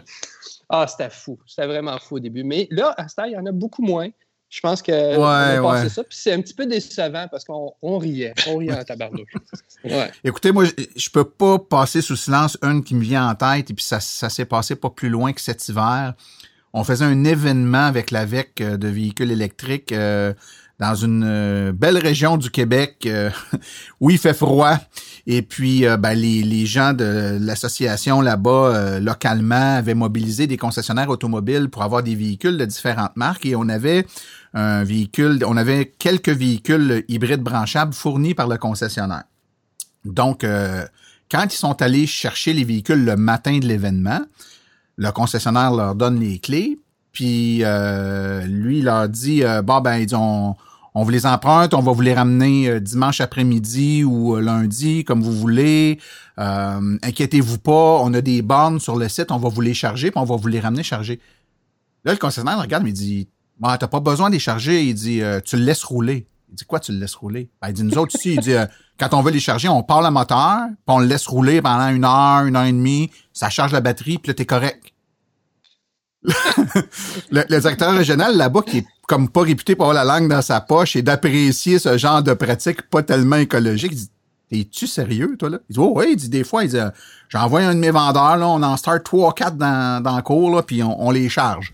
Ah, 0.69 0.87
c'était 0.87 1.09
fou. 1.09 1.39
C'était 1.45 1.67
vraiment 1.67 1.97
fou 1.99 2.15
au 2.15 2.19
début. 2.19 2.43
Mais 2.43 2.67
là, 2.71 2.93
à 2.97 3.07
ce 3.07 3.15
il 3.27 3.33
y 3.33 3.37
en 3.37 3.45
a 3.45 3.51
beaucoup 3.51 3.83
moins. 3.83 4.09
Je 4.49 4.61
pense 4.61 4.81
que 4.81 5.15
on 5.15 5.23
a 5.23 5.61
passé 5.61 5.83
ouais. 5.83 5.89
ça. 5.89 6.03
Puis 6.03 6.17
c'est 6.19 6.33
un 6.33 6.41
petit 6.41 6.55
peu 6.55 6.65
décevant 6.65 7.27
parce 7.29 7.43
qu'on 7.43 7.71
on 7.83 7.99
riait. 7.99 8.33
On 8.47 8.57
riait 8.57 8.73
en 8.73 8.83
tabarnouche. 8.83 9.31
Ouais. 9.85 10.11
Écoutez, 10.25 10.51
moi, 10.51 10.65
je, 10.65 10.71
je 10.97 11.09
peux 11.09 11.23
pas 11.23 11.57
passer 11.57 12.01
sous 12.01 12.17
silence 12.17 12.57
une 12.61 12.83
qui 12.83 12.95
me 12.95 13.01
vient 13.01 13.29
en 13.29 13.33
tête, 13.35 13.69
et 13.69 13.73
puis 13.73 13.85
ça, 13.85 14.01
ça 14.01 14.29
s'est 14.29 14.43
passé 14.43 14.75
pas 14.75 14.89
plus 14.89 15.07
loin 15.07 15.31
que 15.31 15.39
cet 15.39 15.69
hiver. 15.69 16.15
On 16.73 16.83
faisait 16.83 17.05
un 17.05 17.23
événement 17.23 17.85
avec 17.85 18.11
la 18.11 18.25
VEC 18.25 18.61
euh, 18.61 18.77
de 18.77 18.87
véhicules 18.87 19.31
électriques 19.31 19.91
euh, 19.91 20.33
dans 20.79 20.93
une 20.93 21.23
euh, 21.25 21.71
belle 21.73 21.97
région 21.97 22.37
du 22.37 22.51
Québec 22.51 23.09
où 23.99 24.09
il 24.09 24.17
fait 24.17 24.33
froid. 24.35 24.77
Et 25.27 25.41
puis, 25.41 25.85
ben, 25.99 26.13
les, 26.13 26.41
les, 26.41 26.65
gens 26.65 26.93
de 26.93 27.37
l'association 27.39 28.21
là-bas, 28.21 28.99
localement, 28.99 29.75
avaient 29.75 29.93
mobilisé 29.93 30.47
des 30.47 30.57
concessionnaires 30.57 31.09
automobiles 31.09 31.69
pour 31.69 31.83
avoir 31.83 32.01
des 32.01 32.15
véhicules 32.15 32.57
de 32.57 32.65
différentes 32.65 33.15
marques. 33.15 33.45
Et 33.45 33.55
on 33.55 33.67
avait 33.69 34.07
un 34.53 34.83
véhicule, 34.83 35.43
on 35.45 35.57
avait 35.57 35.93
quelques 35.99 36.29
véhicules 36.29 37.03
hybrides 37.09 37.43
branchables 37.43 37.93
fournis 37.93 38.33
par 38.33 38.47
le 38.47 38.57
concessionnaire. 38.57 39.25
Donc, 40.05 40.43
quand 41.29 41.43
ils 41.43 41.57
sont 41.57 41.79
allés 41.81 42.07
chercher 42.07 42.53
les 42.53 42.63
véhicules 42.63 43.03
le 43.03 43.15
matin 43.15 43.59
de 43.59 43.67
l'événement, 43.67 44.21
le 45.01 45.11
concessionnaire 45.11 45.71
leur 45.71 45.95
donne 45.95 46.19
les 46.19 46.39
clés, 46.39 46.77
puis 47.11 47.63
lui, 48.45 48.79
il 48.79 48.83
leur 48.83 49.09
dit, 49.09 49.43
bon, 49.63 49.81
ben, 49.81 49.97
ils 49.97 50.15
ont 50.15 50.55
on 50.95 51.03
vous 51.03 51.11
les 51.11 51.25
emprunte, 51.25 51.73
on 51.73 51.81
va 51.81 51.91
vous 51.91 52.01
les 52.01 52.13
ramener 52.13 52.67
euh, 52.67 52.79
dimanche 52.79 53.21
après-midi 53.21 54.03
ou 54.03 54.35
euh, 54.35 54.41
lundi, 54.41 55.03
comme 55.03 55.21
vous 55.21 55.31
voulez. 55.31 55.99
Euh, 56.39 56.97
inquiétez-vous 57.03 57.59
pas, 57.59 58.01
on 58.03 58.13
a 58.13 58.21
des 58.21 58.41
bornes 58.41 58.79
sur 58.79 58.95
le 58.95 59.07
site, 59.07 59.31
on 59.31 59.37
va 59.37 59.49
vous 59.49 59.61
les 59.61 59.73
charger, 59.73 60.11
puis 60.11 60.19
on 60.19 60.25
va 60.25 60.35
vous 60.35 60.47
les 60.47 60.59
ramener 60.59 60.83
chargés. 60.83 61.19
Là, 62.05 62.13
le 62.13 62.17
concessionnaire 62.17 62.59
regarde, 62.59 62.83
mais 62.83 62.89
il 62.89 62.93
dit 62.93 63.27
ah, 63.61 63.77
T'as 63.77 63.87
pas 63.87 63.99
besoin 63.99 64.29
de 64.29 64.33
les 64.33 64.39
charger. 64.39 64.83
Il 64.83 64.93
dit 64.93 65.21
Tu 65.45 65.57
le 65.57 65.63
laisses 65.63 65.83
rouler. 65.83 66.27
Il 66.49 66.55
dit 66.55 66.65
Quoi, 66.65 66.79
tu 66.79 66.93
le 66.93 66.99
laisses 66.99 67.15
rouler? 67.15 67.49
Ben, 67.61 67.69
il 67.69 67.73
dit 67.73 67.83
Nous 67.83 67.97
autres 67.97 68.15
ici, 68.15 68.35
il 68.35 68.39
dit 68.39 68.55
Quand 68.99 69.13
on 69.13 69.21
veut 69.21 69.31
les 69.31 69.39
charger, 69.39 69.69
on 69.69 69.83
part 69.83 70.01
le 70.01 70.11
moteur, 70.11 70.67
puis 70.67 70.95
on 70.95 70.99
le 70.99 71.05
laisse 71.05 71.27
rouler 71.27 71.61
pendant 71.61 71.87
une 71.87 72.05
heure, 72.05 72.45
une 72.45 72.55
heure 72.55 72.65
et 72.65 72.71
demie, 72.71 73.11
ça 73.33 73.49
charge 73.49 73.71
la 73.71 73.81
batterie, 73.81 74.17
puis 74.17 74.29
là, 74.29 74.33
t'es 74.33 74.45
correct. 74.45 74.93
le, 77.31 77.45
le, 77.49 77.59
directeur 77.61 77.93
régional 77.93 78.35
là-bas 78.35 78.61
qui 78.63 78.79
est 78.79 78.85
comme 79.07 79.29
pas 79.29 79.41
réputé 79.41 79.77
pour 79.77 79.89
avoir 79.89 80.05
la 80.05 80.19
langue 80.19 80.29
dans 80.29 80.41
sa 80.41 80.59
poche 80.59 80.97
et 80.97 81.01
d'apprécier 81.01 81.79
ce 81.79 81.97
genre 81.97 82.21
de 82.21 82.33
pratique 82.33 82.81
pas 82.89 83.03
tellement 83.03 83.37
écologique, 83.37 83.93
il 83.93 83.97
dit 83.97 84.11
Es-tu 84.51 84.87
sérieux, 84.87 85.35
toi, 85.37 85.49
là? 85.49 85.59
Il 85.69 85.73
dit, 85.73 85.79
oh, 85.79 85.93
oui, 85.95 86.07
il 86.11 86.15
dit, 86.15 86.29
des 86.29 86.43
fois, 86.43 86.63
il 86.63 86.71
dit, 86.71 86.77
j'envoie 87.27 87.61
un 87.61 87.75
de 87.75 87.79
mes 87.79 87.91
vendeurs, 87.91 88.37
là, 88.37 88.47
on 88.47 88.63
en 88.63 88.77
start 88.77 89.03
trois, 89.03 89.33
quatre 89.33 89.57
dans, 89.57 90.01
dans 90.01 90.15
le 90.15 90.21
cours, 90.23 90.55
là, 90.55 90.63
puis 90.63 90.81
on, 90.81 91.11
les 91.11 91.29
charge. 91.29 91.73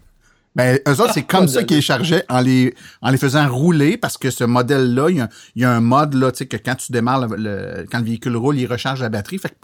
Ben, 0.55 0.79
eux 0.87 1.01
autres, 1.01 1.13
c'est 1.13 1.23
comme 1.27 1.47
ça 1.47 1.63
qu'ils 1.63 1.77
les 1.77 1.81
chargeaient 1.81 2.25
en 2.29 2.39
les, 2.39 2.73
en 3.01 3.11
les 3.11 3.17
faisant 3.17 3.47
rouler 3.53 3.97
parce 3.97 4.17
que 4.17 4.29
ce 4.29 4.43
modèle-là, 4.43 5.09
il 5.09 5.27
y 5.55 5.63
a, 5.63 5.71
un 5.71 5.81
mode, 5.81 6.13
là, 6.13 6.31
tu 6.31 6.39
sais, 6.39 6.45
que 6.45 6.57
quand 6.57 6.75
tu 6.75 6.91
démarres 6.91 7.27
le, 7.27 7.85
quand 7.91 7.99
le 7.99 8.05
véhicule 8.05 8.35
roule, 8.37 8.57
il 8.57 8.65
recharge 8.65 9.01
la 9.01 9.09
batterie. 9.09 9.37
Fait 9.37 9.49
que 9.49 9.55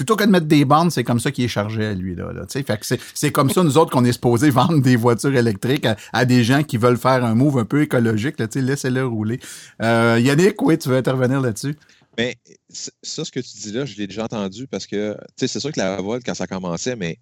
plutôt 0.00 0.16
que 0.16 0.24
de 0.24 0.30
mettre 0.30 0.46
des 0.46 0.64
bandes, 0.64 0.90
c'est 0.90 1.04
comme 1.04 1.20
ça 1.20 1.30
qu'il 1.30 1.44
est 1.44 1.48
chargé 1.48 1.84
à 1.84 1.92
lui. 1.92 2.14
Là, 2.14 2.32
fait 2.48 2.64
que 2.64 2.86
c'est 3.14 3.30
comme 3.30 3.50
ça, 3.50 3.62
nous 3.62 3.76
autres, 3.76 3.90
qu'on 3.90 4.04
est 4.06 4.12
supposé 4.12 4.48
vendre 4.48 4.80
des 4.80 4.96
voitures 4.96 5.36
électriques 5.36 5.86
à, 6.12 6.24
des 6.24 6.42
gens 6.42 6.62
qui 6.62 6.78
veulent 6.78 6.96
faire 6.96 7.22
un 7.22 7.34
move 7.34 7.58
un 7.58 7.66
peu 7.66 7.82
écologique. 7.82 8.36
Laissez-le 8.38 9.04
rouler. 9.04 9.40
Euh, 9.82 10.18
Yannick, 10.18 10.60
oui, 10.62 10.78
tu 10.78 10.88
veux 10.88 10.96
intervenir 10.96 11.40
là-dessus? 11.42 11.76
Mais 12.16 12.36
ben, 12.46 12.54
ça, 13.02 13.24
ce 13.24 13.30
que 13.30 13.40
tu 13.40 13.58
dis 13.58 13.72
là, 13.72 13.84
je 13.84 13.96
l'ai 13.96 14.06
déjà 14.06 14.24
entendu 14.24 14.66
parce 14.66 14.86
que 14.86 15.16
c'est 15.36 15.48
sûr 15.48 15.70
que 15.70 15.78
la 15.78 16.00
Volt, 16.00 16.22
quand 16.24 16.34
ça 16.34 16.46
commençait, 16.46 16.96
mais 16.96 17.18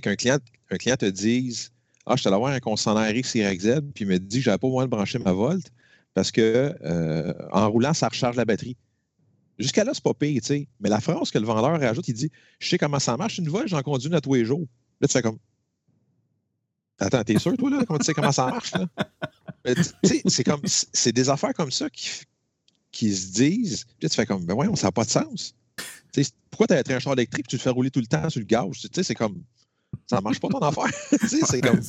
qu'un 0.00 0.16
client, 0.16 0.38
un 0.70 0.76
client 0.76 0.96
te 0.96 1.06
dise 1.06 1.70
Ah, 2.06 2.16
je 2.16 2.20
suis 2.20 2.28
allé 2.28 2.36
voir 2.36 2.52
un 2.52 2.60
concessionnaire 2.60 3.12
XYZ, 3.12 3.80
puis 3.94 4.04
il 4.04 4.06
me 4.06 4.18
dit 4.18 4.38
que 4.38 4.44
je 4.44 4.50
n'avais 4.50 4.58
pas 4.58 4.68
moyen 4.68 4.86
de 4.86 4.90
brancher 4.90 5.18
ma 5.18 5.32
Volt 5.32 5.70
parce 6.12 6.30
que 6.30 6.76
euh, 6.82 7.32
en 7.50 7.70
roulant, 7.70 7.92
ça 7.92 8.08
recharge 8.08 8.36
la 8.36 8.44
batterie. 8.44 8.76
Jusqu'à 9.58 9.84
là, 9.84 9.92
c'est 9.94 10.02
pas 10.02 10.14
pire, 10.14 10.40
tu 10.40 10.46
sais. 10.46 10.68
Mais 10.80 10.88
la 10.88 11.00
phrase 11.00 11.30
que 11.30 11.38
le 11.38 11.46
vendeur 11.46 11.78
rajoute, 11.80 12.08
il 12.08 12.14
dit 12.14 12.30
Je 12.58 12.68
sais 12.68 12.78
comment 12.78 12.98
ça 12.98 13.16
marche, 13.16 13.38
une 13.38 13.48
voile, 13.48 13.68
j'en 13.68 13.82
conduis 13.82 14.08
une 14.08 14.14
à 14.14 14.20
tous 14.20 14.34
les 14.34 14.44
jours. 14.44 14.66
Là, 15.00 15.08
tu 15.08 15.12
fais 15.12 15.22
comme 15.22 15.38
Attends, 16.98 17.24
t'es 17.24 17.38
sûr, 17.38 17.56
toi, 17.56 17.70
là, 17.70 17.84
tu 17.84 18.04
sais 18.04 18.14
comment 18.14 18.32
ça 18.32 18.46
marche, 18.46 18.72
là? 18.72 18.86
c'est 20.28 20.44
comme 20.44 20.60
c'est 20.64 21.12
des 21.12 21.28
affaires 21.28 21.54
comme 21.54 21.70
ça 21.70 21.90
qui, 21.90 22.08
qui 22.92 23.14
se 23.14 23.32
disent. 23.32 23.84
Puis 23.84 24.02
là, 24.02 24.08
tu 24.08 24.14
fais 24.14 24.26
comme 24.26 24.44
Ben 24.44 24.54
voyons, 24.54 24.76
ça 24.76 24.88
n'a 24.88 24.92
pas 24.92 25.04
de 25.04 25.10
sens. 25.10 25.54
sais, 26.12 26.24
pourquoi 26.50 26.66
tu 26.68 26.74
as 26.74 26.96
un 26.96 26.98
char 27.00 27.14
électrique 27.14 27.46
et 27.46 27.50
tu 27.50 27.56
te 27.56 27.62
fais 27.62 27.70
rouler 27.70 27.90
tout 27.90 28.00
le 28.00 28.06
temps 28.06 28.30
sur 28.30 28.40
le 28.40 28.46
gaz? 28.46 28.70
Tu 28.72 28.88
sais, 28.92 29.02
c'est 29.02 29.14
comme 29.14 29.42
ça 30.06 30.20
marche 30.20 30.40
pas 30.40 30.48
ton 30.48 30.58
affaire. 30.60 30.90
c'est 31.28 31.60
comme. 31.60 31.80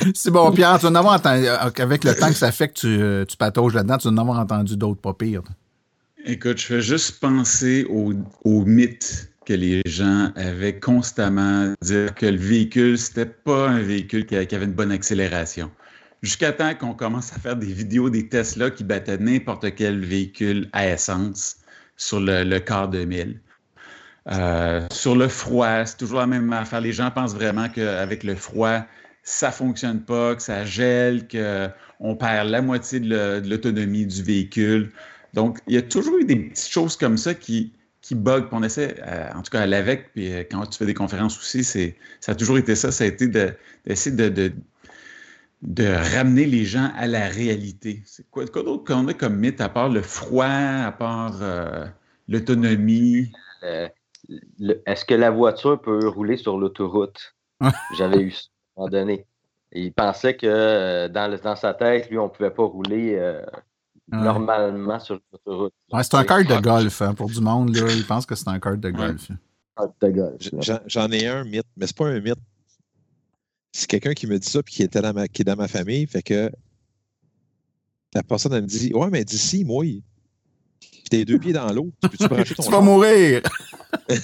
C'est 0.14 0.30
bon, 0.30 0.50
Pierre, 0.52 0.78
tu 0.78 0.84
vas 0.84 0.90
en 0.90 0.94
avoir 0.94 1.14
entendu, 1.14 1.46
euh, 1.46 1.70
avec 1.78 2.04
le 2.04 2.14
temps 2.14 2.28
que 2.28 2.34
ça 2.34 2.52
fait 2.52 2.68
que 2.68 2.74
tu, 2.74 2.86
euh, 2.86 3.24
tu 3.24 3.36
patauges 3.36 3.74
là-dedans, 3.74 3.98
tu 3.98 4.08
vas 4.08 4.14
en 4.14 4.18
avoir 4.18 4.38
entendu 4.38 4.76
d'autres 4.76 5.00
pas 5.00 5.14
pires. 5.14 5.42
Écoute, 6.24 6.58
je 6.58 6.66
fais 6.66 6.80
juste 6.80 7.20
penser 7.20 7.84
au, 7.88 8.12
au 8.44 8.64
mythe 8.64 9.30
que 9.44 9.52
les 9.52 9.82
gens 9.86 10.32
avaient 10.36 10.78
constamment 10.78 11.74
dire 11.82 12.14
que 12.14 12.26
le 12.26 12.38
véhicule, 12.38 12.98
c'était 12.98 13.26
pas 13.26 13.68
un 13.68 13.80
véhicule 13.80 14.26
qui, 14.26 14.36
avait 14.36 14.64
une 14.64 14.72
bonne 14.72 14.92
accélération. 14.92 15.70
Jusqu'à 16.22 16.52
temps 16.52 16.74
qu'on 16.74 16.94
commence 16.94 17.32
à 17.32 17.38
faire 17.38 17.56
des 17.56 17.72
vidéos 17.72 18.10
des 18.10 18.28
Tesla 18.28 18.70
qui 18.70 18.84
battaient 18.84 19.18
n'importe 19.18 19.74
quel 19.74 20.04
véhicule 20.04 20.68
à 20.72 20.86
essence 20.88 21.56
sur 21.96 22.20
le, 22.20 22.44
le 22.44 22.60
quart 22.60 22.88
de 22.88 23.04
mille. 23.04 23.40
Euh, 24.28 24.86
sur 24.92 25.16
le 25.16 25.28
froid, 25.28 25.84
c'est 25.84 25.96
toujours 25.96 26.20
la 26.20 26.26
même 26.26 26.52
affaire. 26.52 26.80
Les 26.80 26.92
gens 26.92 27.10
pensent 27.10 27.34
vraiment 27.34 27.68
qu'avec 27.68 28.22
le 28.22 28.34
froid, 28.34 28.80
ça 29.22 29.50
fonctionne 29.50 30.00
pas, 30.00 30.34
que 30.34 30.42
ça 30.42 30.64
gèle, 30.64 31.26
qu'on 31.28 32.16
perd 32.16 32.48
la 32.48 32.62
moitié 32.62 33.00
de 33.00 33.42
l'autonomie 33.48 34.06
du 34.06 34.22
véhicule. 34.22 34.92
Donc, 35.34 35.58
il 35.66 35.74
y 35.74 35.78
a 35.78 35.82
toujours 35.82 36.18
eu 36.18 36.24
des 36.24 36.36
petites 36.36 36.70
choses 36.70 36.96
comme 36.96 37.16
ça 37.16 37.34
qui, 37.34 37.72
qui 38.02 38.14
bug. 38.14 38.46
on 38.52 38.62
essaie, 38.62 38.96
euh, 39.06 39.30
en 39.34 39.42
tout 39.42 39.50
cas 39.50 39.60
à 39.60 39.66
l'AVEC, 39.66 40.12
puis 40.12 40.32
euh, 40.32 40.42
quand 40.50 40.66
tu 40.66 40.78
fais 40.78 40.86
des 40.86 40.94
conférences 40.94 41.38
aussi, 41.38 41.64
c'est, 41.64 41.96
ça 42.20 42.32
a 42.32 42.34
toujours 42.34 42.58
été 42.58 42.74
ça. 42.74 42.92
Ça 42.92 43.04
a 43.04 43.06
été 43.06 43.28
d'essayer 43.28 44.16
de, 44.16 44.52
ramener 46.14 46.46
les 46.46 46.64
gens 46.64 46.90
à 46.96 47.06
la 47.06 47.28
réalité. 47.28 48.02
C'est 48.04 48.28
quoi, 48.30 48.44
d'autre 48.44 48.84
qu'on 48.84 49.08
a 49.08 49.14
comme 49.14 49.36
mythe, 49.36 49.60
à 49.60 49.68
part 49.68 49.88
le 49.88 50.02
froid, 50.02 50.46
à 50.46 50.92
part 50.92 51.40
l'autonomie? 52.28 53.30
Est-ce 54.86 55.04
que 55.04 55.14
la 55.14 55.30
voiture 55.30 55.80
peut 55.80 56.08
rouler 56.08 56.36
sur 56.36 56.58
l'autoroute? 56.58 57.34
J'avais 57.96 58.22
eu 58.22 58.30
ça 58.30 58.48
à 58.76 58.80
un 58.80 58.84
moment 58.84 58.88
donné. 58.90 59.26
il 59.72 59.92
pensait 59.92 60.36
que 60.36 60.46
euh, 60.46 61.08
dans, 61.08 61.38
dans, 61.42 61.56
sa 61.56 61.74
tête, 61.74 62.08
lui, 62.10 62.18
on 62.18 62.24
ne 62.24 62.28
pouvait 62.28 62.50
pas 62.50 62.64
rouler 62.64 63.16
euh, 63.18 63.44
normalement 64.08 64.98
sur 64.98 65.20
l'autoroute. 65.32 65.74
Ouais, 65.92 66.02
c'est 66.02 66.14
un 66.14 66.24
cart 66.24 66.44
de 66.44 66.60
golf 66.60 67.02
hein, 67.02 67.14
pour 67.14 67.28
du 67.28 67.40
monde. 67.40 67.74
Là, 67.76 67.92
il 67.92 68.06
pense 68.06 68.26
que 68.26 68.34
c'est 68.34 68.48
un 68.48 68.58
cart 68.58 68.78
de 68.78 68.90
golf. 68.90 69.28
J'en 70.86 71.10
ai 71.10 71.26
un 71.26 71.44
mythe, 71.44 71.66
mais 71.76 71.86
c'est 71.86 71.96
pas 71.96 72.08
un 72.08 72.20
mythe. 72.20 72.38
C'est 73.72 73.88
quelqu'un 73.88 74.14
qui 74.14 74.26
me 74.26 74.38
dit 74.38 74.48
ça 74.48 74.62
puis 74.62 74.74
qui, 74.74 74.82
était 74.82 75.00
dans 75.00 75.12
ma, 75.12 75.28
qui 75.28 75.42
est 75.42 75.44
dans 75.44 75.56
ma 75.56 75.68
famille. 75.68 76.06
Fait 76.06 76.22
que 76.22 76.50
la 78.14 78.22
personne 78.22 78.52
elle 78.52 78.62
me 78.62 78.66
dit 78.66 78.92
Ouais, 78.94 79.08
mais 79.10 79.24
d'ici, 79.24 79.64
moi, 79.64 79.84
t'es 81.10 81.24
deux 81.24 81.38
pieds 81.38 81.52
dans 81.52 81.70
l'eau. 81.72 81.90
Tu, 82.02 82.28
peux 82.28 82.44
tu 82.44 82.70
vas 82.70 82.80
mourir! 82.80 83.42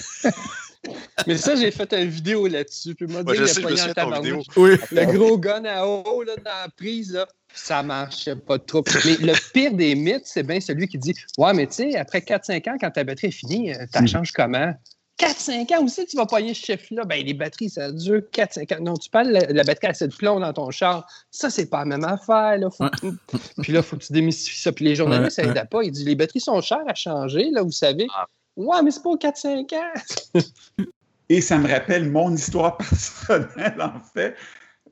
Mais 1.25 1.37
ça, 1.37 1.55
j'ai 1.55 1.71
fait 1.71 1.91
une 1.93 2.09
vidéo 2.09 2.47
là-dessus. 2.47 2.95
Puis 2.95 3.07
moi, 3.07 3.23
moi 3.23 3.33
je 3.35 3.45
sais, 3.45 3.61
je 3.61 4.21
vidéo. 4.21 4.41
Oui. 4.55 4.77
Le 4.91 5.05
gros 5.05 5.37
gun 5.37 5.65
à 5.65 5.85
eau 5.85 6.23
là, 6.23 6.35
dans 6.37 6.43
la 6.43 6.69
prise, 6.75 7.13
là, 7.13 7.27
ça 7.53 7.83
marche 7.83 8.33
pas 8.47 8.59
trop. 8.59 8.83
Mais 9.05 9.17
le 9.17 9.33
pire 9.51 9.73
des 9.73 9.95
mythes, 9.95 10.25
c'est 10.25 10.43
bien 10.43 10.59
celui 10.59 10.87
qui 10.87 10.97
dit 10.97 11.13
Ouais, 11.37 11.53
mais 11.53 11.67
tu 11.67 11.73
sais, 11.73 11.97
après 11.97 12.19
4-5 12.19 12.69
ans, 12.69 12.77
quand 12.79 12.91
ta 12.91 13.03
batterie 13.03 13.27
est 13.27 13.31
finie, 13.31 13.73
euh, 13.73 13.85
tu 13.93 14.03
hmm. 14.03 14.07
changes 14.07 14.31
comment 14.31 14.73
4-5 15.17 15.75
ans 15.75 15.83
aussi, 15.83 16.05
tu 16.05 16.15
vas 16.15 16.25
payer 16.25 16.53
ce 16.53 16.65
chiffre-là. 16.65 17.03
Ben, 17.05 17.25
les 17.25 17.33
batteries, 17.33 17.69
ça 17.71 17.91
dure 17.91 18.21
4-5 18.31 18.75
ans. 18.75 18.83
Non, 18.83 18.93
tu 18.95 19.09
parles 19.09 19.27
de 19.27 19.53
la, 19.53 19.63
batterie 19.63 19.87
à 19.87 20.07
de 20.07 20.15
plomb 20.15 20.39
dans 20.39 20.53
ton 20.53 20.69
char. 20.69 21.07
Ça, 21.31 21.49
c'est 21.49 21.65
pas 21.67 21.79
la 21.79 21.85
même 21.85 22.03
affaire. 22.03 22.57
Là. 22.57 22.69
puis 23.61 23.73
là, 23.73 23.79
il 23.79 23.83
faut 23.83 23.97
que 23.97 24.03
tu 24.03 24.13
démystifies 24.13 24.61
ça. 24.61 24.71
Puis 24.71 24.85
les 24.85 24.95
journalistes, 24.95 25.37
ça 25.37 25.45
n'aide 25.45 25.69
pas. 25.69 25.83
Ils 25.83 25.91
disent 25.91 26.05
les 26.05 26.15
batteries 26.15 26.39
sont 26.39 26.61
chères 26.61 26.87
à 26.87 26.93
changer, 26.93 27.49
là, 27.51 27.63
vous 27.63 27.71
savez. 27.71 28.07
Ah. 28.15 28.27
Ouais, 28.55 28.81
mais 28.83 28.91
c'est 28.91 29.03
pas 29.03 29.15
4-5 29.15 29.75
ans. 29.75 30.41
Et 31.29 31.41
ça 31.41 31.57
me 31.57 31.67
rappelle 31.67 32.09
mon 32.09 32.33
histoire 32.33 32.77
personnelle, 32.77 33.75
en 33.79 33.99
fait. 34.13 34.35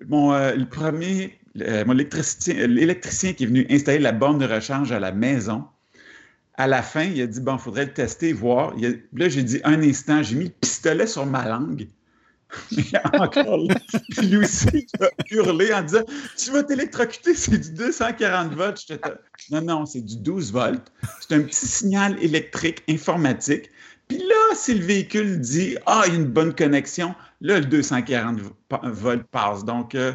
Mon, 0.07 0.33
euh, 0.33 0.53
le 0.55 0.67
premier, 0.67 1.39
mon 1.55 1.93
électricien, 1.93 2.67
l'électricien 2.67 3.33
qui 3.33 3.43
est 3.43 3.47
venu 3.47 3.65
installer 3.69 3.99
la 3.99 4.11
borne 4.11 4.39
de 4.39 4.45
recharge 4.45 4.91
à 4.91 4.99
la 4.99 5.13
maison, 5.13 5.63
à 6.57 6.67
la 6.67 6.81
fin, 6.81 7.03
il 7.03 7.21
a 7.21 7.27
dit 7.27 7.41
Bon, 7.41 7.55
il 7.55 7.59
faudrait 7.59 7.85
le 7.85 7.93
tester, 7.93 8.33
voir. 8.33 8.73
là, 9.13 9.29
j'ai 9.29 9.43
dit 9.43 9.61
un 9.63 9.81
instant, 9.81 10.23
j'ai 10.23 10.35
mis 10.35 10.45
le 10.45 10.51
pistolet 10.51 11.07
sur 11.07 11.25
ma 11.25 11.47
langue. 11.47 11.87
encore 13.13 13.57
là, 13.57 13.75
lui 14.21 14.37
aussi, 14.37 14.67
il 14.73 15.03
a 15.03 15.09
hurlé 15.31 15.73
en 15.73 15.81
disant 15.81 16.03
Tu 16.37 16.51
vas 16.51 16.63
t'électrocuter, 16.63 17.33
c'est 17.33 17.57
du 17.57 17.71
240 17.71 18.53
volts. 18.53 18.93
Non, 19.51 19.61
non, 19.61 19.85
c'est 19.85 20.01
du 20.01 20.17
12 20.17 20.53
volts. 20.53 20.91
C'est 21.19 21.35
un 21.35 21.41
petit 21.41 21.65
signal 21.65 22.21
électrique 22.23 22.83
informatique. 22.87 23.69
Puis 24.07 24.19
là, 24.19 24.55
si 24.55 24.75
le 24.75 24.85
véhicule 24.85 25.39
dit 25.39 25.77
Ah, 25.85 26.03
il 26.05 26.13
y 26.13 26.15
a 26.15 26.19
une 26.19 26.27
bonne 26.27 26.53
connexion, 26.53 27.15
là, 27.41 27.59
le 27.59 27.65
240 27.65 28.39
volts 28.83 29.27
passe. 29.31 29.65
Donc, 29.65 29.95
euh, 29.95 30.13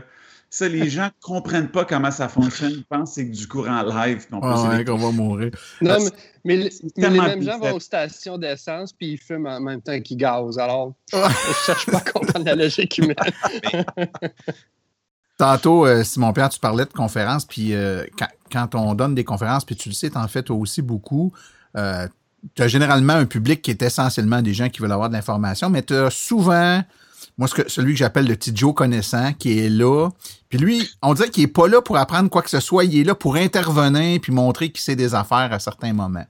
ça, 0.50 0.68
les 0.68 0.90
gens 0.90 1.06
ne 1.06 1.22
comprennent 1.22 1.70
pas 1.70 1.84
comment 1.84 2.10
ça 2.10 2.28
fonctionne. 2.28 2.72
Ils 2.72 2.84
pensent 2.84 3.10
que 3.10 3.14
c'est 3.22 3.24
du 3.24 3.46
courant 3.46 3.82
live. 3.82 4.26
ah 4.32 4.68
ouais, 4.68 4.84
qu'on 4.84 4.96
va 4.96 5.10
mourir. 5.12 5.50
Non, 5.80 5.96
mais, 6.44 6.56
les 6.96 7.10
mêmes 7.10 7.42
gens 7.42 7.58
vont 7.58 7.74
aux 7.74 7.80
stations 7.80 8.36
d'essence 8.36 8.92
puis 8.92 9.12
ils 9.12 9.18
fument 9.18 9.46
en 9.46 9.60
même 9.60 9.80
temps 9.80 9.98
qu'ils 10.00 10.16
gazent. 10.16 10.58
Alors, 10.58 10.94
je 11.12 11.18
ne 11.18 11.54
cherche 11.66 11.86
pas 11.86 11.98
à 11.98 12.10
comprendre 12.12 12.44
la 12.44 12.56
logique 12.56 12.98
humaine. 12.98 13.16
Tantôt, 15.38 15.86
euh, 15.86 16.04
Simon-Pierre, 16.04 16.50
tu 16.50 16.60
parlais 16.60 16.84
de 16.84 16.92
conférences, 16.92 17.46
puis 17.46 17.72
euh, 17.72 18.04
quand, 18.18 18.28
quand, 18.52 18.74
on 18.74 18.94
donne 18.94 19.14
des 19.14 19.24
conférences, 19.24 19.64
puis 19.64 19.74
tu 19.74 19.88
le 19.88 19.94
sais, 19.94 20.14
en 20.14 20.28
fait 20.28 20.42
toi 20.42 20.56
aussi 20.56 20.82
beaucoup, 20.82 21.32
euh, 21.78 22.06
tu 22.54 22.62
as 22.62 22.68
généralement 22.68 23.14
un 23.14 23.24
public 23.24 23.62
qui 23.62 23.70
est 23.70 23.80
essentiellement 23.80 24.42
des 24.42 24.52
gens 24.52 24.68
qui 24.68 24.82
veulent 24.82 24.92
avoir 24.92 25.08
de 25.08 25.14
l'information, 25.14 25.70
mais 25.70 25.82
tu 25.82 25.94
as 25.94 26.10
souvent, 26.10 26.82
moi, 27.40 27.48
ce 27.48 27.54
que, 27.54 27.68
celui 27.68 27.94
que 27.94 27.98
j'appelle 27.98 28.26
le 28.28 28.36
petit 28.36 28.52
Joe 28.54 28.72
connaissant, 28.74 29.32
qui 29.32 29.58
est 29.58 29.68
là. 29.68 30.10
Puis 30.48 30.58
lui, 30.58 30.88
on 31.02 31.14
dirait 31.14 31.30
qu'il 31.30 31.42
est 31.42 31.48
pas 31.48 31.66
là 31.66 31.80
pour 31.82 31.96
apprendre 31.96 32.28
quoi 32.30 32.42
que 32.42 32.50
ce 32.50 32.60
soit, 32.60 32.84
il 32.84 32.96
est 32.98 33.04
là 33.04 33.14
pour 33.16 33.34
intervenir 33.36 34.20
puis 34.20 34.30
montrer 34.30 34.70
qu'il 34.70 34.80
sait 34.82 34.94
des 34.94 35.14
affaires 35.14 35.52
à 35.52 35.58
certains 35.58 35.92
moments. 35.92 36.26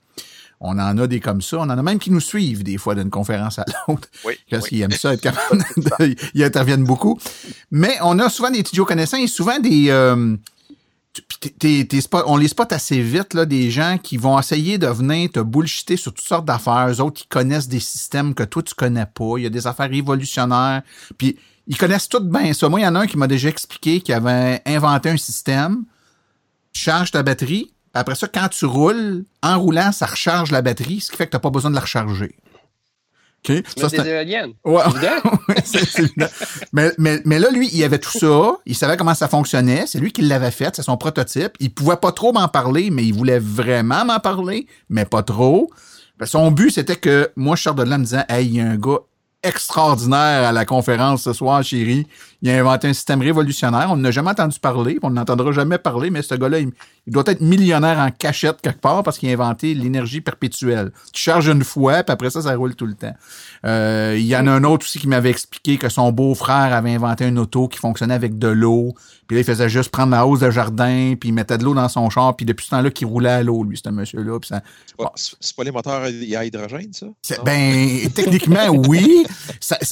On 0.60 0.78
en 0.78 0.96
a 0.98 1.06
des 1.06 1.20
comme 1.20 1.40
ça. 1.42 1.56
On 1.58 1.62
en 1.62 1.70
a 1.70 1.82
même 1.82 1.98
qui 1.98 2.10
nous 2.10 2.20
suivent 2.20 2.62
des 2.62 2.76
fois 2.78 2.94
d'une 2.94 3.10
conférence 3.10 3.58
à 3.58 3.64
l'autre. 3.88 4.08
Oui, 4.24 4.34
Parce 4.50 4.64
oui. 4.64 4.68
qu'ils 4.68 4.82
aiment 4.82 4.90
ça, 4.92 5.14
être 5.14 5.20
capable 5.22 5.64
de- 5.76 6.14
ils 6.34 6.44
interviennent 6.44 6.84
beaucoup. 6.84 7.18
Mais 7.70 7.96
on 8.02 8.18
a 8.18 8.28
souvent 8.28 8.50
des 8.50 8.62
petits 8.62 8.76
Joe 8.76 8.86
connaissants 8.86 9.16
et 9.16 9.26
souvent 9.26 9.58
des... 9.58 9.86
euh, 9.88 10.36
on 12.26 12.36
les 12.36 12.48
spot 12.48 12.72
assez 12.72 13.00
vite, 13.00 13.34
là, 13.34 13.44
des 13.44 13.70
gens 13.70 13.98
qui 13.98 14.16
vont 14.16 14.38
essayer 14.38 14.78
de 14.78 14.86
venir 14.86 15.30
te 15.30 15.40
bullshiter 15.40 15.96
sur 15.96 16.12
toutes 16.12 16.26
sortes 16.26 16.44
d'affaires. 16.44 16.88
Eux 16.88 17.00
autres, 17.00 17.22
ils 17.24 17.28
connaissent 17.28 17.68
des 17.68 17.80
systèmes 17.80 18.34
que 18.34 18.42
toi, 18.42 18.62
tu 18.62 18.74
connais 18.74 19.06
pas. 19.06 19.34
Il 19.38 19.42
y 19.42 19.46
a 19.46 19.50
des 19.50 19.66
affaires 19.66 19.90
révolutionnaires. 19.90 20.82
Puis, 21.18 21.36
ils 21.66 21.76
connaissent 21.76 22.08
tout 22.08 22.20
bien 22.20 22.52
ça. 22.52 22.68
Moi, 22.68 22.80
il 22.80 22.82
y 22.84 22.86
en 22.86 22.94
a 22.94 23.00
un 23.00 23.06
qui 23.06 23.16
m'a 23.16 23.26
déjà 23.26 23.48
expliqué 23.48 24.00
qu'il 24.00 24.14
avait 24.14 24.62
inventé 24.66 25.10
un 25.10 25.16
système. 25.16 25.84
Tu 26.72 26.82
charges 26.82 27.10
ta 27.10 27.22
batterie. 27.22 27.72
Après 27.92 28.14
ça, 28.14 28.28
quand 28.28 28.48
tu 28.48 28.66
roules, 28.66 29.24
en 29.42 29.58
roulant, 29.58 29.90
ça 29.92 30.06
recharge 30.06 30.52
la 30.52 30.62
batterie, 30.62 31.00
ce 31.00 31.10
qui 31.10 31.16
fait 31.16 31.26
que 31.26 31.36
tu 31.36 31.40
pas 31.40 31.50
besoin 31.50 31.70
de 31.70 31.74
la 31.74 31.80
recharger. 31.80 32.36
OK? 33.48 33.62
Tu 33.62 33.80
Ça, 33.80 33.88
c'est 33.88 33.98
un- 34.00 34.04
des 34.04 34.10
éoliennes. 34.10 34.52
Ouais. 34.64 34.82
Évident. 34.86 35.30
Ouais, 35.48 35.54
c'est- 35.64 35.84
c'est 35.84 36.02
évident. 36.02 36.26
mais, 36.72 36.92
mais, 36.98 37.20
mais 37.24 37.38
là, 37.38 37.50
lui, 37.50 37.68
il 37.72 37.82
avait 37.84 37.98
tout 37.98 38.10
ça. 38.16 38.52
Il 38.66 38.74
savait 38.76 38.96
comment 38.96 39.14
ça 39.14 39.28
fonctionnait. 39.28 39.84
C'est 39.86 39.98
lui 39.98 40.12
qui 40.12 40.22
l'avait 40.22 40.50
fait. 40.50 40.76
C'est 40.76 40.82
son 40.82 40.96
prototype. 40.96 41.52
Il 41.58 41.72
pouvait 41.72 41.96
pas 41.96 42.12
trop 42.12 42.32
m'en 42.32 42.48
parler, 42.48 42.90
mais 42.90 43.04
il 43.04 43.12
voulait 43.14 43.38
vraiment 43.40 44.04
m'en 44.04 44.18
parler, 44.20 44.66
mais 44.88 45.04
pas 45.04 45.22
trop. 45.22 45.70
Son 46.24 46.50
but, 46.50 46.70
c'était 46.70 46.96
que 46.96 47.30
moi, 47.34 47.56
je 47.56 47.62
sors 47.62 47.74
de 47.74 47.82
là 47.82 47.96
en 47.96 47.98
me 47.98 48.04
disant, 48.04 48.24
hey, 48.28 48.46
il 48.46 48.56
y 48.56 48.60
a 48.60 48.66
un 48.66 48.76
gars 48.76 48.98
extraordinaire 49.42 50.48
à 50.48 50.52
la 50.52 50.64
conférence 50.64 51.22
ce 51.22 51.32
soir, 51.32 51.62
chérie. 51.62 52.06
Il 52.42 52.50
a 52.50 52.58
inventé 52.58 52.88
un 52.88 52.92
système 52.92 53.22
révolutionnaire. 53.22 53.88
On 53.90 53.96
n'a 53.96 54.10
jamais 54.10 54.30
entendu 54.30 54.58
parler, 54.58 54.98
on 55.02 55.10
n'entendra 55.10 55.52
jamais 55.52 55.78
parler, 55.78 56.10
mais 56.10 56.22
ce 56.22 56.34
gars-là, 56.34 56.58
il, 56.58 56.70
il 57.06 57.12
doit 57.12 57.24
être 57.26 57.40
millionnaire 57.40 57.98
en 57.98 58.10
cachette 58.10 58.60
quelque 58.60 58.80
part 58.80 59.02
parce 59.02 59.18
qu'il 59.18 59.30
a 59.30 59.32
inventé 59.32 59.74
l'énergie 59.74 60.20
perpétuelle. 60.20 60.92
Tu 61.12 61.22
charges 61.22 61.48
une 61.48 61.64
fois, 61.64 62.02
puis 62.02 62.12
après 62.12 62.30
ça, 62.30 62.42
ça 62.42 62.54
roule 62.54 62.74
tout 62.74 62.86
le 62.86 62.94
temps. 62.94 63.14
Euh, 63.66 64.14
il 64.18 64.24
y 64.26 64.34
en 64.36 64.46
a 64.46 64.50
un 64.52 64.64
autre 64.64 64.86
aussi 64.86 64.98
qui 64.98 65.06
m'avait 65.08 65.30
expliqué 65.30 65.76
que 65.76 65.88
son 65.88 66.12
beau-frère 66.12 66.72
avait 66.72 66.94
inventé 66.94 67.26
une 67.26 67.38
auto 67.38 67.68
qui 67.68 67.78
fonctionnait 67.78 68.14
avec 68.14 68.38
de 68.38 68.48
l'eau. 68.48 68.94
Puis 69.26 69.36
là, 69.36 69.42
il 69.42 69.44
faisait 69.44 69.68
juste 69.68 69.90
prendre 69.90 70.10
la 70.12 70.26
hausse 70.26 70.40
de 70.40 70.50
jardin, 70.50 71.14
puis 71.20 71.28
il 71.28 71.32
mettait 71.32 71.56
de 71.58 71.62
l'eau 71.64 71.74
dans 71.74 71.88
son 71.88 72.10
char, 72.10 72.34
puis 72.34 72.44
depuis 72.46 72.64
ce 72.66 72.70
temps-là, 72.70 72.90
qu'il 72.90 73.06
roulait 73.06 73.30
à 73.30 73.42
l'eau, 73.44 73.62
lui, 73.62 73.78
ce 73.82 73.88
monsieur-là. 73.90 74.38
Ça, 74.42 74.60
C'est 74.86 74.96
pas, 74.96 75.12
c'est- 75.14 75.36
c'est 75.38 75.54
pas 75.54 75.62
les 75.62 75.70
moteurs 75.70 76.02
à 76.02 76.10
hydrogène, 76.44 76.92
ça? 76.92 77.06
ben, 77.44 78.08
techniquement, 78.14 78.68
oui. 78.88 79.24
C'est 79.60 79.84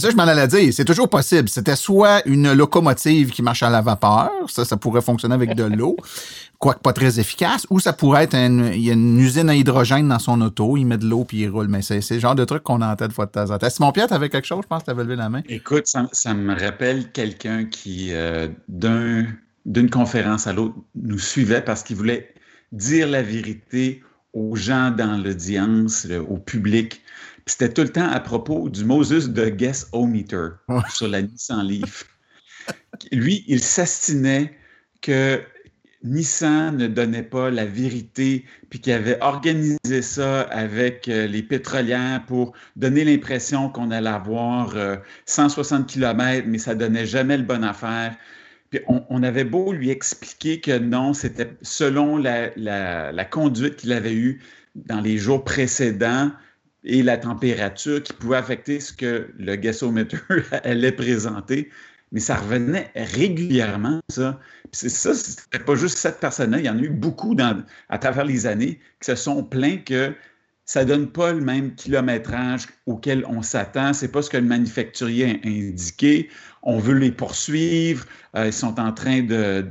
ça 0.00 0.08
que 0.08 0.10
je 0.12 0.16
m'en 0.16 0.24
allais 0.24 0.48
dire. 0.48 0.72
C'est 0.74 0.84
toujours 0.84 1.08
possible. 1.08 1.48
C'était 1.48 1.76
soit 1.76 2.22
une 2.26 2.52
locomotive 2.52 3.30
qui 3.30 3.40
marche 3.42 3.62
à 3.62 3.70
la 3.70 3.80
vapeur, 3.80 4.30
ça, 4.48 4.64
ça 4.64 4.76
pourrait 4.76 5.00
fonctionner 5.02 5.34
avec 5.34 5.54
de 5.54 5.64
l'eau, 5.64 5.96
quoique 6.58 6.80
pas 6.80 6.92
très 6.92 7.20
efficace, 7.20 7.66
ou 7.70 7.80
ça 7.80 7.92
pourrait 7.92 8.24
être 8.24 8.34
une, 8.34 8.70
il 8.74 8.80
y 8.80 8.90
a 8.90 8.94
une 8.94 9.18
usine 9.18 9.48
à 9.50 9.54
hydrogène 9.54 10.08
dans 10.08 10.18
son 10.18 10.40
auto, 10.40 10.76
il 10.76 10.84
met 10.86 10.98
de 10.98 11.06
l'eau 11.06 11.24
puis 11.24 11.38
il 11.42 11.48
roule. 11.48 11.68
Mais 11.68 11.82
c'est 11.82 12.00
c'est 12.00 12.14
le 12.14 12.20
genre 12.20 12.34
de 12.34 12.44
truc 12.44 12.62
qu'on 12.62 12.80
entend 12.82 13.06
de 13.08 13.12
fois 13.12 13.26
de 13.26 13.30
temps 13.32 13.50
en 13.50 13.58
temps. 13.58 13.70
Simon 13.70 13.92
Pierre, 13.92 14.08
t'avais 14.08 14.28
quelque 14.28 14.46
chose? 14.46 14.60
Je 14.62 14.66
pense 14.68 14.82
que 14.82 14.86
t'avais 14.86 15.02
levé 15.04 15.16
la 15.16 15.28
main. 15.28 15.42
Écoute, 15.48 15.86
ça, 15.86 16.08
ça 16.12 16.34
me 16.34 16.58
rappelle 16.58 17.10
quelqu'un 17.12 17.64
qui, 17.66 18.08
euh, 18.12 18.48
d'un- 18.68 19.26
d'une 19.64 19.90
conférence 19.90 20.46
à 20.46 20.52
l'autre, 20.52 20.74
nous 20.94 21.18
suivait 21.18 21.60
parce 21.62 21.82
qu'il 21.82 21.96
voulait 21.96 22.32
dire 22.72 23.08
la 23.08 23.22
vérité 23.22 24.02
aux 24.32 24.54
gens 24.56 24.90
dans 24.90 25.16
l'audience, 25.22 26.06
au 26.28 26.36
public. 26.36 27.00
Puis 27.44 27.54
C'était 27.58 27.72
tout 27.72 27.82
le 27.82 27.88
temps 27.90 28.08
à 28.10 28.20
propos 28.20 28.68
du 28.68 28.84
Moses 28.84 29.28
de 29.30 29.48
Guess 29.48 29.88
O-Meter 29.92 30.48
Ouais. 30.68 30.80
sur 30.90 31.08
la 31.08 31.22
Nissan 31.22 31.62
Leaf. 31.66 32.04
Lui, 33.12 33.44
il 33.46 33.60
s'astinait 33.62 34.56
que 35.00 35.40
Nissan 36.02 36.76
ne 36.76 36.86
donnait 36.86 37.22
pas 37.22 37.50
la 37.50 37.64
vérité, 37.64 38.44
puis 38.70 38.80
qu'il 38.80 38.92
avait 38.92 39.18
organisé 39.20 40.02
ça 40.02 40.42
avec 40.42 41.08
euh, 41.08 41.26
les 41.26 41.42
pétrolières 41.42 42.24
pour 42.26 42.52
donner 42.76 43.04
l'impression 43.04 43.68
qu'on 43.70 43.90
allait 43.90 44.08
avoir 44.08 44.76
euh, 44.76 44.96
160 45.26 45.86
km, 45.86 46.46
mais 46.46 46.58
ça 46.58 46.74
donnait 46.74 47.06
jamais 47.06 47.36
le 47.36 47.42
bonne 47.42 47.64
affaire. 47.64 48.16
Puis 48.70 48.80
on, 48.88 49.22
avait 49.22 49.44
beau 49.44 49.72
lui 49.72 49.90
expliquer 49.90 50.60
que 50.60 50.76
non, 50.76 51.14
c'était 51.14 51.50
selon 51.62 52.16
la, 52.16 52.50
la- 52.56 53.24
conduite 53.24 53.76
qu'il 53.76 53.92
avait 53.92 54.14
eue 54.14 54.42
dans 54.74 55.00
les 55.00 55.18
jours 55.18 55.44
précédents 55.44 56.32
et 56.82 57.02
la 57.02 57.16
température 57.16 58.02
qui 58.02 58.12
pouvait 58.12 58.36
affecter 58.36 58.80
ce 58.80 58.92
que 58.92 59.28
le 59.38 59.56
gasometer 59.56 60.18
allait 60.64 60.92
présenter. 60.92 61.70
Mais 62.12 62.20
ça 62.20 62.36
revenait 62.36 62.90
régulièrement, 62.94 64.00
ça. 64.08 64.38
Puis 64.70 64.72
c'est 64.72 64.88
ça, 64.88 65.14
c'était 65.14 65.64
pas 65.64 65.74
juste 65.74 65.98
cette 65.98 66.20
personne-là. 66.20 66.58
Il 66.58 66.64
y 66.64 66.70
en 66.70 66.78
a 66.78 66.82
eu 66.82 66.90
beaucoup 66.90 67.36
à 67.88 67.98
travers 67.98 68.24
les 68.24 68.46
années 68.46 68.80
qui 69.00 69.06
se 69.06 69.16
sont 69.16 69.42
plaints 69.42 69.78
que 69.78 70.14
ça 70.66 70.84
donne 70.84 71.06
pas 71.06 71.32
le 71.32 71.40
même 71.40 71.74
kilométrage 71.74 72.66
auquel 72.86 73.24
on 73.28 73.40
s'attend. 73.40 73.92
C'est 73.92 74.08
pas 74.08 74.20
ce 74.22 74.30
que 74.30 74.36
le 74.36 74.44
manufacturier 74.44 75.40
a 75.44 75.48
indiqué. 75.48 76.28
On 76.62 76.78
veut 76.78 76.94
les 76.94 77.12
poursuivre. 77.12 78.04
Euh, 78.34 78.46
ils 78.46 78.52
sont 78.52 78.78
en 78.80 78.92
train 78.92 79.22
de, 79.22 79.66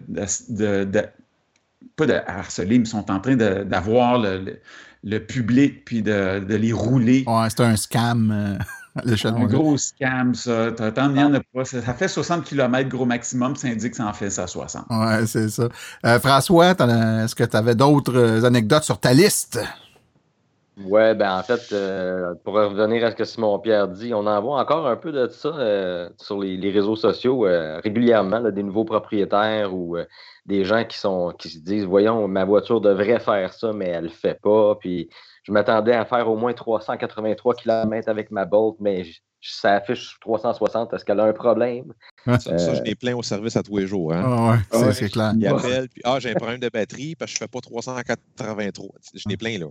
pas 1.97 2.05
de 2.05 2.13
harceler, 2.27 2.79
mais 2.79 2.85
ils 2.85 2.89
sont 2.89 3.11
en 3.11 3.19
train 3.19 3.35
d'avoir 3.35 4.19
le, 5.03 5.19
public 5.19 5.83
puis 5.83 6.01
de, 6.01 6.41
les 6.47 6.71
rouler. 6.71 7.25
Ouais, 7.27 7.49
c'était 7.49 7.63
un 7.63 7.75
scam 7.75 8.57
l'échelle 9.03 9.33
Un 9.35 9.45
gros 9.45 9.77
scam, 9.77 10.33
ça. 10.33 10.71
Pas. 10.71 11.65
Ça, 11.65 11.81
ça 11.81 11.93
fait 11.93 12.07
60 12.07 12.43
km 12.43 12.89
gros 12.89 13.05
maximum, 13.05 13.55
ça 13.55 13.67
indique 13.67 13.91
que 13.91 13.97
ça 13.97 14.07
en 14.07 14.13
fait 14.13 14.29
ça 14.29 14.47
60. 14.47 14.85
Ouais, 14.89 15.25
c'est 15.25 15.49
ça. 15.49 15.67
Euh, 16.05 16.19
François, 16.19 16.71
est-ce 16.71 17.35
que 17.35 17.43
tu 17.43 17.57
avais 17.57 17.75
d'autres 17.75 18.15
euh, 18.15 18.43
anecdotes 18.43 18.83
sur 18.83 18.99
ta 18.99 19.13
liste? 19.13 19.59
Ouais, 20.77 21.15
ben 21.15 21.37
en 21.37 21.41
fait, 21.41 21.71
euh, 21.71 22.35
pour 22.43 22.55
revenir 22.55 23.05
à 23.05 23.11
ce 23.11 23.15
que 23.15 23.23
Simon 23.23 23.59
Pierre 23.59 23.87
dit, 23.87 24.13
on 24.13 24.27
en 24.27 24.41
voit 24.41 24.59
encore 24.59 24.85
un 24.87 24.97
peu 24.97 25.13
de 25.13 25.29
ça 25.29 25.47
euh, 25.47 26.09
sur 26.17 26.37
les, 26.37 26.57
les 26.57 26.69
réseaux 26.69 26.97
sociaux 26.97 27.47
euh, 27.47 27.79
régulièrement, 27.81 28.39
là, 28.39 28.51
des 28.51 28.61
nouveaux 28.61 28.83
propriétaires 28.83 29.73
ou 29.73 29.95
euh, 29.95 30.03
des 30.45 30.65
gens 30.65 30.83
qui 30.83 30.97
sont 30.97 31.31
qui 31.39 31.49
se 31.49 31.59
disent 31.59 31.85
Voyons, 31.85 32.27
ma 32.27 32.43
voiture 32.43 32.81
devrait 32.81 33.19
faire 33.21 33.53
ça, 33.53 33.71
mais 33.71 33.87
elle 33.87 34.05
le 34.05 34.09
fait 34.09 34.37
pas. 34.41 34.75
Puis 34.75 35.09
je 35.45 35.51
m'attendais 35.51 35.93
à 35.93 36.05
faire 36.05 36.29
au 36.29 36.35
moins 36.35 36.53
383 36.53 37.53
km 37.55 38.09
avec 38.09 38.31
ma 38.31 38.45
Bolt, 38.45 38.75
mais 38.79 39.03
j- 39.05 39.21
ça 39.47 39.75
affiche 39.75 40.17
360. 40.21 40.91
Est-ce 40.93 41.05
qu'elle 41.05 41.19
a 41.19 41.25
un 41.25 41.33
problème? 41.33 41.93
Ça, 42.25 42.39
ça, 42.39 42.49
Euh, 42.51 42.75
je 42.75 42.81
les 42.81 42.95
plains 42.95 43.15
au 43.15 43.21
service 43.21 43.55
à 43.55 43.61
tous 43.61 43.77
les 43.77 43.85
jours. 43.85 44.11
Hein? 44.11 44.23
Ah 44.25 44.51
ouais, 44.51 44.57
c'est 44.71 44.85
Ouais. 44.87 44.93
c'est 44.93 45.09
clair. 45.09 45.33
Ils 45.37 45.45
appellent, 45.47 45.87
puis 45.89 46.01
ah, 46.03 46.17
j'ai 46.19 46.31
un 46.31 46.33
problème 46.33 46.59
de 46.59 46.69
batterie 46.69 47.15
parce 47.15 47.29
que 47.31 47.35
je 47.35 47.43
fais 47.43 47.47
pas 47.47 47.59
383. 47.61 48.89
Je 49.13 49.23
les 49.29 49.37
plains, 49.37 49.59
là. 49.59 49.67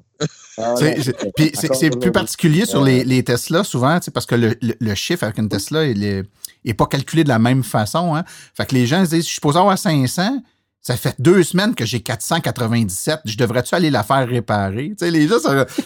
Ah, 0.58 0.74
C'est- 0.76 0.96
non, 0.96 1.02
c'est- 1.02 1.32
Puis 1.34 1.50
c'est 1.54 1.66
encore 1.66 1.76
c'est 1.76 1.90
plus 1.98 2.12
particulier 2.12 2.66
sur 2.66 2.82
les, 2.84 3.02
les 3.04 3.24
Tesla, 3.24 3.64
souvent, 3.64 3.98
tu 3.98 4.04
sais, 4.06 4.10
parce 4.12 4.26
que 4.26 4.36
le, 4.36 4.54
le- 4.62 4.76
le 4.78 4.94
chiffre 4.94 5.24
avec 5.24 5.38
une 5.38 5.48
Tesla, 5.48 5.84
il 5.86 6.04
est, 6.04 6.22
il 6.62 6.70
est 6.70 6.74
pas 6.74 6.86
calculé 6.86 7.24
de 7.24 7.28
la 7.28 7.40
même 7.40 7.64
façon. 7.64 8.14
Hein. 8.14 8.22
Fait 8.56 8.66
que 8.66 8.74
les 8.76 8.86
gens 8.86 9.04
se 9.04 9.10
disent, 9.10 9.24
je 9.24 9.28
suis 9.28 9.34
supposé 9.36 9.58
avoir 9.58 9.76
500, 9.76 10.38
ça 10.84 10.98
fait 10.98 11.14
deux 11.18 11.42
semaines 11.42 11.74
que 11.74 11.86
j'ai 11.86 12.00
497, 12.00 13.20
je 13.24 13.38
devrais-tu 13.38 13.74
aller 13.74 13.90
la 13.90 14.02
faire 14.02 14.28
réparer? 14.28 14.90
Tu 14.90 14.96
sais, 14.98 15.10
les 15.10 15.26
gens, 15.26 15.36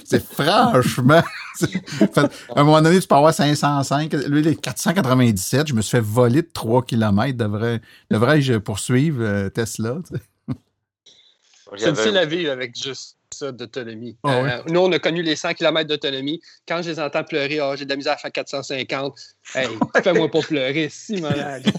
c'est 0.05 0.24
franchement... 0.32 1.22
fait, 1.57 2.18
à 2.18 2.61
un 2.61 2.64
moment 2.64 2.82
donné, 2.82 2.99
tu 2.99 3.07
peux 3.07 3.14
avoir 3.14 3.32
505, 3.32 4.12
lui, 4.12 4.40
il 4.40 4.49
est 4.49 4.61
497, 4.61 5.68
je 5.68 5.74
me 5.74 5.82
suis 5.82 5.92
fait 5.92 6.01
voler 6.01 6.42
de 6.42 6.51
3 6.53 6.82
km, 6.82 7.38
devrais, 7.38 7.80
devrais-je 8.11 8.55
poursuivre 8.55 9.22
euh, 9.22 9.49
Tesla? 9.49 9.99
tu 10.09 10.16
sais? 10.16 10.22
C'est 11.76 11.92
difficile 11.92 12.16
à 12.16 12.24
vivre 12.24 12.51
avec 12.51 12.74
juste 12.76 13.18
ça 13.30 13.53
d'autonomie. 13.53 14.16
Ah. 14.24 14.30
Euh, 14.30 14.62
nous, 14.68 14.80
on 14.80 14.90
a 14.90 14.99
connu 14.99 15.22
les 15.22 15.36
100 15.36 15.55
km 15.55 15.86
d'autonomie. 15.86 16.40
Quand 16.66 16.82
je 16.82 16.90
les 16.90 16.99
entends 16.99 17.22
pleurer, 17.22 17.61
Ah, 17.61 17.76
j'ai 17.76 17.84
de 17.84 17.90
la 17.90 17.96
misère 17.96 18.14
à 18.14 18.16
faire 18.16 18.32
450. 18.32 19.16
Hey, 19.55 19.68
fais-moi 20.03 20.30
pas 20.30 20.40
pleurer, 20.40 20.88
si 20.90 21.20
malade. 21.20 21.70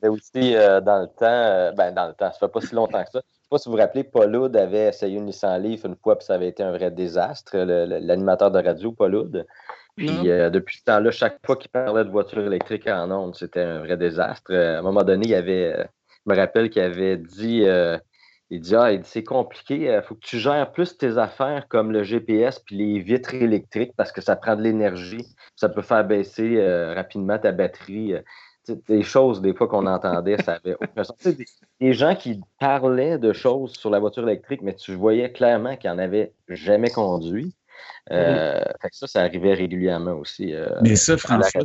Avait 0.00 0.08
aussi 0.08 0.56
euh, 0.56 0.80
dans 0.80 1.00
le 1.00 1.06
temps, 1.06 1.26
euh, 1.26 1.72
ben 1.72 1.92
dans 1.92 2.06
le 2.06 2.12
temps, 2.12 2.30
ça 2.32 2.38
fait 2.38 2.48
pas 2.48 2.60
si 2.60 2.74
longtemps 2.74 3.02
que 3.02 3.10
ça. 3.10 3.20
Je 3.20 3.42
sais 3.42 3.48
pas 3.50 3.58
si 3.58 3.68
vous 3.68 3.74
vous 3.74 3.80
rappelez, 3.80 4.04
Paul 4.04 4.56
avait 4.56 4.88
essayé 4.88 5.18
une 5.18 5.24
Nissan 5.24 5.60
Leaf 5.62 5.84
une 5.84 5.96
fois, 5.96 6.16
puis 6.16 6.26
ça 6.26 6.34
avait 6.34 6.48
été 6.48 6.62
un 6.62 6.70
vrai 6.70 6.90
désastre, 6.90 7.56
l'animateur 7.56 8.50
de 8.50 8.62
radio, 8.62 8.92
Paul 8.92 9.44
Puis 9.96 10.06
Non. 10.10 10.26
euh, 10.26 10.50
depuis 10.50 10.78
ce 10.78 10.84
temps-là, 10.84 11.10
chaque 11.10 11.38
fois 11.44 11.56
qu'il 11.56 11.70
parlait 11.70 12.04
de 12.04 12.10
voiture 12.10 12.40
électrique 12.40 12.86
en 12.86 13.10
ondes, 13.10 13.34
c'était 13.34 13.62
un 13.62 13.78
vrai 13.80 13.96
désastre. 13.96 14.52
Euh, 14.52 14.76
à 14.76 14.78
un 14.78 14.82
moment 14.82 15.02
donné, 15.02 15.28
il 15.28 15.34
avait, 15.34 15.72
je 16.26 16.32
me 16.32 16.36
rappelle 16.36 16.70
qu'il 16.70 16.82
avait 16.82 17.16
dit 17.16 17.64
il 18.50 18.60
dit 18.60 18.76
Ah, 18.76 18.90
c'est 19.02 19.24
compliqué, 19.24 19.94
il 19.94 20.02
faut 20.02 20.14
que 20.14 20.24
tu 20.24 20.38
gères 20.38 20.70
plus 20.72 20.96
tes 20.96 21.18
affaires 21.18 21.68
comme 21.68 21.90
le 21.90 22.02
GPS 22.02 22.60
puis 22.60 22.76
les 22.76 22.98
vitres 23.00 23.34
électriques 23.34 23.92
parce 23.96 24.12
que 24.12 24.20
ça 24.20 24.36
prend 24.36 24.56
de 24.56 24.62
l'énergie. 24.62 25.26
Ça 25.56 25.68
peut 25.68 25.82
faire 25.82 26.04
baisser 26.04 26.62
rapidement 26.94 27.38
ta 27.38 27.52
batterie 27.52 28.14
des 28.88 29.02
choses, 29.02 29.40
des 29.40 29.54
fois, 29.54 29.68
qu'on 29.68 29.86
entendait, 29.86 30.36
ça 30.42 30.54
avait 30.54 30.74
aucun 30.74 31.04
sens. 31.04 31.16
Des, 31.80 31.92
gens 31.92 32.14
qui 32.14 32.40
parlaient 32.58 33.18
de 33.18 33.32
choses 33.32 33.72
sur 33.72 33.90
la 33.90 33.98
voiture 33.98 34.22
électrique, 34.28 34.62
mais 34.62 34.74
tu 34.74 34.94
voyais 34.94 35.32
clairement 35.32 35.76
qu'ils 35.76 35.90
n'en 35.90 35.98
avaient 35.98 36.32
jamais 36.48 36.90
conduit. 36.90 37.54
Euh, 38.10 38.60
ça, 38.92 39.06
ça 39.06 39.20
arrivait 39.20 39.54
régulièrement 39.54 40.14
aussi. 40.14 40.54
Euh, 40.54 40.68
mais 40.82 40.96
ça, 40.96 41.16
François, 41.16 41.62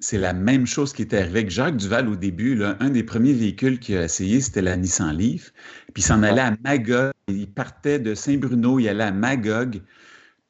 c'est 0.00 0.18
la 0.18 0.32
même 0.32 0.66
chose 0.66 0.92
qui 0.92 1.02
était 1.02 1.18
arrivé 1.18 1.40
avec 1.40 1.50
Jacques 1.50 1.76
Duval 1.76 2.08
au 2.08 2.16
début. 2.16 2.62
un 2.64 2.88
des 2.88 3.02
premiers 3.02 3.34
véhicules 3.34 3.78
qu'il 3.78 3.96
a 3.98 4.04
essayé, 4.04 4.40
c'était 4.40 4.62
la 4.62 4.76
Nissan 4.76 5.16
Leaf. 5.16 5.52
Puis 5.92 6.02
il 6.02 6.06
s'en 6.06 6.22
allait 6.22 6.40
à 6.40 6.54
Magog. 6.64 7.12
Il 7.28 7.50
partait 7.52 7.98
de 7.98 8.14
Saint-Bruno, 8.14 8.78
il 8.78 8.88
allait 8.88 9.04
à 9.04 9.12
Magog. 9.12 9.82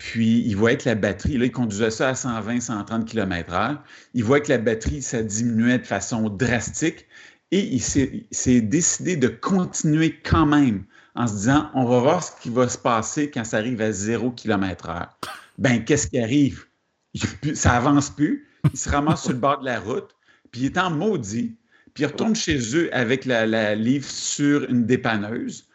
Puis, 0.01 0.42
il 0.46 0.57
voyait 0.57 0.78
que 0.78 0.88
la 0.88 0.94
batterie, 0.94 1.36
là, 1.36 1.44
il 1.44 1.53
conduisait 1.53 1.90
ça 1.90 2.09
à 2.09 2.14
120, 2.14 2.61
130 2.61 3.05
km/h. 3.05 3.76
Il 4.14 4.24
voyait 4.24 4.42
que 4.42 4.48
la 4.48 4.57
batterie, 4.57 5.03
ça 5.03 5.22
diminuait 5.22 5.78
de 5.78 5.86
façon 5.86 6.30
drastique. 6.30 7.05
Et 7.51 7.61
il 7.61 7.82
s'est 7.82 8.61
décidé 8.62 9.16
de 9.16 9.28
continuer 9.28 10.18
quand 10.24 10.46
même 10.46 10.84
en 11.14 11.26
se 11.26 11.34
disant 11.34 11.70
on 11.74 11.84
va 11.84 11.98
voir 12.01 12.24
ce 12.24 12.32
qui 12.40 12.48
va 12.48 12.66
se 12.68 12.78
passer 12.78 13.30
quand 13.30 13.44
ça 13.44 13.59
arrive 13.59 13.82
à 13.82 13.92
0 13.92 14.30
km/h. 14.30 15.07
Ben, 15.59 15.84
qu'est-ce 15.84 16.07
qui 16.07 16.18
arrive? 16.18 16.64
Ça 17.53 17.72
avance 17.72 18.09
plus. 18.09 18.48
Il 18.72 18.78
se 18.78 18.88
ramasse 18.88 19.24
sur 19.24 19.32
le 19.32 19.38
bord 19.38 19.61
de 19.61 19.66
la 19.66 19.80
route. 19.80 20.16
Puis, 20.51 20.62
il 20.62 20.66
est 20.66 20.78
en 20.78 20.90
maudit. 20.90 21.59
Puis, 21.92 22.05
il 22.05 22.07
retourne 22.07 22.34
chez 22.34 22.59
eux 22.74 22.88
avec 22.94 23.26
la, 23.26 23.74
livre 23.74 24.09
sur 24.09 24.64
une 24.70 24.86
dépanneuse. 24.86 25.66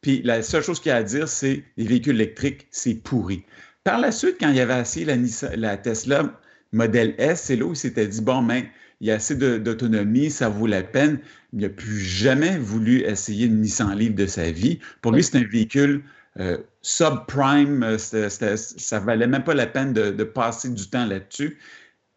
Puis, 0.00 0.20
la 0.24 0.42
seule 0.42 0.64
chose 0.64 0.80
qu'il 0.80 0.90
a 0.90 0.96
à 0.96 1.02
dire, 1.04 1.28
c'est 1.28 1.62
les 1.76 1.86
véhicules 1.86 2.16
électriques, 2.16 2.66
c'est 2.72 2.94
pourri. 2.94 3.44
Par 3.88 3.98
la 3.98 4.12
suite, 4.12 4.36
quand 4.38 4.50
il 4.50 4.60
avait 4.60 4.74
assez 4.74 5.06
la, 5.06 5.16
la 5.56 5.78
Tesla 5.78 6.38
modèle 6.72 7.14
S, 7.16 7.44
c'est 7.44 7.56
là 7.56 7.64
où 7.64 7.72
il 7.72 7.76
s'était 7.76 8.06
dit, 8.06 8.20
bon, 8.20 8.42
mais 8.42 8.60
ben, 8.60 8.68
il 9.00 9.06
y 9.06 9.10
a 9.10 9.14
assez 9.14 9.34
d'autonomie, 9.34 10.30
ça 10.30 10.50
vaut 10.50 10.66
la 10.66 10.82
peine. 10.82 11.20
Il 11.54 11.60
n'a 11.60 11.70
plus 11.70 11.98
jamais 11.98 12.58
voulu 12.58 13.00
essayer 13.00 13.46
une 13.46 13.62
Nissan 13.62 13.96
Leaf 13.96 14.14
de 14.14 14.26
sa 14.26 14.50
vie. 14.50 14.78
Pour 15.00 15.12
lui, 15.12 15.24
c'est 15.24 15.38
un 15.38 15.44
véhicule 15.44 16.02
euh, 16.38 16.58
subprime, 16.82 17.82
euh, 17.82 17.96
ça 17.96 19.00
valait 19.00 19.26
même 19.26 19.44
pas 19.44 19.54
la 19.54 19.66
peine 19.66 19.94
de, 19.94 20.10
de 20.10 20.24
passer 20.24 20.68
du 20.68 20.86
temps 20.90 21.06
là-dessus. 21.06 21.56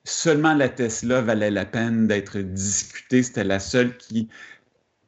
Seulement 0.03 0.53
la 0.53 0.67
Tesla 0.67 1.21
valait 1.21 1.51
la 1.51 1.63
peine 1.63 2.05
d'être 2.05 2.39
discutée. 2.39 3.23
C'était 3.23 3.45
la 3.45 3.59
seule 3.59 3.95
qui 3.95 4.27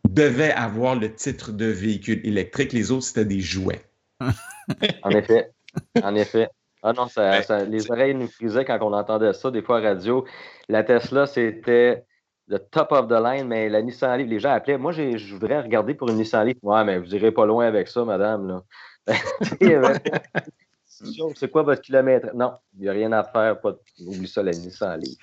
devait 0.07 0.53
avoir 0.53 0.95
le 0.95 1.13
titre 1.13 1.51
de 1.51 1.65
véhicule 1.65 2.21
électrique. 2.23 2.71
Les 2.71 2.89
autres, 2.89 3.07
c'était 3.07 3.25
des 3.25 3.41
jouets. 3.41 3.81
en 4.21 5.09
effet. 5.09 5.51
En 6.03 6.15
effet. 6.15 6.49
Ah 6.83 6.91
non, 6.91 7.07
ça, 7.07 7.65
les 7.65 7.89
oreilles 7.89 8.13
nous 8.13 8.27
frisaient 8.27 8.65
quand 8.65 8.77
on 8.81 8.91
entendait 8.91 9.31
ça, 9.31 9.49
des 9.49 9.61
fois 9.61 9.77
à 9.77 9.81
radio. 9.81 10.25
La 10.67 10.83
Tesla, 10.83 11.25
c'était 11.25 12.03
le 12.47 12.59
top 12.59 12.91
of 12.91 13.07
the 13.07 13.23
line, 13.23 13.47
mais 13.47 13.69
la 13.69 13.81
Nissan 13.81 14.17
Leaf, 14.17 14.27
les 14.27 14.39
gens 14.39 14.51
appelaient. 14.51 14.77
Moi, 14.77 14.91
je 14.91 15.33
voudrais 15.33 15.61
regarder 15.61 15.93
pour 15.93 16.09
une 16.09 16.17
Nissan 16.17 16.45
Leaf. 16.45 16.57
Ouais, 16.61 16.83
mais 16.83 16.99
vous 16.99 17.15
irez 17.15 17.31
pas 17.31 17.45
loin 17.45 17.67
avec 17.67 17.87
ça, 17.87 18.03
madame. 18.03 18.47
Là. 18.47 18.63
c'est 20.85 21.49
quoi 21.49 21.63
votre 21.63 21.81
kilomètre? 21.81 22.35
Non, 22.35 22.51
il 22.75 22.81
n'y 22.81 22.89
a 22.89 22.91
rien 22.91 23.13
à 23.13 23.23
faire. 23.23 23.61
Pas... 23.61 23.75
Oublie 24.05 24.27
ça, 24.27 24.43
la 24.43 24.51
Nissan 24.51 24.99
Leaf. 24.99 25.17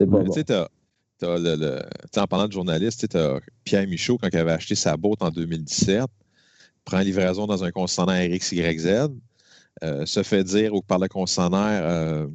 C'est 0.00 0.10
pas 0.10 0.18
bon. 0.18 0.32
en 2.16 2.26
parlant 2.26 2.48
de 2.48 2.52
journaliste, 2.52 3.06
tu 3.06 3.16
as 3.18 3.38
Pierre 3.64 3.86
Michaud, 3.86 4.16
quand 4.16 4.28
il 4.32 4.38
avait 4.38 4.52
acheté 4.52 4.74
sa 4.74 4.96
boîte 4.96 5.22
en 5.22 5.30
2017, 5.30 6.06
prend 6.86 7.00
livraison 7.00 7.46
dans 7.46 7.62
un 7.62 7.70
concessionnaire 7.70 8.30
RXYZ. 8.30 9.10
Euh, 9.82 10.06
se 10.06 10.22
fait 10.22 10.44
dire 10.44 10.74
ou 10.74 10.82
par 10.82 10.98
le 10.98 11.08
concessionnaire 11.08 11.82
euh, 11.84 12.26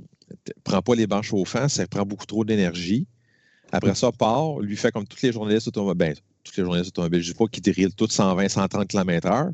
prends 0.64 0.82
pas 0.82 0.96
les 0.96 1.08
bancs 1.08 1.24
chauffants, 1.24 1.70
ça 1.70 1.86
prend 1.88 2.04
beaucoup 2.04 2.26
trop 2.26 2.44
d'énergie. 2.44 3.08
Après 3.72 3.96
ça, 3.96 4.12
part, 4.12 4.60
lui 4.60 4.76
fait 4.76 4.92
comme 4.92 5.06
toutes 5.06 5.22
les 5.22 5.32
journalistes 5.32 5.68
automobiles, 5.68 6.16
ben, 6.16 6.16
toutes 6.44 6.58
les 6.58 6.64
journalistes 6.64 6.90
automobiles, 6.90 7.22
je 7.22 7.30
ne 7.30 7.34
dis 7.34 7.38
pas 7.38 7.48
qu'ils 7.48 7.64
drillent 7.64 7.94
tous 7.96 8.10
120, 8.10 8.48
130 8.48 8.88
km/h, 8.88 9.52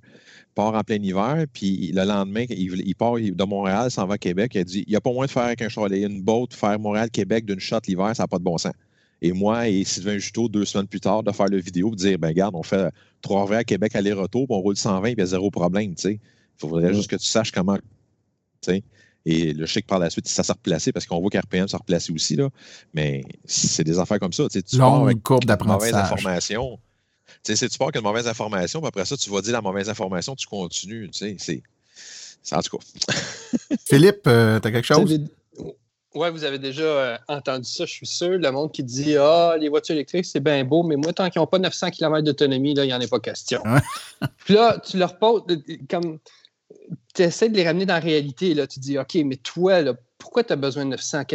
part 0.53 0.73
en 0.75 0.81
plein 0.81 1.01
hiver, 1.01 1.45
puis 1.51 1.91
le 1.93 2.03
lendemain, 2.03 2.45
il, 2.49 2.95
part 2.95 3.15
de 3.15 3.43
Montréal, 3.43 3.89
s'en 3.89 4.05
va 4.05 4.15
à 4.15 4.17
Québec, 4.17 4.51
il 4.55 4.65
dit 4.65 4.83
il 4.87 4.91
n'y 4.91 4.95
a 4.95 5.01
pas 5.01 5.11
moins 5.11 5.25
de 5.25 5.31
faire 5.31 5.43
avec 5.43 5.61
un 5.61 5.69
chalet, 5.69 6.03
une 6.03 6.21
boat, 6.21 6.47
faire 6.51 6.79
Montréal-Québec 6.79 7.45
d'une 7.45 7.59
shot 7.59 7.79
l'hiver, 7.87 8.15
ça 8.15 8.23
n'a 8.23 8.27
pas 8.27 8.37
de 8.37 8.43
bon 8.43 8.57
sens. 8.57 8.73
Et 9.21 9.31
moi 9.31 9.67
et 9.67 9.83
Sylvain 9.83 10.17
Juteau, 10.17 10.49
deux 10.49 10.65
semaines 10.65 10.87
plus 10.87 10.99
tard, 10.99 11.23
de 11.23 11.31
faire 11.31 11.47
le 11.47 11.57
vidéo, 11.57 11.91
de 11.91 11.95
dire 11.95 12.19
ben 12.19 12.27
regarde, 12.27 12.55
on 12.55 12.63
fait 12.63 12.91
trois 13.21 13.51
heures 13.51 13.59
à 13.59 13.63
Québec 13.63 13.95
aller-retour, 13.95 14.45
on 14.49 14.59
roule 14.59 14.77
120, 14.77 15.01
puis 15.01 15.11
il 15.13 15.19
y 15.19 15.21
a 15.21 15.25
zéro 15.25 15.49
problème, 15.49 15.95
tu 15.95 16.01
sais. 16.01 16.19
Il 16.63 16.69
faudrait 16.69 16.93
juste 16.93 17.09
que 17.09 17.15
tu 17.15 17.25
saches 17.25 17.51
comment. 17.51 17.77
Et 19.25 19.53
le 19.53 19.65
chèque 19.65 19.87
par 19.87 19.99
la 19.99 20.09
suite, 20.09 20.27
ça 20.27 20.43
s'est 20.43 20.51
replacé 20.51 20.91
parce 20.91 21.05
qu'on 21.05 21.19
voit 21.21 21.29
qu'RPM 21.29 21.67
s'est 21.67 21.77
replacé 21.77 22.11
aussi. 22.11 22.35
Là. 22.35 22.49
Mais 22.93 23.23
c'est 23.45 23.83
des 23.83 23.97
affaires 23.99 24.19
comme 24.19 24.33
ça. 24.33 24.47
Tu 24.49 24.61
Longue 24.77 25.05
avec 25.05 25.23
courbe 25.23 25.45
d'apprentissage. 25.45 25.93
mauvaise 25.93 26.11
information. 26.11 26.79
Tu 27.43 27.55
sais, 27.55 27.69
tu 27.69 27.77
pars 27.77 27.87
avec 27.87 27.95
une 27.95 28.07
mauvaise 28.07 28.27
information, 28.27 28.81
puis 28.81 28.87
après 28.89 29.05
ça, 29.05 29.15
tu 29.15 29.29
vas 29.29 29.41
dire 29.41 29.53
la 29.53 29.61
mauvaise 29.61 29.89
information, 29.89 30.35
tu 30.35 30.45
continues. 30.45 31.09
Tu 31.09 31.19
sais, 31.19 31.35
c'est. 31.39 32.55
En 32.55 32.61
tout 32.61 32.77
cas. 32.77 32.85
Philippe, 33.85 34.27
euh, 34.27 34.59
tu 34.59 34.67
as 34.67 34.71
quelque 34.71 34.85
chose? 34.85 35.19
Oui, 36.15 36.29
vous 36.29 36.43
avez 36.43 36.59
déjà 36.59 36.83
euh, 36.83 37.17
entendu 37.27 37.67
ça, 37.67 37.85
je 37.85 37.91
suis 37.91 38.05
sûr. 38.05 38.31
Le 38.31 38.51
monde 38.51 38.71
qui 38.71 38.83
dit 38.83 39.15
Ah, 39.17 39.55
les 39.59 39.69
voitures 39.69 39.95
électriques, 39.95 40.25
c'est 40.25 40.41
bien 40.41 40.63
beau, 40.63 40.83
mais 40.83 40.95
moi, 40.95 41.13
tant 41.13 41.29
qu'ils 41.29 41.41
n'ont 41.41 41.47
pas 41.47 41.59
900 41.59 41.91
km 41.91 42.23
d'autonomie, 42.23 42.73
il 42.73 42.83
n'y 42.83 42.93
en 42.93 43.01
a 43.01 43.07
pas 43.07 43.19
question. 43.19 43.63
Puis 44.45 44.53
là, 44.53 44.79
tu 44.85 44.97
leur 44.97 45.17
poses, 45.17 45.43
comme 45.89 46.19
tu 47.13 47.21
essaies 47.21 47.49
de 47.49 47.55
les 47.55 47.65
ramener 47.65 47.85
dans 47.85 47.93
la 47.93 47.99
réalité. 47.99 48.53
Là. 48.53 48.67
Tu 48.67 48.79
dis, 48.79 48.97
OK, 48.97 49.15
mais 49.25 49.35
toi, 49.37 49.83
pourquoi 50.17 50.43
tu 50.43 50.53
as 50.53 50.55
besoin 50.55 50.85
de 50.85 50.91
900 50.91 51.25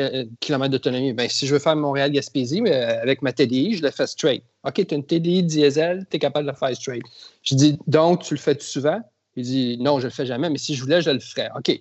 km 0.40 0.70
d'autonomie? 0.70 1.12
Ben, 1.12 1.28
si 1.28 1.46
je 1.46 1.52
veux 1.52 1.60
faire 1.60 1.76
Montréal-Gaspésie, 1.76 2.62
euh, 2.66 3.00
avec 3.02 3.22
ma 3.22 3.32
TDI, 3.32 3.74
je 3.74 3.82
le 3.82 3.90
fais 3.90 4.06
straight. 4.06 4.42
OK, 4.64 4.86
tu 4.86 4.94
as 4.94 4.96
une 4.96 5.04
TDI 5.04 5.42
diesel, 5.42 6.06
tu 6.10 6.16
es 6.16 6.18
capable 6.18 6.46
de 6.46 6.52
le 6.52 6.56
faire 6.56 6.74
straight. 6.74 7.02
Je 7.42 7.54
dis, 7.54 7.78
donc, 7.86 8.22
tu 8.22 8.34
le 8.34 8.40
fais 8.40 8.58
souvent? 8.58 9.00
Il 9.36 9.44
dit, 9.44 9.78
non, 9.78 10.00
je 10.00 10.06
le 10.06 10.12
fais 10.12 10.26
jamais, 10.26 10.50
mais 10.50 10.58
si 10.58 10.74
je 10.74 10.82
voulais, 10.82 11.00
je 11.00 11.10
le 11.10 11.20
ferais. 11.20 11.50
OK. 11.56 11.80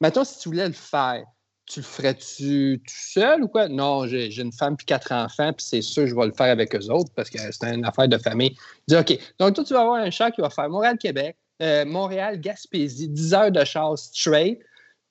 Maintenant, 0.00 0.24
si 0.24 0.38
tu 0.38 0.48
voulais 0.48 0.66
le 0.66 0.72
faire, 0.72 1.24
tu 1.66 1.80
le 1.80 1.84
ferais-tu 1.84 2.82
tout 2.86 2.94
seul 2.94 3.42
ou 3.42 3.48
quoi? 3.48 3.68
Non, 3.68 4.06
j'ai 4.06 4.34
une 4.40 4.52
femme 4.52 4.76
puis 4.76 4.86
quatre 4.86 5.12
enfants, 5.12 5.52
puis 5.52 5.64
c'est 5.66 5.82
sûr, 5.82 6.06
je 6.06 6.14
vais 6.14 6.26
le 6.26 6.32
faire 6.32 6.50
avec 6.50 6.74
eux 6.74 6.90
autres 6.90 7.10
parce 7.14 7.30
que 7.30 7.38
c'est 7.38 7.64
une 7.64 7.84
affaire 7.84 8.08
de 8.08 8.18
famille. 8.18 8.54
Il 8.86 8.94
dit, 8.94 8.96
OK, 8.96 9.18
donc 9.38 9.54
toi, 9.54 9.64
tu 9.64 9.72
vas 9.72 9.80
avoir 9.80 9.96
un 9.96 10.10
chat 10.10 10.30
qui 10.30 10.40
va 10.40 10.50
faire 10.50 10.68
Montréal-Québec, 10.68 11.36
euh, 11.62 11.84
Montréal-Gaspésie, 11.84 13.08
10 13.08 13.34
heures 13.34 13.52
de 13.52 13.64
chasse 13.64 14.10
straight, 14.12 14.58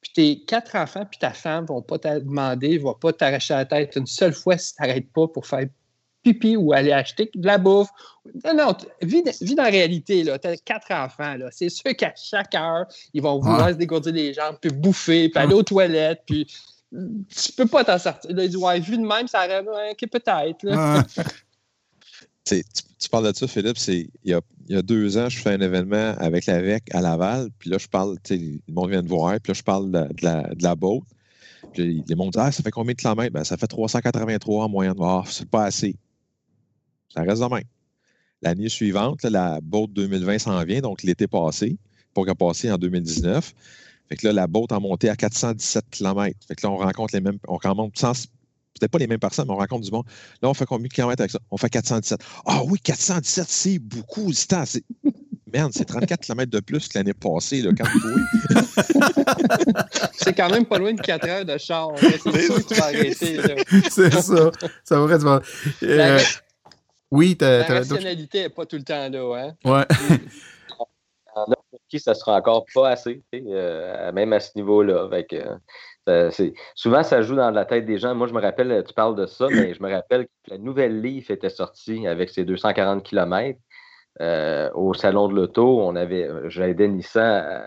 puis 0.02 0.12
tes 0.14 0.46
quatre 0.46 0.76
enfants 0.76 1.06
puis 1.10 1.20
ta 1.20 1.32
femme 1.32 1.66
vont 1.66 1.82
pas 1.82 1.98
te 1.98 2.20
demander, 2.20 2.78
vont 2.78 2.94
pas 2.94 3.14
t'arracher 3.14 3.54
la 3.54 3.66
tête 3.66 3.96
une 3.96 4.06
seule 4.06 4.34
fois 4.34 4.58
si 4.58 4.76
tu 4.76 4.82
n'arrêtes 4.82 5.12
pas 5.14 5.28
pour 5.28 5.48
faire 5.48 5.66
pipi 6.24 6.56
ou 6.56 6.74
aller 6.74 6.92
acheter 6.92 7.30
de 7.36 7.46
la 7.46 7.58
bouffe. 7.58 7.90
Non, 8.46 8.56
non, 8.56 8.78
vis, 9.02 9.24
dans 9.24 9.64
la 9.64 9.70
réalité. 9.70 10.24
Tu 10.24 10.48
as 10.48 10.58
quatre 10.58 10.92
enfants. 10.92 11.36
C'est 11.52 11.70
sûr 11.70 11.96
qu'à 11.96 12.14
chaque 12.16 12.56
heure, 12.56 12.86
ils 13.14 13.22
vont 13.22 13.40
vouloir 13.40 13.70
se 13.70 13.74
dégourdir 13.76 14.14
les 14.14 14.34
jambes, 14.34 14.58
puis 14.60 14.72
bouffer, 14.72 15.30
puis 15.30 15.42
aller 15.42 15.54
aux 15.54 15.64
toilettes, 15.64 16.22
puis 16.26 16.48
tu 16.92 17.52
peux 17.54 17.66
pas 17.66 17.84
t'en 17.84 17.98
sortir. 17.98 18.30
ils 18.30 18.36
disent, 18.36 18.58
ouais, 18.58 18.80
vu 18.80 18.98
de 18.98 19.06
même, 19.06 19.28
ça 19.28 19.42
rêve, 19.42 19.66
peut-être. 19.98 20.66
tu, 22.46 23.10
parles 23.10 23.32
de 23.32 23.38
ça, 23.38 23.48
Philippe, 23.48 23.78
il 23.88 24.10
y, 24.26 24.34
a, 24.76 24.82
deux 24.82 25.18
ans, 25.18 25.30
je 25.30 25.40
fais 25.40 25.52
un 25.52 25.62
événement 25.62 26.16
avec 26.18 26.46
la 26.46 26.62
VEC 26.62 26.84
à 26.94 27.02
Laval, 27.02 27.50
puis 27.60 27.70
là, 27.70 27.78
je 27.78 27.88
parle, 27.88 28.18
le 28.30 28.60
monde 28.74 28.90
vient 28.90 29.04
de 29.04 29.08
voir, 29.08 29.40
puis 29.42 29.52
là, 29.52 29.54
je 29.54 29.64
parle 29.64 29.92
de, 29.92 30.08
la, 30.22 30.44
de 30.54 30.76
boat. 30.76 31.02
Puis 31.74 32.04
les 32.08 32.16
monde 32.16 32.32
disent 32.32 32.42
Ah, 32.42 32.52
ça 32.52 32.62
fait 32.62 32.72
combien 32.72 32.94
de 32.94 33.00
kilomètres? 33.00 33.34
Ben, 33.34 33.44
ça 33.44 33.58
fait 33.58 33.68
383 33.68 34.66
en 34.66 34.70
moyenne. 34.70 34.96
Ah, 35.02 35.24
c'est 35.26 35.50
pas 35.50 35.66
assez. 35.66 35.96
Ça 37.10 37.22
reste 37.22 37.42
de 37.42 37.48
même. 37.48 37.64
L'année 38.42 38.70
suivante, 38.70 39.24
la 39.24 39.62
boat 39.62 39.88
2020 39.90 40.40
s'en 40.40 40.64
vient, 40.66 40.82
donc 40.82 41.04
l'été 41.04 41.28
passé, 41.28 41.78
pour 42.14 42.26
qu'elle 42.26 42.36
passé 42.36 42.70
en 42.72 42.78
2019. 42.78 43.54
Fait 44.10 44.18
que 44.18 44.28
là, 44.28 44.34
la 44.34 44.48
boat 44.48 44.68
a 44.72 44.80
monté 44.80 45.10
à 45.10 45.16
417 45.16 45.86
km. 45.90 46.38
Fait 46.46 46.56
que 46.56 46.68
là, 46.68 46.72
on 46.72 46.78
rencontre 46.78 47.16
les 47.16 47.22
mêmes, 47.22 47.40
on 47.48 47.58
rencontre 47.58 47.98
peut-être 48.80 48.92
pas 48.92 49.00
les 49.00 49.08
mêmes 49.08 49.20
personnes, 49.20 49.48
mais 49.48 49.54
on 49.54 49.58
rencontre 49.58 49.86
du 49.86 49.92
monde. 49.92 50.06
Là, 50.42 50.50
on 50.50 50.54
fait 50.54 50.66
combien 50.66 50.88
de 50.88 50.94
kilomètres 50.94 51.22
avec 51.22 51.32
ça? 51.32 51.40
On 51.52 51.58
fait 51.58 51.70
417. 51.70 52.20
Ah 52.46 52.62
oui, 52.66 52.80
417, 52.80 53.46
c'est 53.48 53.80
beaucoup. 53.80 54.34
C'est 54.34 54.54
Merde, 55.54 55.72
c'est 55.74 55.86
34 55.86 56.22
km 56.22 56.52
de 56.52 56.60
plus 56.60 56.88
que 56.88 56.98
l'année 56.98 57.14
passée, 57.14 57.62
là, 57.62 57.70
quand 57.78 57.86
C'est 60.18 60.34
quand 60.34 60.50
même 60.50 60.66
pas 60.66 60.80
loin 60.80 60.94
de 60.94 61.02
4 61.02 61.28
heures 61.28 61.46
de 61.46 61.58
char. 61.58 61.92
C'est 61.98 62.20
sûr 62.20 62.56
que 62.56 62.68
tu 62.68 62.74
vas 62.74 62.86
arrêter. 62.86 63.40
C'est 63.90 64.12
ça. 64.12 64.52
Ça 64.84 65.00
va 65.00 65.16
être... 65.16 65.42
Euh, 65.84 66.20
oui, 67.12 67.38
La 67.40 67.64
rationalité 67.66 68.42
n'est 68.42 68.50
pas 68.50 68.66
tout 68.66 68.78
le 68.78 68.84
temps 68.84 69.08
là. 69.08 69.36
Hein? 69.36 69.56
Ouais. 69.64 69.86
qui 71.90 72.00
ça 72.00 72.16
sera 72.16 72.38
encore 72.38 72.66
pas 72.74 72.90
assez, 72.90 73.22
euh, 73.36 74.12
même 74.14 74.34
à 74.34 74.40
ce 74.40 74.50
niveau-là. 74.56 75.04
Avec, 75.04 75.36
euh, 76.10 76.32
souvent, 76.76 77.04
ça 77.04 77.22
joue 77.22 77.36
dans 77.36 77.52
la 77.52 77.66
tête 77.66 77.86
des 77.86 77.98
gens. 77.98 78.16
Moi, 78.16 78.28
je 78.28 78.34
me 78.34 78.42
rappelle, 78.42 78.84
tu 78.86 78.94
parles 78.94 79.16
de 79.16 79.26
ça, 79.26 79.48
mais 79.50 79.74
je 79.74 79.82
me 79.82 79.92
rappelle 79.92 80.26
que 80.26 80.52
la 80.52 80.58
nouvelle 80.58 81.02
Leaf 81.02 81.30
était 81.30 81.50
sortie 81.50 82.08
avec 82.08 82.30
ses 82.30 82.46
240 82.46 83.04
km. 83.04 83.58
euh, 84.22 84.70
au 84.76 84.94
salon 84.94 85.28
de 85.28 85.34
l'auto, 85.34 85.82
on 85.82 85.96
avait, 85.96 86.30
j'aidais 86.50 86.88
Nissan 86.88 87.64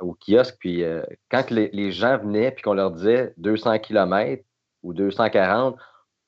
au 0.00 0.14
kiosque, 0.14 0.56
puis 0.58 0.82
quand 1.30 1.50
les, 1.50 1.92
gens 1.92 2.18
venaient 2.18 2.50
puis 2.50 2.62
qu'on 2.62 2.74
leur 2.74 2.90
disait 2.90 3.34
200 3.36 3.78
km 3.78 4.42
ou 4.82 4.92
240, 4.92 5.76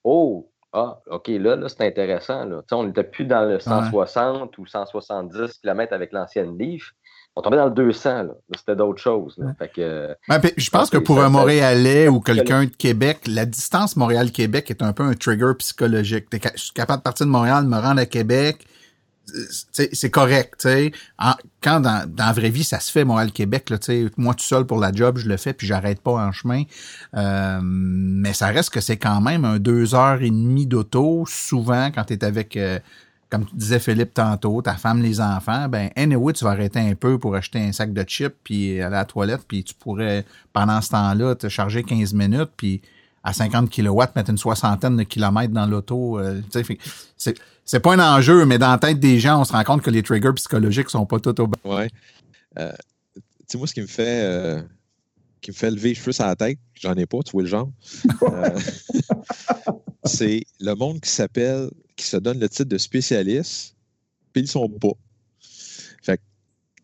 oh, 0.04 0.52
ah, 0.72 1.00
OK, 1.10 1.28
là, 1.28 1.56
là 1.56 1.68
c'est 1.68 1.86
intéressant. 1.86 2.44
Là. 2.46 2.62
On 2.72 2.84
n'était 2.84 3.04
plus 3.04 3.26
dans 3.26 3.44
le 3.44 3.58
160 3.58 4.56
ou 4.58 4.66
170 4.66 5.58
km 5.58 5.92
avec 5.92 6.12
l'ancienne 6.12 6.56
Leaf 6.56 6.92
on 7.34 7.42
tombait 7.42 7.56
dans 7.56 7.66
le 7.66 7.70
200. 7.70 8.24
C'était 8.56 8.76
d'autres 8.76 9.00
choses. 9.00 9.38
je 9.76 10.70
pense 10.70 10.90
que 10.90 10.98
pour 10.98 11.22
un 11.22 11.30
Montréalais 11.30 12.08
ou 12.08 12.20
quelqu'un 12.20 12.64
de 12.64 12.70
Québec, 12.70 13.20
la 13.26 13.46
distance 13.46 13.96
Montréal-Québec 13.96 14.70
est 14.70 14.82
un 14.82 14.92
peu 14.92 15.02
un 15.02 15.14
trigger 15.14 15.52
psychologique. 15.58 16.26
je 16.32 16.60
suis 16.60 16.72
capable 16.72 17.00
de 17.00 17.04
partir 17.04 17.26
de 17.26 17.30
Montréal, 17.30 17.64
me 17.64 17.78
rendre 17.78 18.00
à 18.00 18.06
Québec. 18.06 18.66
C'est 19.72 20.10
correct, 20.10 20.68
quand 21.62 21.80
dans, 21.80 22.10
la 22.18 22.32
vraie 22.32 22.50
vie, 22.50 22.64
ça 22.64 22.80
se 22.80 22.90
fait 22.90 23.04
Montréal-Québec, 23.04 23.72
moi 24.18 24.34
tout 24.34 24.44
seul 24.44 24.66
pour 24.66 24.78
la 24.78 24.92
job, 24.92 25.16
je 25.16 25.28
le 25.28 25.36
fais, 25.36 25.54
puis 25.54 25.66
j'arrête 25.66 26.02
pas 26.02 26.12
en 26.12 26.32
chemin. 26.32 26.64
Euh, 27.16 27.60
mais 27.62 28.34
ça 28.34 28.48
reste 28.48 28.70
que 28.70 28.80
c'est 28.80 28.96
quand 28.96 29.20
même 29.20 29.44
un 29.44 29.58
deux 29.58 29.94
heures 29.94 30.20
et 30.20 30.28
demie 30.28 30.66
d'auto, 30.66 31.24
souvent 31.26 31.90
quand 31.92 32.04
tu 32.04 32.14
es 32.14 32.24
avec 32.24 32.56
euh, 32.56 32.80
comme 33.32 33.46
disait 33.54 33.78
Philippe 33.78 34.12
tantôt, 34.12 34.60
ta 34.60 34.74
femme, 34.74 35.00
les 35.00 35.18
enfants, 35.18 35.66
ben 35.66 35.88
anyway, 35.96 36.34
tu 36.34 36.44
vas 36.44 36.50
arrêter 36.50 36.80
un 36.80 36.94
peu 36.94 37.18
pour 37.18 37.34
acheter 37.34 37.60
un 37.60 37.72
sac 37.72 37.94
de 37.94 38.02
chips 38.02 38.36
puis 38.44 38.72
aller 38.72 38.94
à 38.94 38.98
la 38.98 39.04
toilette, 39.06 39.40
puis 39.48 39.64
tu 39.64 39.72
pourrais, 39.72 40.26
pendant 40.52 40.82
ce 40.82 40.90
temps-là, 40.90 41.34
te 41.34 41.48
charger 41.48 41.82
15 41.82 42.12
minutes, 42.12 42.50
puis 42.54 42.82
à 43.24 43.32
50 43.32 43.70
kW, 43.70 44.02
mettre 44.14 44.28
une 44.28 44.36
soixantaine 44.36 44.98
de 44.98 45.04
kilomètres 45.04 45.54
dans 45.54 45.64
l'auto. 45.64 46.18
Euh, 46.18 46.42
c'est, 47.16 47.34
c'est 47.64 47.80
pas 47.80 47.94
un 47.94 48.16
enjeu, 48.18 48.44
mais 48.44 48.58
dans 48.58 48.70
la 48.70 48.76
tête 48.76 49.00
des 49.00 49.18
gens, 49.18 49.40
on 49.40 49.44
se 49.44 49.52
rend 49.52 49.64
compte 49.64 49.80
que 49.80 49.90
les 49.90 50.02
triggers 50.02 50.34
psychologiques 50.34 50.90
sont 50.90 51.06
pas 51.06 51.18
tout 51.18 51.40
au 51.40 51.46
bas. 51.46 51.56
Ouais. 51.64 51.88
Euh, 52.58 52.70
tu 53.16 53.22
sais, 53.46 53.56
moi, 53.56 53.66
ce 53.66 53.72
qui 53.72 53.80
me 53.80 53.86
fait 53.86 54.24
euh, 54.24 54.60
qui 55.40 55.52
me 55.52 55.56
fait 55.56 55.70
lever 55.70 55.90
les 55.90 55.94
cheveux 55.94 56.12
sur 56.12 56.26
la 56.26 56.36
tête, 56.36 56.58
j'en 56.74 56.92
ai 56.96 57.06
pas, 57.06 57.20
tu 57.24 57.32
vois 57.32 57.44
le 57.44 57.48
genre. 57.48 57.70
C'est 60.04 60.44
le 60.60 60.74
monde 60.74 61.00
qui 61.00 61.10
s'appelle 61.10 61.70
qui 61.96 62.06
se 62.06 62.16
donne 62.16 62.40
le 62.40 62.48
titre 62.48 62.68
de 62.68 62.78
spécialiste, 62.78 63.76
puis 64.32 64.42
ils 64.42 64.48
sont 64.48 64.68
pas. 64.68 64.92
Fait 66.02 66.20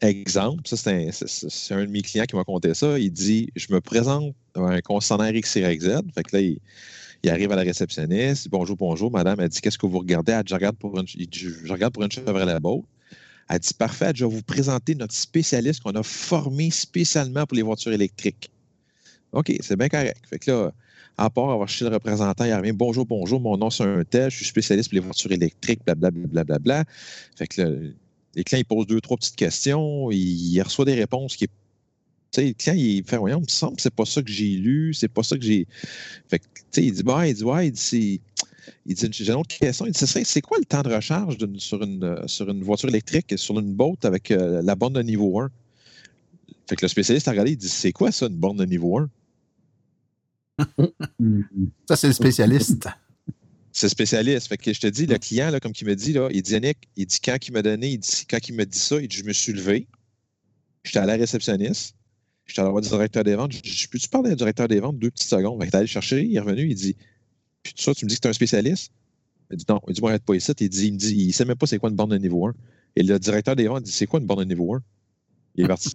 exemple, 0.00 0.62
ça 0.64 0.76
c'est 0.76 1.74
un, 1.74 1.84
de 1.84 1.90
mes 1.90 2.02
clients 2.02 2.24
qui 2.24 2.36
m'a 2.36 2.44
conté 2.44 2.74
ça. 2.74 2.98
Il 2.98 3.12
dit 3.12 3.50
Je 3.56 3.72
me 3.72 3.80
présente 3.80 4.34
un 4.54 4.80
concessionnaire 4.80 5.32
XYZ. 5.32 6.02
Fait 6.14 6.22
que 6.22 6.36
là, 6.36 6.40
il, 6.42 7.30
arrive 7.30 7.50
à 7.52 7.56
la 7.56 7.62
réceptionniste. 7.62 8.48
Bonjour, 8.48 8.76
bonjour, 8.76 9.10
madame. 9.10 9.40
Elle 9.40 9.48
dit 9.48 9.60
Qu'est-ce 9.60 9.78
que 9.78 9.86
vous 9.86 9.98
regardez? 9.98 10.32
Elle 10.32 10.44
dit, 10.44 10.50
je 10.50 10.54
regarde 10.54 10.76
pour 10.76 10.98
une, 10.98 11.06
je 11.08 11.72
regarde 11.72 11.92
pour 11.92 12.04
une 12.04 12.12
Chevrolet. 12.12 12.56
Elle 13.48 13.58
dit 13.58 13.74
Parfait, 13.74 14.12
je 14.14 14.24
vais 14.24 14.30
vous 14.30 14.42
présenter 14.42 14.94
notre 14.94 15.14
spécialiste 15.14 15.82
qu'on 15.82 15.94
a 15.96 16.02
formé 16.02 16.70
spécialement 16.70 17.46
pour 17.46 17.56
les 17.56 17.62
voitures 17.62 17.92
électriques. 17.92 18.50
OK, 19.32 19.52
c'est 19.60 19.76
bien 19.76 19.88
correct. 19.88 20.22
Fait 20.28 20.38
que 20.38 20.50
là, 20.50 20.72
à 21.18 21.30
part 21.30 21.50
avoir 21.50 21.68
chez 21.68 21.84
le 21.84 21.90
représentant, 21.90 22.44
il 22.44 22.54
revient 22.54 22.72
Bonjour, 22.72 23.04
bonjour, 23.04 23.40
mon 23.40 23.56
nom 23.56 23.70
c'est 23.70 23.82
un 23.82 24.04
tel, 24.04 24.30
je 24.30 24.36
suis 24.36 24.46
spécialiste 24.46 24.88
pour 24.88 24.94
les 24.94 25.00
voitures 25.00 25.32
électriques, 25.32 25.80
blablabla. 25.84 26.44
Bla, 26.44 26.58
bla, 26.58 26.84
Fait 27.36 27.48
que 27.48 27.60
là, 27.60 27.70
les 28.36 28.44
clients, 28.44 28.60
ils 28.60 28.64
posent 28.64 28.86
deux, 28.86 29.00
trois 29.00 29.16
petites 29.16 29.36
questions, 29.36 30.10
il, 30.12 30.60
reçoit 30.62 30.84
des 30.84 30.94
réponses 30.94 31.36
qui 31.36 31.48
tu 32.30 32.42
sais, 32.42 32.46
le 32.48 32.52
client, 32.52 32.74
il 32.76 33.04
fait, 33.04 33.16
voyons, 33.16 33.38
il 33.38 33.44
me 33.44 33.48
semble 33.48 33.76
que 33.76 33.82
c'est 33.82 33.94
pas 33.94 34.04
ça 34.04 34.22
que 34.22 34.30
j'ai 34.30 34.50
lu, 34.50 34.92
c'est 34.92 35.08
pas 35.08 35.22
ça 35.22 35.36
que 35.36 35.42
j'ai. 35.42 35.66
Fait 36.28 36.38
que, 36.38 36.44
tu 36.44 36.62
sais, 36.70 36.84
il 36.84 36.92
dit, 36.92 37.02
bah, 37.02 37.26
il 37.26 37.34
dit, 37.34 37.42
ouais, 37.42 37.68
il 37.68 37.72
dit, 37.72 38.20
il 38.84 38.94
dit, 38.94 39.08
j'ai 39.10 39.32
une 39.32 39.38
autre 39.38 39.56
question. 39.56 39.86
Il 39.86 39.92
dit, 39.92 40.06
c'est 40.06 40.40
quoi 40.42 40.58
le 40.58 40.66
temps 40.66 40.82
de 40.82 40.94
recharge 40.94 41.38
sur, 41.56 41.82
une, 41.82 42.28
sur 42.28 42.50
une 42.50 42.62
voiture 42.62 42.90
électrique, 42.90 43.32
sur 43.38 43.58
une 43.58 43.72
boat 43.72 43.96
avec 44.02 44.30
euh, 44.30 44.60
la 44.62 44.74
borne 44.74 44.92
de 44.92 45.02
niveau 45.02 45.40
1? 45.40 45.50
Fait 46.68 46.76
que 46.76 46.84
le 46.84 46.88
spécialiste 46.88 47.28
a 47.28 47.30
regardé, 47.30 47.52
il 47.52 47.56
dit, 47.56 47.66
c'est 47.66 47.92
quoi 47.92 48.12
ça, 48.12 48.26
une 48.26 48.36
borne 48.36 48.58
de 48.58 48.66
niveau 48.66 48.98
1? 48.98 49.08
ça, 51.88 51.96
c'est 51.96 52.09
le 52.09 52.12
spécialiste. 52.12 52.88
C'est 53.72 53.86
le 53.86 53.90
spécialiste. 53.90 54.48
Fait 54.48 54.56
que 54.56 54.72
je 54.72 54.80
te 54.80 54.86
dis, 54.86 55.06
le 55.06 55.18
client, 55.18 55.50
là, 55.50 55.61
comme 55.61 55.72
il 55.80 55.86
me 55.86 55.94
dit, 55.94 56.12
là, 56.12 56.28
il 56.32 56.42
dit 56.42 56.52
Yannick, 56.52 56.78
il 56.96 57.06
dit 57.06 57.20
quand 57.20 57.36
il 57.46 57.52
m'a 57.52 57.62
donné, 57.62 57.90
il 57.90 57.98
dit, 57.98 58.26
quand 58.28 58.48
il 58.48 58.54
m'a 58.54 58.64
dit 58.64 58.78
ça, 58.78 59.00
il 59.00 59.09
dit 59.09 59.16
Je 59.16 59.24
me 59.24 59.32
suis 59.32 59.52
levé, 59.52 59.86
j'étais 60.84 60.98
à 60.98 61.06
la 61.06 61.14
réceptionniste, 61.14 61.94
j'étais 62.46 62.61
allé 62.61 62.70
voir 62.70 62.82
le 62.82 62.88
directeur 62.88 63.24
des 63.24 63.36
ventes, 63.36 63.52
je 63.52 63.61
dis 63.61 63.86
Peux-tu 63.90 64.09
parler 64.09 64.32
au 64.32 64.36
directeur 64.36 64.68
des 64.68 64.80
ventes 64.80 64.98
deux 64.98 65.11
petites 65.11 65.28
secondes? 65.28 65.62
Il 65.62 65.66
est 65.66 65.74
allé 65.74 65.86
chercher, 65.86 66.24
il 66.24 66.34
est 66.34 66.40
revenu, 66.40 66.68
il 66.68 66.74
dit 66.74 66.96
Puis 67.62 67.74
ça, 67.76 67.94
tu 67.94 68.04
me 68.04 68.09
dis 68.09 68.16
que 68.16 68.20
tu 68.20 68.28
es 68.28 68.30
un 68.30 68.34
spécialiste? 68.34 68.92
Il 69.50 69.56
dit 69.56 69.64
non, 69.68 69.80
il 69.88 69.94
dit 69.94 70.00
Moi, 70.00 70.11
arrête 70.11 70.24
pas 70.24 70.34
ici. 70.34 70.52
Il 70.61 70.68
dit, 70.68 70.88
il 70.88 70.92
me 70.92 70.98
dit, 70.98 71.14
il 71.14 71.32
sait 71.32 71.44
même 71.44 71.56
pas 71.56 71.66
c'est 71.66 71.78
quoi 71.78 71.88
une 71.90 71.96
borne 71.96 72.11
de 72.11 72.18
niveau 72.18 72.46
1. 72.46 72.54
Et 72.96 73.02
le 73.02 73.18
directeur 73.18 73.56
des 73.56 73.66
ventes 73.66 73.84
dit 73.84 73.92
C'est 73.92 74.06
quoi 74.06 74.20
une 74.20 74.26
borne 74.26 74.40
de 74.40 74.48
niveau 74.48 74.74
1? 74.74 74.82
Il 75.54 75.64
est 75.64 75.68
parti. 75.68 75.90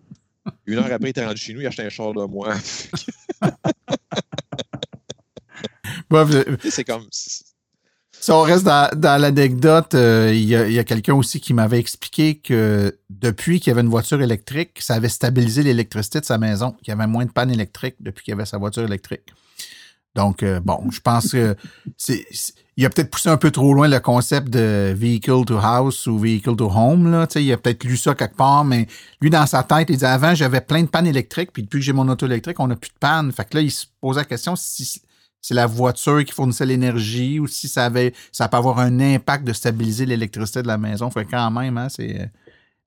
Une 0.65 0.77
heure 0.77 0.91
après, 0.91 1.07
il 1.07 1.11
était 1.11 1.25
rendu 1.25 1.39
chez 1.39 1.53
nous, 1.53 1.61
il 1.61 1.65
a 1.65 1.69
acheté 1.69 1.83
un 1.83 1.89
char 1.89 2.13
de 2.13 2.25
moi. 2.25 2.53
c'est 6.69 6.83
comme. 6.83 7.07
Si 8.23 8.31
on 8.31 8.41
reste 8.41 8.63
dans, 8.63 9.21
l'anecdote, 9.21 9.95
euh, 9.95 10.31
il 10.33 10.45
y 10.45 10.55
a, 10.55 10.83
quelqu'un 10.85 11.13
aussi 11.13 11.41
qui 11.41 11.53
m'avait 11.53 11.79
expliqué 11.79 12.35
que 12.35 12.97
depuis 13.09 13.59
qu'il 13.59 13.69
y 13.69 13.71
avait 13.71 13.81
une 13.81 13.89
voiture 13.89 14.21
électrique, 14.21 14.77
ça 14.79 14.93
avait 14.93 15.09
stabilisé 15.09 15.61
l'électricité 15.61 16.21
de 16.21 16.25
sa 16.25 16.37
maison, 16.37 16.71
qu'il 16.71 16.87
y 16.87 16.91
avait 16.91 17.05
moins 17.05 17.25
de 17.25 17.31
panne 17.31 17.51
électrique 17.51 17.95
depuis 17.99 18.23
qu'il 18.23 18.31
y 18.31 18.35
avait 18.35 18.45
sa 18.45 18.57
voiture 18.57 18.83
électrique. 18.83 19.33
Donc, 20.15 20.41
euh, 20.41 20.61
bon, 20.61 20.89
je 20.89 21.01
pense 21.01 21.31
que 21.31 21.57
c'est, 21.97 22.25
il 22.77 22.85
a 22.85 22.89
peut-être 22.89 23.11
poussé 23.11 23.27
un 23.27 23.35
peu 23.35 23.51
trop 23.51 23.73
loin 23.73 23.89
le 23.89 23.99
concept 23.99 24.49
de 24.49 24.93
vehicle 24.95 25.43
to 25.45 25.57
house 25.57 26.07
ou 26.07 26.17
vehicle 26.17 26.55
to 26.55 26.71
home. 26.71 27.11
Là. 27.11 27.27
il 27.35 27.51
a 27.51 27.57
peut-être 27.57 27.83
lu 27.83 27.97
ça 27.97 28.15
quelque 28.15 28.37
part, 28.37 28.63
mais 28.63 28.87
lui, 29.21 29.31
dans 29.31 29.45
sa 29.45 29.63
tête, 29.63 29.89
il 29.89 29.95
disait 29.95 30.07
avant, 30.07 30.33
j'avais 30.33 30.61
plein 30.61 30.83
de 30.83 30.87
pannes 30.87 31.07
électriques, 31.07 31.51
puis 31.51 31.63
depuis 31.63 31.79
que 31.79 31.85
j'ai 31.85 31.93
mon 31.93 32.07
auto 32.07 32.25
électrique, 32.25 32.59
on 32.59 32.67
n'a 32.67 32.75
plus 32.75 32.91
de 32.91 32.99
panne. 32.99 33.31
Fait 33.31 33.43
que 33.43 33.57
là, 33.57 33.61
il 33.61 33.71
se 33.71 33.85
posait 33.99 34.21
la 34.21 34.25
question 34.25 34.55
si 34.55 35.01
c'est 35.43 35.53
la 35.53 35.67
voiture 35.67 36.23
qui 36.23 36.31
fournissait 36.31 36.65
l'énergie 36.65 37.39
ou 37.39 37.47
si 37.47 37.67
ça 37.67 37.85
avait 37.85 38.13
ça 38.31 38.47
peut 38.47 38.57
avoir 38.57 38.79
un 38.79 38.99
impact 39.01 39.43
de 39.43 39.51
stabiliser 39.51 40.05
l'électricité 40.05 40.63
de 40.63 40.67
la 40.67 40.77
maison. 40.77 41.11
Fait 41.11 41.25
quand 41.25 41.51
même, 41.51 41.77
hein, 41.77 41.89
c'est 41.89 42.31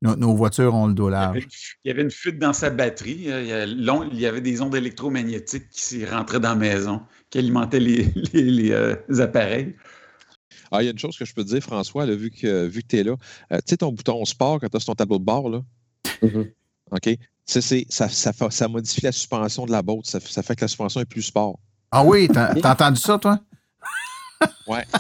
nos, 0.03 0.35
voitures 0.35 0.75
ont 0.75 0.87
le 0.87 0.95
dollar. 0.95 1.37
Il 1.37 1.45
y 1.85 1.91
avait 1.91 2.03
une 2.03 2.11
fuite 2.11 2.39
dans 2.39 2.53
sa 2.53 2.71
batterie. 2.71 3.31
Euh, 3.31 3.67
il 3.67 4.19
y 4.21 4.27
avait 4.27 4.41
des 4.41 4.61
ondes 4.63 4.75
électromagnétiques 4.75 5.69
qui 5.71 6.05
rentraient 6.05 6.41
dans 6.41 6.51
la 6.51 6.55
maison, 6.55 7.03
qui 7.31 7.39
alimentaient 7.39 7.81
les, 8.33 8.71
euh, 8.71 8.97
appareils. 9.19 9.75
Ah, 10.71 10.83
il 10.83 10.87
y 10.87 10.89
a 10.89 10.93
une 10.93 10.99
chose 10.99 11.17
que 11.17 11.25
je 11.25 11.35
peux 11.35 11.45
te 11.45 11.49
dire, 11.49 11.63
François, 11.63 12.07
vu 12.07 12.31
que, 12.31 12.67
vu 12.67 12.83
que 12.83 12.89
tu 12.89 12.97
es 12.99 13.05
là. 13.05 13.17
Euh, 13.53 13.57
tu 13.59 13.63
sais, 13.67 13.77
ton 13.77 13.93
bouton 13.93 14.25
sport, 14.25 14.61
quand 14.61 14.69
tu 14.69 14.77
as 14.77 14.81
sur 14.81 14.87
ton 14.87 14.95
tableau 14.95 15.19
de 15.19 15.25
bord, 15.25 15.49
là? 15.51 15.63
Mm-hmm. 16.23 16.53
OK? 16.93 17.19
Ça, 17.45 17.61
ça, 17.61 18.51
ça, 18.51 18.69
modifie 18.69 19.03
la 19.03 19.13
suspension 19.13 19.67
de 19.67 19.73
la 19.73 19.83
botte. 19.83 20.07
Ça, 20.07 20.21
ça, 20.21 20.43
fait 20.43 20.57
que 20.57 20.63
la 20.63 20.69
suspension 20.69 21.01
est 21.01 21.07
plus 21.07 21.23
sport. 21.23 21.59
Ah 21.91 22.05
oui, 22.05 22.29
t'as 22.33 22.71
entendu 22.71 23.01
ça, 23.01 23.19
toi? 23.19 23.39
Ouais. 24.67 24.85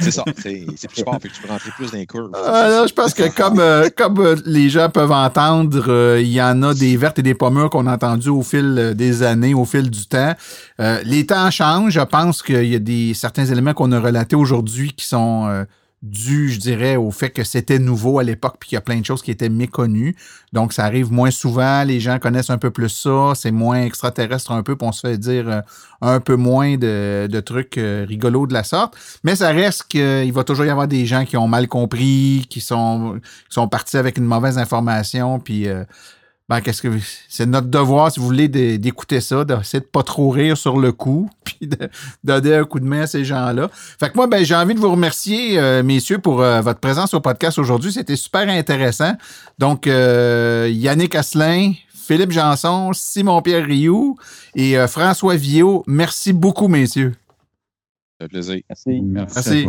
c'est 0.00 0.10
ça. 0.10 0.24
C'est 0.36 0.88
plus 0.88 1.02
fort, 1.02 1.18
fait 1.20 1.28
que 1.28 1.34
tu 1.34 1.42
peux 1.42 1.48
rentrer 1.48 1.70
plus 1.70 1.90
dans 1.90 1.98
les 1.98 2.06
curves. 2.06 2.30
Ah, 2.34 2.84
je 2.86 2.92
pense 2.92 3.14
que 3.14 3.34
comme, 3.34 3.60
euh, 3.60 3.88
comme 3.94 4.18
euh, 4.18 4.36
les 4.44 4.68
gens 4.68 4.90
peuvent 4.90 5.12
entendre, 5.12 5.84
euh, 5.88 6.20
il 6.20 6.28
y 6.28 6.42
en 6.42 6.62
a 6.62 6.74
des 6.74 6.96
vertes 6.96 7.18
et 7.18 7.22
des 7.22 7.34
pommures 7.34 7.70
qu'on 7.70 7.86
a 7.86 7.94
entendues 7.94 8.30
au 8.30 8.42
fil 8.42 8.94
des 8.96 9.22
années, 9.22 9.54
au 9.54 9.64
fil 9.64 9.90
du 9.90 10.06
temps. 10.06 10.34
les 10.78 11.26
temps 11.26 11.50
changent. 11.50 11.92
Je 11.92 12.00
pense 12.00 12.42
qu'il 12.42 12.66
y 12.66 12.74
a 12.74 12.80
des 12.80 13.14
certains 13.14 13.46
éléments 13.46 13.74
qu'on 13.74 13.92
a 13.92 14.00
relatés 14.00 14.36
aujourd'hui 14.36 14.92
qui 14.92 15.06
sont 15.06 15.66
dû, 16.02 16.50
je 16.50 16.60
dirais, 16.60 16.94
au 16.96 17.10
fait 17.10 17.30
que 17.30 17.42
c'était 17.42 17.80
nouveau 17.80 18.20
à 18.20 18.22
l'époque 18.22 18.56
puis 18.60 18.68
qu'il 18.68 18.76
y 18.76 18.78
a 18.78 18.82
plein 18.82 19.00
de 19.00 19.04
choses 19.04 19.20
qui 19.20 19.32
étaient 19.32 19.48
méconnues. 19.48 20.14
Donc, 20.52 20.72
ça 20.72 20.84
arrive 20.84 21.12
moins 21.12 21.32
souvent, 21.32 21.82
les 21.82 21.98
gens 21.98 22.18
connaissent 22.18 22.50
un 22.50 22.58
peu 22.58 22.70
plus 22.70 22.88
ça, 22.88 23.32
c'est 23.34 23.50
moins 23.50 23.82
extraterrestre 23.82 24.52
un 24.52 24.62
peu, 24.62 24.76
puis 24.76 24.86
on 24.86 24.92
se 24.92 25.06
fait 25.06 25.18
dire 25.18 25.48
euh, 25.48 25.60
un 26.00 26.20
peu 26.20 26.36
moins 26.36 26.76
de, 26.76 27.40
trucs 27.40 27.78
euh, 27.78 28.04
rigolos 28.08 28.46
de 28.46 28.54
la 28.54 28.62
sorte. 28.62 28.96
Mais 29.24 29.34
ça 29.36 29.48
reste 29.48 29.84
qu'il 29.88 30.32
va 30.32 30.44
toujours 30.44 30.66
y 30.66 30.70
avoir 30.70 30.86
des 30.86 31.04
gens 31.04 31.24
qui 31.24 31.36
ont 31.36 31.48
mal 31.48 31.66
compris, 31.66 32.46
qui 32.48 32.60
sont, 32.60 33.18
qui 33.48 33.54
sont 33.54 33.68
partis 33.68 33.96
avec 33.96 34.18
une 34.18 34.24
mauvaise 34.24 34.56
information, 34.56 35.40
puis 35.40 35.68
euh, 35.68 35.84
ben, 36.48 36.62
qu'est-ce 36.62 36.80
que 36.80 36.88
c'est 37.28 37.44
notre 37.44 37.66
devoir, 37.68 38.10
si 38.10 38.20
vous 38.20 38.26
voulez, 38.26 38.48
d'écouter 38.48 39.20
ça, 39.20 39.44
d'essayer 39.44 39.80
de 39.80 39.84
pas 39.84 40.02
trop 40.02 40.30
rire 40.30 40.56
sur 40.56 40.78
le 40.78 40.92
coup, 40.92 41.28
puis 41.44 41.66
de, 41.66 41.90
donner 42.24 42.54
un 42.56 42.64
coup 42.64 42.80
de 42.80 42.86
main 42.86 43.02
à 43.02 43.06
ces 43.06 43.24
gens-là. 43.24 43.68
Fait 43.72 44.08
que 44.10 44.16
moi, 44.16 44.26
ben, 44.26 44.42
j'ai 44.44 44.54
envie 44.54 44.74
de 44.74 44.80
vous 44.80 44.90
remercier, 44.90 45.58
euh, 45.58 45.82
messieurs, 45.82 46.18
pour 46.18 46.40
euh, 46.40 46.62
votre 46.62 46.80
présence 46.80 47.12
au 47.12 47.20
podcast 47.20 47.58
aujourd'hui. 47.58 47.92
C'était 47.92 48.16
super 48.16 48.48
intéressant. 48.48 49.12
Donc, 49.58 49.86
euh, 49.86 50.70
Yannick 50.72 51.14
Asselin, 51.14 51.74
Philippe 51.94 52.32
Janson, 52.32 52.92
Simon-Pierre 52.94 53.66
Rioux 53.66 54.16
et 54.54 54.76
François 54.86 55.36
Viau, 55.36 55.84
merci 55.86 56.32
beaucoup, 56.32 56.68
messieurs. 56.68 57.14
Ça 58.18 58.24
fait 58.24 58.28
plaisir. 58.28 58.60
Merci. 58.70 59.02
Merci. 59.02 59.68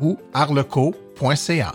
ou 0.00 0.18
arleco.ca. 0.34 1.72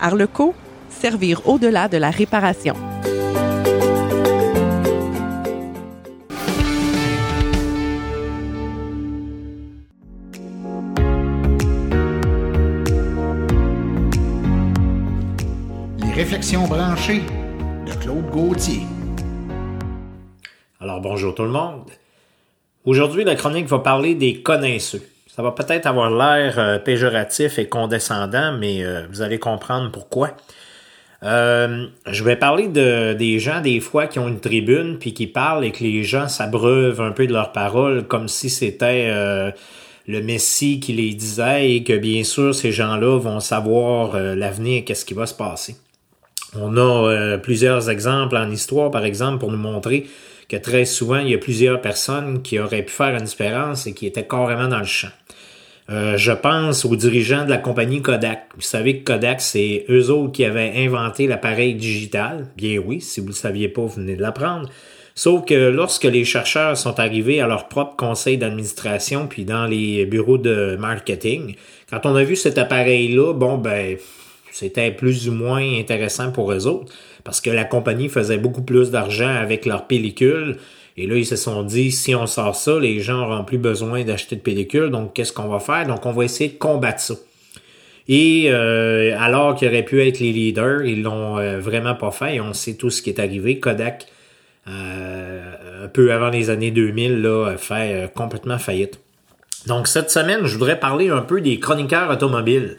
Arleco, 0.00 0.54
servir 0.88 1.46
au-delà 1.48 1.88
de 1.88 1.96
la 1.96 2.10
réparation. 2.10 2.74
Les 15.98 16.12
réflexions 16.12 16.66
branchées 16.66 17.22
de 17.86 17.92
Claude 17.94 18.30
Gauthier. 18.30 18.82
Alors 20.80 21.00
bonjour 21.00 21.34
tout 21.34 21.42
le 21.42 21.50
monde. 21.50 21.90
Aujourd'hui, 22.84 23.24
la 23.24 23.34
chronique 23.34 23.66
va 23.66 23.80
parler 23.80 24.14
des 24.14 24.42
connaisseux. 24.42 25.02
Ça 25.38 25.44
va 25.44 25.52
peut-être 25.52 25.86
avoir 25.86 26.10
l'air 26.10 26.58
euh, 26.58 26.78
péjoratif 26.80 27.60
et 27.60 27.68
condescendant, 27.68 28.58
mais 28.58 28.82
euh, 28.82 29.02
vous 29.08 29.22
allez 29.22 29.38
comprendre 29.38 29.88
pourquoi. 29.92 30.32
Euh, 31.22 31.86
je 32.06 32.24
vais 32.24 32.34
parler 32.34 32.66
de 32.66 33.12
des 33.12 33.38
gens 33.38 33.60
des 33.60 33.78
fois 33.78 34.08
qui 34.08 34.18
ont 34.18 34.26
une 34.26 34.40
tribune 34.40 34.98
puis 34.98 35.14
qui 35.14 35.28
parlent 35.28 35.64
et 35.64 35.70
que 35.70 35.84
les 35.84 36.02
gens 36.02 36.26
s'abreuvent 36.26 37.00
un 37.00 37.12
peu 37.12 37.28
de 37.28 37.32
leurs 37.32 37.52
paroles 37.52 38.08
comme 38.08 38.26
si 38.26 38.50
c'était 38.50 39.12
le 40.08 40.22
Messie 40.22 40.80
qui 40.80 40.92
les 40.92 41.14
disait 41.14 41.70
et 41.70 41.84
que 41.84 41.96
bien 41.96 42.24
sûr 42.24 42.52
ces 42.52 42.72
gens-là 42.72 43.16
vont 43.18 43.38
savoir 43.38 44.18
l'avenir, 44.18 44.82
qu'est-ce 44.84 45.04
qui 45.04 45.14
va 45.14 45.26
se 45.26 45.34
passer. 45.34 45.76
On 46.56 46.76
a 46.76 47.38
plusieurs 47.38 47.90
exemples 47.90 48.36
en 48.36 48.50
histoire, 48.50 48.90
par 48.90 49.04
exemple, 49.04 49.38
pour 49.38 49.52
nous 49.52 49.58
montrer 49.58 50.06
que 50.48 50.56
très 50.56 50.84
souvent, 50.84 51.18
il 51.18 51.28
y 51.28 51.34
a 51.34 51.38
plusieurs 51.38 51.80
personnes 51.80 52.42
qui 52.42 52.58
auraient 52.58 52.82
pu 52.82 52.92
faire 52.92 53.14
une 53.14 53.24
différence 53.24 53.86
et 53.86 53.92
qui 53.92 54.06
étaient 54.06 54.26
carrément 54.26 54.68
dans 54.68 54.78
le 54.78 54.84
champ. 54.84 55.10
Euh, 55.90 56.18
je 56.18 56.32
pense 56.32 56.84
aux 56.84 56.96
dirigeants 56.96 57.44
de 57.44 57.50
la 57.50 57.56
compagnie 57.56 58.02
Kodak. 58.02 58.48
Vous 58.54 58.60
savez 58.62 58.98
que 58.98 59.04
Kodak, 59.04 59.40
c'est 59.40 59.86
eux 59.88 60.10
autres 60.10 60.32
qui 60.32 60.44
avaient 60.44 60.72
inventé 60.76 61.26
l'appareil 61.26 61.74
digital. 61.74 62.46
Bien 62.56 62.78
oui, 62.84 63.00
si 63.00 63.20
vous 63.20 63.26
ne 63.26 63.32
le 63.32 63.36
saviez 63.36 63.68
pas, 63.68 63.82
vous 63.82 63.88
venez 63.88 64.16
de 64.16 64.22
l'apprendre. 64.22 64.68
Sauf 65.14 65.46
que 65.46 65.54
lorsque 65.54 66.04
les 66.04 66.24
chercheurs 66.24 66.76
sont 66.76 67.00
arrivés 67.00 67.40
à 67.40 67.48
leur 67.48 67.68
propre 67.68 67.96
conseil 67.96 68.38
d'administration 68.38 69.26
puis 69.26 69.44
dans 69.44 69.66
les 69.66 70.06
bureaux 70.06 70.38
de 70.38 70.76
marketing, 70.78 71.56
quand 71.90 72.00
on 72.04 72.14
a 72.14 72.22
vu 72.22 72.36
cet 72.36 72.58
appareil-là, 72.58 73.32
bon 73.32 73.58
ben 73.58 73.96
c'était 74.52 74.90
plus 74.90 75.28
ou 75.28 75.32
moins 75.32 75.78
intéressant 75.78 76.30
pour 76.30 76.52
eux 76.52 76.66
autres 76.66 76.92
parce 77.24 77.40
que 77.40 77.50
la 77.50 77.64
compagnie 77.64 78.08
faisait 78.08 78.38
beaucoup 78.38 78.62
plus 78.62 78.90
d'argent 78.90 79.28
avec 79.28 79.66
leurs 79.66 79.86
pellicules. 79.86 80.58
Et 81.00 81.06
là, 81.06 81.14
ils 81.14 81.24
se 81.24 81.36
sont 81.36 81.62
dit, 81.62 81.92
si 81.92 82.16
on 82.16 82.26
sort 82.26 82.56
ça, 82.56 82.76
les 82.80 82.98
gens 82.98 83.18
n'auront 83.18 83.44
plus 83.44 83.56
besoin 83.56 84.02
d'acheter 84.02 84.34
de 84.34 84.40
pellicules. 84.40 84.90
Donc, 84.90 85.14
qu'est-ce 85.14 85.32
qu'on 85.32 85.46
va 85.46 85.60
faire? 85.60 85.86
Donc, 85.86 86.04
on 86.06 86.10
va 86.10 86.24
essayer 86.24 86.50
de 86.50 86.58
combattre 86.58 87.00
ça. 87.00 87.14
Et 88.08 88.46
euh, 88.48 89.16
alors 89.16 89.54
qu'ils 89.54 89.68
auraient 89.68 89.84
pu 89.84 90.04
être 90.04 90.18
les 90.18 90.32
leaders, 90.32 90.82
ils 90.82 91.02
l'ont 91.02 91.38
euh, 91.38 91.60
vraiment 91.60 91.94
pas 91.94 92.10
fait. 92.10 92.36
Et 92.36 92.40
on 92.40 92.52
sait 92.52 92.74
tout 92.74 92.90
ce 92.90 93.00
qui 93.00 93.10
est 93.10 93.20
arrivé. 93.20 93.60
Kodak, 93.60 94.06
euh, 94.66 95.84
un 95.84 95.86
peu 95.86 96.12
avant 96.12 96.30
les 96.30 96.50
années 96.50 96.72
2000, 96.72 97.22
là, 97.22 97.52
a 97.52 97.56
fait 97.56 98.12
complètement 98.12 98.58
faillite. 98.58 98.98
Donc, 99.68 99.86
cette 99.86 100.10
semaine, 100.10 100.46
je 100.46 100.54
voudrais 100.54 100.80
parler 100.80 101.10
un 101.10 101.22
peu 101.22 101.40
des 101.40 101.60
chroniqueurs 101.60 102.10
automobiles. 102.10 102.76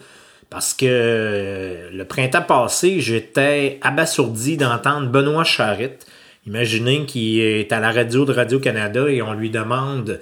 Parce 0.50 0.74
que 0.74 1.88
le 1.90 2.04
printemps 2.04 2.42
passé, 2.42 3.00
j'étais 3.00 3.78
abasourdi 3.80 4.58
d'entendre 4.58 5.08
Benoît 5.08 5.44
Charette. 5.44 6.06
Imaginez 6.46 7.04
qu'il 7.06 7.40
est 7.40 7.72
à 7.72 7.80
la 7.80 7.92
radio 7.92 8.24
de 8.24 8.32
Radio-Canada 8.32 9.08
et 9.08 9.22
on 9.22 9.34
lui 9.34 9.50
demande 9.50 10.20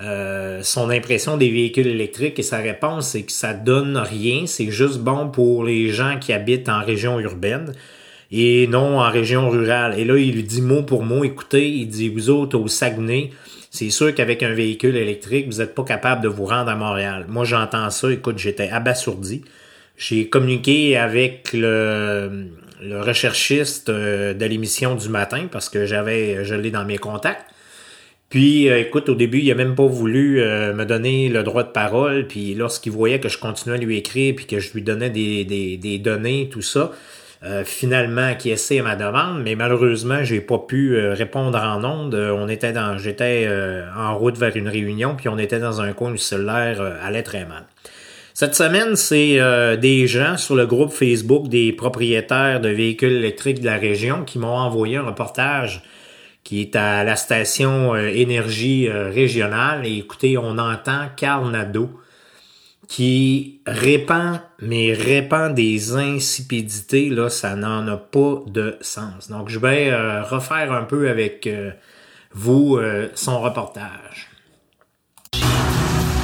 euh, 0.00 0.60
son 0.62 0.90
impression 0.90 1.36
des 1.36 1.50
véhicules 1.50 1.86
électriques 1.86 2.38
et 2.38 2.42
sa 2.42 2.58
réponse 2.58 3.08
c'est 3.08 3.22
que 3.22 3.32
ça 3.32 3.54
donne 3.54 3.96
rien, 3.96 4.46
c'est 4.46 4.70
juste 4.70 4.98
bon 4.98 5.28
pour 5.28 5.64
les 5.64 5.88
gens 5.88 6.18
qui 6.20 6.32
habitent 6.32 6.68
en 6.68 6.84
région 6.84 7.18
urbaine 7.18 7.72
et 8.30 8.66
non 8.66 8.98
en 9.00 9.10
région 9.10 9.48
rurale. 9.48 9.98
Et 9.98 10.04
là, 10.04 10.16
il 10.16 10.34
lui 10.34 10.42
dit 10.42 10.62
mot 10.62 10.82
pour 10.82 11.04
mot, 11.04 11.24
écoutez, 11.24 11.68
il 11.68 11.88
dit, 11.88 12.08
vous 12.08 12.30
autres 12.30 12.58
au 12.58 12.68
Saguenay, 12.68 13.30
c'est 13.70 13.90
sûr 13.90 14.14
qu'avec 14.14 14.42
un 14.42 14.52
véhicule 14.52 14.96
électrique, 14.96 15.46
vous 15.46 15.58
n'êtes 15.58 15.74
pas 15.74 15.84
capable 15.84 16.22
de 16.22 16.28
vous 16.28 16.46
rendre 16.46 16.70
à 16.70 16.76
Montréal. 16.76 17.26
Moi, 17.28 17.44
j'entends 17.44 17.90
ça, 17.90 18.10
écoute, 18.10 18.38
j'étais 18.38 18.68
abasourdi. 18.68 19.42
J'ai 19.96 20.28
communiqué 20.28 20.96
avec 20.96 21.52
le, 21.52 22.48
le 22.80 23.00
recherchiste 23.00 23.88
euh, 23.88 24.34
de 24.34 24.44
l'émission 24.44 24.94
du 24.94 25.08
matin 25.08 25.46
parce 25.50 25.68
que 25.68 25.86
j'avais, 25.86 26.44
je 26.44 26.54
l'ai 26.54 26.70
dans 26.70 26.84
mes 26.84 26.98
contacts. 26.98 27.44
Puis, 28.28 28.68
euh, 28.68 28.80
écoute, 28.80 29.08
au 29.08 29.14
début, 29.14 29.38
il 29.38 29.50
a 29.52 29.54
même 29.54 29.74
pas 29.74 29.86
voulu 29.86 30.40
euh, 30.40 30.74
me 30.74 30.84
donner 30.84 31.28
le 31.28 31.42
droit 31.42 31.62
de 31.62 31.70
parole. 31.70 32.26
Puis, 32.26 32.54
lorsqu'il 32.54 32.92
voyait 32.92 33.20
que 33.20 33.28
je 33.28 33.38
continuais 33.38 33.76
à 33.76 33.80
lui 33.80 33.96
écrire, 33.96 34.34
puis 34.34 34.46
que 34.46 34.58
je 34.58 34.72
lui 34.72 34.82
donnais 34.82 35.10
des, 35.10 35.44
des, 35.44 35.98
données, 35.98 36.48
tout 36.50 36.62
ça, 36.62 36.92
finalement 37.64 38.26
acquiescé 38.26 38.80
à 38.80 38.82
ma 38.82 38.96
demande. 38.96 39.42
Mais 39.44 39.54
malheureusement, 39.54 40.24
j'ai 40.24 40.40
pas 40.40 40.58
pu 40.58 40.98
répondre 40.98 41.56
en 41.56 41.84
ondes. 41.84 42.14
on 42.14 42.48
était 42.48 42.72
dans, 42.72 42.98
j'étais 42.98 43.48
en 43.96 44.18
route 44.18 44.36
vers 44.36 44.56
une 44.56 44.68
réunion, 44.68 45.14
puis 45.14 45.28
on 45.28 45.38
était 45.38 45.60
dans 45.60 45.80
un 45.80 45.92
coin 45.92 46.08
où 46.08 46.12
le 46.12 46.18
cellulaire 46.18 46.80
allait 47.02 47.22
très 47.22 47.44
mal. 47.44 47.62
Cette 48.38 48.54
semaine, 48.54 48.96
c'est 48.96 49.40
euh, 49.40 49.78
des 49.78 50.06
gens 50.06 50.36
sur 50.36 50.56
le 50.56 50.66
groupe 50.66 50.92
Facebook 50.92 51.48
des 51.48 51.72
propriétaires 51.72 52.60
de 52.60 52.68
véhicules 52.68 53.14
électriques 53.14 53.60
de 53.62 53.64
la 53.64 53.78
région 53.78 54.24
qui 54.24 54.38
m'ont 54.38 54.58
envoyé 54.58 54.98
un 54.98 55.04
reportage 55.04 55.82
qui 56.44 56.60
est 56.60 56.76
à 56.76 57.02
la 57.02 57.16
station 57.16 57.94
euh, 57.94 58.08
énergie 58.08 58.88
euh, 58.88 59.08
régionale. 59.08 59.86
Et 59.86 59.96
écoutez, 59.96 60.36
on 60.36 60.58
entend 60.58 61.06
Carl 61.16 61.50
Nadeau 61.50 61.88
qui 62.88 63.62
répand, 63.66 64.40
mais 64.60 64.92
répand 64.92 65.54
des 65.54 65.94
insipidités, 65.94 67.08
là, 67.08 67.30
ça 67.30 67.56
n'en 67.56 67.88
a 67.88 67.96
pas 67.96 68.42
de 68.48 68.76
sens. 68.82 69.30
Donc, 69.30 69.48
je 69.48 69.58
vais 69.58 69.90
refaire 70.20 70.72
un 70.72 70.84
peu 70.84 71.08
avec 71.08 71.48
vous 72.32 72.78
son 73.14 73.40
reportage. 73.40 74.35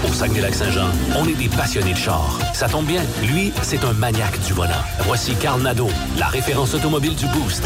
Au 0.05 0.13
Saguenay-Lac-Saint-Jean, 0.13 0.91
on 1.17 1.29
est 1.29 1.35
des 1.35 1.49
passionnés 1.49 1.93
de 1.93 1.99
char. 1.99 2.39
Ça 2.55 2.69
tombe 2.69 2.87
bien, 2.87 3.03
lui, 3.23 3.53
c'est 3.63 3.85
un 3.85 3.93
maniaque 3.93 4.41
du 4.47 4.53
volant. 4.53 4.83
Voici 5.01 5.35
Carl 5.37 5.63
Nadeau, 5.63 5.89
la 6.19 6.27
référence 6.27 6.75
automobile 6.75 7.15
du 7.15 7.27
Boost. 7.27 7.63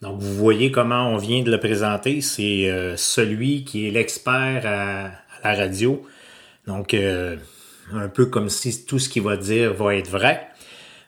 Donc, 0.00 0.18
vous 0.18 0.34
voyez 0.34 0.70
comment 0.70 1.10
on 1.10 1.18
vient 1.18 1.42
de 1.42 1.50
le 1.50 1.60
présenter. 1.60 2.22
C'est 2.22 2.70
euh, 2.70 2.96
celui 2.96 3.64
qui 3.64 3.86
est 3.86 3.90
l'expert 3.90 4.62
à, 4.66 5.10
la 5.46 5.56
radio. 5.56 6.02
Donc, 6.66 6.94
euh, 6.94 7.36
un 7.92 8.08
peu 8.08 8.26
comme 8.26 8.48
si 8.48 8.86
tout 8.86 8.98
ce 8.98 9.10
qu'il 9.10 9.22
va 9.22 9.36
dire 9.36 9.74
va 9.74 9.94
être 9.94 10.08
vrai. 10.08 10.48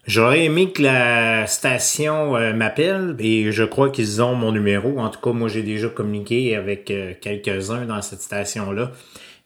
J'aurais 0.06 0.44
aimé 0.44 0.70
que 0.70 0.82
la 0.82 1.46
station 1.46 2.36
euh, 2.36 2.52
m'appelle 2.52 3.16
et 3.18 3.52
je 3.52 3.64
crois 3.64 3.88
qu'ils 3.88 4.20
ont 4.20 4.34
mon 4.34 4.52
numéro. 4.52 4.98
En 4.98 5.08
tout 5.08 5.18
cas, 5.20 5.32
moi 5.32 5.48
j'ai 5.48 5.62
déjà 5.62 5.88
communiqué 5.88 6.56
avec 6.56 6.90
euh, 6.90 7.14
quelques-uns 7.18 7.86
dans 7.86 8.02
cette 8.02 8.20
station-là 8.20 8.90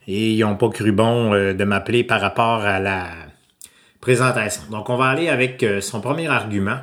et 0.09 0.33
ils 0.33 0.41
n'ont 0.41 0.57
pas 0.57 0.69
cru 0.71 0.91
bon 0.91 1.33
euh, 1.33 1.53
de 1.55 1.63
m'appeler 1.63 2.03
par 2.03 2.21
rapport 2.21 2.65
à 2.65 2.81
la 2.81 3.07
présentation. 4.01 4.63
Donc 4.73 4.91
on 4.91 4.97
va 4.97 5.07
aller 5.07 5.29
avec 5.29 5.65
son 5.81 6.01
premier 6.01 6.27
argument. 6.27 6.79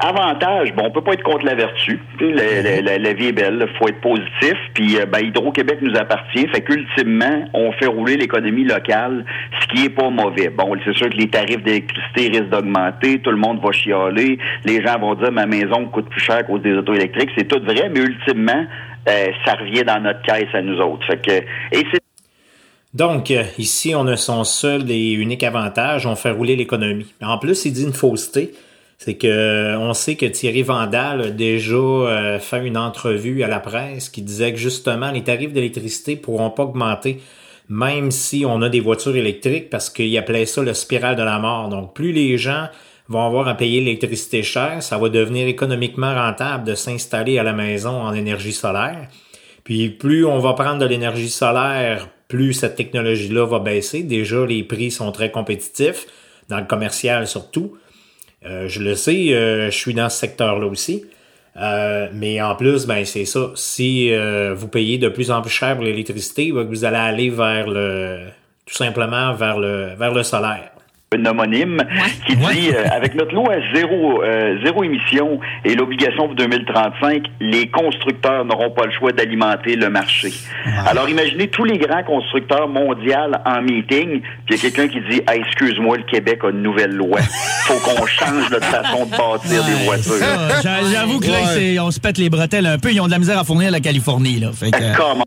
Avantage, 0.00 0.74
bon, 0.74 0.84
on 0.84 0.90
peut 0.90 1.00
pas 1.00 1.14
être 1.14 1.22
contre 1.22 1.46
la 1.46 1.54
vertu. 1.54 1.98
La, 2.20 3.12
vie 3.14 3.28
est 3.28 3.32
belle, 3.32 3.66
faut 3.78 3.88
être 3.88 4.02
positif. 4.02 4.54
Puis, 4.74 4.98
euh, 4.98 5.06
ben, 5.06 5.20
Hydro-Québec 5.20 5.78
nous 5.80 5.96
appartient. 5.96 6.46
Fait 6.48 6.60
qu'ultimement, 6.60 7.48
on 7.54 7.72
fait 7.72 7.86
rouler 7.86 8.18
l'économie 8.18 8.64
locale, 8.64 9.24
ce 9.62 9.66
qui 9.68 9.86
est 9.86 9.88
pas 9.88 10.10
mauvais. 10.10 10.50
Bon, 10.50 10.76
c'est 10.84 10.94
sûr 10.94 11.08
que 11.08 11.16
les 11.16 11.30
tarifs 11.30 11.62
d'électricité 11.62 12.28
risquent 12.28 12.50
d'augmenter, 12.50 13.20
tout 13.22 13.30
le 13.30 13.38
monde 13.38 13.62
va 13.64 13.72
chialer, 13.72 14.38
les 14.66 14.84
gens 14.84 14.98
vont 14.98 15.14
dire 15.14 15.32
ma 15.32 15.46
maison 15.46 15.86
coûte 15.86 16.10
plus 16.10 16.20
cher 16.20 16.36
à 16.36 16.42
cause 16.42 16.60
des 16.60 16.74
autos 16.74 16.92
électriques. 16.92 17.30
C'est 17.38 17.48
tout 17.48 17.64
vrai, 17.64 17.88
mais 17.88 18.00
ultimement, 18.00 18.66
euh, 19.08 19.26
ça 19.46 19.54
revient 19.54 19.84
dans 19.84 20.00
notre 20.00 20.20
caisse 20.20 20.52
à 20.52 20.60
nous 20.60 20.78
autres. 20.80 21.06
Fait 21.06 21.16
que, 21.16 21.42
donc, 22.92 23.30
ici, 23.56 23.94
on 23.94 24.06
a 24.06 24.16
son 24.18 24.44
seul 24.44 24.90
et 24.90 25.12
unique 25.12 25.44
avantage, 25.44 26.06
on 26.06 26.14
fait 26.14 26.30
rouler 26.30 26.56
l'économie. 26.56 27.14
En 27.22 27.38
plus, 27.38 27.64
il 27.64 27.72
dit 27.72 27.84
une 27.84 27.94
fausseté 27.94 28.52
c'est 28.98 29.14
que 29.14 29.76
on 29.76 29.94
sait 29.94 30.16
que 30.16 30.26
Thierry 30.26 30.62
Vandal 30.62 31.20
a 31.22 31.30
déjà 31.30 31.74
euh, 31.74 32.38
fait 32.38 32.66
une 32.66 32.76
entrevue 32.76 33.42
à 33.42 33.48
la 33.48 33.60
presse 33.60 34.08
qui 34.08 34.22
disait 34.22 34.52
que 34.52 34.58
justement 34.58 35.10
les 35.10 35.22
tarifs 35.22 35.52
d'électricité 35.52 36.16
pourront 36.16 36.50
pas 36.50 36.64
augmenter 36.64 37.20
même 37.68 38.10
si 38.10 38.44
on 38.46 38.62
a 38.62 38.68
des 38.68 38.80
voitures 38.80 39.16
électriques 39.16 39.70
parce 39.70 39.90
qu'il 39.90 40.16
appelait 40.16 40.46
ça 40.46 40.62
le 40.62 40.74
spirale 40.74 41.16
de 41.16 41.22
la 41.22 41.38
mort. 41.38 41.68
Donc 41.68 41.94
plus 41.94 42.12
les 42.12 42.38
gens 42.38 42.68
vont 43.08 43.24
avoir 43.24 43.48
à 43.48 43.54
payer 43.54 43.80
l'électricité 43.80 44.42
chère, 44.42 44.82
ça 44.82 44.98
va 44.98 45.08
devenir 45.08 45.46
économiquement 45.48 46.14
rentable 46.14 46.64
de 46.64 46.74
s'installer 46.74 47.38
à 47.38 47.42
la 47.42 47.52
maison 47.52 48.02
en 48.02 48.12
énergie 48.14 48.52
solaire. 48.52 49.08
Puis 49.64 49.90
plus 49.90 50.24
on 50.24 50.38
va 50.38 50.54
prendre 50.54 50.78
de 50.78 50.86
l'énergie 50.86 51.30
solaire, 51.30 52.08
plus 52.28 52.52
cette 52.52 52.76
technologie-là 52.76 53.46
va 53.46 53.58
baisser. 53.58 54.02
Déjà, 54.02 54.44
les 54.44 54.62
prix 54.62 54.90
sont 54.90 55.12
très 55.12 55.30
compétitifs, 55.30 56.06
dans 56.48 56.58
le 56.58 56.66
commercial 56.66 57.26
surtout. 57.26 57.76
Euh, 58.44 58.68
je 58.68 58.82
le 58.82 58.94
sais, 58.94 59.34
euh, 59.34 59.66
je 59.70 59.76
suis 59.76 59.94
dans 59.94 60.08
ce 60.08 60.18
secteur-là 60.18 60.66
aussi. 60.66 61.04
Euh, 61.56 62.08
mais 62.12 62.40
en 62.40 62.54
plus, 62.54 62.86
ben 62.86 63.04
c'est 63.04 63.24
ça. 63.24 63.50
Si 63.56 64.12
vous 64.54 64.68
payez 64.68 64.98
de 64.98 65.08
plus 65.08 65.30
en 65.30 65.42
plus 65.42 65.50
cher 65.50 65.74
pour 65.74 65.84
l'électricité, 65.84 66.52
ben, 66.52 66.62
vous 66.62 66.84
allez 66.84 66.96
aller 66.96 67.30
vers 67.30 67.68
le 67.68 68.28
tout 68.64 68.74
simplement 68.74 69.32
vers 69.32 69.58
le 69.58 69.94
vers 69.98 70.12
le 70.12 70.22
solaire 70.22 70.70
un 71.16 71.24
homonyme 71.24 71.82
qui 72.26 72.36
dit 72.36 72.70
euh, 72.74 72.84
avec 72.90 73.14
notre 73.14 73.34
loi 73.34 73.54
zéro 73.74 74.22
euh, 74.22 74.58
zéro 74.62 74.84
émission 74.84 75.40
et 75.64 75.74
l'obligation 75.74 76.26
pour 76.26 76.36
2035, 76.36 77.22
les 77.40 77.68
constructeurs 77.68 78.44
n'auront 78.44 78.70
pas 78.70 78.84
le 78.84 78.92
choix 78.92 79.12
d'alimenter 79.12 79.76
le 79.76 79.88
marché. 79.88 80.28
Alors 80.86 81.08
imaginez 81.08 81.48
tous 81.48 81.64
les 81.64 81.78
grands 81.78 82.02
constructeurs 82.02 82.68
mondiaux 82.68 83.08
en 83.46 83.62
meeting, 83.62 84.20
puis 84.20 84.50
il 84.50 84.56
y 84.56 84.58
a 84.58 84.70
quelqu'un 84.70 84.88
qui 84.88 85.00
dit 85.08 85.22
ah, 85.26 85.36
excuse-moi, 85.36 85.96
le 85.96 86.04
Québec 86.04 86.40
a 86.44 86.50
une 86.50 86.62
nouvelle 86.62 86.92
loi. 86.92 87.20
Faut 87.20 87.78
qu'on 87.80 88.06
change 88.06 88.50
notre 88.50 88.66
façon 88.66 89.06
de 89.06 89.10
bâtir 89.10 89.64
des 89.64 89.84
voitures. 89.84 90.12
J'avoue 90.92 91.20
que 91.20 91.28
là, 91.28 91.84
on 91.84 91.90
se 91.90 92.00
pète 92.00 92.18
les 92.18 92.28
bretelles 92.28 92.66
un 92.66 92.78
peu, 92.78 92.92
ils 92.92 93.00
ont 93.00 93.06
de 93.06 93.12
la 93.12 93.18
misère 93.18 93.38
à 93.38 93.44
fournir 93.44 93.70
la 93.70 93.80
Californie 93.80 94.40
là. 94.40 94.50
Fait 94.52 94.70
Comment? 94.96 95.24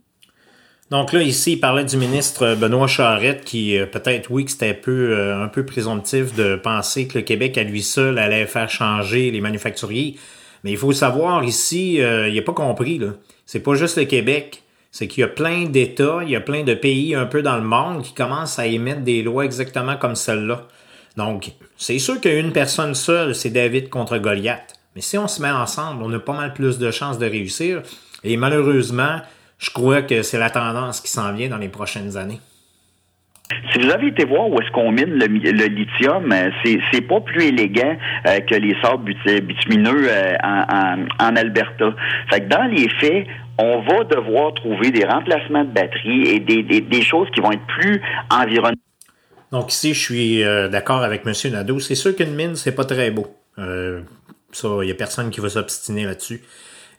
Donc 0.91 1.13
là, 1.13 1.23
ici, 1.23 1.53
il 1.53 1.59
parlait 1.61 1.85
du 1.85 1.95
ministre 1.95 2.53
Benoît 2.55 2.85
Charette 2.85 3.45
qui, 3.45 3.77
euh, 3.77 3.85
peut-être, 3.85 4.29
oui, 4.29 4.43
que 4.43 4.51
c'était 4.51 4.71
un 4.71 4.73
peu, 4.73 5.17
euh, 5.17 5.41
un 5.41 5.47
peu 5.47 5.65
présomptif 5.65 6.35
de 6.35 6.57
penser 6.57 7.07
que 7.07 7.17
le 7.17 7.23
Québec, 7.23 7.57
à 7.57 7.63
lui 7.63 7.81
seul, 7.81 8.19
allait 8.19 8.45
faire 8.45 8.69
changer 8.69 9.31
les 9.31 9.39
manufacturiers. 9.39 10.17
Mais 10.65 10.71
il 10.71 10.77
faut 10.77 10.91
savoir, 10.91 11.45
ici, 11.45 12.01
euh, 12.01 12.27
il 12.27 12.35
n'a 12.35 12.41
pas 12.41 12.51
compris, 12.51 12.99
là. 12.99 13.13
C'est 13.45 13.61
pas 13.61 13.75
juste 13.75 13.97
le 13.97 14.03
Québec. 14.03 14.63
C'est 14.91 15.07
qu'il 15.07 15.21
y 15.21 15.23
a 15.23 15.29
plein 15.29 15.63
d'États, 15.63 16.19
il 16.23 16.29
y 16.29 16.35
a 16.35 16.41
plein 16.41 16.63
de 16.63 16.73
pays 16.73 17.15
un 17.15 17.25
peu 17.25 17.41
dans 17.41 17.55
le 17.55 17.63
monde 17.63 18.03
qui 18.03 18.13
commencent 18.13 18.59
à 18.59 18.67
émettre 18.67 19.01
des 19.01 19.23
lois 19.23 19.45
exactement 19.45 19.95
comme 19.95 20.15
celle-là. 20.15 20.67
Donc, 21.15 21.51
c'est 21.77 21.99
sûr 21.99 22.19
qu'une 22.19 22.51
personne 22.51 22.95
seule, 22.95 23.33
c'est 23.33 23.49
David 23.49 23.87
contre 23.87 24.17
Goliath. 24.17 24.75
Mais 24.95 25.01
si 25.01 25.17
on 25.17 25.29
se 25.29 25.41
met 25.41 25.51
ensemble, 25.51 26.03
on 26.03 26.11
a 26.11 26.19
pas 26.19 26.35
mal 26.35 26.53
plus 26.53 26.79
de 26.79 26.91
chances 26.91 27.17
de 27.17 27.25
réussir. 27.25 27.81
Et 28.25 28.35
malheureusement, 28.35 29.21
je 29.62 29.70
crois 29.70 30.01
que 30.01 30.24
c'est 30.24 30.39
la 30.39 30.49
tendance 30.49 30.99
qui 31.01 31.12
s'en 31.12 31.32
vient 31.34 31.47
dans 31.47 31.59
les 31.59 31.70
prochaines 31.70 32.18
années. 32.18 32.39
Si 33.72 33.80
vous 33.80 33.91
avez 33.91 34.07
été 34.07 34.26
voir 34.26 34.49
où 34.49 34.59
est-ce 34.59 34.72
qu'on 34.72 34.91
mine 34.91 35.14
le, 35.14 35.26
lithium, 35.26 36.32
euh, 36.32 36.49
c'est, 36.64 36.80
c'est 36.91 37.01
pas 37.01 37.20
plus 37.20 37.45
élégant 37.45 37.97
euh, 38.26 38.39
que 38.39 38.55
les 38.55 38.76
sables 38.82 39.14
bitumineux 39.43 40.07
euh, 40.09 40.36
en, 41.20 41.36
Alberta. 41.36 41.93
Fait 42.30 42.41
que 42.41 42.47
dans 42.47 42.64
les 42.64 42.89
faits, 42.99 43.28
on 43.59 43.82
va 43.82 44.03
devoir 44.05 44.53
trouver 44.55 44.91
des 44.91 45.05
remplacements 45.05 45.66
de 45.66 45.70
batteries 45.70 46.30
et 46.30 46.39
des, 46.39 47.01
choses 47.01 47.28
qui 47.36 47.41
vont 47.41 47.51
être 47.51 47.68
plus 47.68 48.01
environnementales. 48.30 48.78
Donc 49.51 49.72
ici, 49.72 49.93
je 49.93 49.99
suis 49.99 50.43
d'accord 50.72 51.03
avec 51.03 51.24
M. 51.26 51.34
Nadeau. 51.51 51.80
C'est 51.80 51.95
sûr 51.95 52.16
qu'une 52.16 52.34
mine, 52.34 52.55
c'est 52.55 52.74
pas 52.74 52.86
très 52.86 53.12
beau. 53.12 53.28
ça, 53.57 54.68
il 54.82 54.88
y 54.88 54.91
a 54.91 54.95
personne 54.95 55.30
qui 55.30 55.41
va 55.41 55.49
s'obstiner 55.49 56.05
là-dessus. 56.05 56.41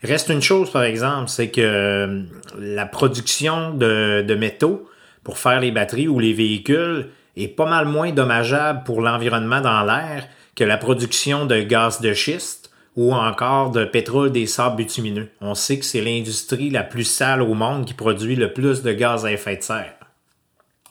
Reste 0.03 0.31
une 0.31 0.43
chose, 0.43 0.71
par 0.71 0.83
exemple, 0.83 1.29
c'est 1.29 1.51
que 1.51 1.61
euh, 1.61 2.23
la 2.59 2.87
production 2.87 3.73
de, 3.73 4.35
métaux 4.35 4.89
pour 5.23 5.39
faire 5.39 5.61
les 5.61 5.71
batteries 5.71 6.09
ou 6.09 6.19
les 6.19 6.33
véhicules 6.33 7.09
est 7.37 7.49
pas 7.49 7.67
mal 7.67 7.87
moins 7.87 8.11
dommageable 8.11 8.83
pour 8.85 9.01
l'environnement 9.01 9.61
dans 9.61 9.85
l'air 9.85 10.27
que 10.57 10.65
la 10.65 10.77
production 10.77 11.47
de 11.47 11.61
gaz 11.61 12.01
de 12.01 12.13
schiste 12.13 12.71
ou 12.97 13.15
encore 13.15 13.71
de 13.71 13.85
pétrole 13.85 14.33
des 14.33 14.47
sables 14.47 14.77
bitumineux. 14.77 15.29
On 15.41 15.55
sait 15.55 15.79
que 15.79 15.85
c'est 15.85 16.03
l'industrie 16.03 16.69
la 16.69 16.83
plus 16.83 17.05
sale 17.05 17.41
au 17.41 17.55
monde 17.55 17.87
qui 17.87 17.95
produit 17.95 18.37
le 18.37 18.53
plus 18.53 18.83
de 18.83 18.93
gaz 18.93 19.25
à 19.25 19.33
effet 19.33 19.57
de 19.57 19.63
serre 19.63 19.95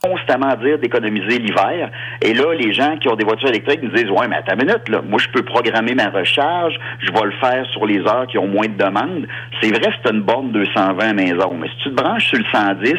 constamment 0.03 0.55
dire 0.55 0.79
d'économiser 0.79 1.37
l'hiver. 1.37 1.91
Et 2.21 2.33
là, 2.33 2.53
les 2.55 2.73
gens 2.73 2.97
qui 2.97 3.07
ont 3.07 3.15
des 3.15 3.23
voitures 3.23 3.49
électriques 3.49 3.83
nous 3.83 3.91
disent 3.91 4.09
Ouais, 4.09 4.27
mais 4.27 4.37
attends 4.37 4.53
une 4.53 4.65
minute, 4.65 4.89
là, 4.89 5.01
moi 5.07 5.19
je 5.19 5.27
peux 5.29 5.43
programmer 5.43 5.93
ma 5.93 6.09
recharge, 6.09 6.73
je 6.99 7.11
vais 7.11 7.25
le 7.25 7.31
faire 7.39 7.65
sur 7.71 7.85
les 7.85 7.99
heures 7.99 8.25
qui 8.27 8.37
ont 8.37 8.47
moins 8.47 8.67
de 8.67 8.75
demandes. 8.75 9.27
C'est 9.61 9.69
vrai, 9.69 9.93
c'est 10.03 10.11
une 10.11 10.21
borne 10.21 10.51
220 10.51 10.99
à 10.99 11.13
maison, 11.13 11.53
mais 11.53 11.67
si 11.67 11.83
tu 11.83 11.89
te 11.91 11.95
branches 11.95 12.29
sur 12.29 12.39
le 12.39 12.45
110, 12.51 12.93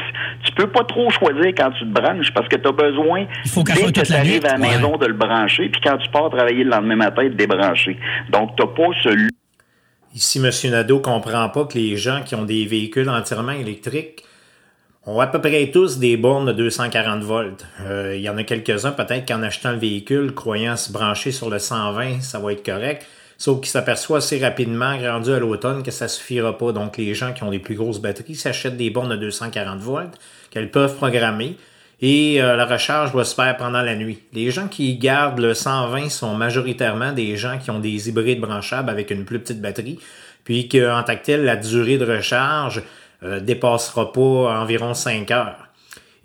tu 0.45 0.53
peux 0.53 0.69
pas 0.69 0.85
trop 0.85 1.11
choisir 1.11 1.47
quand 1.57 1.71
tu 1.73 1.81
te 1.81 1.93
branches 1.93 2.33
parce 2.33 2.49
que 2.49 2.57
tu 2.57 2.69
as 2.69 2.73
besoin 2.73 3.27
faut 3.47 3.63
dès 3.65 3.93
que 3.93 4.01
tu 4.01 4.13
arrives 4.13 4.47
à 4.47 4.53
la 4.53 4.59
maison 4.59 4.97
de 4.97 5.07
le 5.07 5.15
brancher, 5.15 5.69
puis 5.69 5.81
quand 5.83 5.97
tu 5.99 6.09
pars 6.11 6.31
travailler 6.31 6.63
le 6.65 6.71
lendemain 6.71 6.97
matin, 6.97 7.25
de 7.25 7.31
débrancher. 7.31 7.99
Donc, 8.31 8.57
tu 8.57 8.65
pas 8.65 8.91
ce 9.03 9.29
Ici, 10.15 10.39
M. 10.39 10.71
Nadeau 10.71 11.01
comprend 11.01 11.49
pas 11.49 11.65
que 11.65 11.79
les 11.79 11.97
gens 11.97 12.21
qui 12.25 12.35
ont 12.35 12.45
des 12.45 12.67
véhicules 12.67 13.09
entièrement 13.09 13.53
électriques 13.53 14.25
on 15.05 15.19
a 15.19 15.25
à 15.25 15.27
peu 15.27 15.41
près 15.41 15.71
tous 15.73 15.99
des 15.99 16.17
bornes 16.17 16.47
de 16.47 16.53
240 16.53 17.23
volts. 17.23 17.67
Euh, 17.81 18.15
il 18.17 18.23
y 18.23 18.29
en 18.29 18.37
a 18.37 18.45
quelques-uns 18.45 18.93
peut-être 18.93 19.27
qu'en 19.27 19.43
achetant 19.43 19.73
le 19.73 19.79
véhicule, 19.79 20.33
croyant 20.33 20.77
se 20.77 20.93
brancher 20.93 21.33
sur 21.33 21.51
le 21.51 21.59
120, 21.59 22.21
ça 22.21 22.39
va 22.39 22.53
être 22.53 22.65
correct. 22.65 23.05
Sauf 23.37 23.61
qu'ils 23.61 23.71
s'aperçoivent 23.71 24.19
assez 24.19 24.39
rapidement, 24.39 24.97
rendu 24.97 25.33
à 25.33 25.41
l'automne, 25.41 25.83
que 25.83 25.91
ça 25.91 26.07
suffira 26.07 26.57
pas. 26.57 26.71
Donc 26.71 26.97
les 26.97 27.15
gens 27.15 27.33
qui 27.33 27.43
ont 27.43 27.51
des 27.51 27.59
plus 27.59 27.75
grosses 27.75 28.01
batteries 28.01 28.37
s'achètent 28.37 28.77
des 28.77 28.91
bornes 28.91 29.11
de 29.11 29.17
240 29.17 29.81
volts 29.81 30.17
qu'elles 30.51 30.71
peuvent 30.71 30.95
programmer. 30.95 31.57
Et 32.01 32.41
euh, 32.41 32.57
la 32.57 32.67
recharge 32.67 33.11
doit 33.11 33.25
se 33.25 33.35
faire 33.35 33.57
pendant 33.57 33.83
la 33.83 33.97
nuit. 33.97 34.21
Les 34.33 34.53
gens 34.53 34.69
qui 34.69 34.97
gardent 34.97 35.41
le 35.41 35.55
120 35.55 36.11
sont 36.11 36.35
majoritairement 36.35 37.13
des 37.13 37.37
gens 37.37 37.59
qui 37.59 37.73
ont 37.73 37.81
des 37.81 38.09
hybrides 38.09 38.41
branchables 38.41 38.91
avec 38.91 39.11
une 39.11 39.25
plus 39.25 39.41
petite 39.41 39.61
batterie, 39.61 39.99
puis 40.45 40.69
qu'en 40.69 41.03
tactile, 41.03 41.43
la 41.43 41.57
durée 41.57 41.99
de 41.99 42.05
recharge 42.05 42.83
euh, 43.25 43.41
dépassera 43.41 44.13
pas 44.13 44.21
environ 44.61 44.95
5 44.95 45.31
heures. 45.31 45.69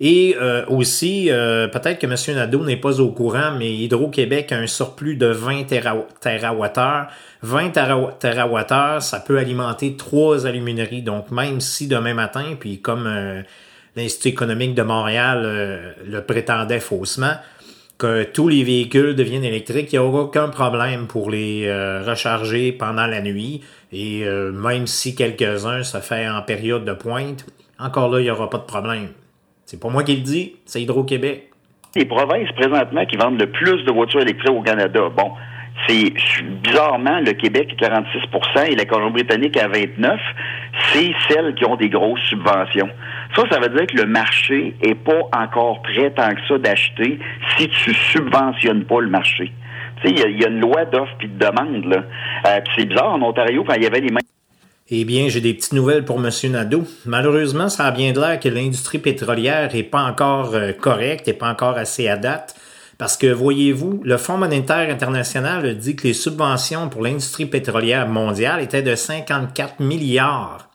Et 0.00 0.36
euh, 0.40 0.64
aussi, 0.66 1.30
euh, 1.30 1.66
peut-être 1.66 1.98
que 1.98 2.06
M. 2.06 2.36
Nadeau 2.36 2.64
n'est 2.64 2.76
pas 2.76 3.00
au 3.00 3.10
courant, 3.10 3.52
mais 3.58 3.72
Hydro-Québec 3.72 4.52
a 4.52 4.56
un 4.56 4.66
surplus 4.66 5.16
de 5.16 5.26
20 5.26 5.64
TWh. 5.64 7.06
20 7.42 7.70
TWh, 7.70 9.00
ça 9.00 9.20
peut 9.20 9.38
alimenter 9.38 9.96
trois 9.96 10.46
alumineries. 10.46 11.02
Donc, 11.02 11.30
même 11.30 11.60
si 11.60 11.88
demain 11.88 12.14
matin, 12.14 12.56
puis 12.58 12.80
comme 12.80 13.08
l'Institut 13.96 14.28
économique 14.28 14.74
de 14.74 14.82
Montréal 14.82 15.94
le 16.04 16.20
prétendait 16.22 16.80
faussement, 16.80 17.34
que 17.98 18.24
tous 18.24 18.48
les 18.48 18.62
véhicules 18.62 19.14
deviennent 19.16 19.44
électriques, 19.44 19.92
il 19.92 19.98
n'y 19.98 20.04
aura 20.04 20.22
aucun 20.22 20.48
problème 20.48 21.06
pour 21.08 21.30
les 21.30 21.68
recharger 22.06 22.72
pendant 22.72 23.06
la 23.06 23.20
nuit. 23.20 23.62
Et 23.92 24.24
euh, 24.24 24.52
même 24.52 24.86
si 24.86 25.14
quelques-uns 25.14 25.82
se 25.82 25.98
fait 25.98 26.28
en 26.28 26.42
période 26.42 26.84
de 26.84 26.92
pointe, 26.92 27.46
encore 27.78 28.10
là, 28.10 28.20
il 28.20 28.24
n'y 28.24 28.30
aura 28.30 28.50
pas 28.50 28.58
de 28.58 28.64
problème. 28.64 29.08
C'est 29.64 29.80
pas 29.80 29.88
moi 29.88 30.02
qui 30.02 30.16
le 30.16 30.22
dis, 30.22 30.56
c'est 30.66 30.82
Hydro-Québec. 30.82 31.50
Les 31.96 32.04
provinces 32.04 32.50
présentement 32.52 33.06
qui 33.06 33.16
vendent 33.16 33.40
le 33.40 33.50
plus 33.50 33.82
de 33.84 33.92
voitures 33.92 34.20
électriques 34.20 34.50
au 34.50 34.62
Canada, 34.62 35.08
bon, 35.16 35.32
c'est 35.86 36.12
bizarrement 36.62 37.20
le 37.20 37.32
Québec 37.32 37.74
à 37.80 37.98
46% 38.56 38.72
et 38.72 38.74
la 38.74 38.84
Colombie-Britannique 38.84 39.56
à 39.56 39.68
29 39.68 40.20
c'est 40.92 41.12
celles 41.28 41.54
qui 41.54 41.64
ont 41.64 41.76
des 41.76 41.88
grosses 41.88 42.20
subventions. 42.28 42.88
Ça, 43.34 43.42
ça 43.50 43.60
veut 43.60 43.68
dire 43.68 43.86
que 43.86 43.96
le 43.96 44.06
marché 44.06 44.74
est 44.82 44.94
pas 44.94 45.28
encore 45.32 45.82
prêt 45.82 46.12
tant 46.14 46.30
que 46.30 46.40
ça 46.48 46.58
d'acheter 46.58 47.18
si 47.56 47.68
tu 47.68 47.94
subventionnes 47.94 48.84
pas 48.84 49.00
le 49.00 49.08
marché. 49.08 49.52
Tu 50.02 50.08
sais, 50.08 50.14
il 50.14 50.40
y, 50.40 50.44
a 50.44 50.48
une 50.48 50.60
loi 50.60 50.84
d'offre 50.84 51.12
puis 51.18 51.28
de 51.28 51.38
demande. 51.38 51.84
Là. 51.84 52.04
Euh, 52.46 52.60
c'est 52.76 52.86
bizarre, 52.86 53.12
en 53.12 53.22
Ontario, 53.22 53.64
quand 53.66 53.74
il 53.74 53.82
y 53.82 53.86
avait 53.86 54.00
les 54.00 54.10
mêmes... 54.10 54.22
Eh 54.90 55.04
bien, 55.04 55.28
j'ai 55.28 55.40
des 55.40 55.52
petites 55.52 55.74
nouvelles 55.74 56.04
pour 56.04 56.16
M. 56.24 56.30
Nadeau. 56.50 56.84
Malheureusement, 57.04 57.68
ça 57.68 57.84
a 57.84 57.90
bien 57.90 58.12
de 58.12 58.20
l'air 58.20 58.40
que 58.40 58.48
l'industrie 58.48 58.98
pétrolière 58.98 59.74
est 59.74 59.82
pas 59.82 60.02
encore 60.02 60.54
euh, 60.54 60.72
correcte, 60.72 61.28
et 61.28 61.34
pas 61.34 61.50
encore 61.50 61.76
assez 61.76 62.08
à 62.08 62.16
date. 62.16 62.54
Parce 62.96 63.16
que, 63.16 63.26
voyez-vous, 63.26 64.00
le 64.02 64.16
Fonds 64.16 64.38
monétaire 64.38 64.90
international 64.90 65.76
dit 65.76 65.94
que 65.94 66.08
les 66.08 66.14
subventions 66.14 66.88
pour 66.88 67.02
l'industrie 67.02 67.46
pétrolière 67.46 68.08
mondiale 68.08 68.62
étaient 68.62 68.82
de 68.82 68.94
54 68.94 69.80
milliards. 69.80 70.67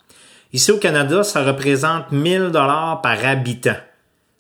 Ici 0.54 0.72
au 0.72 0.78
Canada, 0.78 1.24
ça 1.24 1.44
représente 1.44 2.12
1000 2.12 2.52
dollars 2.52 3.02
par 3.02 3.26
habitant. 3.26 3.76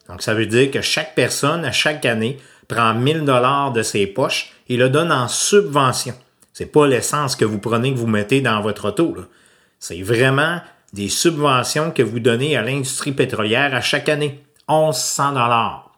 Donc, 0.07 0.21
ça 0.21 0.35
veut 0.35 0.45
dire 0.45 0.69
que 0.69 0.81
chaque 0.81 1.15
personne, 1.15 1.65
à 1.65 1.71
chaque 1.71 2.05
année, 2.05 2.37
prend 2.67 2.93
1000 2.93 3.25
dollars 3.25 3.71
de 3.71 3.81
ses 3.81 4.05
poches 4.05 4.53
et 4.69 4.77
le 4.77 4.89
donne 4.89 5.11
en 5.11 5.27
subvention. 5.27 6.13
C'est 6.53 6.71
pas 6.71 6.85
l'essence 6.85 7.35
que 7.35 7.45
vous 7.45 7.57
prenez 7.57 7.93
que 7.93 7.97
vous 7.97 8.07
mettez 8.07 8.41
dans 8.41 8.61
votre 8.61 8.89
auto. 8.89 9.17
C'est 9.79 10.03
vraiment 10.03 10.61
des 10.93 11.09
subventions 11.09 11.89
que 11.89 12.03
vous 12.03 12.19
donnez 12.19 12.55
à 12.55 12.61
l'industrie 12.61 13.13
pétrolière 13.13 13.73
à 13.73 13.81
chaque 13.81 14.07
année. 14.07 14.43
1100 14.69 15.31
dollars. 15.31 15.91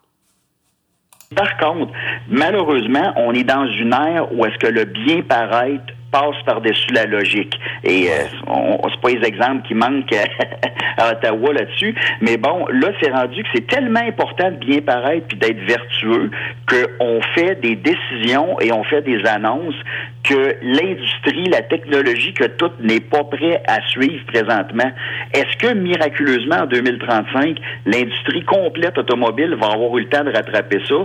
Par 1.35 1.57
contre, 1.57 1.91
malheureusement, 2.29 3.13
on 3.17 3.33
est 3.33 3.43
dans 3.43 3.67
une 3.67 3.93
ère 3.93 4.31
où 4.31 4.45
est-ce 4.45 4.57
que 4.59 4.67
le 4.67 4.85
bien 4.85 5.21
paraître 5.23 5.93
passe 6.15 6.41
par-dessus 6.45 6.93
la 6.93 7.05
logique. 7.05 7.59
Et 7.83 8.07
euh, 8.09 8.23
on, 8.47 8.77
pas 9.01 9.09
les 9.09 9.27
exemples 9.27 9.67
qui 9.67 9.73
manquent 9.73 10.15
à, 10.97 11.11
Ottawa 11.11 11.53
là-dessus. 11.53 11.93
Mais 12.21 12.37
bon, 12.37 12.65
là, 12.67 12.87
c'est 13.01 13.11
rendu 13.11 13.43
que 13.43 13.49
c'est 13.53 13.67
tellement 13.67 13.99
important 13.99 14.51
de 14.51 14.57
bien 14.57 14.79
paraître 14.79 15.27
puis 15.27 15.37
d'être 15.37 15.59
vertueux 15.67 16.31
qu'on 16.69 17.21
fait 17.35 17.59
des 17.61 17.75
décisions 17.75 18.57
et 18.61 18.71
on 18.71 18.83
fait 18.85 19.01
des 19.01 19.25
annonces 19.25 19.75
que 20.23 20.55
l'industrie, 20.61 21.49
la 21.49 21.61
technologie, 21.63 22.33
que 22.33 22.45
tout 22.45 22.71
n'est 22.79 23.01
pas 23.01 23.25
prêt 23.25 23.61
à 23.67 23.81
suivre 23.89 24.25
présentement. 24.27 24.91
Est-ce 25.33 25.57
que 25.57 25.73
miraculeusement, 25.73 26.61
en 26.61 26.65
2035, 26.65 27.57
l'industrie 27.85 28.43
complète 28.45 28.97
automobile 28.97 29.55
va 29.59 29.73
avoir 29.73 29.97
eu 29.97 30.01
le 30.01 30.09
temps 30.09 30.23
de 30.23 30.31
rattraper 30.31 30.79
ça? 30.87 30.95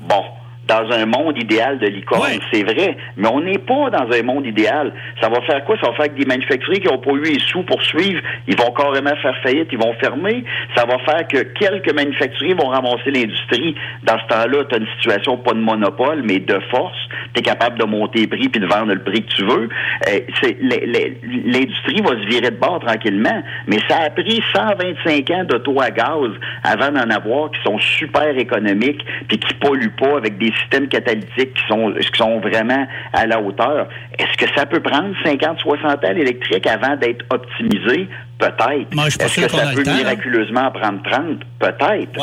Bon, 0.00 0.24
dans 0.66 0.90
un 0.90 1.06
monde 1.06 1.36
idéal 1.38 1.78
de 1.78 1.86
licorne, 1.86 2.38
c'est 2.52 2.62
vrai, 2.62 2.96
mais 3.16 3.28
on 3.28 3.40
n'est 3.40 3.58
pas 3.58 3.90
dans 3.90 4.10
un 4.10 4.22
monde 4.22 4.46
idéal. 4.46 4.92
Ça 5.20 5.28
va 5.28 5.40
faire 5.42 5.64
quoi? 5.64 5.76
Ça 5.80 5.90
va 5.90 5.96
faire 5.96 6.14
que 6.14 6.18
des 6.18 6.26
manufacturiers 6.26 6.80
qui 6.80 6.88
n'ont 6.88 6.98
pas 6.98 7.12
eu 7.12 7.22
les 7.22 7.38
sous 7.38 7.62
pour 7.62 7.82
suivre, 7.82 8.20
ils 8.46 8.56
vont 8.56 8.72
carrément 8.72 9.14
faire 9.16 9.36
faillite, 9.42 9.68
ils 9.72 9.78
vont 9.78 9.94
fermer. 9.94 10.44
Ça 10.76 10.84
va 10.86 10.98
faire 11.00 11.26
que 11.28 11.42
quelques 11.58 11.92
manufacturiers 11.92 12.54
vont 12.54 12.68
ramasser 12.68 13.10
l'industrie. 13.10 13.74
Dans 14.04 14.18
ce 14.18 14.26
temps-là, 14.34 14.64
tu 14.64 14.74
as 14.74 14.78
une 14.78 14.88
situation 14.96 15.36
pas 15.38 15.52
de 15.52 15.58
monopole, 15.58 16.22
mais 16.24 16.38
de 16.38 16.58
force. 16.70 16.96
Tu 17.34 17.40
es 17.40 17.42
capable 17.42 17.78
de 17.78 17.84
monter 17.84 18.20
les 18.20 18.26
prix 18.26 18.48
puis 18.48 18.60
de 18.60 18.66
vendre 18.66 18.94
le 18.94 19.02
prix 19.02 19.22
que 19.22 19.34
tu 19.34 19.44
veux. 19.44 19.68
Euh, 20.08 20.20
l'industrie 21.44 22.00
va 22.02 22.10
se 22.10 22.26
virer 22.28 22.50
de 22.50 22.56
bord 22.56 22.80
tranquillement, 22.80 23.42
mais 23.66 23.78
ça 23.88 23.98
a 23.98 24.10
pris 24.10 24.42
125 24.54 25.30
ans 25.30 25.44
d'auto 25.44 25.80
à 25.80 25.90
gaz 25.90 26.30
avant 26.62 26.90
d'en 26.90 27.10
avoir 27.10 27.50
qui 27.50 27.60
sont 27.64 27.78
super 27.78 28.36
économiques 28.36 29.04
puis 29.28 29.38
qui 29.38 29.54
polluent 29.54 29.96
pas 29.96 30.16
avec 30.16 30.38
des 30.38 30.52
systèmes 30.60 30.88
catalytiques 30.88 31.54
qui 31.54 31.66
sont, 31.68 31.92
qui 31.92 32.18
sont 32.18 32.40
vraiment 32.40 32.86
à 33.12 33.26
la 33.26 33.40
hauteur. 33.40 33.88
Est-ce 34.18 34.36
que 34.36 34.52
ça 34.54 34.66
peut 34.66 34.80
prendre 34.80 35.14
50, 35.24 35.58
60 35.60 36.04
ans 36.04 36.12
l'électrique 36.12 36.66
avant 36.66 36.96
d'être 36.96 37.24
optimisé? 37.30 38.08
Peut-être. 38.38 39.20
Est-ce 39.20 39.40
que 39.40 39.48
ça 39.48 39.72
peut 39.74 39.82
miraculeusement 39.82 40.70
prendre 40.72 41.02
30? 41.02 41.40
Peut-être. 41.58 42.20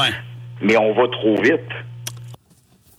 Mais 0.61 0.77
on 0.77 0.93
va 0.93 1.07
trop 1.07 1.41
vite. 1.41 1.59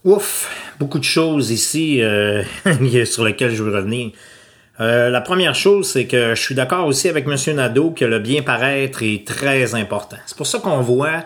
Ouf, 0.04 0.74
beaucoup 0.80 0.98
de 0.98 1.04
choses 1.04 1.52
ici 1.52 2.02
euh, 2.02 2.42
sur 3.04 3.24
lesquelles 3.24 3.52
je 3.52 3.62
veux 3.62 3.74
revenir. 3.74 4.10
Euh, 4.80 5.10
la 5.10 5.20
première 5.20 5.54
chose, 5.54 5.88
c'est 5.88 6.06
que 6.06 6.34
je 6.34 6.40
suis 6.40 6.54
d'accord 6.54 6.86
aussi 6.86 7.08
avec 7.08 7.26
M. 7.26 7.36
Nadeau 7.54 7.90
que 7.90 8.04
le 8.04 8.18
bien-paraître 8.18 9.02
est 9.02 9.26
très 9.26 9.74
important. 9.74 10.16
C'est 10.26 10.36
pour 10.36 10.46
ça 10.46 10.58
qu'on 10.58 10.80
voit 10.80 11.24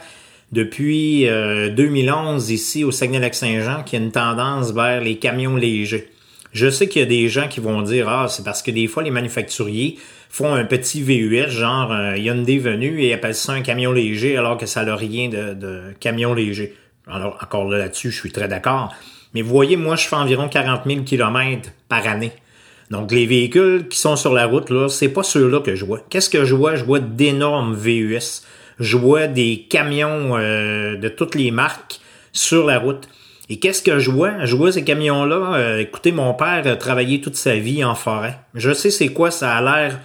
depuis 0.52 1.24
2011 1.24 2.50
euh, 2.50 2.54
ici 2.54 2.84
au 2.84 2.90
Saguenay-Lac-Saint-Jean 2.90 3.82
qu'il 3.82 3.98
y 3.98 4.02
a 4.02 4.04
une 4.04 4.12
tendance 4.12 4.72
vers 4.72 5.00
les 5.00 5.18
camions 5.18 5.56
légers. 5.56 6.08
Je 6.52 6.70
sais 6.70 6.88
qu'il 6.88 7.00
y 7.00 7.04
a 7.04 7.08
des 7.08 7.28
gens 7.28 7.48
qui 7.48 7.60
vont 7.60 7.82
dire 7.82 8.08
ah 8.08 8.28
c'est 8.28 8.44
parce 8.44 8.62
que 8.62 8.70
des 8.70 8.86
fois 8.86 9.02
les 9.02 9.10
manufacturiers 9.10 9.98
font 10.30 10.54
un 10.54 10.64
petit 10.64 11.02
VUS 11.02 11.50
genre 11.50 11.92
euh, 11.92 12.16
Hyundai 12.16 12.58
venu 12.58 13.02
et 13.02 13.12
appellent 13.12 13.34
ça 13.34 13.52
un 13.52 13.62
camion 13.62 13.92
léger 13.92 14.36
alors 14.36 14.56
que 14.56 14.66
ça 14.66 14.84
n'a 14.84 14.96
rien 14.96 15.28
de, 15.28 15.92
camion 16.00 16.32
léger. 16.32 16.74
Alors 17.06 17.38
encore 17.42 17.68
là-dessus 17.68 18.10
je 18.10 18.18
suis 18.18 18.32
très 18.32 18.48
d'accord. 18.48 18.94
Mais 19.34 19.42
vous 19.42 19.50
voyez 19.50 19.76
moi 19.76 19.96
je 19.96 20.06
fais 20.06 20.16
environ 20.16 20.48
40 20.48 20.82
000 20.86 21.02
km 21.02 21.70
par 21.88 22.06
année. 22.06 22.32
Donc 22.90 23.10
les 23.10 23.26
véhicules 23.26 23.88
qui 23.88 23.98
sont 23.98 24.14
sur 24.14 24.32
la 24.32 24.46
route 24.46 24.70
là 24.70 24.88
c'est 24.88 25.08
pas 25.08 25.24
ceux-là 25.24 25.60
que 25.60 25.74
je 25.74 25.84
vois. 25.84 26.00
Qu'est-ce 26.08 26.30
que 26.30 26.44
je 26.44 26.54
vois? 26.54 26.76
Je 26.76 26.84
vois 26.84 27.00
d'énormes 27.00 27.74
VUS 27.74 28.45
je 28.78 28.96
vois 28.96 29.26
des 29.26 29.66
camions 29.68 30.36
euh, 30.36 30.96
de 30.96 31.08
toutes 31.08 31.34
les 31.34 31.50
marques 31.50 32.00
sur 32.32 32.66
la 32.66 32.78
route. 32.78 33.08
Et 33.48 33.58
qu'est-ce 33.58 33.82
que 33.82 33.98
je 33.98 34.10
vois? 34.10 34.44
Je 34.44 34.56
vois 34.56 34.72
ces 34.72 34.84
camions-là. 34.84 35.54
Euh, 35.54 35.78
écoutez, 35.78 36.12
mon 36.12 36.34
père 36.34 36.66
a 36.66 36.76
travaillé 36.76 37.20
toute 37.20 37.36
sa 37.36 37.56
vie 37.56 37.84
en 37.84 37.94
forêt. 37.94 38.38
Je 38.54 38.72
sais 38.72 38.90
c'est 38.90 39.08
quoi, 39.08 39.30
ça 39.30 39.56
a 39.56 39.62
l'air 39.62 40.00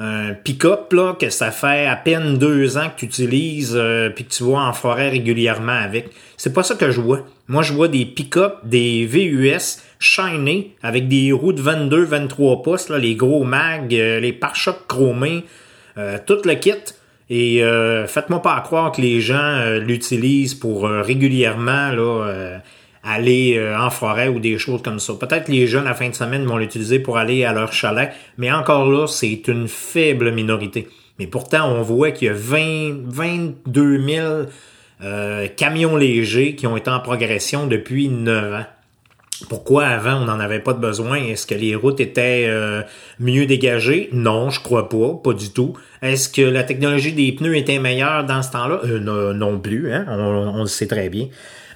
un 0.00 0.34
pick-up, 0.34 0.92
là, 0.92 1.14
que 1.14 1.30
ça 1.30 1.52
fait 1.52 1.86
à 1.86 1.94
peine 1.94 2.36
deux 2.36 2.76
ans 2.76 2.88
que 2.88 3.00
tu 3.00 3.06
utilises 3.06 3.74
euh, 3.76 4.10
puis 4.10 4.24
que 4.24 4.30
tu 4.30 4.42
vas 4.42 4.58
en 4.58 4.72
forêt 4.72 5.08
régulièrement 5.08 5.72
avec. 5.72 6.10
C'est 6.36 6.52
pas 6.52 6.64
ça 6.64 6.74
que 6.74 6.90
je 6.90 7.00
vois. 7.00 7.24
Moi, 7.46 7.62
je 7.62 7.72
vois 7.72 7.86
des 7.86 8.04
pick-up, 8.04 8.56
des 8.64 9.06
VUS 9.06 9.78
shiny 10.00 10.72
avec 10.82 11.06
des 11.08 11.30
roues 11.30 11.52
de 11.52 11.62
22-23 11.62 12.62
pouces, 12.62 12.88
là, 12.88 12.98
les 12.98 13.14
gros 13.14 13.44
mags, 13.44 13.92
les 13.92 14.32
pare-chocs 14.32 14.86
chromés, 14.88 15.44
tout 16.26 16.38
le 16.44 16.54
kit. 16.54 16.72
Et 17.30 17.62
euh, 17.62 18.06
faites-moi 18.06 18.42
pas 18.42 18.60
croire 18.60 18.92
que 18.92 19.00
les 19.00 19.20
gens 19.20 19.36
euh, 19.38 19.80
l'utilisent 19.80 20.54
pour 20.54 20.86
euh, 20.86 21.00
régulièrement 21.02 21.90
là, 21.90 22.60
aller 23.02 23.62
en 23.78 23.90
forêt 23.90 24.28
ou 24.28 24.40
des 24.40 24.58
choses 24.58 24.82
comme 24.82 24.98
ça. 24.98 25.14
Peut-être 25.14 25.48
les 25.48 25.66
jeunes 25.66 25.84
la 25.84 25.94
fin 25.94 26.08
de 26.08 26.14
semaine 26.14 26.44
vont 26.44 26.56
l'utiliser 26.56 26.98
pour 26.98 27.18
aller 27.18 27.44
à 27.44 27.52
leur 27.52 27.72
chalet, 27.72 28.12
mais 28.38 28.50
encore 28.50 28.90
là, 28.90 29.06
c'est 29.06 29.46
une 29.48 29.68
faible 29.68 30.32
minorité. 30.32 30.88
Mais 31.18 31.26
pourtant, 31.26 31.70
on 31.70 31.82
voit 31.82 32.10
qu'il 32.10 32.28
y 32.28 32.30
a 32.30 32.34
20, 32.34 33.04
22 33.06 34.02
000 34.02 35.48
camions 35.56 35.96
légers 35.96 36.54
qui 36.54 36.66
ont 36.66 36.78
été 36.78 36.90
en 36.90 37.00
progression 37.00 37.66
depuis 37.66 38.08
9 38.08 38.54
ans. 38.54 38.66
Pourquoi 39.48 39.86
avant 39.86 40.22
on 40.22 40.24
n'en 40.24 40.40
avait 40.40 40.60
pas 40.60 40.72
de 40.72 40.78
besoin? 40.78 41.16
Est-ce 41.16 41.46
que 41.46 41.54
les 41.54 41.74
routes 41.74 42.00
étaient 42.00 42.46
euh, 42.48 42.82
mieux 43.18 43.46
dégagées? 43.46 44.08
Non, 44.12 44.50
je 44.50 44.60
crois 44.60 44.88
pas, 44.88 45.14
pas 45.22 45.32
du 45.32 45.50
tout. 45.50 45.74
Est-ce 46.02 46.28
que 46.28 46.42
la 46.42 46.64
technologie 46.64 47.12
des 47.12 47.32
pneus 47.32 47.56
était 47.56 47.78
meilleure 47.78 48.24
dans 48.24 48.42
ce 48.42 48.52
temps-là? 48.52 48.80
Euh, 48.84 49.32
non, 49.32 49.58
plus, 49.58 49.92
hein? 49.92 50.06
on, 50.08 50.60
le 50.60 50.66
sait 50.66 50.86
très 50.86 51.08
bien. 51.08 51.28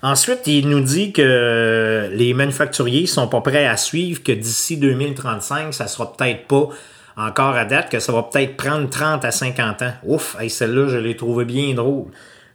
Ensuite, 0.03 0.47
il 0.47 0.69
nous 0.69 0.81
dit 0.81 1.13
que 1.13 2.09
les 2.13 2.35
manufacturiers 2.35 3.07
sont 3.07 3.27
pas 3.27 3.41
prêts 3.41 3.67
à 3.67 3.77
suivre, 3.77 4.23
que 4.23 4.33
d'ici 4.33 4.77
2035, 4.77 5.75
ça 5.75 5.89
sera 5.89 6.13
peut-être 6.13 6.47
pas 6.47 6.69
encore 7.17 7.57
à 7.57 7.65
date, 7.65 7.91
que 7.91 7.99
ça 7.99 8.13
va 8.13 8.23
peut-être 8.23 8.57
prendre 8.57 8.89
30 8.89 9.25
à 9.25 9.33
50 9.33 9.83
ans. 9.83 9.93
Ouf, 10.05 10.37
celle-là, 10.49 10.89
je 10.89 10.99
l'ai 10.99 11.17
trouvée 11.17 11.45
bien 11.45 11.75
drôle. 11.75 12.07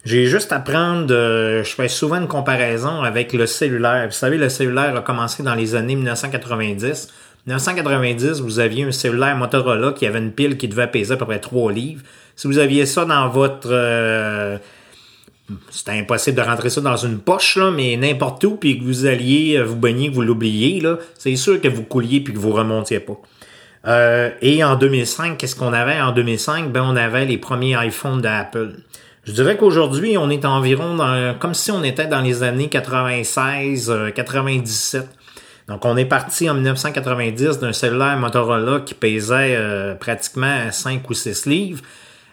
J'ai 0.05 0.25
juste 0.25 0.51
à 0.51 0.59
prendre, 0.59 1.07
je 1.07 1.73
fais 1.75 1.87
souvent 1.87 2.17
une 2.17 2.27
comparaison 2.27 3.03
avec 3.03 3.31
le 3.31 3.45
cellulaire. 3.45 4.05
Vous 4.07 4.11
savez, 4.11 4.37
le 4.37 4.49
cellulaire 4.49 4.95
a 4.95 5.01
commencé 5.01 5.43
dans 5.43 5.55
les 5.55 5.75
années 5.75 5.95
1990. 5.95 7.07
1990, 7.45 8.39
vous 8.39 8.59
aviez 8.59 8.85
un 8.85 8.91
cellulaire 8.91 9.35
Motorola 9.35 9.91
qui 9.91 10.05
avait 10.05 10.19
une 10.19 10.31
pile 10.31 10.57
qui 10.57 10.69
devait 10.69 10.87
peser 10.87 11.13
à 11.13 11.17
peu 11.17 11.25
près 11.25 11.39
3 11.39 11.71
livres. 11.73 12.01
Si 12.35 12.47
vous 12.47 12.57
aviez 12.57 12.85
ça 12.85 13.05
dans 13.05 13.27
votre... 13.29 13.69
Euh, 13.69 14.57
c'était 15.69 15.91
impossible 15.91 16.37
de 16.37 16.41
rentrer 16.41 16.69
ça 16.69 16.79
dans 16.79 16.95
une 16.95 17.19
poche, 17.19 17.57
là, 17.57 17.69
mais 17.69 17.97
n'importe 17.97 18.43
où, 18.45 18.55
puis 18.55 18.79
que 18.79 18.83
vous 18.85 19.05
alliez 19.05 19.61
vous 19.61 19.75
baigner, 19.75 20.09
que 20.09 20.15
vous 20.15 20.21
l'oubliez, 20.21 20.79
là, 20.79 20.97
c'est 21.17 21.35
sûr 21.35 21.59
que 21.59 21.67
vous 21.67 21.83
couliez 21.83 22.21
puis 22.21 22.33
que 22.33 22.39
vous 22.39 22.53
remontiez 22.53 23.01
pas. 23.01 23.19
Euh, 23.85 24.29
et 24.41 24.63
en 24.63 24.77
2005, 24.77 25.37
qu'est-ce 25.37 25.57
qu'on 25.57 25.73
avait 25.73 25.99
en 25.99 26.13
2005? 26.13 26.71
Ben, 26.71 26.83
on 26.83 26.95
avait 26.95 27.25
les 27.25 27.37
premiers 27.37 27.75
iPhones 27.85 28.21
d'Apple. 28.21 28.71
Je 29.25 29.31
dirais 29.31 29.55
qu'aujourd'hui, 29.55 30.17
on 30.17 30.29
est 30.29 30.43
environ 30.43 30.95
dans, 30.95 31.33
comme 31.39 31.53
si 31.53 31.71
on 31.71 31.81
était 31.81 32.07
dans 32.07 32.19
les 32.19 32.43
années 32.43 32.67
96, 32.67 34.11
97. 34.13 35.01
Euh, 35.01 35.05
Donc, 35.69 35.85
on 35.85 35.95
est 35.95 36.05
parti 36.05 36.49
en 36.49 36.55
1990 36.55 37.59
d'un 37.59 37.71
cellulaire 37.71 38.17
Motorola 38.17 38.81
qui 38.81 38.93
pesait 38.93 39.55
euh, 39.55 39.95
pratiquement 39.95 40.69
5 40.69 41.09
ou 41.09 41.13
6 41.13 41.45
livres 41.45 41.81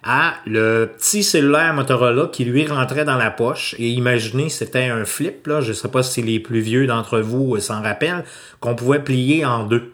à 0.02 0.34
le 0.46 0.90
petit 0.96 1.22
cellulaire 1.22 1.74
Motorola 1.74 2.26
qui 2.32 2.44
lui 2.44 2.66
rentrait 2.66 3.04
dans 3.04 3.18
la 3.18 3.30
poche. 3.30 3.76
Et 3.78 3.90
imaginez, 3.90 4.48
c'était 4.48 4.86
un 4.86 5.04
flip, 5.04 5.46
là, 5.46 5.60
je 5.60 5.68
ne 5.68 5.74
sais 5.74 5.88
pas 5.88 6.02
si 6.02 6.22
les 6.22 6.40
plus 6.40 6.60
vieux 6.60 6.88
d'entre 6.88 7.20
vous 7.20 7.56
s'en 7.60 7.82
rappellent, 7.82 8.24
qu'on 8.58 8.74
pouvait 8.74 8.98
plier 8.98 9.44
en 9.44 9.64
deux. 9.64 9.92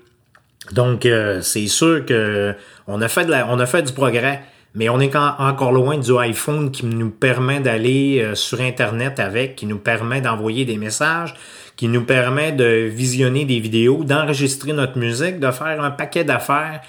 Donc, 0.73 1.05
euh, 1.05 1.43
c'est 1.43 1.67
sûr 1.67 2.07
que 2.07 2.55
on 2.87 3.03
a 3.03 3.09
fait 3.09 3.27
de 3.27 3.33
la, 3.33 3.47
on 3.49 3.59
a 3.59 3.67
fait 3.67 3.83
du 3.83 3.93
progrès 3.93 4.43
mais 4.77 4.89
on 4.89 5.01
est 5.01 5.17
encore 5.17 5.73
loin 5.73 5.99
du 5.99 6.17
iPhone 6.17 6.71
qui 6.71 6.87
nous 6.87 7.11
permet 7.11 7.59
d'aller 7.59 8.21
euh, 8.21 8.35
sur 8.37 8.61
Internet 8.61 9.19
avec, 9.19 9.57
qui 9.57 9.67
nous 9.67 9.79
permet 9.79 10.21
d'envoyer 10.21 10.65
des 10.65 10.77
messages, 10.77 11.35
qui 11.75 11.89
nous 11.89 12.05
permet 12.05 12.53
de 12.53 12.87
visionner 12.89 13.45
des 13.45 13.59
vidéos, 13.59 14.05
d'enregistrer 14.05 14.73
notre 14.73 14.97
musique, 14.97 15.41
de 15.41 15.51
faire 15.51 15.83
un 15.83 15.91
paquet 15.91 16.23
d'affaires 16.23 16.81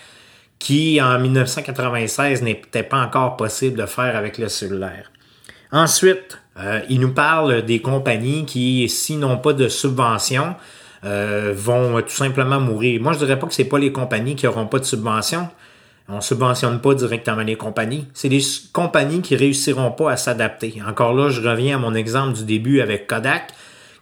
qui, 0.59 1.01
en 1.01 1.17
1996, 1.19 2.43
n'était 2.43 2.83
pas 2.83 3.01
encore 3.01 3.35
possible 3.35 3.79
de 3.79 3.85
faire 3.87 4.15
avec 4.15 4.37
le 4.37 4.47
cellulaire. 4.47 5.11
Ensuite, 5.71 6.37
Euh, 6.59 6.81
il 6.89 6.99
nous 6.99 7.13
parle 7.13 7.61
des 7.63 7.81
compagnies 7.81 8.45
qui, 8.45 8.89
s'ils 8.89 9.19
n'ont 9.19 9.37
pas 9.37 9.53
de 9.53 9.67
subvention, 9.67 10.55
euh, 11.05 11.53
vont 11.55 12.01
tout 12.01 12.09
simplement 12.09 12.59
mourir. 12.59 12.99
Moi, 13.01 13.13
je 13.13 13.19
dirais 13.19 13.37
pas 13.37 13.47
que 13.47 13.53
c'est 13.53 13.65
pas 13.65 13.77
les 13.77 13.91
compagnies 13.91 14.35
qui 14.35 14.47
auront 14.47 14.65
pas 14.65 14.79
de 14.79 14.85
subvention. 14.85 15.49
On 16.09 16.21
subventionne 16.21 16.79
pas 16.79 16.93
directement 16.93 17.41
les 17.41 17.55
compagnies. 17.55 18.05
C'est 18.13 18.29
les 18.29 18.41
compagnies 18.71 19.21
qui 19.21 19.35
réussiront 19.35 19.91
pas 19.91 20.11
à 20.11 20.17
s'adapter. 20.17 20.81
Encore 20.87 21.13
là, 21.13 21.29
je 21.29 21.41
reviens 21.41 21.75
à 21.75 21.79
mon 21.79 21.93
exemple 21.93 22.37
du 22.37 22.45
début 22.45 22.79
avec 22.79 23.07
Kodak 23.07 23.53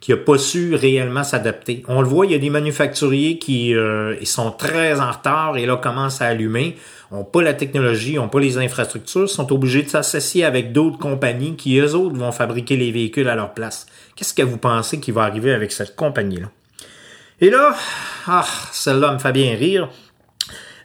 qui 0.05 0.13
a 0.13 0.17
pas 0.17 0.37
su 0.37 0.75
réellement 0.75 1.23
s'adapter. 1.23 1.83
On 1.87 1.99
le 1.99 2.07
voit, 2.07 2.27
il 2.27 2.31
y 2.31 2.35
a 2.35 2.37
des 2.37 2.51
manufacturiers 2.51 3.39
qui 3.39 3.73
euh, 3.73 4.15
ils 4.21 4.27
sont 4.27 4.51
très 4.51 4.99
en 4.99 5.09
retard 5.09 5.57
et 5.57 5.65
là 5.65 5.77
commencent 5.77 6.21
à 6.21 6.27
allumer, 6.27 6.77
ont 7.09 7.23
pas 7.23 7.41
la 7.41 7.55
technologie, 7.55 8.19
ont 8.19 8.29
pas 8.29 8.39
les 8.39 8.59
infrastructures, 8.59 9.27
sont 9.27 9.51
obligés 9.51 9.81
de 9.81 9.89
s'associer 9.89 10.45
avec 10.45 10.73
d'autres 10.73 10.99
compagnies 10.99 11.55
qui 11.55 11.79
eux 11.79 11.95
autres 11.95 12.15
vont 12.17 12.31
fabriquer 12.31 12.77
les 12.77 12.91
véhicules 12.91 13.27
à 13.27 13.33
leur 13.33 13.55
place. 13.55 13.87
Qu'est-ce 14.15 14.35
que 14.35 14.43
vous 14.43 14.57
pensez 14.59 14.99
qui 14.99 15.09
va 15.09 15.23
arriver 15.23 15.51
avec 15.51 15.71
cette 15.71 15.95
compagnie-là? 15.95 16.51
Et 17.41 17.49
là, 17.49 17.75
ah, 18.27 18.45
celle-là 18.71 19.11
me 19.11 19.17
fait 19.17 19.33
bien 19.33 19.55
rire. 19.55 19.89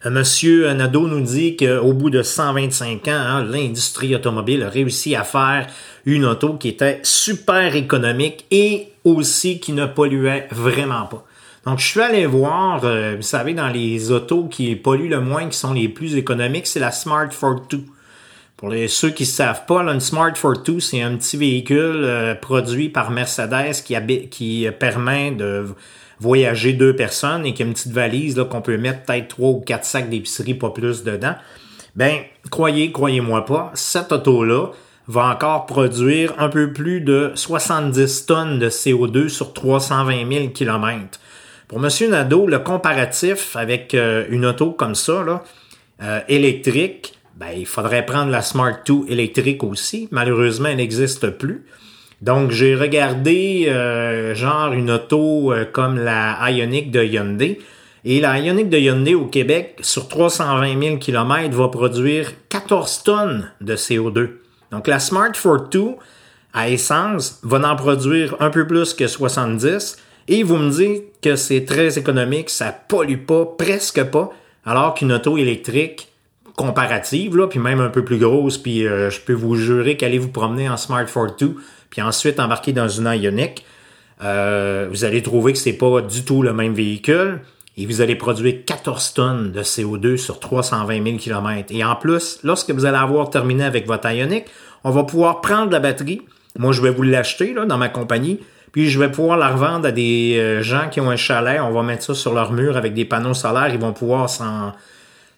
Monsieur 0.06 0.72
Nadeau 0.72 1.06
nous 1.06 1.20
dit 1.20 1.56
qu'au 1.56 1.92
bout 1.92 2.08
de 2.08 2.22
125 2.22 3.06
ans, 3.08 3.10
hein, 3.10 3.44
l'industrie 3.44 4.14
automobile 4.14 4.62
a 4.62 4.70
réussi 4.70 5.14
à 5.14 5.24
faire 5.24 5.66
une 6.06 6.24
auto 6.24 6.54
qui 6.54 6.68
était 6.68 7.00
super 7.02 7.76
économique 7.76 8.46
et 8.50 8.88
aussi 9.04 9.60
qui 9.60 9.72
ne 9.72 9.84
polluait 9.84 10.48
vraiment 10.52 11.04
pas. 11.04 11.26
Donc, 11.66 11.80
je 11.80 11.86
suis 11.86 12.00
allé 12.00 12.24
voir, 12.24 12.80
euh, 12.84 13.16
vous 13.16 13.22
savez, 13.22 13.52
dans 13.52 13.68
les 13.68 14.10
autos 14.10 14.44
qui 14.44 14.74
polluent 14.74 15.10
le 15.10 15.20
moins, 15.20 15.46
qui 15.50 15.58
sont 15.58 15.74
les 15.74 15.90
plus 15.90 16.16
économiques, 16.16 16.66
c'est 16.66 16.80
la 16.80 16.92
Smart 16.92 17.30
Fortwo. 17.30 17.80
Pour 18.56 18.70
les, 18.70 18.88
ceux 18.88 19.10
qui 19.10 19.24
ne 19.24 19.28
savent 19.28 19.66
pas, 19.66 19.82
là, 19.82 19.92
une 19.92 20.00
Smart 20.00 20.34
Fortwo, 20.34 20.80
c'est 20.80 21.02
un 21.02 21.16
petit 21.16 21.36
véhicule 21.36 22.04
euh, 22.04 22.34
produit 22.34 22.88
par 22.88 23.10
Mercedes 23.10 23.82
qui, 23.84 23.94
qui 24.30 24.66
permet 24.78 25.32
de 25.32 25.66
voyager 26.20 26.74
deux 26.74 26.94
personnes 26.94 27.46
et 27.46 27.54
qui 27.54 27.62
a 27.62 27.66
une 27.66 27.72
petite 27.72 27.92
valise 27.92 28.36
là, 28.36 28.44
qu'on 28.44 28.60
peut 28.60 28.76
mettre 28.76 29.02
peut-être 29.02 29.28
trois 29.28 29.50
ou 29.50 29.60
quatre 29.60 29.84
sacs 29.84 30.10
d'épicerie, 30.10 30.54
pas 30.54 30.70
plus 30.70 31.02
dedans. 31.02 31.34
Ben, 31.96 32.18
croyez, 32.50 32.92
croyez-moi 32.92 33.44
pas, 33.46 33.72
cette 33.74 34.12
auto-là, 34.12 34.68
va 35.08 35.26
encore 35.26 35.66
produire 35.66 36.34
un 36.38 36.48
peu 36.48 36.72
plus 36.72 37.00
de 37.00 37.32
70 37.34 38.26
tonnes 38.26 38.58
de 38.60 38.70
CO2 38.70 39.28
sur 39.28 39.52
320 39.52 40.32
000 40.32 40.48
km. 40.50 41.18
Pour 41.66 41.84
M. 41.84 41.90
Nadeau, 42.10 42.46
le 42.46 42.60
comparatif 42.60 43.56
avec 43.56 43.94
euh, 43.94 44.24
une 44.30 44.46
auto 44.46 44.70
comme 44.70 44.94
ça, 44.94 45.24
là, 45.24 45.42
euh, 46.02 46.20
électrique, 46.28 47.14
ben, 47.36 47.50
il 47.56 47.66
faudrait 47.66 48.06
prendre 48.06 48.30
la 48.30 48.42
Smart 48.42 48.76
2 48.86 49.06
électrique 49.08 49.64
aussi. 49.64 50.06
Malheureusement, 50.12 50.68
elle 50.68 50.76
n'existe 50.76 51.30
plus. 51.30 51.64
Donc, 52.20 52.50
j'ai 52.50 52.74
regardé 52.74 53.66
euh, 53.68 54.34
genre 54.34 54.72
une 54.72 54.90
auto 54.90 55.52
comme 55.72 55.98
la 55.98 56.50
Ioniq 56.50 56.90
de 56.90 57.02
Hyundai. 57.02 57.58
Et 58.04 58.20
la 58.20 58.38
Ioniq 58.38 58.68
de 58.68 58.78
Hyundai 58.78 59.14
au 59.14 59.26
Québec, 59.26 59.78
sur 59.82 60.08
320 60.08 60.82
000 60.82 60.96
km, 60.98 61.54
va 61.54 61.68
produire 61.68 62.32
14 62.48 63.02
tonnes 63.02 63.50
de 63.60 63.76
CO2. 63.76 64.30
Donc 64.70 64.86
la 64.86 64.98
Smart 64.98 65.32
42 65.32 65.96
à 66.52 66.68
essence 66.68 67.40
va 67.42 67.58
en 67.70 67.76
produire 67.76 68.36
un 68.40 68.50
peu 68.50 68.66
plus 68.66 68.94
que 68.94 69.06
70 69.06 69.98
et 70.28 70.42
vous 70.42 70.56
me 70.56 70.70
dites 70.70 71.04
que 71.22 71.36
c'est 71.36 71.64
très 71.64 71.98
économique, 71.98 72.50
ça 72.50 72.72
pollue 72.72 73.18
pas, 73.18 73.44
presque 73.44 74.02
pas, 74.04 74.30
alors 74.64 74.94
qu'une 74.94 75.12
auto 75.12 75.36
électrique 75.36 76.08
comparative, 76.56 77.36
là, 77.36 77.46
puis 77.46 77.58
même 77.58 77.80
un 77.80 77.88
peu 77.88 78.04
plus 78.04 78.18
grosse, 78.18 78.58
puis 78.58 78.86
euh, 78.86 79.10
je 79.10 79.20
peux 79.20 79.32
vous 79.32 79.56
jurer 79.56 79.96
qu'allez 79.96 80.18
vous 80.18 80.28
promener 80.28 80.68
en 80.68 80.76
Smart 80.76 81.04
42, 81.04 81.56
puis 81.90 82.02
ensuite 82.02 82.40
embarquer 82.40 82.72
dans 82.72 82.88
une 82.88 83.06
Ioniq, 83.06 83.64
euh, 84.22 84.88
vous 84.90 85.04
allez 85.04 85.22
trouver 85.22 85.52
que 85.52 85.58
c'est 85.58 85.72
pas 85.72 86.00
du 86.00 86.24
tout 86.24 86.42
le 86.42 86.52
même 86.52 86.74
véhicule 86.74 87.40
et 87.76 87.86
vous 87.86 88.00
allez 88.00 88.16
produire 88.16 88.64
14 88.66 89.14
tonnes 89.14 89.52
de 89.52 89.62
CO2 89.62 90.16
sur 90.16 90.40
320 90.40 91.04
000 91.04 91.16
km. 91.18 91.68
Et 91.70 91.84
en 91.84 91.96
plus, 91.96 92.38
lorsque 92.44 92.70
vous 92.70 92.84
allez 92.84 92.98
avoir 92.98 93.30
terminé 93.30 93.64
avec 93.64 93.86
votre 93.86 94.10
Ioniq, 94.10 94.44
on 94.84 94.90
va 94.90 95.04
pouvoir 95.04 95.40
prendre 95.40 95.72
la 95.72 95.80
batterie. 95.80 96.22
Moi, 96.58 96.72
je 96.72 96.82
vais 96.82 96.90
vous 96.90 97.02
l'acheter 97.02 97.54
dans 97.54 97.78
ma 97.78 97.88
compagnie. 97.88 98.40
Puis 98.72 98.88
je 98.88 98.98
vais 98.98 99.10
pouvoir 99.10 99.36
la 99.36 99.48
revendre 99.48 99.88
à 99.88 99.92
des 99.92 100.36
euh, 100.38 100.62
gens 100.62 100.88
qui 100.90 101.00
ont 101.00 101.10
un 101.10 101.16
chalet. 101.16 101.60
On 101.60 101.70
va 101.70 101.82
mettre 101.82 102.04
ça 102.04 102.14
sur 102.14 102.34
leur 102.34 102.52
mur 102.52 102.76
avec 102.76 102.94
des 102.94 103.04
panneaux 103.04 103.34
solaires. 103.34 103.68
Ils 103.72 103.80
vont 103.80 103.92
pouvoir 103.92 104.30
s'en 104.30 104.72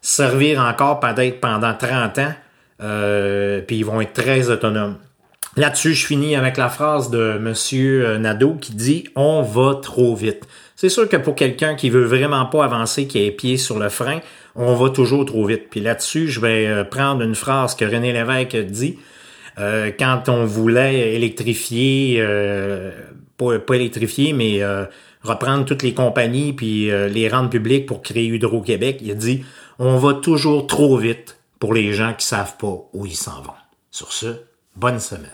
servir 0.01 0.61
encore 0.61 1.01
peut-être 1.01 1.41
pendant 1.41 1.73
30 1.74 2.19
ans. 2.19 2.35
Euh, 2.83 3.61
puis 3.61 3.77
ils 3.77 3.85
vont 3.85 4.01
être 4.01 4.12
très 4.12 4.51
autonomes. 4.51 4.97
Là-dessus, 5.57 5.95
je 5.95 6.07
finis 6.07 6.35
avec 6.35 6.57
la 6.57 6.70
phrase 6.70 7.11
de 7.11 7.39
Monsieur 7.39 8.07
euh, 8.07 8.19
Nadeau 8.19 8.55
qui 8.55 8.73
dit 8.73 9.05
On 9.16 9.43
va 9.43 9.74
trop 9.74 10.15
vite. 10.15 10.45
C'est 10.77 10.89
sûr 10.89 11.09
que 11.09 11.16
pour 11.16 11.35
quelqu'un 11.35 11.74
qui 11.74 11.91
veut 11.91 12.05
vraiment 12.05 12.47
pas 12.47 12.65
avancer, 12.65 13.07
qui 13.07 13.19
a 13.19 13.20
les 13.20 13.31
pieds 13.31 13.59
sur 13.59 13.79
le 13.79 13.89
frein, 13.89 14.20
on 14.57 14.74
va 14.74 14.91
toujours 14.91 15.24
trop 15.24 15.47
vite. 15.47 15.69
Puis 15.70 15.81
là-dessus, 15.81 16.29
je 16.29 16.41
vais 16.41 16.66
euh, 16.66 16.85
prendre 16.85 17.23
une 17.23 17.35
phrase 17.35 17.74
que 17.74 17.85
René 17.85 18.12
Lévesque 18.12 18.57
dit 18.57 18.99
euh, 19.59 19.91
quand 19.99 20.29
on 20.29 20.45
voulait 20.45 21.15
électrifier, 21.15 22.16
euh, 22.19 22.91
pas, 23.37 23.74
électrifier, 23.74 24.33
mais 24.33 24.61
reprendre 25.23 25.65
toutes 25.65 25.83
les 25.83 25.95
compagnies 25.95 26.53
puis 26.53 26.91
les 26.91 27.29
rendre 27.29 27.51
publiques 27.51 27.87
pour 27.87 28.03
créer 28.03 28.27
Hydro-Québec. 28.27 28.99
Il 29.03 29.11
a 29.11 29.15
dit 29.15 29.45
on 29.79 29.99
va 29.99 30.15
toujours 30.15 30.66
trop 30.66 30.97
vite 30.97 31.39
pour 31.59 31.74
les 31.74 31.93
gens 31.93 32.15
qui 32.15 32.27
savent 32.27 32.57
pas 32.57 32.89
où 32.93 33.07
ils 33.07 33.16
s'en 33.16 33.43
vont. 33.43 33.53
Sur 33.91 34.12
ce, 34.12 34.29
bonne 34.77 35.01
semaine. 35.01 35.31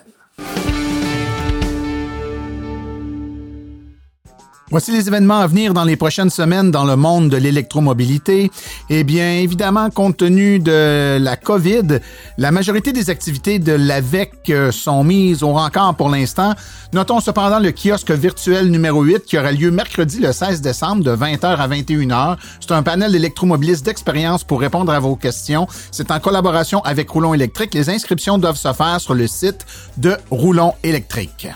Voici 4.71 4.93
les 4.93 5.09
événements 5.09 5.39
à 5.39 5.47
venir 5.47 5.73
dans 5.73 5.85
les 5.85 5.97
prochaines 5.97 6.29
semaines 6.29 6.71
dans 6.71 6.85
le 6.85 6.95
monde 6.95 7.31
de 7.31 7.39
l'électromobilité. 7.39 8.51
Eh 8.91 9.03
bien, 9.03 9.37
évidemment, 9.37 9.89
compte 9.89 10.19
tenu 10.19 10.59
de 10.59 11.17
la 11.19 11.37
COVID, 11.37 12.01
la 12.37 12.51
majorité 12.51 12.93
des 12.93 13.09
activités 13.09 13.59
de 13.59 13.73
l'AVEC 13.73 14.33
euh, 14.51 14.71
sont 14.71 15.05
mises 15.05 15.43
au 15.43 15.53
rencard 15.53 15.95
pour 15.95 16.11
l'instant. 16.11 16.53
Notons 16.93 17.21
cependant 17.21 17.61
le 17.61 17.73
kiosque 17.73 18.11
virtuel 18.11 18.71
numéro 18.71 19.03
8 19.03 19.25
qui 19.25 19.39
aura 19.39 19.53
lieu 19.53 19.71
mercredi 19.71 20.21
le 20.21 20.33
16 20.33 20.61
décembre 20.61 21.03
de 21.03 21.17
20h 21.17 21.47
à 21.47 21.69
21h. 21.69 22.37
C'est 22.61 22.73
un 22.73 22.83
panel 22.83 23.13
d'électromobilistes 23.13 23.87
d'expérience 23.87 24.45
pour 24.45 24.61
répondre 24.61 24.93
à 24.93 25.01
vos 25.01 25.17
questions. 25.17 25.67
C'est 25.91 26.11
en 26.11 26.21
collaboration 26.21 26.83
avec 26.85 27.09
Roulon 27.09 27.33
électrique. 27.33 27.73
Les 27.73 27.89
inscriptions 27.89 28.37
doivent 28.37 28.57
se 28.57 28.73
faire 28.75 29.01
sur 29.01 29.15
le 29.15 29.27
site 29.27 29.65
de 29.97 30.17
Roulon 30.31 30.75
électrique. 30.83 31.49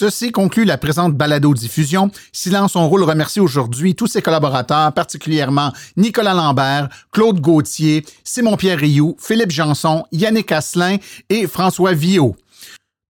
Ceci 0.00 0.30
conclut 0.30 0.64
la 0.64 0.78
présente 0.78 1.14
balado-diffusion. 1.14 2.12
Silence 2.30 2.76
on 2.76 2.88
roule 2.88 3.02
remercie 3.02 3.40
aujourd'hui 3.40 3.96
tous 3.96 4.06
ses 4.06 4.22
collaborateurs, 4.22 4.92
particulièrement 4.92 5.72
Nicolas 5.96 6.34
Lambert, 6.34 6.88
Claude 7.10 7.40
Gauthier, 7.40 8.04
Simon-Pierre 8.22 8.78
Rioux, 8.78 9.16
Philippe 9.18 9.50
Janson, 9.50 10.04
Yannick 10.12 10.52
Asselin 10.52 10.98
et 11.28 11.48
François 11.48 11.94
Viau. 11.94 12.36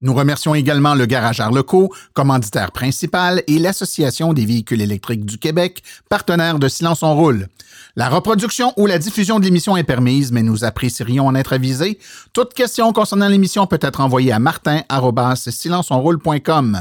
Nous 0.01 0.15
remercions 0.15 0.55
également 0.55 0.95
le 0.95 1.07
Garage 1.07 1.41
Arleco, 1.41 1.93
commanditaire 2.13 2.71
principal, 2.71 3.43
et 3.49 3.59
l'Association 3.59 4.33
des 4.33 4.47
véhicules 4.47 4.81
électriques 4.81 5.25
du 5.25 5.39
Québec, 5.39 5.83
partenaire 6.09 6.61
de 6.61 6.69
Silence 6.69 7.03
on 7.03 7.17
roule. 7.17 7.49
La 7.97 8.09
reproduction 8.09 8.73
ou 8.77 8.87
la 8.87 9.01
diffusion 9.01 9.41
de 9.41 9.45
l'émission 9.45 9.77
est 9.77 9.83
permise, 9.83 10.31
mais 10.31 10.45
nous 10.45 10.63
apprécierions 10.63 11.27
en 11.27 11.35
être 11.35 11.53
avisés. 11.53 11.99
Toute 12.33 12.55
question 12.55 12.93
concernant 12.93 13.27
l'émission 13.27 13.67
peut 13.67 13.81
être 13.83 14.01
envoyée 14.01 14.31
à 14.31 14.39
martin.silenceonroule.com. 14.39 16.81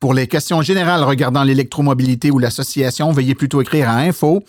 Pour 0.00 0.14
les 0.14 0.26
questions 0.26 0.62
générales 0.62 1.02
regardant 1.02 1.42
l'électromobilité 1.42 2.30
ou 2.30 2.38
l'association, 2.38 3.12
veuillez 3.12 3.34
plutôt 3.34 3.60
écrire 3.62 3.88
à 3.88 3.96
info.aveq.ca. 3.96 4.42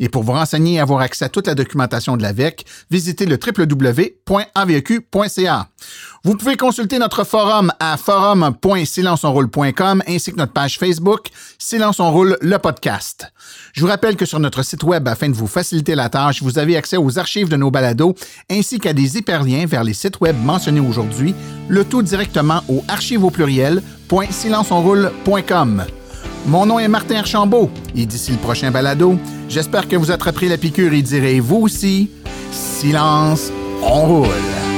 Et 0.00 0.08
pour 0.08 0.22
vous 0.22 0.32
renseigner 0.32 0.74
et 0.74 0.80
avoir 0.80 1.00
accès 1.00 1.26
à 1.26 1.28
toute 1.28 1.46
la 1.46 1.54
documentation 1.54 2.16
de 2.16 2.22
l'AVEC, 2.22 2.64
visitez 2.90 3.26
le. 3.26 3.38
Vous 6.26 6.38
pouvez 6.38 6.56
consulter 6.56 6.98
notre 6.98 7.22
forum 7.22 7.70
à 7.78 7.98
forum.silenceonroule.com 7.98 10.02
ainsi 10.08 10.32
que 10.32 10.38
notre 10.38 10.54
page 10.54 10.78
Facebook 10.78 11.26
Silence 11.58 12.00
on 12.00 12.10
roule 12.10 12.38
le 12.40 12.58
podcast. 12.58 13.30
Je 13.74 13.82
vous 13.82 13.88
rappelle 13.88 14.16
que 14.16 14.24
sur 14.24 14.40
notre 14.40 14.62
site 14.62 14.84
web, 14.84 15.06
afin 15.06 15.28
de 15.28 15.34
vous 15.34 15.46
faciliter 15.46 15.94
la 15.94 16.08
tâche, 16.08 16.42
vous 16.42 16.58
avez 16.58 16.78
accès 16.78 16.96
aux 16.96 17.18
archives 17.18 17.50
de 17.50 17.56
nos 17.56 17.70
balados 17.70 18.14
ainsi 18.50 18.78
qu'à 18.78 18.94
des 18.94 19.18
hyperliens 19.18 19.66
vers 19.66 19.84
les 19.84 19.92
sites 19.92 20.18
web 20.22 20.34
mentionnés 20.42 20.80
aujourd'hui, 20.80 21.34
le 21.68 21.84
tout 21.84 22.02
directement 22.02 22.62
au 22.70 22.82
archive 22.88 23.22
au 23.22 23.30
pluriel.silenceonroule.com. 23.30 25.84
Mon 26.46 26.64
nom 26.64 26.78
est 26.78 26.88
Martin 26.88 27.16
Archambault 27.16 27.68
et 27.94 28.06
d'ici 28.06 28.32
le 28.32 28.38
prochain 28.38 28.70
balado, 28.70 29.18
j'espère 29.50 29.88
que 29.88 29.96
vous 29.96 30.10
attraperez 30.10 30.48
la 30.48 30.56
piqûre 30.56 30.94
et 30.94 31.02
direz 31.02 31.40
vous 31.40 31.58
aussi, 31.58 32.10
silence, 32.50 33.50
on 33.82 34.06
roule. 34.06 34.73